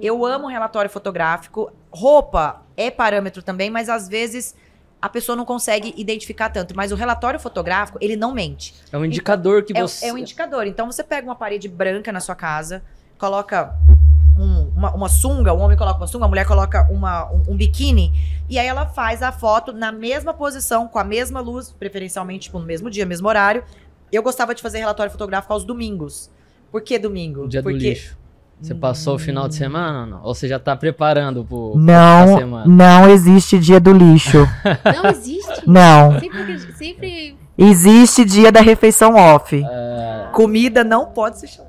Eu 0.00 0.24
amo 0.24 0.46
relatório 0.48 0.90
fotográfico. 0.90 1.72
Roupa 1.90 2.62
é 2.76 2.90
parâmetro 2.90 3.42
também, 3.42 3.70
mas 3.70 3.88
às 3.88 4.08
vezes 4.08 4.54
a 5.02 5.08
pessoa 5.08 5.34
não 5.34 5.44
consegue 5.44 5.94
identificar 5.96 6.50
tanto. 6.50 6.76
Mas 6.76 6.92
o 6.92 6.94
relatório 6.94 7.40
fotográfico, 7.40 7.98
ele 8.00 8.16
não 8.16 8.32
mente. 8.32 8.74
É 8.92 8.98
um 8.98 9.04
indicador 9.04 9.62
que 9.64 9.76
É, 9.76 9.80
você. 9.82 10.06
é 10.06 10.12
um 10.12 10.18
indicador. 10.18 10.66
Então 10.66 10.90
você 10.90 11.02
pega 11.02 11.26
uma 11.26 11.34
parede 11.36 11.68
branca 11.68 12.12
na 12.12 12.20
sua 12.20 12.34
casa, 12.34 12.82
coloca 13.18 13.74
um- 14.38 14.68
uma, 14.76 14.94
uma 14.94 15.08
sunga, 15.08 15.52
um 15.52 15.58
homem 15.60 15.76
coloca 15.76 15.98
uma 16.00 16.06
sunga, 16.06 16.24
a 16.24 16.28
mulher 16.28 16.46
coloca 16.46 16.86
uma, 16.90 17.30
um, 17.30 17.42
um 17.48 17.56
biquíni, 17.56 18.12
e 18.48 18.58
aí 18.58 18.66
ela 18.66 18.86
faz 18.86 19.22
a 19.22 19.30
foto 19.32 19.72
na 19.72 19.92
mesma 19.92 20.32
posição, 20.32 20.88
com 20.88 20.98
a 20.98 21.04
mesma 21.04 21.40
luz, 21.40 21.70
preferencialmente 21.72 22.44
tipo, 22.44 22.58
no 22.58 22.64
mesmo 22.64 22.88
dia, 22.90 23.04
mesmo 23.04 23.28
horário. 23.28 23.62
Eu 24.10 24.22
gostava 24.22 24.54
de 24.54 24.62
fazer 24.62 24.78
relatório 24.78 25.10
fotográfico 25.12 25.52
aos 25.52 25.64
domingos. 25.64 26.30
Por 26.70 26.80
que 26.82 26.98
domingo? 26.98 27.44
O 27.44 27.48
dia 27.48 27.62
Porque 27.62 27.78
do 27.78 27.84
lixo. 27.84 28.16
Você 28.60 28.74
passou 28.74 29.14
o 29.14 29.18
final 29.18 29.48
de 29.48 29.54
semana 29.54 30.00
ou 30.00 30.06
não? 30.06 30.22
Ou 30.22 30.34
você 30.34 30.46
já 30.46 30.58
tá 30.58 30.76
preparando 30.76 31.44
pro, 31.44 31.72
pra 31.72 31.80
Não, 31.80 32.36
semana? 32.36 32.64
não 32.66 33.08
existe 33.10 33.58
dia 33.58 33.80
do 33.80 33.92
lixo. 33.92 34.46
Não 34.84 35.10
existe? 35.10 35.62
Não. 35.66 36.20
Sempre, 36.20 36.58
sempre 36.74 37.38
Existe 37.56 38.24
dia 38.24 38.52
da 38.52 38.60
refeição 38.60 39.14
off. 39.16 39.54
É, 39.62 40.28
Comida 40.32 40.82
não 40.84 41.06
pode 41.06 41.40
se 41.40 41.48
chamar. 41.48 41.68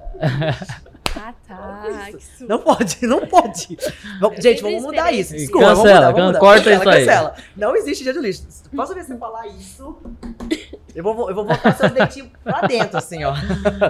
Ah, 1.16 1.34
tá. 1.46 1.86
Susto. 2.12 2.48
Não 2.48 2.60
pode, 2.60 2.98
não 3.06 3.28
pode. 3.28 3.78
Vamos- 4.22 4.42
gente, 4.42 4.62
vamos 4.62 4.82
mudar 4.84 5.12
esperei. 5.12 5.20
isso. 5.20 5.34
Desculpa, 5.34 5.68
Cancela, 5.68 5.84
vamos 5.84 5.94
mudar, 5.94 6.12
vamos 6.12 6.26
mudar. 6.28 6.39
corta 6.39 6.64
Cancela, 6.64 6.80
isso 6.80 6.89
aí. 6.89 7.06
cancela. 7.06 7.34
Não 7.58 7.76
existe 7.76 8.04
dia 8.04 8.14
do 8.14 8.22
lixo. 8.22 8.44
Posso 8.74 8.94
ver 8.94 9.02
se 9.02 9.08
você 9.08 9.18
falar 9.18 9.48
isso? 9.48 9.98
Eu 10.96 11.04
vou, 11.04 11.30
eu 11.30 11.36
vou 11.36 11.46
botar 11.46 11.74
seus 11.74 11.92
dentinhos 11.92 12.30
lá 12.46 12.62
dentro, 12.62 12.98
assim, 12.98 13.24
ó. 13.26 13.34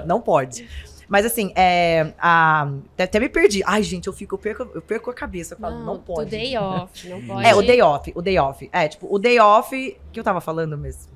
Não 0.08 0.20
pode. 0.22 0.68
Mas 1.12 1.26
assim, 1.26 1.52
é, 1.58 2.14
a, 2.18 2.70
até, 2.94 3.04
até 3.04 3.20
me 3.20 3.28
perdi. 3.28 3.62
Ai, 3.66 3.84
gente, 3.84 4.08
eu 4.08 4.14
fico, 4.14 4.36
eu 4.36 4.40
perco, 4.40 4.70
eu 4.74 4.82
perco 4.82 5.12
a 5.12 5.14
cabeça. 5.14 5.56
Eu 5.56 5.58
falo, 5.60 5.80
não, 5.80 5.86
Não, 5.86 6.00
pode. 6.00 6.30
do 6.30 6.32
day 6.32 6.58
off, 6.58 7.10
não 7.10 7.22
pode. 7.28 7.46
É, 7.46 7.54
o 7.54 7.62
day 7.62 7.82
off, 7.82 8.14
o 8.16 8.22
day 8.22 8.40
off. 8.40 8.70
É, 8.72 8.88
tipo, 8.88 9.14
o 9.14 9.20
day 9.20 9.38
off 9.38 9.98
que 10.10 10.18
eu 10.18 10.24
tava 10.24 10.40
falando 10.40 10.78
mesmo. 10.78 11.12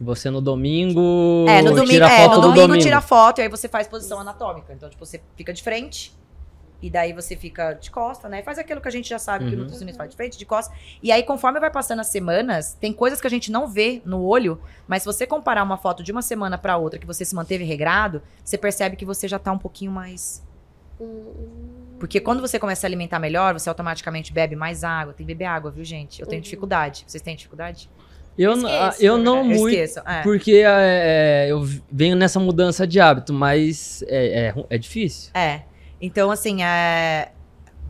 Você 0.00 0.28
no 0.28 0.40
domingo. 0.40 1.46
É, 1.48 1.62
no 1.62 1.70
domingo, 1.70 1.86
tira 1.86 2.10
é, 2.10 2.24
foto 2.24 2.34
no 2.34 2.34
do 2.34 2.48
domingo, 2.48 2.66
domingo. 2.66 2.82
tira 2.82 3.00
foto 3.00 3.38
e 3.38 3.42
aí 3.42 3.48
você 3.48 3.68
faz 3.68 3.86
posição 3.86 4.18
anatômica. 4.18 4.72
Então, 4.72 4.90
tipo, 4.90 5.06
você 5.06 5.20
fica 5.36 5.52
de 5.52 5.62
frente 5.62 6.17
e 6.80 6.88
daí 6.88 7.12
você 7.12 7.34
fica 7.36 7.72
de 7.72 7.90
costa, 7.90 8.28
né? 8.28 8.42
Faz 8.42 8.58
aquilo 8.58 8.80
que 8.80 8.86
a 8.88 8.90
gente 8.90 9.08
já 9.08 9.18
sabe 9.18 9.44
que 9.46 9.50
o 9.50 9.54
Uhum. 9.54 9.62
nutricionista 9.64 9.98
faz 9.98 10.10
de 10.10 10.16
frente, 10.16 10.38
de 10.38 10.46
costa. 10.46 10.72
E 11.02 11.10
aí, 11.10 11.22
conforme 11.22 11.58
vai 11.58 11.70
passando 11.70 12.00
as 12.00 12.06
semanas, 12.08 12.74
tem 12.80 12.92
coisas 12.92 13.20
que 13.20 13.26
a 13.26 13.30
gente 13.30 13.50
não 13.50 13.66
vê 13.66 14.00
no 14.04 14.22
olho, 14.22 14.60
mas 14.86 15.02
se 15.02 15.06
você 15.06 15.26
comparar 15.26 15.62
uma 15.64 15.76
foto 15.76 16.02
de 16.02 16.12
uma 16.12 16.22
semana 16.22 16.56
pra 16.56 16.76
outra 16.76 16.98
que 16.98 17.06
você 17.06 17.24
se 17.24 17.34
manteve 17.34 17.64
regrado, 17.64 18.22
você 18.44 18.56
percebe 18.56 18.96
que 18.96 19.04
você 19.04 19.26
já 19.26 19.38
tá 19.38 19.50
um 19.52 19.58
pouquinho 19.58 19.90
mais 19.90 20.46
Hum, 21.00 21.96
porque 22.00 22.18
quando 22.20 22.40
você 22.40 22.58
começa 22.58 22.84
a 22.84 22.88
alimentar 22.88 23.18
melhor, 23.20 23.52
você 23.54 23.68
automaticamente 23.68 24.32
bebe 24.32 24.56
mais 24.56 24.82
água. 24.84 25.12
Tem 25.14 25.24
que 25.26 25.32
beber 25.32 25.44
água, 25.44 25.70
viu, 25.70 25.84
gente? 25.84 26.20
Eu 26.20 26.26
tenho 26.26 26.38
Uhum. 26.40 26.44
dificuldade. 26.44 27.04
Vocês 27.06 27.22
têm 27.22 27.36
dificuldade? 27.36 27.88
Eu, 28.36 28.52
ah, 28.52 28.88
Esqueço, 28.90 29.04
eu 29.04 29.18
não 29.18 29.38
Eu 29.38 29.44
muito. 29.44 29.68
esqueço. 29.68 30.00
É. 30.06 30.22
Porque 30.22 30.52
é, 30.64 31.46
é, 31.46 31.46
eu 31.50 31.62
venho 31.90 32.14
nessa 32.16 32.38
mudança 32.38 32.86
de 32.86 33.00
hábito, 33.00 33.32
mas 33.32 34.02
é, 34.06 34.48
é, 34.48 34.54
é 34.70 34.78
difícil. 34.78 35.30
É. 35.34 35.62
Então, 36.00 36.30
assim, 36.30 36.62
é... 36.62 37.32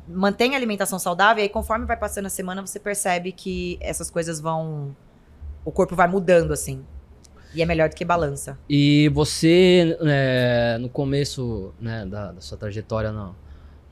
mantém 0.06 0.54
a 0.54 0.56
alimentação 0.56 0.98
saudável 0.98 1.40
e 1.40 1.44
aí, 1.44 1.48
conforme 1.48 1.86
vai 1.86 1.96
passando 1.96 2.26
a 2.26 2.30
semana, 2.30 2.64
você 2.64 2.78
percebe 2.78 3.32
que 3.32 3.78
essas 3.80 4.11
coisas 4.11 4.40
vão. 4.40 4.96
O 5.64 5.70
corpo 5.70 5.94
vai 5.94 6.09
mudando, 6.09 6.52
assim. 6.52 6.84
E 7.54 7.62
é 7.62 7.66
melhor 7.66 7.88
do 7.88 7.94
que 7.94 8.04
balança. 8.04 8.59
E 8.68 9.09
você, 9.09 9.96
é, 10.02 10.76
no 10.78 10.88
começo 10.88 11.72
né, 11.80 12.04
da, 12.06 12.32
da 12.32 12.40
sua 12.40 12.59
trajetória 12.59 13.11
no, 13.11 13.34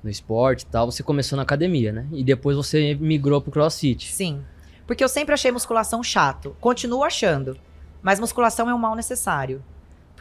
no 0.03 0.11
esporte 0.11 0.63
e 0.63 0.67
tal, 0.67 0.91
você 0.91 1.03
começou 1.03 1.37
na 1.37 1.43
academia, 1.43 1.93
né? 1.93 2.07
E 2.13 2.23
depois 2.23 2.57
você 2.57 2.95
migrou 2.95 3.41
pro 3.41 3.51
crossfit. 3.51 4.13
Sim. 4.13 4.43
Porque 4.87 5.03
eu 5.03 5.09
sempre 5.09 5.35
achei 5.35 5.51
musculação 5.51 6.03
chato. 6.03 6.57
Continuo 6.61 7.03
achando. 7.03 7.59
Mas 8.03 8.21
musculação 8.21 8.71
é 8.71 8.75
um 8.75 8.79
mal 8.79 8.95
necessário. 8.95 9.63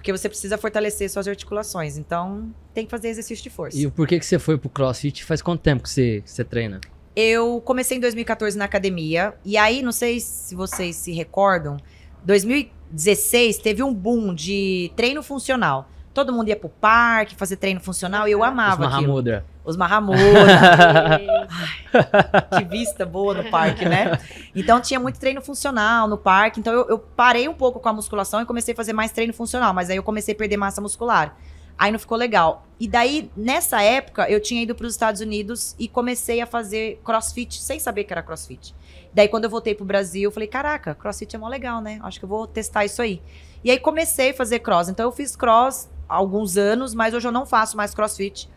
Porque 0.05 0.15
você 0.15 0.29
precisa 0.29 0.55
fortalecer 0.55 1.09
suas 1.09 1.27
articulações. 1.27 1.97
Então, 1.97 2.53
tem 2.75 2.85
que 2.85 2.91
fazer 2.91 3.07
exercício 3.07 3.41
de 3.41 3.49
força. 3.49 3.75
E 3.75 3.89
por 3.89 4.07
que, 4.07 4.19
que 4.19 4.25
você 4.25 4.37
foi 4.37 4.55
pro 4.55 4.69
crossfit? 4.69 5.25
Faz 5.25 5.41
quanto 5.41 5.61
tempo 5.61 5.81
que 5.81 5.89
você, 5.89 6.21
que 6.21 6.29
você 6.29 6.43
treina? 6.43 6.79
Eu 7.15 7.59
comecei 7.65 7.97
em 7.97 7.99
2014 7.99 8.55
na 8.55 8.65
academia. 8.65 9.33
E 9.43 9.57
aí, 9.57 9.81
não 9.81 9.91
sei 9.91 10.19
se 10.19 10.53
vocês 10.53 10.95
se 10.95 11.11
recordam, 11.11 11.77
2016 12.23 13.57
teve 13.57 13.81
um 13.81 13.91
boom 13.91 14.35
de 14.35 14.91
treino 14.95 15.23
funcional. 15.23 15.89
Todo 16.15 16.31
mundo 16.31 16.47
ia 16.47 16.55
pro 16.55 16.69
parque 16.69 17.35
fazer 17.35 17.57
treino 17.57 17.81
funcional 17.81 18.25
e 18.25 18.31
eu 18.31 18.39
Os 18.39 18.45
amava 18.45 18.85
aquilo. 18.85 19.01
Mahamudra. 19.01 19.45
Os 19.65 19.75
Mahamudra. 19.75 21.19
que 22.57 22.63
vista 22.63 23.05
boa 23.05 23.33
no 23.33 23.49
parque, 23.51 23.83
né? 23.83 24.17
Então 24.55 24.79
tinha 24.79 24.97
muito 24.97 25.19
treino 25.19 25.41
funcional 25.41 26.07
no 26.07 26.17
parque. 26.17 26.61
Então 26.61 26.71
eu, 26.71 26.87
eu 26.87 26.97
parei 26.97 27.49
um 27.49 27.53
pouco 27.53 27.81
com 27.81 27.89
a 27.89 27.93
musculação 27.93 28.41
e 28.41 28.45
comecei 28.45 28.73
a 28.73 28.77
fazer 28.77 28.93
mais 28.93 29.11
treino 29.11 29.33
funcional. 29.33 29.73
Mas 29.73 29.89
aí 29.89 29.97
eu 29.97 30.03
comecei 30.03 30.33
a 30.33 30.37
perder 30.37 30.55
massa 30.55 30.79
muscular. 30.79 31.35
Aí 31.77 31.91
não 31.91 31.99
ficou 31.99 32.17
legal. 32.17 32.65
E 32.79 32.87
daí, 32.87 33.29
nessa 33.35 33.81
época, 33.81 34.29
eu 34.29 34.39
tinha 34.39 34.63
ido 34.63 34.73
para 34.73 34.85
os 34.85 34.93
Estados 34.93 35.19
Unidos 35.19 35.75
e 35.77 35.89
comecei 35.89 36.39
a 36.39 36.45
fazer 36.45 37.01
crossfit 37.03 37.61
sem 37.61 37.77
saber 37.77 38.05
que 38.05 38.13
era 38.13 38.23
crossfit. 38.23 38.73
Daí, 39.13 39.27
quando 39.27 39.43
eu 39.43 39.49
voltei 39.49 39.75
pro 39.75 39.83
Brasil, 39.83 40.23
eu 40.23 40.31
falei: 40.31 40.47
caraca, 40.47 40.95
crossfit 40.95 41.35
é 41.35 41.37
mó 41.37 41.49
legal, 41.49 41.81
né? 41.81 41.99
Acho 42.03 42.19
que 42.19 42.23
eu 42.23 42.29
vou 42.29 42.47
testar 42.47 42.85
isso 42.85 43.01
aí. 43.01 43.21
E 43.65 43.71
aí 43.71 43.79
comecei 43.79 44.29
a 44.29 44.33
fazer 44.33 44.59
cross. 44.59 44.87
Então 44.87 45.05
eu 45.05 45.11
fiz 45.11 45.35
cross 45.35 45.89
alguns 46.07 46.57
anos, 46.57 46.93
mas 46.93 47.13
hoje 47.13 47.27
eu 47.27 47.31
não 47.31 47.45
faço 47.45 47.75
mais 47.77 47.93
crossfit. 47.93 48.49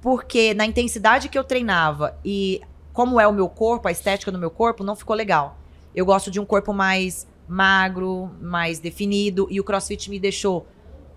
Porque 0.00 0.52
na 0.54 0.66
intensidade 0.66 1.28
que 1.28 1.38
eu 1.38 1.44
treinava 1.44 2.16
e 2.24 2.60
como 2.92 3.20
é 3.20 3.26
o 3.26 3.32
meu 3.32 3.48
corpo, 3.48 3.88
a 3.88 3.92
estética 3.92 4.32
do 4.32 4.38
meu 4.38 4.50
corpo, 4.50 4.82
não 4.84 4.96
ficou 4.96 5.14
legal. 5.16 5.56
Eu 5.94 6.04
gosto 6.04 6.30
de 6.30 6.40
um 6.40 6.44
corpo 6.44 6.72
mais 6.72 7.26
magro, 7.48 8.30
mais 8.40 8.78
definido, 8.78 9.46
e 9.50 9.60
o 9.60 9.64
crossfit 9.64 10.10
me 10.10 10.18
deixou 10.18 10.66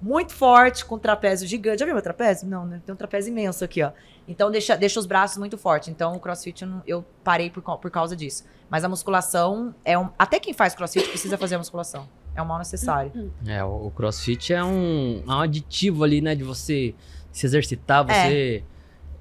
muito 0.02 0.34
forte, 0.34 0.86
com 0.86 1.00
trapézio 1.00 1.48
gigante. 1.48 1.80
Já 1.80 1.86
viu 1.86 1.96
meu 1.96 2.04
trapézio? 2.04 2.48
Não, 2.48 2.66
né? 2.66 2.82
Tem 2.86 2.94
um 2.94 2.98
trapézio 2.98 3.32
imenso 3.32 3.64
aqui, 3.64 3.82
ó. 3.82 3.92
Então 4.28 4.52
deixa, 4.52 4.76
deixa 4.76 5.00
os 5.00 5.06
braços 5.06 5.38
muito 5.38 5.58
fortes. 5.58 5.90
Então 5.90 6.14
o 6.14 6.20
crossfit 6.20 6.62
eu, 6.64 6.68
não- 6.68 6.84
eu 6.86 7.06
parei 7.24 7.50
por, 7.50 7.62
por 7.64 7.90
causa 7.90 8.16
disso. 8.16 8.44
Mas 8.70 8.84
a 8.84 8.90
musculação 8.90 9.74
é 9.84 9.98
um. 9.98 10.10
Até 10.18 10.40
quem 10.40 10.54
faz 10.54 10.76
crossfit 10.76 11.08
precisa 11.08 11.38
fazer 11.38 11.56
a 11.56 11.58
musculação. 11.58 12.08
É 12.36 12.42
um 12.42 12.46
mal 12.46 12.58
necessário. 12.60 13.32
É, 13.48 13.64
o, 13.64 13.90
crossfit 13.96 14.54
é 14.54 14.64
um, 14.64 15.24
é 15.26 15.32
um 15.32 15.40
aditivo 15.40 16.04
ali, 16.04 16.20
né? 16.22 16.36
De 16.36 16.44
você 16.44 16.94
se 17.32 17.46
exercitar, 17.46 18.06
você 18.06 18.64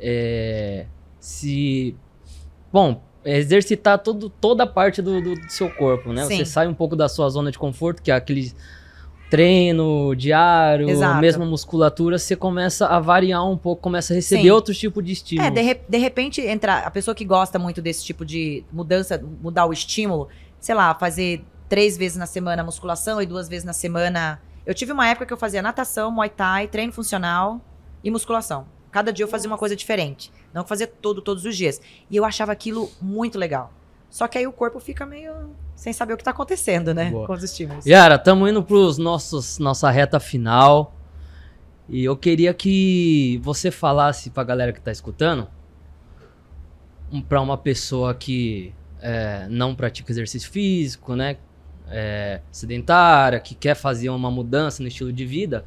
é, 0.01 0.87
se. 1.21 1.97
Bom, 2.73 3.01
é 3.25 3.39
exercitar 3.39 3.99
todo, 4.01 4.29
toda 4.29 4.65
a 4.65 4.67
parte 4.67 5.01
do, 5.01 5.21
do- 5.23 5.35
do 5.37 5.51
seu 5.51 5.71
corpo, 5.71 6.13
né? 6.13 6.25
Sim. 6.27 6.39
Você 6.39 6.45
sai 6.45 6.67
um 6.67 6.75
pouco 6.75 6.95
da 6.97 7.09
sua 7.09 7.29
zona 7.31 7.51
de 7.51 7.59
conforto, 7.59 8.03
que 8.03 8.11
é 8.11 8.15
aquele 8.15 8.53
treino 9.31 10.15
diário, 10.15 10.89
Exato. 10.89 11.21
mesma 11.21 11.45
musculatura, 11.45 12.19
você 12.19 12.37
começa 12.37 12.87
a 12.87 13.01
variar 13.01 13.49
um 13.49 13.57
pouco, 13.57 13.83
começa 13.83 14.13
a 14.13 14.17
receber 14.17 14.43
Sim. 14.43 14.51
outro 14.51 14.75
tipo 14.75 15.03
de 15.03 15.13
estímulo. 15.13 15.49
É, 15.49 15.51
de, 15.51 15.61
re- 15.61 15.81
de 15.89 15.99
repente, 15.99 16.41
entra 16.41 16.79
a 16.81 16.91
pessoa 16.91 17.15
que 17.15 17.25
gosta 17.25 17.59
muito 17.59 17.81
desse 17.83 18.05
tipo 18.05 18.25
de 18.25 18.63
mudança, 18.73 19.21
mudar 19.43 19.67
o 19.67 19.73
estímulo, 19.73 20.29
sei 20.61 20.75
lá, 20.75 20.95
fazer 20.95 21.43
três 21.75 21.97
vezes 21.97 22.17
na 22.17 22.25
semana 22.25 22.63
musculação 22.63 23.21
e 23.21 23.27
duas 23.27 23.49
vezes 23.49 23.65
na 23.65 23.73
semana. 23.73 24.41
Eu 24.65 24.73
tive 24.73 24.93
uma 24.93 25.09
época 25.09 25.27
que 25.27 25.33
eu 25.33 25.37
fazia 25.37 25.61
natação, 25.61 26.09
muay 26.09 26.29
thai, 26.29 26.69
treino 26.69 26.93
funcional 26.93 27.61
e 28.05 28.13
musculação. 28.13 28.65
Cada 28.93 29.13
dia 29.13 29.25
eu 29.25 29.29
fazia 29.29 29.51
uma 29.51 29.59
coisa 29.59 29.75
diferente. 29.75 30.31
Não 30.53 30.65
fazia 30.65 30.87
todo, 30.87 31.21
todos 31.21 31.45
os 31.45 31.57
dias. 31.57 31.81
E 32.09 32.15
eu 32.15 32.25
achava 32.25 32.53
aquilo 32.53 32.89
muito 33.03 33.37
legal. 33.37 33.73
Só 34.09 34.29
que 34.29 34.39
aí 34.39 34.47
o 34.47 34.53
corpo 34.53 34.79
fica 34.79 35.05
meio 35.05 35.33
sem 35.75 35.93
saber 35.93 36.15
o 36.15 36.17
que 36.17 36.23
tá 36.23 36.31
acontecendo, 36.31 36.95
né? 36.95 37.11
Boa. 37.11 37.27
Com 37.27 37.33
os 37.33 37.43
estímulos. 37.43 37.85
Yara, 37.85 38.15
estamos 38.15 38.49
indo 38.49 38.63
para 38.63 38.77
os 38.77 38.97
nossos 38.97 39.59
nossa 39.59 39.91
reta 39.91 40.21
final. 40.21 40.95
E 41.89 42.05
eu 42.05 42.17
queria 42.17 42.55
que 42.55 43.41
você 43.43 43.73
falasse 43.73 44.31
para 44.31 44.45
a 44.45 44.47
galera 44.47 44.73
que 44.73 44.79
está 44.79 44.93
escutando, 44.93 45.49
para 47.29 47.41
uma 47.41 47.59
pessoa 47.59 48.15
que 48.15 48.73
é, 49.01 49.49
não 49.51 49.75
pratica 49.75 50.13
exercício 50.13 50.49
físico, 50.49 51.17
né, 51.17 51.37
é, 51.89 52.41
sedentária, 52.51 53.39
que 53.41 53.55
quer 53.55 53.75
fazer 53.75 54.09
uma 54.09 54.31
mudança 54.31 54.83
no 54.83 54.89
estilo 54.89 55.13
de 55.13 55.25
vida, 55.25 55.67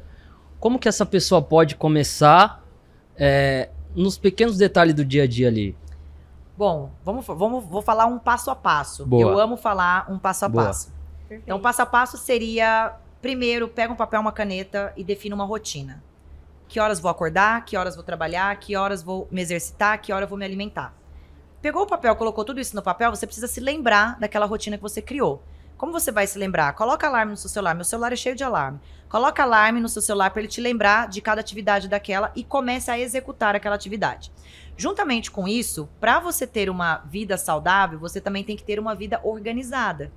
como 0.60 0.78
que 0.78 0.88
essa 0.88 1.06
pessoa 1.06 1.40
pode 1.40 1.76
começar 1.76 2.64
é, 3.16 3.70
nos 3.94 4.18
pequenos 4.18 4.56
detalhes 4.56 4.94
do 4.94 5.04
dia 5.04 5.24
a 5.24 5.26
dia 5.26 5.48
ali? 5.48 5.76
Bom, 6.56 6.90
vamos, 7.04 7.24
vamos, 7.24 7.64
vou 7.64 7.80
falar 7.80 8.06
um 8.06 8.18
passo 8.18 8.50
a 8.50 8.56
passo. 8.56 9.06
Boa. 9.06 9.22
Eu 9.22 9.38
amo 9.38 9.56
falar 9.56 10.10
um 10.10 10.18
passo 10.18 10.44
a 10.44 10.48
Boa. 10.48 10.66
passo. 10.66 10.92
Perfeito. 11.20 11.42
Então, 11.44 11.60
passo 11.60 11.82
a 11.82 11.86
passo 11.86 12.16
seria: 12.18 12.96
primeiro, 13.22 13.68
pega 13.68 13.92
um 13.92 13.96
papel, 13.96 14.20
uma 14.20 14.32
caneta 14.32 14.92
e 14.96 15.04
defina 15.04 15.36
uma 15.36 15.44
rotina. 15.44 16.02
Que 16.66 16.80
horas 16.80 16.98
vou 16.98 17.10
acordar, 17.10 17.64
que 17.64 17.76
horas 17.76 17.94
vou 17.94 18.04
trabalhar, 18.04 18.58
que 18.58 18.74
horas 18.74 19.02
vou 19.02 19.28
me 19.30 19.40
exercitar, 19.40 20.00
que 20.00 20.12
hora 20.12 20.24
eu 20.24 20.28
vou 20.28 20.36
me 20.36 20.44
alimentar. 20.44 20.92
Pegou 21.62 21.82
o 21.82 21.86
papel, 21.86 22.14
colocou 22.16 22.44
tudo 22.44 22.60
isso 22.60 22.74
no 22.74 22.82
papel, 22.82 23.14
você 23.14 23.26
precisa 23.26 23.46
se 23.46 23.60
lembrar 23.60 24.18
daquela 24.18 24.44
rotina 24.44 24.76
que 24.76 24.82
você 24.82 25.00
criou. 25.00 25.42
Como 25.78 25.92
você 25.92 26.10
vai 26.10 26.26
se 26.26 26.36
lembrar? 26.38 26.72
Coloca 26.74 27.06
alarme 27.06 27.30
no 27.30 27.36
seu 27.36 27.48
celular. 27.48 27.72
Meu 27.72 27.84
celular 27.84 28.12
é 28.12 28.16
cheio 28.16 28.34
de 28.34 28.42
alarme. 28.42 28.80
Coloca 29.08 29.44
alarme 29.44 29.80
no 29.80 29.88
seu 29.88 30.02
celular 30.02 30.30
para 30.30 30.40
ele 30.42 30.48
te 30.48 30.60
lembrar 30.60 31.08
de 31.08 31.20
cada 31.20 31.40
atividade 31.40 31.86
daquela 31.88 32.32
e 32.34 32.42
comece 32.42 32.90
a 32.90 32.98
executar 32.98 33.54
aquela 33.54 33.76
atividade. 33.76 34.32
Juntamente 34.76 35.30
com 35.30 35.46
isso, 35.46 35.88
para 36.00 36.18
você 36.18 36.48
ter 36.48 36.68
uma 36.68 36.98
vida 37.08 37.38
saudável, 37.38 37.98
você 37.98 38.20
também 38.20 38.42
tem 38.42 38.56
que 38.56 38.64
ter 38.64 38.80
uma 38.80 38.94
vida 38.94 39.20
organizada. 39.22 40.10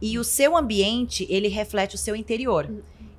E 0.00 0.18
o 0.18 0.24
seu 0.24 0.56
ambiente, 0.56 1.26
ele 1.28 1.48
reflete 1.48 1.94
o 1.94 1.98
seu 1.98 2.16
interior. 2.16 2.70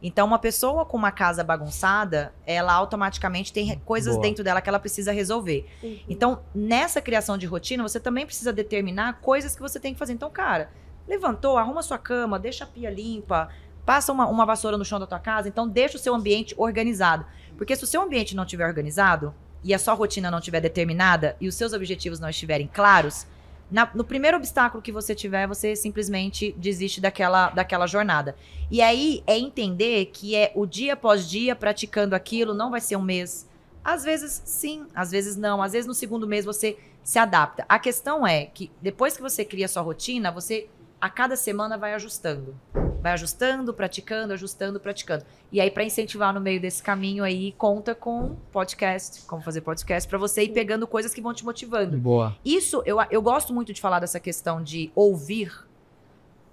Então, 0.02 0.26
uma 0.26 0.40
pessoa 0.40 0.86
com 0.86 0.98
uma 0.98 1.12
casa 1.12 1.44
bagunçada, 1.44 2.34
ela 2.48 2.74
automaticamente 2.74 3.52
tem 3.52 3.66
re- 3.66 3.82
coisas 3.86 4.14
Boa. 4.16 4.24
dentro 4.24 4.44
dela 4.44 4.62
que 4.62 4.70
ela 4.70 4.80
precisa 4.80 5.12
resolver. 5.12 5.68
Uhum. 5.84 6.00
Então, 6.08 6.42
nessa 6.56 7.02
criação 7.02 7.38
de 7.38 7.46
rotina, 7.46 7.84
você 7.84 8.00
também 8.00 8.26
precisa 8.26 8.52
determinar 8.54 9.20
coisas 9.20 9.56
que 9.56 9.62
você 9.62 9.78
tem 9.80 9.94
que 9.94 10.00
fazer. 10.00 10.14
Então, 10.14 10.30
cara, 10.30 10.72
levantou, 11.10 11.58
arruma 11.58 11.82
sua 11.82 11.98
cama, 11.98 12.38
deixa 12.40 12.64
a 12.64 12.68
pia 12.68 12.90
limpa, 12.90 13.50
passa 13.86 14.14
uma, 14.14 14.28
uma 14.28 14.46
vassoura 14.46 14.78
no 14.78 14.86
chão 14.86 15.00
da 15.00 15.08
tua 15.08 15.20
casa. 15.20 15.50
Então, 15.50 15.68
deixa 15.68 15.98
o 15.98 16.00
seu 16.00 16.14
ambiente 16.14 16.54
organizado. 16.58 17.26
Porque 17.58 17.76
se 17.76 17.84
o 17.84 17.88
seu 17.88 18.02
ambiente 18.02 18.36
não 18.36 18.44
estiver 18.44 18.68
organizado 18.68 19.34
e 19.64 19.74
a 19.74 19.80
sua 19.80 19.94
rotina 19.96 20.30
não 20.32 20.38
estiver 20.38 20.62
determinada 20.62 21.36
e 21.42 21.48
os 21.48 21.56
seus 21.56 21.74
objetivos 21.74 22.20
não 22.20 22.30
estiverem 22.30 22.70
claros, 22.72 23.26
na- 23.70 23.90
no 23.94 24.04
primeiro 24.04 24.38
obstáculo 24.38 24.82
que 24.82 24.92
você 24.92 25.14
tiver, 25.14 25.48
você 25.48 25.76
simplesmente 25.76 26.54
desiste 26.58 27.02
daquela, 27.02 27.50
daquela 27.50 27.86
jornada. 27.88 28.36
E 28.72 28.82
aí 28.82 29.24
é 29.28 29.38
entender 29.38 30.06
que 30.08 30.36
é 30.36 30.52
o 30.56 30.66
dia 30.66 30.94
após 30.94 31.28
dia 31.30 31.56
praticando 31.56 32.16
aquilo, 32.16 32.54
não 32.54 32.72
vai 32.72 32.80
ser 32.82 32.96
um 32.96 33.02
mês. 33.02 33.48
Às 33.84 34.04
vezes 34.04 34.42
sim, 34.46 34.86
às 34.94 35.12
vezes 35.12 35.36
não. 35.36 35.62
Às 35.62 35.74
vezes 35.74 35.88
no 35.88 35.94
segundo 35.94 36.28
mês 36.28 36.46
você 36.46 36.78
se 37.04 37.18
adapta. 37.20 37.66
A 37.68 37.80
questão 37.80 38.26
é 38.26 38.46
que 38.46 38.72
depois 38.82 39.16
que 39.16 39.22
você 39.22 39.44
cria 39.44 39.68
sua 39.68 39.82
rotina, 39.82 40.32
você 40.32 40.68
a 41.02 41.10
cada 41.10 41.36
semana 41.36 41.78
vai 41.78 41.94
ajustando. 41.94 42.56
Vai 43.02 43.14
ajustando, 43.14 43.74
praticando, 43.74 44.34
ajustando, 44.34 44.80
praticando. 44.80 45.24
E 45.52 45.62
aí, 45.62 45.72
para 45.72 45.84
incentivar 45.84 46.34
no 46.34 46.42
meio 46.42 46.60
desse 46.60 46.84
caminho 46.84 47.24
aí, 47.24 47.54
conta 47.54 47.96
com 47.96 48.36
podcast, 48.52 49.22
como 49.26 49.42
fazer 49.42 49.62
podcast, 49.62 50.08
para 50.10 50.18
você 50.18 50.44
ir 50.44 50.50
pegando 50.50 50.86
coisas 50.86 51.14
que 51.14 51.22
vão 51.22 51.34
te 51.34 51.46
motivando. 51.46 51.98
Boa. 51.98 52.36
Isso, 52.44 52.84
eu, 52.86 52.98
eu 53.10 53.22
gosto 53.22 53.54
muito 53.54 53.72
de 53.74 53.80
falar 53.80 54.00
dessa 54.00 54.20
questão 54.20 54.62
de 54.62 54.92
ouvir, 54.94 55.54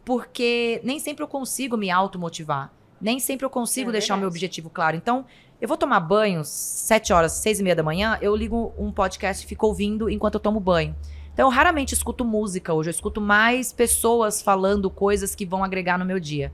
porque 0.04 0.80
nem 0.84 1.00
sempre 1.00 1.24
eu 1.24 1.28
consigo 1.28 1.76
me 1.76 1.90
automotivar. 1.90 2.72
Nem 3.00 3.18
sempre 3.18 3.44
eu 3.44 3.50
consigo 3.50 3.90
É 3.90 3.92
deixar 3.92 4.14
o 4.14 4.18
meu 4.18 4.28
objetivo 4.28 4.70
claro. 4.70 4.96
Então, 4.96 5.26
eu 5.60 5.66
vou 5.66 5.76
tomar 5.76 6.00
banho 6.00 6.42
sete 6.44 7.12
horas, 7.12 7.32
seis 7.32 7.58
e 7.58 7.62
meia 7.62 7.74
da 7.74 7.82
manhã, 7.82 8.18
eu 8.22 8.36
ligo 8.36 8.72
um 8.78 8.92
podcast 8.92 9.44
e 9.44 9.48
fico 9.48 9.66
ouvindo 9.66 10.08
enquanto 10.08 10.34
eu 10.34 10.40
tomo 10.40 10.60
banho. 10.60 10.94
Então, 11.36 11.48
eu 11.48 11.50
raramente 11.50 11.92
escuto 11.92 12.24
música 12.24 12.72
hoje, 12.72 12.88
eu 12.88 12.92
escuto 12.92 13.20
mais 13.20 13.70
pessoas 13.70 14.40
falando 14.40 14.88
coisas 14.88 15.34
que 15.34 15.44
vão 15.44 15.62
agregar 15.62 15.98
no 15.98 16.04
meu 16.06 16.18
dia. 16.18 16.50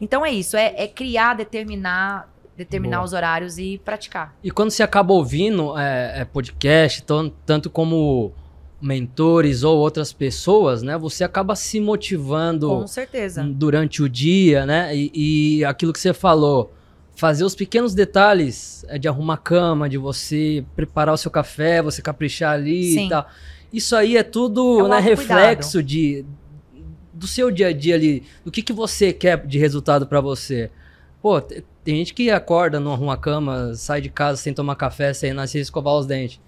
Então 0.00 0.24
é 0.24 0.30
isso, 0.30 0.56
é, 0.56 0.72
é 0.76 0.86
criar, 0.86 1.34
determinar, 1.34 2.32
determinar 2.56 2.98
Boa. 2.98 3.06
os 3.06 3.12
horários 3.12 3.58
e 3.58 3.78
praticar. 3.84 4.32
E 4.40 4.52
quando 4.52 4.70
você 4.70 4.84
acaba 4.84 5.12
ouvindo 5.12 5.76
é, 5.76 6.20
é, 6.20 6.24
podcast, 6.24 7.02
tan- 7.02 7.32
tanto 7.44 7.68
como 7.68 8.32
mentores 8.80 9.64
ou 9.64 9.76
outras 9.76 10.12
pessoas, 10.12 10.80
né? 10.80 10.96
Você 10.96 11.24
acaba 11.24 11.56
se 11.56 11.80
motivando 11.80 12.68
Com 12.68 12.86
certeza. 12.86 13.42
durante 13.42 14.00
o 14.00 14.08
dia, 14.08 14.64
né? 14.64 14.96
E, 14.96 15.58
e 15.58 15.64
aquilo 15.64 15.92
que 15.92 15.98
você 15.98 16.14
falou, 16.14 16.72
fazer 17.16 17.42
os 17.42 17.56
pequenos 17.56 17.94
detalhes 17.96 18.84
é, 18.86 18.96
de 18.96 19.08
arrumar 19.08 19.34
a 19.34 19.38
cama, 19.38 19.88
de 19.88 19.98
você 19.98 20.64
preparar 20.76 21.12
o 21.12 21.18
seu 21.18 21.32
café, 21.32 21.82
você 21.82 22.00
caprichar 22.00 22.52
ali 22.52 22.94
Sim. 22.94 23.06
e 23.06 23.08
tal. 23.08 23.26
Isso 23.72 23.94
aí 23.94 24.16
é 24.16 24.22
tudo 24.22 24.80
É 24.80 24.82
um 24.82 24.88
né, 24.88 24.98
reflexo 24.98 25.82
de, 25.82 26.24
do 27.12 27.26
seu 27.26 27.50
dia 27.50 27.68
a 27.68 27.72
dia 27.72 27.94
ali, 27.94 28.24
do 28.44 28.50
que, 28.50 28.62
que 28.62 28.72
você 28.72 29.12
quer 29.12 29.46
de 29.46 29.58
resultado 29.58 30.06
pra 30.06 30.20
você. 30.20 30.70
Pô, 31.22 31.40
te- 31.40 31.64
tem 31.84 31.96
gente 31.96 32.14
que 32.14 32.30
acorda, 32.30 32.80
não 32.80 32.92
arruma 32.92 33.14
a 33.14 33.16
cama, 33.16 33.74
sai 33.74 34.00
de 34.00 34.08
casa 34.10 34.36
sem 34.40 34.52
tomar 34.54 34.76
café, 34.76 35.12
sem 35.12 35.32
nascer 35.32 35.60
escovar 35.60 35.94
os 35.94 36.06
dentes. 36.06 36.40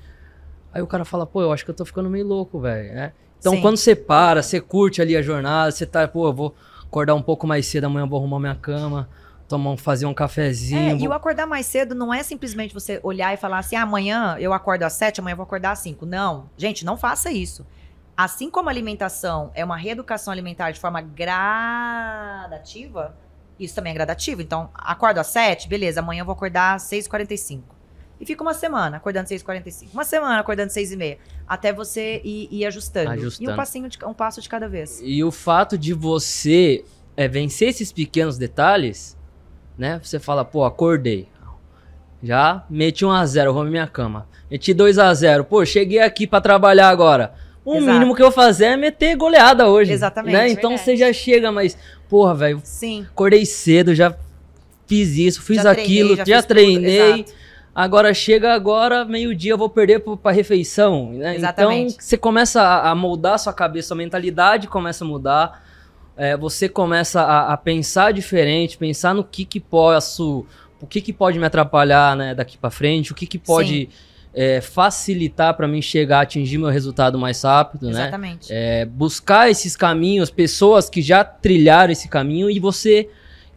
Aí 0.73 0.83
o 0.83 0.87
cara 0.87 1.05
fala, 1.05 1.27
pô, 1.27 1.43
eu 1.43 1.53
acho 1.53 1.65
que 1.65 1.71
eu 1.71 1.75
tô 1.75 1.85
ficando 1.85 2.09
meio 2.11 2.27
louco, 2.27 2.61
velho. 2.61 2.95
né? 2.95 3.13
Então, 3.39 3.55
Sim. 3.55 3.61
quando 3.63 3.77
você 3.77 3.95
para, 3.95 4.43
você 4.43 4.61
curte 4.61 5.03
ali 5.03 5.17
a 5.17 5.23
jornada, 5.23 5.71
você 5.71 5.85
tá, 5.85 6.07
pô, 6.09 6.29
eu 6.29 6.33
vou 6.33 6.55
acordar 6.85 7.15
um 7.15 7.23
pouco 7.23 7.47
mais 7.47 7.67
cedo, 7.67 7.85
amanhã 7.85 8.05
eu 8.05 8.09
vou 8.09 8.19
arrumar 8.19 8.41
minha 8.41 8.55
cama, 8.55 9.09
tomar 9.53 9.77
fazer 9.77 10.07
um 10.07 10.15
cafezinho. 10.15 10.93
É, 10.93 10.97
e 10.97 11.07
o 11.07 11.13
acordar 11.13 11.47
mais 11.47 11.67
cedo 11.67 11.95
não 11.95 12.13
é 12.13 12.23
simplesmente 12.23 12.73
você 12.73 12.99
olhar 13.03 13.35
e 13.35 13.37
falar 13.37 13.59
assim, 13.59 13.77
ah, 13.77 13.83
amanhã 13.83 14.37
eu 14.39 14.53
acordo 14.53 14.85
às 14.85 14.95
sete, 14.95 15.21
amanhã 15.21 15.35
eu 15.35 15.37
vou 15.37 15.45
acordar 15.45 15.73
às 15.73 15.81
cinco. 15.81 16.07
Não, 16.07 16.49
gente, 16.57 16.85
não 16.85 16.97
faça 16.97 17.31
isso. 17.31 17.67
Assim 18.17 18.51
como 18.51 18.69
a 18.69 18.73
alimentação 18.73 19.51
é 19.55 19.65
uma 19.65 19.77
reeducação 19.77 20.33
alimentar 20.33 20.71
de 20.71 20.81
forma 20.81 21.01
gradativa, 21.01 23.17
isso 23.59 23.75
também 23.75 23.91
é 23.91 23.95
gradativo. 23.95 24.43
Então, 24.43 24.71
acordo 24.75 25.19
às 25.19 25.29
sete, 25.29 25.69
beleza, 25.69 26.01
amanhã 26.01 26.23
eu 26.23 26.27
vou 26.27 26.35
acordar 26.35 26.75
às 26.75 26.83
seis 26.83 27.07
e 27.07 27.09
quarenta 27.09 27.35
e 27.35 27.39
cinco. 27.39 27.75
E 28.21 28.27
fica 28.27 28.43
uma 28.43 28.55
semana 28.55 28.99
acordando 28.99 29.25
às 29.25 29.29
seis 29.29 29.41
e 29.41 29.45
quarenta 29.45 29.69
e 29.69 29.73
cinco. 29.73 29.93
Uma 29.93 30.05
semana 30.05 30.39
acordando 30.39 30.69
às 30.69 30.73
seis 30.73 30.93
e 30.93 30.97
meia. 30.97 31.19
Até 31.47 31.73
você 31.73 32.21
ir, 32.23 32.49
ir 32.51 32.67
ajustando. 32.67 33.11
E 33.11 33.19
Ajustando. 33.19 33.53
um, 33.53 33.57
passinho 33.57 33.89
de, 33.89 33.99
um 34.05 34.15
passo 34.15 34.41
de 34.41 34.49
cada 34.49 34.69
vez. 34.69 35.01
E 35.03 35.25
o 35.25 35.33
fato 35.33 35.77
de 35.77 35.93
você 35.93 36.85
é, 37.17 37.27
vencer 37.27 37.69
esses 37.69 37.93
pequenos 37.93 38.39
detalhes, 38.39 39.17
né? 39.77 40.01
Você 40.03 40.19
fala, 40.19 40.45
pô, 40.45 40.65
acordei. 40.65 41.29
Já 42.23 42.65
meti 42.71 43.05
1x0, 43.05 43.49
arrumei 43.49 43.71
minha 43.73 43.87
cama. 43.87 44.27
Meti 44.51 44.75
2x0. 44.75 45.45
Pô, 45.45 45.65
cheguei 45.65 45.99
aqui 45.99 46.27
pra 46.27 46.41
trabalhar 46.41 46.89
agora. 46.89 47.35
O 47.65 47.77
Exato. 47.77 47.93
mínimo 47.93 48.15
que 48.15 48.23
eu 48.23 48.27
vou 48.27 48.33
fazer 48.33 48.67
é 48.67 48.77
meter 48.77 49.17
goleada 49.17 49.69
hoje. 49.69 49.93
Exatamente, 49.93 50.33
Né? 50.35 50.49
Então 50.51 50.71
verdade. 50.71 50.85
você 50.85 50.97
já 50.97 51.13
chega, 51.13 51.51
mas, 51.53 51.77
porra, 52.09 52.35
velho, 52.35 52.61
Sim. 52.65 53.07
acordei 53.11 53.45
cedo, 53.47 53.95
já 53.95 54.15
fiz 54.87 55.17
isso, 55.17 55.43
fiz 55.43 55.57
Já 55.57 55.75
treinei, 55.75 55.85
aquilo, 55.85 56.17
já 56.17 56.25
já, 56.25 56.43
tudo, 56.43 56.49
treinei. 56.49 57.25
Agora 57.75 58.13
chega 58.13 58.53
agora, 58.53 59.05
meio-dia, 59.05 59.53
eu 59.53 59.59
vou 59.59 59.69
perder 59.71 60.01
pra 60.01 60.31
refeição. 60.31 61.13
Né? 61.13 61.37
Exatamente. 61.37 61.95
Então 61.95 62.05
você 62.05 62.19
começa 62.19 62.61
a, 62.61 62.91
a 62.91 62.95
moldar 62.95 63.39
sua 63.39 63.53
cabeça, 63.53 63.89
sua 63.89 63.97
mentalidade 63.97 64.69
começa 64.69 65.05
a 65.05 65.09
mudar. 65.09 65.65
É, 66.17 66.37
você 66.37 66.69
começa 66.69 67.23
a, 67.23 67.53
a 67.53 67.57
pensar 67.57 68.13
diferente, 68.13 68.77
pensar 68.79 69.15
no 69.15 69.25
que 69.25 69.45
que 69.45 69.59
posso, 69.61 70.47
o 70.81 70.87
que 70.87 71.01
que 71.01 71.13
pode 71.13 71.39
me 71.39 71.47
atrapalhar 71.47 72.17
né, 72.17 72.35
daqui 72.35 72.59
pra 72.59 72.71
frente, 72.71 73.13
o 73.13 73.15
que 73.15 73.27
que 73.27 73.39
pode 73.39 73.89
é, 74.35 74.61
facilitar 74.61 75.55
pra 75.55 75.67
mim 75.69 75.81
chegar 75.83 76.19
a 76.19 76.23
atingir 76.23 76.59
meu 76.59 76.69
resultado 76.71 77.19
mais 77.19 77.43
rápido, 77.43 77.87
né? 77.91 78.03
Exatamente. 78.03 78.49
É, 78.51 78.85
buscar 78.85 79.51
esses 79.51 79.77
caminhos, 79.77 80.31
pessoas 80.31 80.89
que 80.91 81.01
já 81.03 81.23
trilharam 81.25 81.93
esse 81.93 82.09
caminho 82.09 82.51
e 82.51 82.59
você 82.59 83.09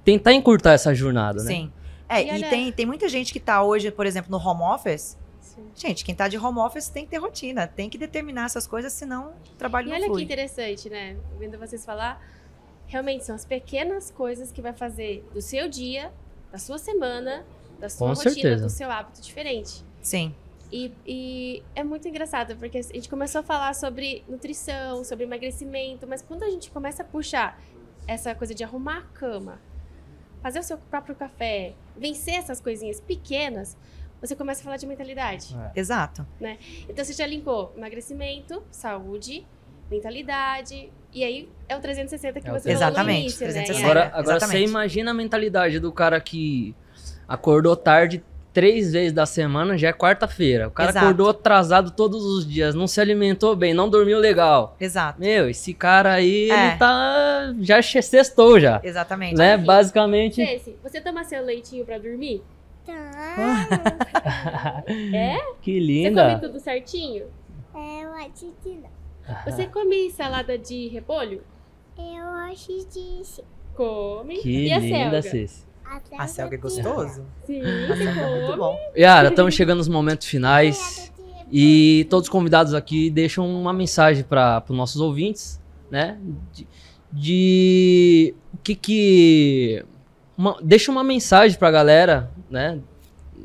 tentar 0.03 0.33
encurtar 0.33 0.73
essa 0.73 0.93
jornada, 0.93 1.43
né? 1.43 1.49
Sim. 1.51 1.71
É, 2.07 2.21
E 2.23 2.27
e, 2.27 2.31
olha- 2.33 2.49
tem, 2.49 2.71
tem 2.71 2.85
muita 2.85 3.09
gente 3.09 3.33
que 3.33 3.39
tá 3.39 3.63
hoje, 3.63 3.89
por 3.89 4.05
exemplo, 4.05 4.29
no 4.29 4.37
home 4.37 4.61
office. 4.63 5.17
Sim. 5.41 5.63
Gente, 5.75 6.03
quem 6.05 6.13
tá 6.13 6.27
de 6.27 6.37
home 6.37 6.59
office 6.59 6.89
tem 6.89 7.05
que 7.05 7.11
ter 7.11 7.17
rotina, 7.17 7.65
tem 7.67 7.89
que 7.89 7.97
determinar 7.97 8.45
essas 8.45 8.67
coisas, 8.67 8.91
senão 8.93 9.29
o 9.53 9.55
trabalho 9.57 9.87
E 9.87 9.89
não 9.89 9.95
olha 9.95 10.03
que 10.05 10.09
flui. 10.11 10.23
interessante, 10.23 10.89
né? 10.89 11.15
Vendo 11.39 11.57
vocês 11.57 11.83
falar, 11.85 12.21
realmente 12.87 13.25
são 13.25 13.35
as 13.35 13.45
pequenas 13.45 14.11
coisas 14.11 14.51
que 14.51 14.61
vai 14.61 14.73
fazer 14.73 15.27
do 15.33 15.41
seu 15.41 15.67
dia, 15.67 16.11
da 16.51 16.57
sua 16.57 16.77
semana, 16.77 17.45
da 17.79 17.89
sua 17.89 18.07
Com 18.09 18.13
rotina, 18.13 18.33
certeza. 18.33 18.63
do 18.65 18.69
seu 18.69 18.89
hábito 18.91 19.21
diferente. 19.21 19.83
Sim, 20.01 20.33
E, 20.71 20.91
e 21.05 21.63
é 21.75 21.83
muito 21.83 22.07
engraçado, 22.07 22.55
porque 22.57 22.77
a 22.77 22.81
gente 22.81 23.07
começou 23.09 23.41
a 23.41 23.43
falar 23.43 23.73
sobre 23.75 24.23
nutrição, 24.27 25.03
sobre 25.03 25.23
emagrecimento, 25.23 26.07
mas 26.07 26.21
quando 26.21 26.43
a 26.43 26.49
gente 26.49 26.69
começa 26.71 27.01
a 27.03 27.05
puxar 27.05 27.59
essa 28.07 28.33
coisa 28.35 28.53
de 28.53 28.63
arrumar 28.63 28.97
a 28.99 29.01
cama, 29.17 29.59
fazer 30.41 30.59
o 30.59 30.63
seu 30.63 30.77
próprio 30.77 31.15
café, 31.15 31.73
vencer 31.95 32.35
essas 32.35 32.59
coisinhas 32.61 32.99
pequenas, 32.99 33.75
você 34.21 34.35
começa 34.35 34.61
a 34.61 34.63
falar 34.63 34.77
de 34.77 34.85
mentalidade. 34.87 35.55
exato. 35.75 36.25
Então 36.89 37.03
você 37.05 37.13
já 37.13 37.25
linkou 37.27 37.73
emagrecimento, 37.75 38.63
saúde 38.71 39.45
mentalidade. 39.89 40.89
E 41.13 41.23
aí 41.23 41.49
é 41.69 41.75
o 41.75 41.79
360 41.79 42.41
que 42.41 42.47
É 42.47 42.51
você 42.51 42.59
falou 42.59 42.63
no 42.63 42.71
Exatamente, 42.71 43.21
início, 43.21 43.39
360. 43.39 43.79
né? 43.79 43.85
Agora, 43.85 44.05
agora 44.13 44.39
você 44.39 44.45
exatamente. 44.45 44.69
imagina 44.69 45.11
a 45.11 45.13
mentalidade 45.13 45.79
do 45.79 45.91
cara 45.91 46.19
que 46.19 46.75
acordou 47.27 47.75
tarde 47.75 48.23
três 48.53 48.93
vezes 48.93 49.11
da 49.11 49.25
semana, 49.25 49.77
já 49.77 49.89
é 49.89 49.93
quarta-feira. 49.93 50.69
O 50.69 50.71
cara 50.71 50.89
Exato. 50.91 51.05
acordou 51.05 51.29
atrasado 51.29 51.91
todos 51.91 52.23
os 52.23 52.47
dias, 52.47 52.73
não 52.73 52.87
se 52.87 53.01
alimentou 53.01 53.53
bem, 53.53 53.73
não 53.73 53.89
dormiu 53.89 54.17
legal. 54.17 54.77
Exato. 54.79 55.19
Meu, 55.19 55.49
esse 55.49 55.73
cara 55.73 56.13
aí, 56.13 56.49
É. 56.49 56.67
ele 56.69 56.77
tá. 56.77 57.53
Já 57.59 57.81
sextou 57.81 58.57
já. 58.59 58.79
Exatamente. 58.81 59.35
Né? 59.35 59.55
Enfim. 59.55 59.65
Basicamente. 59.65 60.35
Ceci, 60.45 60.75
você 60.81 61.01
toma 61.01 61.23
seu 61.25 61.43
leitinho 61.43 61.83
pra 61.85 61.97
dormir? 61.97 62.41
Tá. 62.85 63.65
É? 65.13 65.37
Que 65.61 65.73
Você 65.73 65.79
come 65.79 65.79
linda. 65.79 66.39
tudo 66.39 66.59
certinho? 66.59 67.25
É 67.73 68.07
uma 68.07 68.23
titina. 68.29 68.87
Você 69.45 69.67
come 69.67 70.09
salada 70.11 70.57
de 70.57 70.87
repolho? 70.87 71.41
Eu 71.97 72.27
acho 72.51 72.71
disso. 72.87 73.41
Come. 73.75 74.37
Que 74.39 74.67
e 74.67 74.71
a 74.73 74.79
linda, 74.79 75.21
selga? 75.21 75.49
Até 75.85 76.15
A 76.17 76.27
selga 76.27 76.55
é 76.55 76.57
gostoso? 76.57 77.25
Sim, 77.45 77.61
A 77.61 77.87
você 77.87 78.03
selga 78.03 78.21
é 78.21 78.29
muito 78.31 78.45
come. 78.47 78.57
bom. 78.57 78.77
Yara, 78.97 79.29
estamos 79.29 79.53
chegando 79.53 79.77
nos 79.79 79.87
momentos 79.87 80.27
finais. 80.27 81.11
E 81.51 82.07
todos 82.09 82.25
os 82.27 82.29
convidados 82.31 82.73
aqui 82.73 83.09
deixam 83.09 83.47
uma 83.47 83.71
mensagem 83.71 84.23
para 84.23 84.63
os 84.67 84.75
nossos 84.75 84.99
ouvintes, 84.99 85.61
né? 85.91 86.17
De, 86.51 86.67
de 87.13 88.35
o 88.53 88.57
que 88.57 88.75
que 88.75 89.85
uma- 90.37 90.57
deixa 90.61 90.91
uma 90.91 91.03
mensagem 91.03 91.57
para 91.57 91.67
a 91.67 91.71
galera, 91.71 92.31
né? 92.49 92.79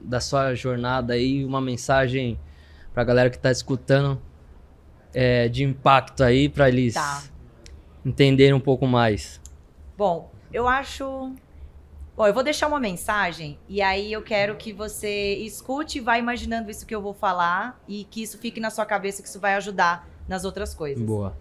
Da 0.05 0.19
sua 0.19 0.55
jornada 0.55 1.13
aí, 1.13 1.45
uma 1.45 1.61
mensagem 1.61 2.39
para 2.95 3.03
a 3.03 3.05
galera 3.07 3.29
que 3.31 3.37
está 3.37 3.51
escutando 3.51 4.21
é, 5.15 5.49
de 5.49 5.65
impacto 5.65 6.23
aí 6.23 6.49
para 6.49 6.69
eles 6.69 6.95
Tá. 6.95 7.23
entenderem 8.05 8.55
um 8.55 8.61
pouco 8.61 8.87
mais. 8.87 9.41
Bom, 9.97 10.31
eu 10.53 10.67
acho. 10.69 11.33
Bom, 12.17 12.27
eu 12.27 12.35
vou 12.35 12.43
deixar 12.43 12.67
uma 12.67 12.81
mensagem 12.81 13.59
e 13.69 13.81
aí 13.81 14.13
eu 14.13 14.21
quero 14.23 14.57
que 14.57 14.73
você 14.73 15.35
escute 15.37 15.99
e 15.99 16.01
vá 16.01 16.19
imaginando 16.19 16.71
isso 16.71 16.85
que 16.85 16.95
eu 16.95 17.01
vou 17.01 17.15
falar 17.15 17.81
e 17.89 18.05
que 18.05 18.23
isso 18.23 18.37
fique 18.39 18.61
na 18.61 18.69
sua 18.71 18.85
cabeça, 18.85 19.23
que 19.23 19.29
isso 19.29 19.41
vai 19.41 19.55
ajudar 19.55 20.07
nas 20.29 20.45
outras 20.45 20.75
coisas. 20.75 21.03
Boa. 21.03 21.35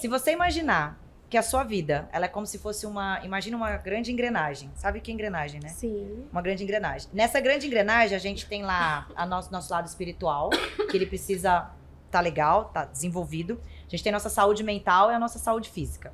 Se 0.00 0.06
você 0.06 0.32
imaginar 0.32 0.98
que 1.28 1.36
a 1.36 1.42
sua 1.42 1.62
vida, 1.62 2.08
ela 2.12 2.24
é 2.24 2.28
como 2.28 2.46
se 2.46 2.58
fosse 2.58 2.86
uma, 2.86 3.20
imagina 3.24 3.56
uma 3.56 3.76
grande 3.76 4.10
engrenagem. 4.12 4.70
Sabe 4.74 5.00
que 5.00 5.10
é 5.10 5.14
engrenagem, 5.14 5.60
né? 5.62 5.68
Sim. 5.68 6.24
Uma 6.32 6.42
grande 6.42 6.62
engrenagem. 6.64 7.08
Nessa 7.12 7.40
grande 7.40 7.66
engrenagem, 7.66 8.16
a 8.16 8.20
gente 8.20 8.46
tem 8.46 8.62
lá 8.62 9.08
a 9.14 9.24
nosso, 9.24 9.50
nosso 9.52 9.72
lado 9.72 9.86
espiritual, 9.86 10.50
que 10.90 10.96
ele 10.96 11.06
precisa 11.06 11.70
tá 12.10 12.20
legal, 12.20 12.66
tá 12.66 12.84
desenvolvido. 12.84 13.60
A 13.86 13.90
gente 13.90 14.02
tem 14.02 14.12
nossa 14.12 14.28
saúde 14.28 14.62
mental 14.62 15.10
e 15.10 15.14
a 15.14 15.18
nossa 15.18 15.38
saúde 15.38 15.70
física. 15.70 16.12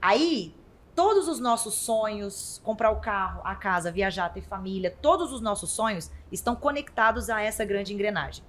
Aí, 0.00 0.54
todos 0.94 1.28
os 1.28 1.38
nossos 1.38 1.74
sonhos, 1.74 2.60
comprar 2.64 2.90
o 2.90 2.96
carro, 2.96 3.42
a 3.44 3.54
casa, 3.54 3.92
viajar, 3.92 4.30
ter 4.30 4.42
família, 4.42 4.94
todos 5.02 5.32
os 5.32 5.40
nossos 5.40 5.70
sonhos 5.70 6.10
estão 6.32 6.56
conectados 6.56 7.28
a 7.28 7.42
essa 7.42 7.64
grande 7.64 7.92
engrenagem. 7.92 8.42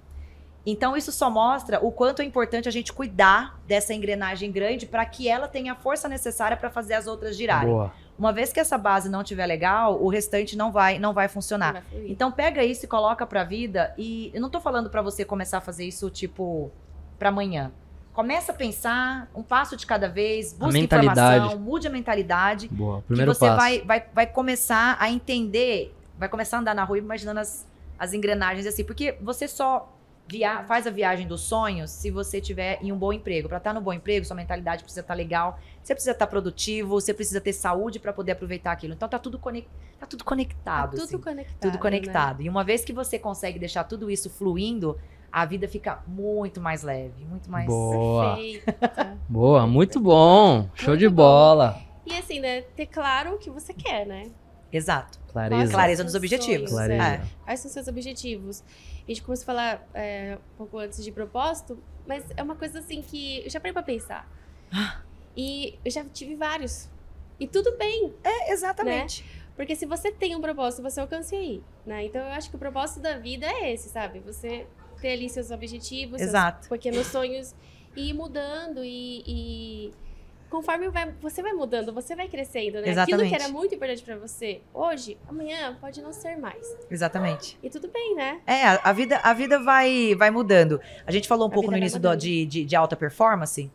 Então, 0.66 0.96
isso 0.96 1.12
só 1.12 1.30
mostra 1.30 1.82
o 1.84 1.90
quanto 1.90 2.20
é 2.20 2.24
importante 2.24 2.68
a 2.68 2.72
gente 2.72 2.92
cuidar 2.92 3.58
dessa 3.66 3.94
engrenagem 3.94 4.52
grande 4.52 4.86
para 4.86 5.04
que 5.06 5.28
ela 5.28 5.48
tenha 5.48 5.72
a 5.72 5.76
força 5.76 6.08
necessária 6.08 6.56
para 6.56 6.68
fazer 6.68 6.94
as 6.94 7.06
outras 7.06 7.36
girarem. 7.36 7.70
Boa. 7.70 7.92
Uma 8.18 8.32
vez 8.32 8.52
que 8.52 8.58
essa 8.58 8.76
base 8.76 9.08
não 9.08 9.22
estiver 9.22 9.46
legal, 9.46 10.02
o 10.02 10.08
restante 10.08 10.56
não 10.56 10.72
vai, 10.72 10.98
não 10.98 11.12
vai 11.14 11.28
funcionar. 11.28 11.74
Vai. 11.74 11.82
Então 12.08 12.32
pega 12.32 12.64
isso 12.64 12.84
e 12.84 12.88
coloca 12.88 13.24
pra 13.24 13.44
vida 13.44 13.94
e 13.96 14.30
eu 14.34 14.40
não 14.40 14.50
tô 14.50 14.60
falando 14.60 14.90
pra 14.90 15.00
você 15.02 15.24
começar 15.24 15.58
a 15.58 15.60
fazer 15.60 15.84
isso 15.84 16.10
tipo 16.10 16.70
pra 17.18 17.28
amanhã. 17.28 17.70
Começa 18.12 18.50
a 18.50 18.54
pensar 18.54 19.30
um 19.32 19.42
passo 19.44 19.76
de 19.76 19.86
cada 19.86 20.08
vez, 20.08 20.52
busca 20.52 20.72
mentalidade. 20.72 21.36
informação, 21.36 21.60
mude 21.60 21.86
a 21.86 21.90
mentalidade, 21.90 22.66
Boa. 22.68 23.00
Primeiro 23.02 23.30
que 23.30 23.38
você 23.38 23.46
passo. 23.46 23.56
vai, 23.56 23.80
vai 23.82 24.04
vai 24.12 24.26
começar 24.26 24.96
a 24.98 25.08
entender, 25.08 25.94
vai 26.18 26.28
começar 26.28 26.56
a 26.56 26.60
andar 26.60 26.74
na 26.74 26.82
rua 26.82 26.98
imaginando 26.98 27.38
as, 27.38 27.64
as 27.96 28.12
engrenagens 28.12 28.66
assim, 28.66 28.82
porque 28.82 29.16
você 29.22 29.46
só 29.46 29.96
via 30.28 30.62
faz 30.64 30.86
a 30.86 30.90
viagem 30.90 31.26
dos 31.26 31.40
sonhos 31.40 31.90
se 31.90 32.10
você 32.10 32.40
tiver 32.40 32.78
em 32.82 32.92
um 32.92 32.96
bom 32.98 33.12
emprego. 33.12 33.48
Pra 33.48 33.56
estar 33.58 33.72
no 33.72 33.80
bom 33.80 33.92
emprego, 33.92 34.26
sua 34.26 34.36
mentalidade 34.36 34.82
precisa 34.82 35.00
estar 35.00 35.14
legal, 35.14 35.58
você 35.82 35.94
precisa 35.94 36.12
estar 36.12 36.26
produtivo, 36.26 36.90
você 36.90 37.14
precisa 37.14 37.40
ter 37.40 37.52
saúde 37.54 37.98
pra 37.98 38.12
poder 38.12 38.32
aproveitar 38.32 38.72
aquilo. 38.72 38.92
Então 38.92 39.08
tá 39.08 39.18
tudo, 39.18 39.38
conec 39.38 39.66
tá 39.98 40.06
tudo 40.06 40.22
Tá 40.22 40.28
conectado. 40.28 40.90
tudo 40.90 41.02
assim 41.02 41.18
conectado. 41.18 41.58
tudo 41.60 41.72
né? 41.74 41.78
conectado. 41.80 42.42
E 42.42 42.48
uma 42.48 42.62
vez 42.62 42.84
que 42.84 42.92
você 42.92 43.18
consegue 43.18 43.58
deixar 43.58 43.84
tudo 43.84 44.10
isso 44.10 44.28
fluindo, 44.28 44.98
a 45.32 45.44
vida 45.44 45.66
fica 45.66 46.02
muito 46.06 46.60
mais 46.60 46.82
leve, 46.82 47.24
muito 47.24 47.50
mais. 47.50 47.66
Boa. 47.66 48.36
Perfeita. 48.36 49.18
Boa, 49.28 49.66
muito 49.66 49.98
bom. 50.00 50.68
Show 50.74 50.88
Muito 50.90 51.00
de 51.00 51.08
bom. 51.08 51.14
bola. 51.16 51.80
E 52.06 52.12
assim, 52.14 52.40
né? 52.40 52.62
Ter 52.62 52.86
claro 52.86 53.34
o 53.34 53.38
que 53.38 53.50
você 53.50 53.74
quer, 53.74 54.06
né? 54.06 54.30
Exato. 54.72 55.17
Clareza. 55.32 55.72
Clareza 55.72 55.74
Quais 55.74 55.98
dos 55.98 55.98
são 55.98 56.06
os 56.06 56.14
objetivos. 56.14 56.70
Clareza. 56.70 57.02
é. 57.04 57.22
Quais 57.44 57.60
são 57.60 57.68
os 57.68 57.72
seus 57.74 57.88
objetivos? 57.88 58.62
A 59.04 59.10
gente 59.10 59.22
começou 59.22 59.42
a 59.44 59.46
falar 59.46 59.88
é, 59.94 60.38
um 60.54 60.56
pouco 60.58 60.78
antes 60.78 61.02
de 61.04 61.12
propósito, 61.12 61.78
mas 62.06 62.24
é 62.36 62.42
uma 62.42 62.56
coisa 62.56 62.78
assim 62.80 63.00
que 63.02 63.42
eu 63.44 63.50
já 63.50 63.60
parei 63.60 63.72
pra 63.72 63.82
pensar. 63.82 64.28
E 65.36 65.78
eu 65.84 65.90
já 65.90 66.04
tive 66.04 66.34
vários. 66.34 66.88
E 67.38 67.46
tudo 67.46 67.76
bem, 67.78 68.12
É, 68.24 68.52
exatamente. 68.52 69.24
porque 69.54 69.76
se 69.76 69.86
você 69.86 70.10
tem 70.10 70.34
um 70.34 70.40
propósito, 70.40 70.82
você 70.82 71.00
alcança 71.00 71.36
aí, 71.36 71.62
né? 71.86 72.04
Então 72.04 72.20
eu 72.20 72.32
acho 72.32 72.50
que 72.50 72.56
o 72.56 72.58
propósito 72.58 73.00
da 73.00 73.16
vida 73.18 73.46
é 73.46 73.72
esse, 73.72 73.88
sabe? 73.88 74.18
Você 74.20 74.66
ter 75.00 75.10
ali 75.12 75.28
seus 75.30 75.50
objetivos, 75.52 76.18
seus 76.18 76.30
Exato. 76.30 76.68
pequenos 76.68 77.06
sonhos 77.06 77.54
e 77.94 78.10
ir 78.10 78.12
mudando 78.14 78.84
e, 78.84 79.22
e 79.26 79.92
conforme 80.50 80.88
vai- 80.88 81.12
você 81.20 81.42
vai 81.42 81.52
mudando, 81.52 81.92
você 81.92 82.14
vai 82.16 82.28
crescendo, 82.28 82.74
né? 82.74 82.78
Aquilo 82.80 82.90
Exatamente. 82.92 83.28
que 83.28 83.34
era 83.42 83.48
muito 83.52 83.74
importante 83.74 84.02
pra 84.02 84.16
você 84.16 84.60
hoje, 84.72 85.18
amanhã 85.28 85.76
pode 85.80 86.00
não 86.00 86.12
ser 86.12 86.36
mais. 86.38 86.76
Exatamente. 86.90 87.58
E 87.62 87.68
tudo 87.70 87.88
bem, 87.88 88.14
né? 88.14 88.40
É, 88.46 88.64
a, 88.66 88.80
a 88.84 88.92
vida, 88.92 89.18
a 89.22 89.32
vida 89.32 89.58
vai, 89.62 90.14
vai 90.14 90.30
mudando. 90.30 90.80
A 91.06 91.10
gente 91.12 91.28
falou 91.28 91.46
um 91.48 91.50
A 91.50 91.54
pouco 91.54 91.70
no 91.70 91.76
início 91.76 92.00
do- 92.00 92.16
de, 92.16 92.46
de, 92.46 92.64
de 92.64 92.76
alta 92.76 92.96
performance. 92.96 93.70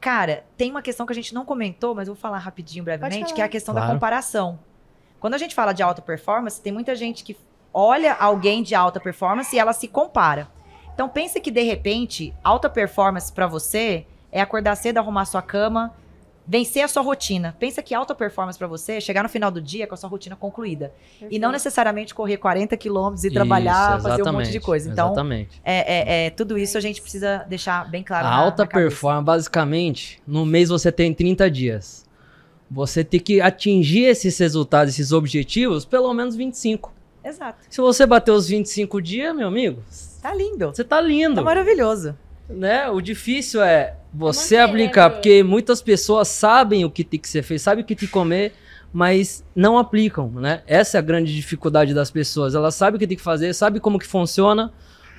Cara, 0.00 0.44
tem 0.56 0.70
uma 0.70 0.80
questão 0.82 1.04
que 1.04 1.12
a 1.12 1.14
gente 1.14 1.34
não 1.34 1.44
comentou, 1.44 1.94
mas 1.94 2.06
eu 2.06 2.14
vou 2.14 2.20
falar 2.20 2.38
rapidinho, 2.38 2.84
brevemente, 2.84 3.22
falar. 3.24 3.34
que 3.34 3.40
é 3.40 3.44
a 3.44 3.48
questão 3.48 3.74
da 3.74 3.80
Claro. 3.80 3.94
comparação. 3.94 4.58
Quando 5.18 5.34
a 5.34 5.38
gente 5.38 5.54
fala 5.54 5.72
de 5.72 5.82
alta 5.82 6.00
performance, 6.00 6.60
tem 6.62 6.72
muita 6.72 6.94
gente 6.94 7.24
que 7.24 7.36
olha 7.74 8.14
alguém 8.14 8.62
de 8.62 8.74
alta 8.76 9.00
performance 9.00 9.54
e 9.54 9.58
ela 9.58 9.72
se 9.72 9.88
compara. 9.88 10.48
Então 10.94 11.08
pensa 11.08 11.40
que 11.40 11.50
de 11.50 11.62
repente, 11.62 12.32
alta 12.44 12.70
performance 12.70 13.32
pra 13.32 13.48
você 13.48 14.06
é 14.32 14.40
acordar 14.40 14.74
cedo, 14.76 14.98
arrumar 14.98 15.24
sua 15.24 15.40
cama, 15.42 15.92
vencer 16.46 16.82
a 16.82 16.88
sua 16.88 17.02
rotina. 17.02 17.54
Pensa 17.58 17.82
que 17.82 17.94
alta 17.94 18.14
performance 18.14 18.58
pra 18.58 18.66
você 18.66 18.92
é 18.94 19.00
chegar 19.00 19.22
no 19.22 19.28
final 19.28 19.50
do 19.50 19.60
dia 19.60 19.86
com 19.86 19.94
a 19.94 19.96
sua 19.98 20.08
rotina 20.08 20.34
concluída. 20.34 20.92
E 21.30 21.38
não 21.38 21.52
necessariamente 21.52 22.14
correr 22.14 22.38
40 22.38 22.76
quilômetros 22.76 23.24
e 23.24 23.30
trabalhar, 23.30 23.98
Isso, 23.98 24.08
fazer 24.08 24.22
um 24.28 24.32
monte 24.32 24.50
de 24.50 24.60
coisa. 24.60 24.90
Então, 24.90 25.08
Exatamente. 25.08 25.60
é, 25.64 26.24
é- 26.24 26.26
é, 26.26 26.30
tudo 26.30 26.56
isso 26.58 26.78
a 26.78 26.80
gente 26.80 27.02
precisa 27.02 27.44
deixar 27.48 27.88
bem 27.90 28.02
claro. 28.02 28.26
A 28.26 28.30
na- 28.30 28.36
alta 28.36 28.62
na 28.64 28.70
performance, 28.70 29.24
basicamente, 29.26 30.22
no 30.26 30.46
mês 30.46 30.68
você 30.70 30.90
tem 30.90 31.12
30 31.12 31.50
dias. 31.50 32.06
Você 32.70 33.02
tem 33.02 33.18
que 33.20 33.40
atingir 33.40 34.04
esses 34.04 34.36
resultados, 34.38 34.92
esses 34.94 35.10
objetivos, 35.12 35.84
pelo 35.86 36.12
menos 36.12 36.36
25. 36.36 36.92
Exato. 37.24 37.58
Se 37.68 37.80
você 37.80 38.06
bater 38.06 38.30
os 38.30 38.48
25 38.48 39.02
dias, 39.02 39.34
meu 39.34 39.48
amigo, 39.48 39.82
Tá 40.22 40.32
lindo. 40.34 40.66
você 40.68 40.84
tá 40.84 40.98
lindo. 41.00 41.36
Tá 41.36 41.42
maravilhoso. 41.42 42.16
né? 42.48 42.88
O 42.88 43.00
difícil 43.02 43.62
é 43.62 43.94
você 44.12 44.56
manter, 44.56 44.66
né, 44.66 44.70
aplicar, 44.70 45.10
porque 45.10 45.42
muitas 45.42 45.82
pessoas 45.82 46.28
sabem 46.28 46.84
o 46.84 46.90
que 46.90 47.04
tem 47.04 47.20
que 47.20 47.28
ser 47.28 47.42
feito, 47.42 47.60
sabem 47.60 47.84
o 47.84 47.86
que 47.86 47.94
tem 47.94 48.06
que 48.06 48.12
comer, 48.12 48.52
mas 48.92 49.44
não 49.54 49.78
aplicam, 49.78 50.30
né? 50.30 50.62
Essa 50.66 50.96
é 50.96 50.98
a 50.98 51.02
grande 51.02 51.34
dificuldade 51.34 51.92
das 51.92 52.10
pessoas. 52.10 52.54
Ela 52.54 52.70
sabe 52.70 52.96
o 52.96 53.00
que 53.00 53.06
tem 53.06 53.16
que 53.16 53.22
fazer, 53.22 53.52
sabe 53.54 53.80
como 53.80 53.98
que 53.98 54.06
funciona, 54.06 54.72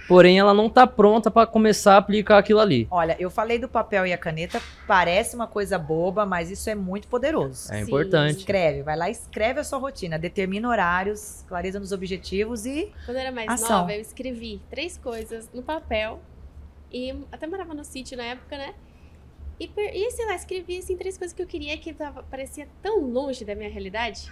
porém 0.08 0.40
ela 0.40 0.56
não 0.56 0.68
tá 0.68 0.88
pronta 0.88 1.30
para 1.30 1.46
começar 1.46 1.94
a 1.94 1.98
aplicar 1.98 2.40
aquilo 2.40 2.60
ali. 2.60 2.88
Olha, 2.90 3.16
eu 3.20 3.30
falei 3.30 3.60
do 3.60 3.68
papel 3.70 4.08
e 4.08 4.14
a 4.14 4.18
caneta, 4.18 4.60
parece 4.88 5.36
uma 5.36 5.46
coisa 5.46 5.78
boba, 5.78 6.26
mas 6.26 6.50
isso 6.50 6.68
é 6.68 6.74
muito 6.74 7.08
poderoso. 7.08 7.72
É 7.72 7.78
Sim. 7.78 7.84
importante. 7.84 8.40
Escreve, 8.40 8.82
vai 8.82 8.98
lá, 8.98 9.10
escreve 9.10 9.60
a 9.60 9.64
sua 9.64 9.78
rotina, 9.78 10.18
determina 10.18 10.68
horários, 10.68 11.46
clareza 11.48 11.80
nos 11.80 11.92
objetivos 11.92 12.66
e 12.66 12.92
Quando 13.06 13.18
eu 13.18 13.22
era 13.22 13.32
mais 13.32 13.50
Ação. 13.50 13.82
nova, 13.82 13.94
eu 13.94 14.02
escrevi 14.02 14.60
três 14.70 14.98
coisas 14.98 15.48
no 15.54 15.62
papel. 15.62 16.20
E 16.92 17.14
até 17.32 17.46
morava 17.48 17.74
no 17.74 17.84
sítio 17.84 18.18
na 18.18 18.24
época, 18.24 18.58
né? 18.58 18.74
E, 19.60 19.68
per- 19.68 19.94
e 19.94 20.10
sei 20.12 20.26
lá, 20.26 20.36
escrevi 20.36 20.78
assim, 20.78 20.96
três 20.96 21.18
coisas 21.18 21.36
que 21.36 21.42
eu 21.42 21.48
queria 21.48 21.78
que 21.78 21.94
tava, 21.94 22.24
parecia 22.24 22.68
tão 22.82 23.02
longe 23.02 23.44
da 23.46 23.54
minha 23.56 23.70
realidade. 23.70 24.32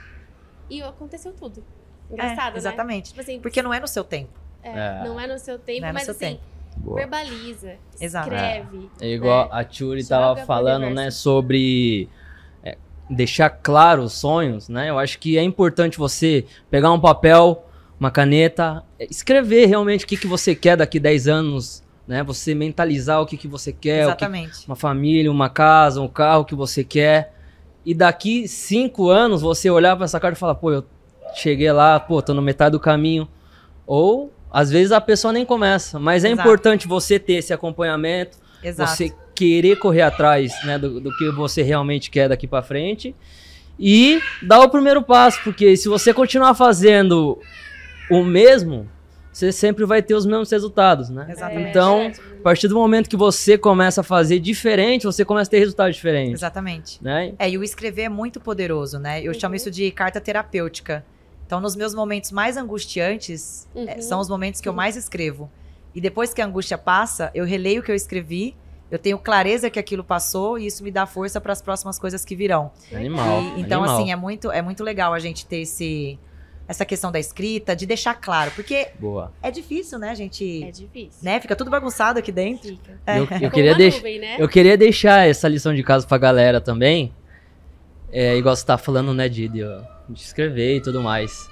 E 0.70 0.82
aconteceu 0.82 1.34
tudo. 1.34 1.64
Engraçado, 2.10 2.50
é, 2.50 2.52
né? 2.54 2.58
exatamente. 2.58 3.10
Tipo 3.10 3.22
assim, 3.22 3.40
Porque 3.40 3.62
não 3.62 3.74
é 3.74 3.80
no 3.80 3.88
seu 3.88 4.04
tempo. 4.04 4.32
é, 4.64 4.70
É. 4.70 5.04
não 5.04 5.20
é 5.20 5.28
no 5.28 5.38
seu 5.38 5.60
tempo, 5.60 5.82
Não 5.82 5.88
é 5.90 5.92
no 5.92 5.94
mas 5.96 6.04
seu 6.06 6.14
assim, 6.14 6.26
tempo. 6.36 6.42
Boa. 6.78 6.96
verbaliza, 6.98 7.76
Exato. 8.00 8.28
escreve. 8.30 8.90
É 9.02 9.08
igual 9.10 9.46
né? 9.46 9.50
a 9.54 9.64
Turi 9.64 10.02
Joga 10.02 10.10
tava 10.16 10.36
pro 10.36 10.46
falando, 10.46 10.90
né, 10.92 11.10
sobre 11.12 12.08
é, 12.64 12.78
deixar 13.10 13.50
claro 13.50 14.04
os 14.04 14.14
sonhos, 14.14 14.70
né? 14.70 14.90
Eu 14.90 14.98
acho 15.00 15.18
que 15.20 15.38
é 15.38 15.44
importante 15.44 15.98
você 15.98 16.46
pegar 16.70 16.92
um 16.92 17.00
papel, 17.00 17.66
uma 18.00 18.12
caneta, 18.12 18.84
é, 19.00 19.06
escrever 19.10 19.66
realmente 19.66 20.06
o 20.06 20.08
que, 20.08 20.16
que 20.18 20.28
você 20.28 20.54
quer 20.56 20.78
daqui 20.78 21.00
10 21.00 21.28
anos 21.28 21.84
né? 22.08 22.24
Você 22.24 22.56
mentalizar 22.56 23.22
o 23.22 23.26
que, 23.26 23.36
que 23.38 23.48
você 23.48 23.74
quer, 23.74 24.06
o 24.06 24.16
que, 24.16 24.24
Exatamente. 24.24 24.66
uma 24.68 24.76
família, 24.76 25.32
uma 25.32 25.50
casa, 25.50 26.02
um 26.02 26.08
carro 26.08 26.46
que 26.46 26.56
você 26.56 26.84
quer. 26.84 27.34
E 27.86 27.94
daqui 27.94 28.48
cinco 28.48 29.10
anos 29.10 29.42
você 29.42 29.70
olhar 29.70 29.96
para 29.96 30.06
essa 30.06 30.20
carta 30.20 30.38
e 30.38 30.40
falar, 30.40 30.56
pô, 30.56 30.72
eu 30.72 30.86
cheguei 31.36 31.72
lá, 31.72 32.00
pô, 32.00 32.22
tô 32.22 32.34
no 32.34 32.42
metade 32.42 32.72
do 32.72 32.80
caminho. 32.80 33.28
Ou 33.86 34.32
às 34.52 34.70
vezes 34.70 34.92
a 34.92 35.02
pessoa 35.02 35.34
nem 35.34 35.46
começa, 35.46 36.00
mas 36.00 36.24
é 36.24 36.30
Exato. 36.30 36.42
importante 36.42 36.88
você 36.88 37.20
ter 37.20 37.34
esse 37.34 37.54
acompanhamento, 37.54 38.38
Exato. 38.64 38.92
você 38.92 39.14
querer 39.36 39.78
correr 39.78 40.02
atrás, 40.02 40.52
né, 40.66 40.80
do, 40.80 41.00
do 41.00 41.16
que 41.16 41.30
você 41.32 41.62
realmente 41.62 42.10
quer 42.10 42.28
daqui 42.28 42.48
para 42.48 42.64
frente 42.64 43.14
e 43.80 44.20
dar 44.42 44.62
o 44.62 44.70
primeiro 44.70 45.04
passo, 45.04 45.40
porque 45.44 45.78
se 45.78 45.88
você 45.88 46.14
continuar 46.14 46.56
fazendo 46.56 47.40
o 48.10 48.24
mesmo, 48.24 48.90
você 49.38 49.52
sempre 49.52 49.86
vai 49.86 50.02
ter 50.02 50.16
os 50.16 50.26
mesmos 50.26 50.50
resultados, 50.50 51.10
né? 51.10 51.28
Exatamente. 51.30 51.70
Então, 51.70 52.00
É, 52.02 52.08
a 52.40 52.42
partir 52.44 52.68
do 52.68 52.74
momento 52.76 53.08
que 53.08 53.16
você 53.16 53.56
começa 53.58 54.02
a 54.02 54.04
fazer 54.04 54.40
diferente, 54.40 55.06
você 55.06 55.24
começa 55.24 55.48
a 55.50 55.52
ter 55.52 55.60
resultados 55.60 55.96
diferentes, 55.96 56.34
Exatamente. 56.40 57.04
né? 57.04 57.34
É, 57.38 57.48
e 57.50 57.58
o 57.58 57.64
escrever 57.64 58.04
é 58.04 58.10
muito 58.10 58.40
poderoso, 58.40 58.98
né? 58.98 59.22
Eu 59.22 59.34
chamo 59.36 59.54
isso 59.54 59.70
de 59.70 59.92
carta 59.92 60.20
terapêutica. 60.20 61.06
Então, 61.46 61.60
nos 61.62 61.76
meus 61.76 61.94
momentos 61.94 62.32
mais 62.32 62.58
angustiantes, 62.58 63.68
é, 63.76 63.96
Uhum. 63.96 64.02
são 64.02 64.20
os 64.20 64.28
momentos 64.30 64.60
que 64.60 64.68
eu 64.68 64.74
mais 64.74 64.96
escrevo. 64.96 65.50
E 65.94 66.02
depois 66.02 66.34
que 66.34 66.42
a 66.42 66.46
angústia 66.46 66.78
passa, 66.78 67.30
eu 67.34 67.46
releio 67.46 67.82
o 67.82 67.84
que 67.84 67.92
eu 67.92 67.96
escrevi, 67.96 68.56
eu 68.90 68.98
tenho 68.98 69.18
clareza 69.20 69.70
que 69.70 69.78
aquilo 69.80 70.04
passou 70.04 70.58
e 70.58 70.66
isso 70.66 70.84
me 70.84 70.90
dá 70.92 71.06
força 71.06 71.40
para 71.42 71.54
as 71.54 71.62
próximas 71.62 72.00
coisas 72.00 72.24
que 72.26 72.36
virão. 72.36 72.72
Animal. 72.94 73.42
E- 73.42 73.62
então, 73.62 73.84
animal. 73.84 74.00
assim, 74.02 74.12
é 74.12 74.16
muito, 74.16 74.52
é 74.52 74.62
muito 74.62 74.84
legal 74.84 75.14
a 75.14 75.20
gente 75.20 75.46
ter 75.46 75.58
esse, 75.62 76.18
essa 76.68 76.86
questão 76.86 77.12
da 77.12 77.20
escrita, 77.20 77.76
de 77.76 77.86
deixar 77.86 78.14
claro. 78.16 78.52
Porque 78.52 78.90
Boa. 79.00 79.32
é 79.42 79.50
difícil, 79.50 79.98
né, 79.98 80.14
gente. 80.14 80.64
É 80.64 80.72
difícil. 80.72 81.20
Né? 81.22 81.40
Fica 81.40 81.56
tudo 81.56 81.72
bagunçado 81.72 82.20
aqui 82.20 82.32
dentro. 82.32 82.68
Fica. 82.70 83.00
É. 83.06 83.20
Eu, 83.20 83.28
eu 83.42 83.52
queria 83.52 83.78
nuvem, 83.78 84.20
né? 84.20 84.36
Eu 84.38 84.50
queria 84.50 84.78
deixar 84.78 85.28
essa 85.28 85.48
lição 85.48 85.74
de 85.74 85.82
casa 85.82 86.06
pra 86.06 86.18
galera 86.18 86.60
também. 86.60 87.14
É, 88.12 88.36
igual 88.36 88.56
você 88.56 88.66
tá 88.66 88.78
falando, 88.78 89.14
né, 89.14 89.30
de, 89.30 89.48
de, 89.48 89.64
de 90.10 90.22
escrever 90.22 90.78
e 90.78 90.82
tudo 90.82 91.02
mais. 91.02 91.50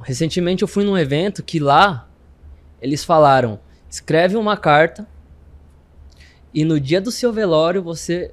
Recentemente 0.00 0.62
eu 0.62 0.68
fui 0.68 0.84
num 0.84 0.98
evento 0.98 1.42
que 1.42 1.60
lá 1.60 2.08
eles 2.80 3.04
falaram: 3.04 3.60
escreve 3.88 4.36
uma 4.36 4.56
carta 4.56 5.06
e 6.52 6.64
no 6.64 6.80
dia 6.80 7.00
do 7.00 7.12
seu 7.12 7.32
velório 7.32 7.82
você. 7.82 8.32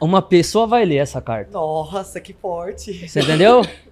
Uma 0.00 0.20
pessoa 0.20 0.66
vai 0.66 0.84
ler 0.84 0.96
essa 0.96 1.20
carta. 1.20 1.52
Nossa, 1.52 2.20
que 2.20 2.32
forte. 2.32 3.08
Você 3.08 3.20
entendeu? 3.20 3.62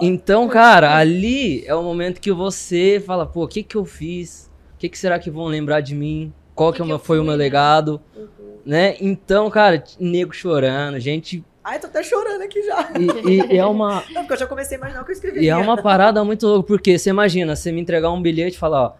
Então, 0.00 0.48
cara, 0.48 0.96
ali 0.96 1.64
é 1.66 1.74
o 1.74 1.82
momento 1.82 2.20
que 2.20 2.32
você 2.32 3.02
fala, 3.04 3.26
pô, 3.26 3.44
o 3.44 3.48
que 3.48 3.62
que 3.62 3.76
eu 3.76 3.84
fiz? 3.84 4.50
O 4.74 4.78
que 4.78 4.88
que 4.88 4.98
será 4.98 5.18
que 5.18 5.30
vão 5.30 5.46
lembrar 5.46 5.80
de 5.80 5.94
mim? 5.94 6.32
Qual 6.54 6.72
que, 6.72 6.76
Que 6.76 6.82
é 6.82 6.94
o 6.94 6.98
que 6.98 7.06
foi 7.06 7.18
o 7.18 7.20
fui, 7.20 7.28
meu 7.28 7.36
né? 7.36 7.44
legado? 7.44 8.00
Uhum. 8.16 8.58
Né? 8.64 8.96
Então, 9.00 9.50
cara, 9.50 9.82
nego 9.98 10.32
chorando, 10.32 10.98
gente. 11.00 11.44
Ai, 11.64 11.78
tô 11.78 11.86
até 11.86 12.02
chorando 12.02 12.42
aqui 12.42 12.62
já. 12.62 12.90
E, 13.28 13.54
e 13.54 13.58
é 13.58 13.64
uma. 13.64 14.04
Não, 14.12 14.22
porque 14.22 14.34
eu 14.34 14.38
já 14.38 14.46
comecei 14.46 14.76
a 14.76 14.80
imaginar 14.80 15.02
o 15.02 15.04
que 15.04 15.10
eu 15.10 15.14
escrevi. 15.14 15.40
E 15.40 15.48
é 15.48 15.56
uma 15.56 15.80
parada 15.80 16.24
muito 16.24 16.46
louca, 16.46 16.66
porque 16.66 16.98
você 16.98 17.10
imagina, 17.10 17.54
você 17.54 17.70
me 17.72 17.80
entregar 17.80 18.10
um 18.10 18.20
bilhete 18.20 18.56
e 18.56 18.58
falar, 18.58 18.82
ó. 18.82 18.92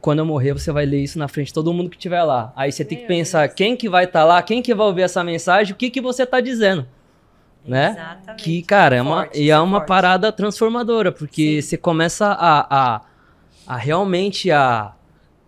Quando 0.00 0.20
eu 0.20 0.24
morrer, 0.24 0.52
você 0.52 0.70
vai 0.70 0.86
ler 0.86 1.02
isso 1.02 1.18
na 1.18 1.26
frente 1.26 1.48
de 1.48 1.54
todo 1.54 1.72
mundo 1.72 1.90
que 1.90 1.96
estiver 1.96 2.22
lá. 2.22 2.52
Aí 2.54 2.70
você 2.70 2.84
tem 2.84 2.98
que 2.98 3.06
pensar 3.06 3.46
Deus. 3.46 3.54
quem 3.54 3.76
que 3.76 3.88
vai 3.88 4.04
estar 4.04 4.24
lá, 4.24 4.40
quem 4.40 4.62
que 4.62 4.72
vai 4.72 4.86
ouvir 4.86 5.02
essa 5.02 5.24
mensagem, 5.24 5.74
o 5.74 5.76
que 5.76 5.90
que 5.90 6.00
você 6.00 6.24
tá 6.24 6.40
dizendo. 6.40 6.86
Né? 7.68 7.90
Exatamente. 7.90 8.42
Que, 8.44 8.62
cara, 8.62 8.96
é 8.96 9.02
uma, 9.02 9.24
Forte, 9.24 9.38
e 9.40 9.50
é 9.50 9.52
é 9.52 9.58
uma 9.58 9.78
forte. 9.78 9.88
parada 9.88 10.32
transformadora, 10.32 11.12
porque 11.12 11.60
Sim. 11.62 11.68
você 11.68 11.76
começa 11.76 12.26
a, 12.26 12.94
a, 12.96 13.00
a 13.66 13.76
realmente 13.76 14.50
a 14.50 14.94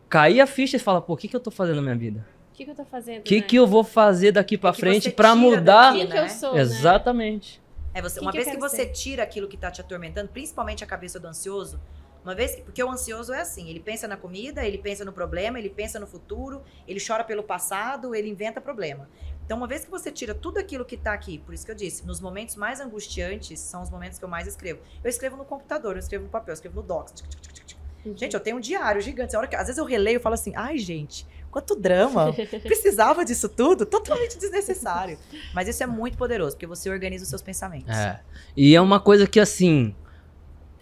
cair 0.09 0.41
a 0.41 0.47
ficha 0.47 0.77
e 0.77 0.81
fala, 0.81 1.01
pô, 1.01 1.15
o 1.15 1.17
que, 1.17 1.29
que 1.29 1.37
eu 1.37 1.41
tô 1.41 1.51
fazendo 1.51 1.77
na 1.77 1.83
minha 1.83 1.97
vida? 1.97 2.27
O 2.53 2.57
que, 2.57 2.65
que 2.65 2.71
eu 2.73 2.75
tô 2.75 2.85
fazendo? 2.85 3.21
O 3.21 3.23
que, 3.23 3.37
né? 3.37 3.43
que 3.43 3.57
eu 3.57 3.67
vou 3.67 3.83
fazer 3.83 4.33
daqui 4.33 4.59
pra 4.59 4.73
que 4.73 4.81
frente 4.81 5.11
tira 5.11 5.35
mudar? 5.35 5.93
daqui, 5.93 5.99
Quem 5.99 6.07
que 6.09 6.17
eu 6.19 6.23
né? 6.23 6.29
sou, 6.29 6.55
né? 6.55 6.61
Exatamente. 6.61 7.63
É 7.95 8.03
você, 8.03 8.19
Que 8.19 8.25
uma 8.25 8.31
que 8.33 8.39
vez 8.39 8.51
que 8.51 8.57
você 8.59 8.77
ser? 8.85 8.93
tira 8.93 9.23
aquilo 9.23 9.49
que 9.49 9.57
tá 9.57 9.71
te 9.71 9.81
atormentando, 9.81 10.29
principalmente 10.29 10.85
a 10.85 10.87
cabeça 10.87 11.19
do 11.19 11.27
ansioso, 11.27 11.81
uma 12.23 12.35
vez 12.35 12.55
porque 12.57 12.85
o 12.85 12.91
ansioso 12.91 13.33
é 13.33 13.41
assim, 13.41 13.71
ele 13.71 13.81
pensa 13.81 14.07
na 14.07 14.17
comida, 14.17 14.63
ele 14.65 14.77
pensa 14.77 15.05
no 15.07 15.13
problema, 15.13 15.59
ele 15.59 15.71
pensa 15.71 15.99
no 15.99 16.07
futuro, 16.07 16.63
ele 16.87 17.01
chora 17.05 17.25
pelo 17.25 17.43
passado, 17.43 18.15
ele 18.15 18.29
inventa 18.29 18.61
problema. 18.61 19.09
Então, 19.51 19.59
uma 19.59 19.67
vez 19.67 19.85
que 19.85 19.91
você 19.91 20.13
tira 20.13 20.33
tudo 20.33 20.59
aquilo 20.59 20.85
que 20.85 20.97
tá 20.97 21.13
aqui, 21.13 21.39
por 21.39 21.53
isso 21.53 21.67
que 21.67 21.73
eu 21.73 21.75
disse, 21.75 22.07
nos 22.07 22.21
momentos 22.21 22.55
mais 22.55 22.81
angustiantes 22.81 23.59
são 23.59 23.83
os 23.83 23.91
momentos 23.91 24.17
que 24.17 24.25
eu 24.25 24.29
mais 24.29 24.47
escrevo. 24.47 24.79
Eu 25.03 25.11
escrevo 25.11 25.37
no 25.37 25.45
computador, 25.45 25.97
eu 25.97 25.99
escrevo 25.99 26.23
no 26.23 26.31
papel, 26.31 26.53
eu 26.53 26.55
escrevo 26.55 26.77
no 26.77 26.87
Docs. 26.87 27.15
tic, 27.15 27.27
tic, 27.29 27.41
tic, 27.41 27.53
tic, 27.53 27.67
tic. 27.67 27.79
Uhum. 28.05 28.17
Gente, 28.17 28.33
eu 28.35 28.39
tenho 28.39 28.59
um 28.59 28.61
diário 28.61 29.01
gigante. 29.01 29.35
A 29.35 29.41
hora 29.41 29.49
que- 29.49 29.57
às 29.57 29.63
vezes 29.67 29.79
eu 29.79 29.85
releio 29.85 30.19
e 30.19 30.21
falo 30.21 30.37
assim, 30.37 30.53
ai, 30.55 30.79
gente, 30.79 31.27
quanto 31.51 31.75
drama. 31.75 32.33
Precisava 32.63 33.25
disso 33.25 33.49
tudo? 33.49 33.85
Totalmente 33.85 34.39
desnecessário. 34.39 35.19
Mas 35.53 35.67
isso 35.67 35.83
é 35.83 35.87
muito 35.87 36.17
poderoso, 36.17 36.55
porque 36.55 36.69
você 36.69 36.89
organiza 36.89 37.25
os 37.25 37.29
seus 37.29 37.43
pensamentos. 37.43 37.93
É. 37.93 38.21
E 38.57 38.77
é 38.77 38.81
uma 38.81 39.01
coisa 39.01 39.27
que, 39.27 39.41
assim, 39.41 39.97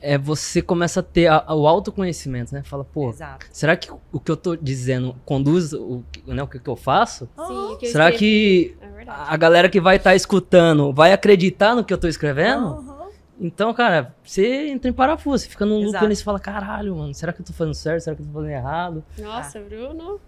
é 0.01 0.17
você 0.19 0.61
começa 0.63 1.01
a 1.01 1.03
ter 1.03 1.27
a- 1.27 1.45
o 1.55 1.67
autoconhecimento, 1.67 2.55
né? 2.55 2.63
Fala, 2.63 2.85
pô, 2.85 3.11
Exato. 3.11 3.47
será 3.53 3.77
que 3.77 3.91
o 4.13 4.21
que 4.21 4.31
eu 4.31 4.37
tô 4.37 4.57
dizendo 4.57 5.17
conduz 5.25 5.73
o, 5.73 6.03
que- 6.13 6.23
né, 6.33 6.43
o 6.43 6.47
que 6.47 6.59
que 6.59 6.69
eu 6.69 6.77
faço? 6.77 7.29
Sim, 7.47 7.73
o 7.73 7.77
que 7.77 7.87
eu 7.87 7.91
será 7.93 8.13
que 8.13 8.77
É 8.81 9.05
a 9.11 9.37
galera 9.37 9.69
que 9.69 9.81
vai 9.81 9.97
estar 9.97 10.15
escutando 10.15 10.93
vai 10.93 11.13
acreditar 11.13 11.75
no 11.75 11.85
que 11.85 11.93
eu 11.93 11.99
tô 11.99 12.09
escrevendo? 12.09 12.67
Aham. 12.67 12.99
Então, 13.41 13.73
cara, 13.73 14.15
você 14.25 14.69
entra 14.69 14.91
em 14.91 14.93
parafuso, 14.93 15.45
você 15.45 15.49
fica 15.49 15.65
num 15.65 15.77
loop 15.77 15.89
Exato. 15.91 16.11
e 16.13 16.17
você 16.17 16.25
fala, 16.25 16.41
caralho, 16.41 16.97
mano, 16.97 17.15
será 17.15 17.33
que 17.33 17.41
eu 17.41 17.47
tô 17.47 17.53
fazendo 17.53 17.75
certo? 17.75 18.03
Será 18.03 18.17
que 18.17 18.23
eu 18.23 18.27
tô 18.27 18.33
fazendo 18.33 18.51
errado? 18.51 19.05
Nossa, 19.17 19.61
Bruno. 19.61 20.21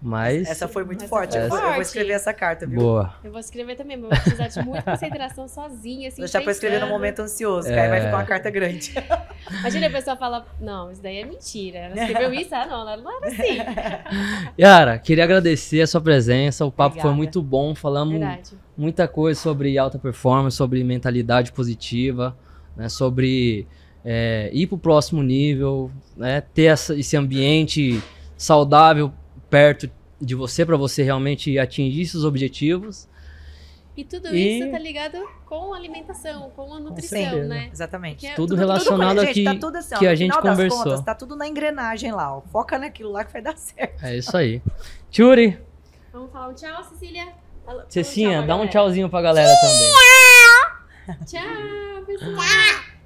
Mas. 0.00 0.48
Essa 0.48 0.68
foi 0.68 0.84
muito 0.84 1.00
Essa 1.00 1.08
forte. 1.08 1.32
foi 1.32 1.42
Eu, 1.44 1.48
vou, 1.48 1.58
eu 1.58 1.62
vou 1.64 1.72
forte. 1.74 1.86
escrever 1.86 2.12
essa 2.12 2.32
carta, 2.32 2.66
viu? 2.66 2.78
Boa. 2.80 3.14
Eu 3.24 3.30
vou 3.32 3.40
escrever 3.40 3.74
também, 3.74 3.96
mas 3.96 4.08
vou 4.10 4.20
precisar 4.20 4.46
de 4.48 4.64
muita 4.68 4.82
concentração 4.82 5.48
sozinha, 5.48 6.08
assim. 6.08 6.20
Deixar 6.20 6.40
pra 6.40 6.52
escrever 6.52 6.80
no 6.80 6.86
momento 6.86 7.20
ansioso, 7.20 7.66
que 7.66 7.74
aí 7.74 7.88
vai 7.88 7.98
É. 7.98 8.04
ficar 8.04 8.16
uma 8.16 8.24
carta 8.24 8.48
grande. 8.50 8.94
Imagina 9.60 9.86
a 9.88 9.90
pessoa 9.90 10.16
fala, 10.16 10.46
não, 10.60 10.90
isso 10.92 11.02
daí 11.02 11.18
é 11.18 11.24
mentira. 11.24 11.78
Ela 11.78 11.96
escreveu 12.00 12.32
isso? 12.32 12.54
Ah, 12.54 12.66
não, 12.66 12.80
ela 12.80 12.96
não 12.96 13.16
era 13.16 13.26
assim. 13.26 13.58
Yara, 14.58 14.98
queria 14.98 15.24
agradecer 15.24 15.80
a 15.80 15.86
sua 15.86 16.00
presença. 16.00 16.64
O 16.64 16.70
papo 16.70 16.94
foi 16.94 17.00
Obrigada. 17.00 17.16
muito 17.16 17.42
bom. 17.42 17.74
Falamos 17.74 18.18
Verdade. 18.18 18.52
muita 18.76 19.08
coisa 19.08 19.40
sobre 19.40 19.76
alta 19.78 19.98
performance, 19.98 20.56
sobre 20.56 20.82
mentalidade 20.84 21.52
positiva, 21.52 22.36
né, 22.76 22.88
sobre 22.88 23.66
é, 24.04 24.48
ir 24.52 24.66
para 24.68 24.76
o 24.76 24.78
próximo 24.78 25.22
nível, 25.22 25.90
né, 26.16 26.40
ter 26.54 26.64
essa- 26.66 26.94
esse 26.94 27.16
ambiente 27.16 28.00
saudável 28.36 29.12
perto 29.50 29.90
de 30.20 30.34
você 30.34 30.64
para 30.66 30.76
você 30.76 31.02
realmente 31.02 31.58
atingir 31.58 32.06
seus 32.06 32.24
objetivos. 32.24 33.08
E 33.96 34.04
tudo 34.04 34.28
E- 34.34 34.60
isso 34.60 34.70
tá 34.70 34.78
ligado 34.78 35.18
com 35.44 35.74
alimentação, 35.74 36.50
com 36.50 36.72
a 36.72 36.78
nutrição, 36.78 37.18
certeza. 37.18 37.48
né? 37.48 37.68
Exatamente. 37.72 38.16
Que 38.20 38.26
é 38.28 38.34
Tudo 38.34 38.54
relacionado 38.54 39.18
gente, 39.20 39.30
aqui 39.30 39.44
tá 39.44 39.54
tudo 39.56 39.76
assim, 39.76 39.94
ó, 39.96 39.98
que 39.98 40.06
a 40.06 40.14
gente 40.14 40.30
final 40.30 40.42
das 40.42 40.52
conversou. 40.52 40.84
Contas, 40.84 41.00
tá 41.04 41.14
tudo 41.16 41.34
na 41.34 41.48
engrenagem 41.48 42.12
lá, 42.12 42.36
ó. 42.36 42.40
Foca 42.42 42.78
naquilo 42.78 43.10
lá 43.10 43.24
que 43.24 43.32
vai 43.32 43.42
dar 43.42 43.56
certo. 43.58 44.04
É 44.04 44.16
isso 44.16 44.36
aí. 44.36 44.62
Tchuri, 45.10 45.58
Vamos 46.12 46.30
falar 46.32 46.48
um 46.48 46.54
tchau, 46.54 46.84
Cecília. 46.84 47.28
Fala- 47.66 47.86
Cecinha, 47.88 48.38
pra 48.38 48.46
dá 48.46 48.56
um 48.56 48.66
tchauzinho 48.68 49.08
pra 49.10 49.20
galera 49.20 49.52
também. 49.60 51.16
Tchau, 51.26 52.04
pessoal. 52.06 52.34
Tchau. 52.36 52.97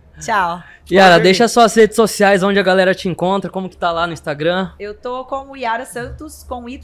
Yara, 0.91 1.19
deixa 1.21 1.47
suas 1.49 1.75
redes 1.75 1.97
sociais 1.97 2.43
onde 2.43 2.59
a 2.59 2.63
galera 2.63 2.95
te 2.95 3.09
encontra, 3.09 3.51
como 3.51 3.69
que 3.69 3.77
tá 3.77 3.91
lá 3.91 4.07
no 4.07 4.13
Instagram. 4.13 4.73
Eu 4.79 4.95
tô 4.95 5.25
como 5.25 5.57
Yara 5.57 5.85
Santos 5.87 6.43
com 6.45 6.69
Y 6.69 6.81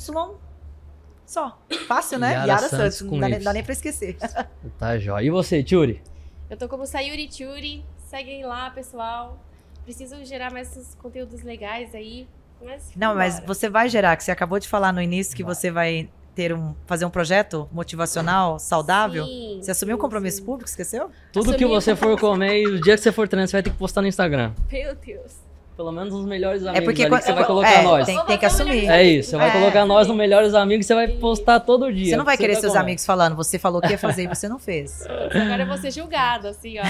só. 1.27 1.59
Fácil, 1.87 2.19
né? 2.19 2.33
Yara 2.33 2.47
Yara, 2.47 2.69
Santos 2.69 2.95
Santos. 2.97 3.13
Não 3.13 3.21
dá, 3.21 3.29
nem- 3.29 3.39
Y. 3.39 3.45
dá 3.45 3.53
nem 3.53 3.63
pra 3.63 3.73
esquecer. 3.73 4.17
Tá 4.79 4.99
jóia. 4.99 5.25
E 5.27 5.31
você, 5.31 5.63
Tchuri? 5.63 6.03
Eu 6.49 6.57
tô 6.57 6.69
como 6.69 6.87
Sayuri 6.87 7.29
Churi. 7.31 7.85
Seguem 8.07 8.45
lá, 8.47 8.71
pessoal. 8.71 9.39
Preciso 9.85 10.25
gerar 10.25 10.51
mais 10.51 10.71
esses 10.77 10.95
conteúdos 10.95 11.43
legais 11.43 11.95
aí. 11.95 12.27
Mas 12.63 12.91
Não, 12.97 13.15
mas 13.15 13.35
vambora. 13.35 13.55
você 13.55 13.69
vai 13.69 13.89
gerar, 13.89 14.17
que 14.17 14.25
você 14.25 14.31
acabou 14.31 14.59
de 14.59 14.67
falar 14.67 14.93
no 14.93 15.01
início 15.03 15.37
que 15.37 15.45
Vai. 15.45 15.55
você 15.55 15.71
vai 15.71 16.09
ter 16.39 16.53
um, 16.55 16.73
fazer 16.87 17.05
um 17.05 17.11
projeto 17.11 17.69
motivacional, 17.73 18.61
saudável. 18.61 19.25
Sim, 19.25 19.59
Você 19.61 19.73
assumiu 19.73 19.97
um 19.97 19.99
sim, 19.99 20.03
compromisso 20.03 20.37
sim. 20.37 20.45
público, 20.45 20.69
esqueceu? 20.71 21.11
Tudo 21.33 21.47
que 21.47 21.65
Assumi 21.65 21.77
o 21.77 21.81
você 21.81 21.97
for 21.97 22.17
comer 22.17 22.63
e 22.63 22.67
o 22.69 22.81
dia 22.81 22.97
que 22.97 23.03
você 23.03 23.11
for 23.11 23.27
treinar, 23.27 23.49
você 23.49 23.57
vai 23.57 23.63
ter 23.65 23.71
que 23.71 23.77
postar 23.77 24.03
no 24.03 24.07
Instagram. 24.07 24.53
Meu 24.71 24.95
Deus. 24.95 25.33
Pelo 25.77 25.91
menos 25.91 26.15
os 26.15 26.25
melhores 26.25 26.63
amigos 26.63 26.79
É 26.81 26.85
porque 26.85 27.03
ali 27.03 27.11
quando- 27.11 27.21
que 27.23 27.27
você 27.27 27.33
vai 27.33 27.43
é, 27.43 27.47
colocar 27.47 27.73
é, 27.73 27.83
nós. 27.83 28.07
Tem, 28.07 28.25
tem 28.27 28.39
que 28.39 28.47
assumir. 28.47 28.89
É 28.89 29.03
isso, 29.03 29.31
você 29.31 29.37
vai 29.37 29.49
É. 29.49 29.51
colocar 29.53 29.85
nós 29.85 30.07
no 30.07 30.15
melhores 30.15 30.55
amigos, 30.55 30.87
você 30.87 30.95
vai 30.95 31.09
postar 31.09 31.59
todo 31.59 31.93
dia. 31.93 32.11
Você 32.11 32.17
não 32.17 32.25
vai 32.25 32.37
querer 32.37 32.55
tá 32.55 32.61
seus 32.61 32.73
com- 32.75 32.79
amigos 32.79 33.05
falando, 33.05 33.35
você 33.35 33.59
falou 33.59 33.81
que 33.81 33.89
ia 33.91 33.99
fazer 33.99 34.23
e 34.23 34.27
você 34.29 34.49
não 34.49 34.61
fez. 34.61 35.05
Agora 35.35 35.63
eu 35.63 35.67
vou 35.67 35.77
ser 35.79 35.91
julgada, 35.91 36.51
assim, 36.51 36.77
ó. 36.79 36.85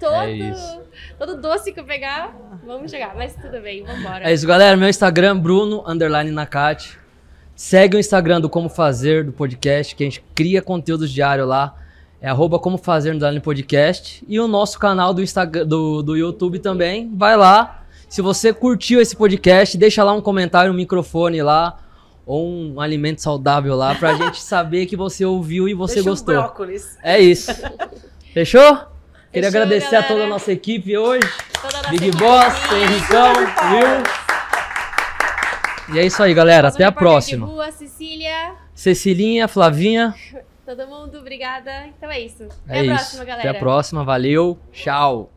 Todo, 0.00 0.14
É 0.14 0.80
todo 1.16 1.40
doce 1.40 1.72
que 1.72 1.78
eu 1.78 1.84
pegar, 1.84 2.36
vamos 2.66 2.90
chegar. 2.90 3.14
Mas 3.14 3.34
tudo 3.36 3.60
bem, 3.60 3.84
vambora. 3.84 4.28
É 4.28 4.32
isso, 4.32 4.46
galera. 4.48 4.76
Meu 4.76 4.88
Instagram, 4.88 5.38
Bruno, 5.38 5.84
underline 5.86 6.32
Nakati. 6.32 6.98
Segue 7.62 7.94
o 7.94 8.00
Instagram 8.00 8.40
do 8.40 8.48
Como 8.48 8.70
Fazer, 8.70 9.22
do 9.22 9.32
podcast, 9.32 9.94
que 9.94 10.02
a 10.02 10.06
gente 10.06 10.24
cria 10.34 10.62
conteúdos 10.62 11.12
diário 11.12 11.44
lá. 11.44 11.76
É 12.18 12.26
arroba 12.30 12.58
Como 12.58 12.78
Fazer, 12.78 13.10
underline 13.10 13.38
podcast. 13.38 14.24
E 14.26 14.40
o 14.40 14.48
nosso 14.48 14.78
canal 14.78 15.12
do, 15.12 15.22
Instagram, 15.22 15.66
do, 15.66 16.02
do 16.02 16.16
YouTube 16.16 16.58
também. 16.58 17.12
Vai 17.14 17.36
lá, 17.36 17.82
Se 18.08 18.22
você 18.22 18.50
curtiu 18.54 18.98
esse 18.98 19.14
podcast, 19.14 19.76
deixa 19.76 20.02
lá 20.02 20.14
um 20.14 20.22
comentário, 20.22 20.72
um 20.72 20.74
microfone 20.74 21.42
lá, 21.42 21.76
ou 22.24 22.48
um 22.48 22.80
alimento 22.80 23.20
saudável 23.20 23.76
lá, 23.76 23.94
pra 23.94 24.14
gente 24.16 24.40
saber 24.40 24.86
que 24.86 24.96
você 24.96 25.26
ouviu 25.26 25.68
e 25.68 25.74
você 25.74 25.96
Deixa 25.96 26.08
um 26.08 26.12
gostou. 26.12 26.34
brócolis. 26.36 26.96
É 27.02 27.20
isso. 27.20 27.52
Fechou? 28.32 28.74
Queria 29.30 29.50
Fechou, 29.50 29.62
agradecer 29.62 29.96
a 29.96 30.02
toda 30.02 30.12
a 30.14 30.16
galera. 30.16 30.30
nossa 30.30 30.50
equipe 30.50 30.96
hoje. 30.96 31.28
Nossa 31.62 31.90
Big 31.90 32.06
equipe 32.06 32.16
Boss. 32.24 32.54
Henricão, 32.72 33.34
viu? 33.34 34.29
E 35.92 35.98
é 35.98 36.06
isso 36.06 36.22
aí, 36.22 36.32
galera. 36.34 36.68
Até 36.68 36.84
a 36.84 36.92
próxima. 36.92 37.46
Rua, 37.46 37.70
Cecília, 37.72 38.54
Cecilinha, 38.74 39.48
Flavinha. 39.48 40.14
todo 40.64 40.86
mundo, 40.86 41.18
obrigada. 41.18 41.86
Então 41.88 42.10
é 42.10 42.20
isso. 42.20 42.44
Até 42.66 42.76
É 42.76 42.80
a 42.80 42.84
isso. 42.84 42.94
próxima, 42.94 43.24
galera. 43.24 43.48
Até 43.50 43.58
a 43.58 43.60
próxima. 43.60 44.04
Valeu. 44.04 44.58
Tchau. 44.72 45.30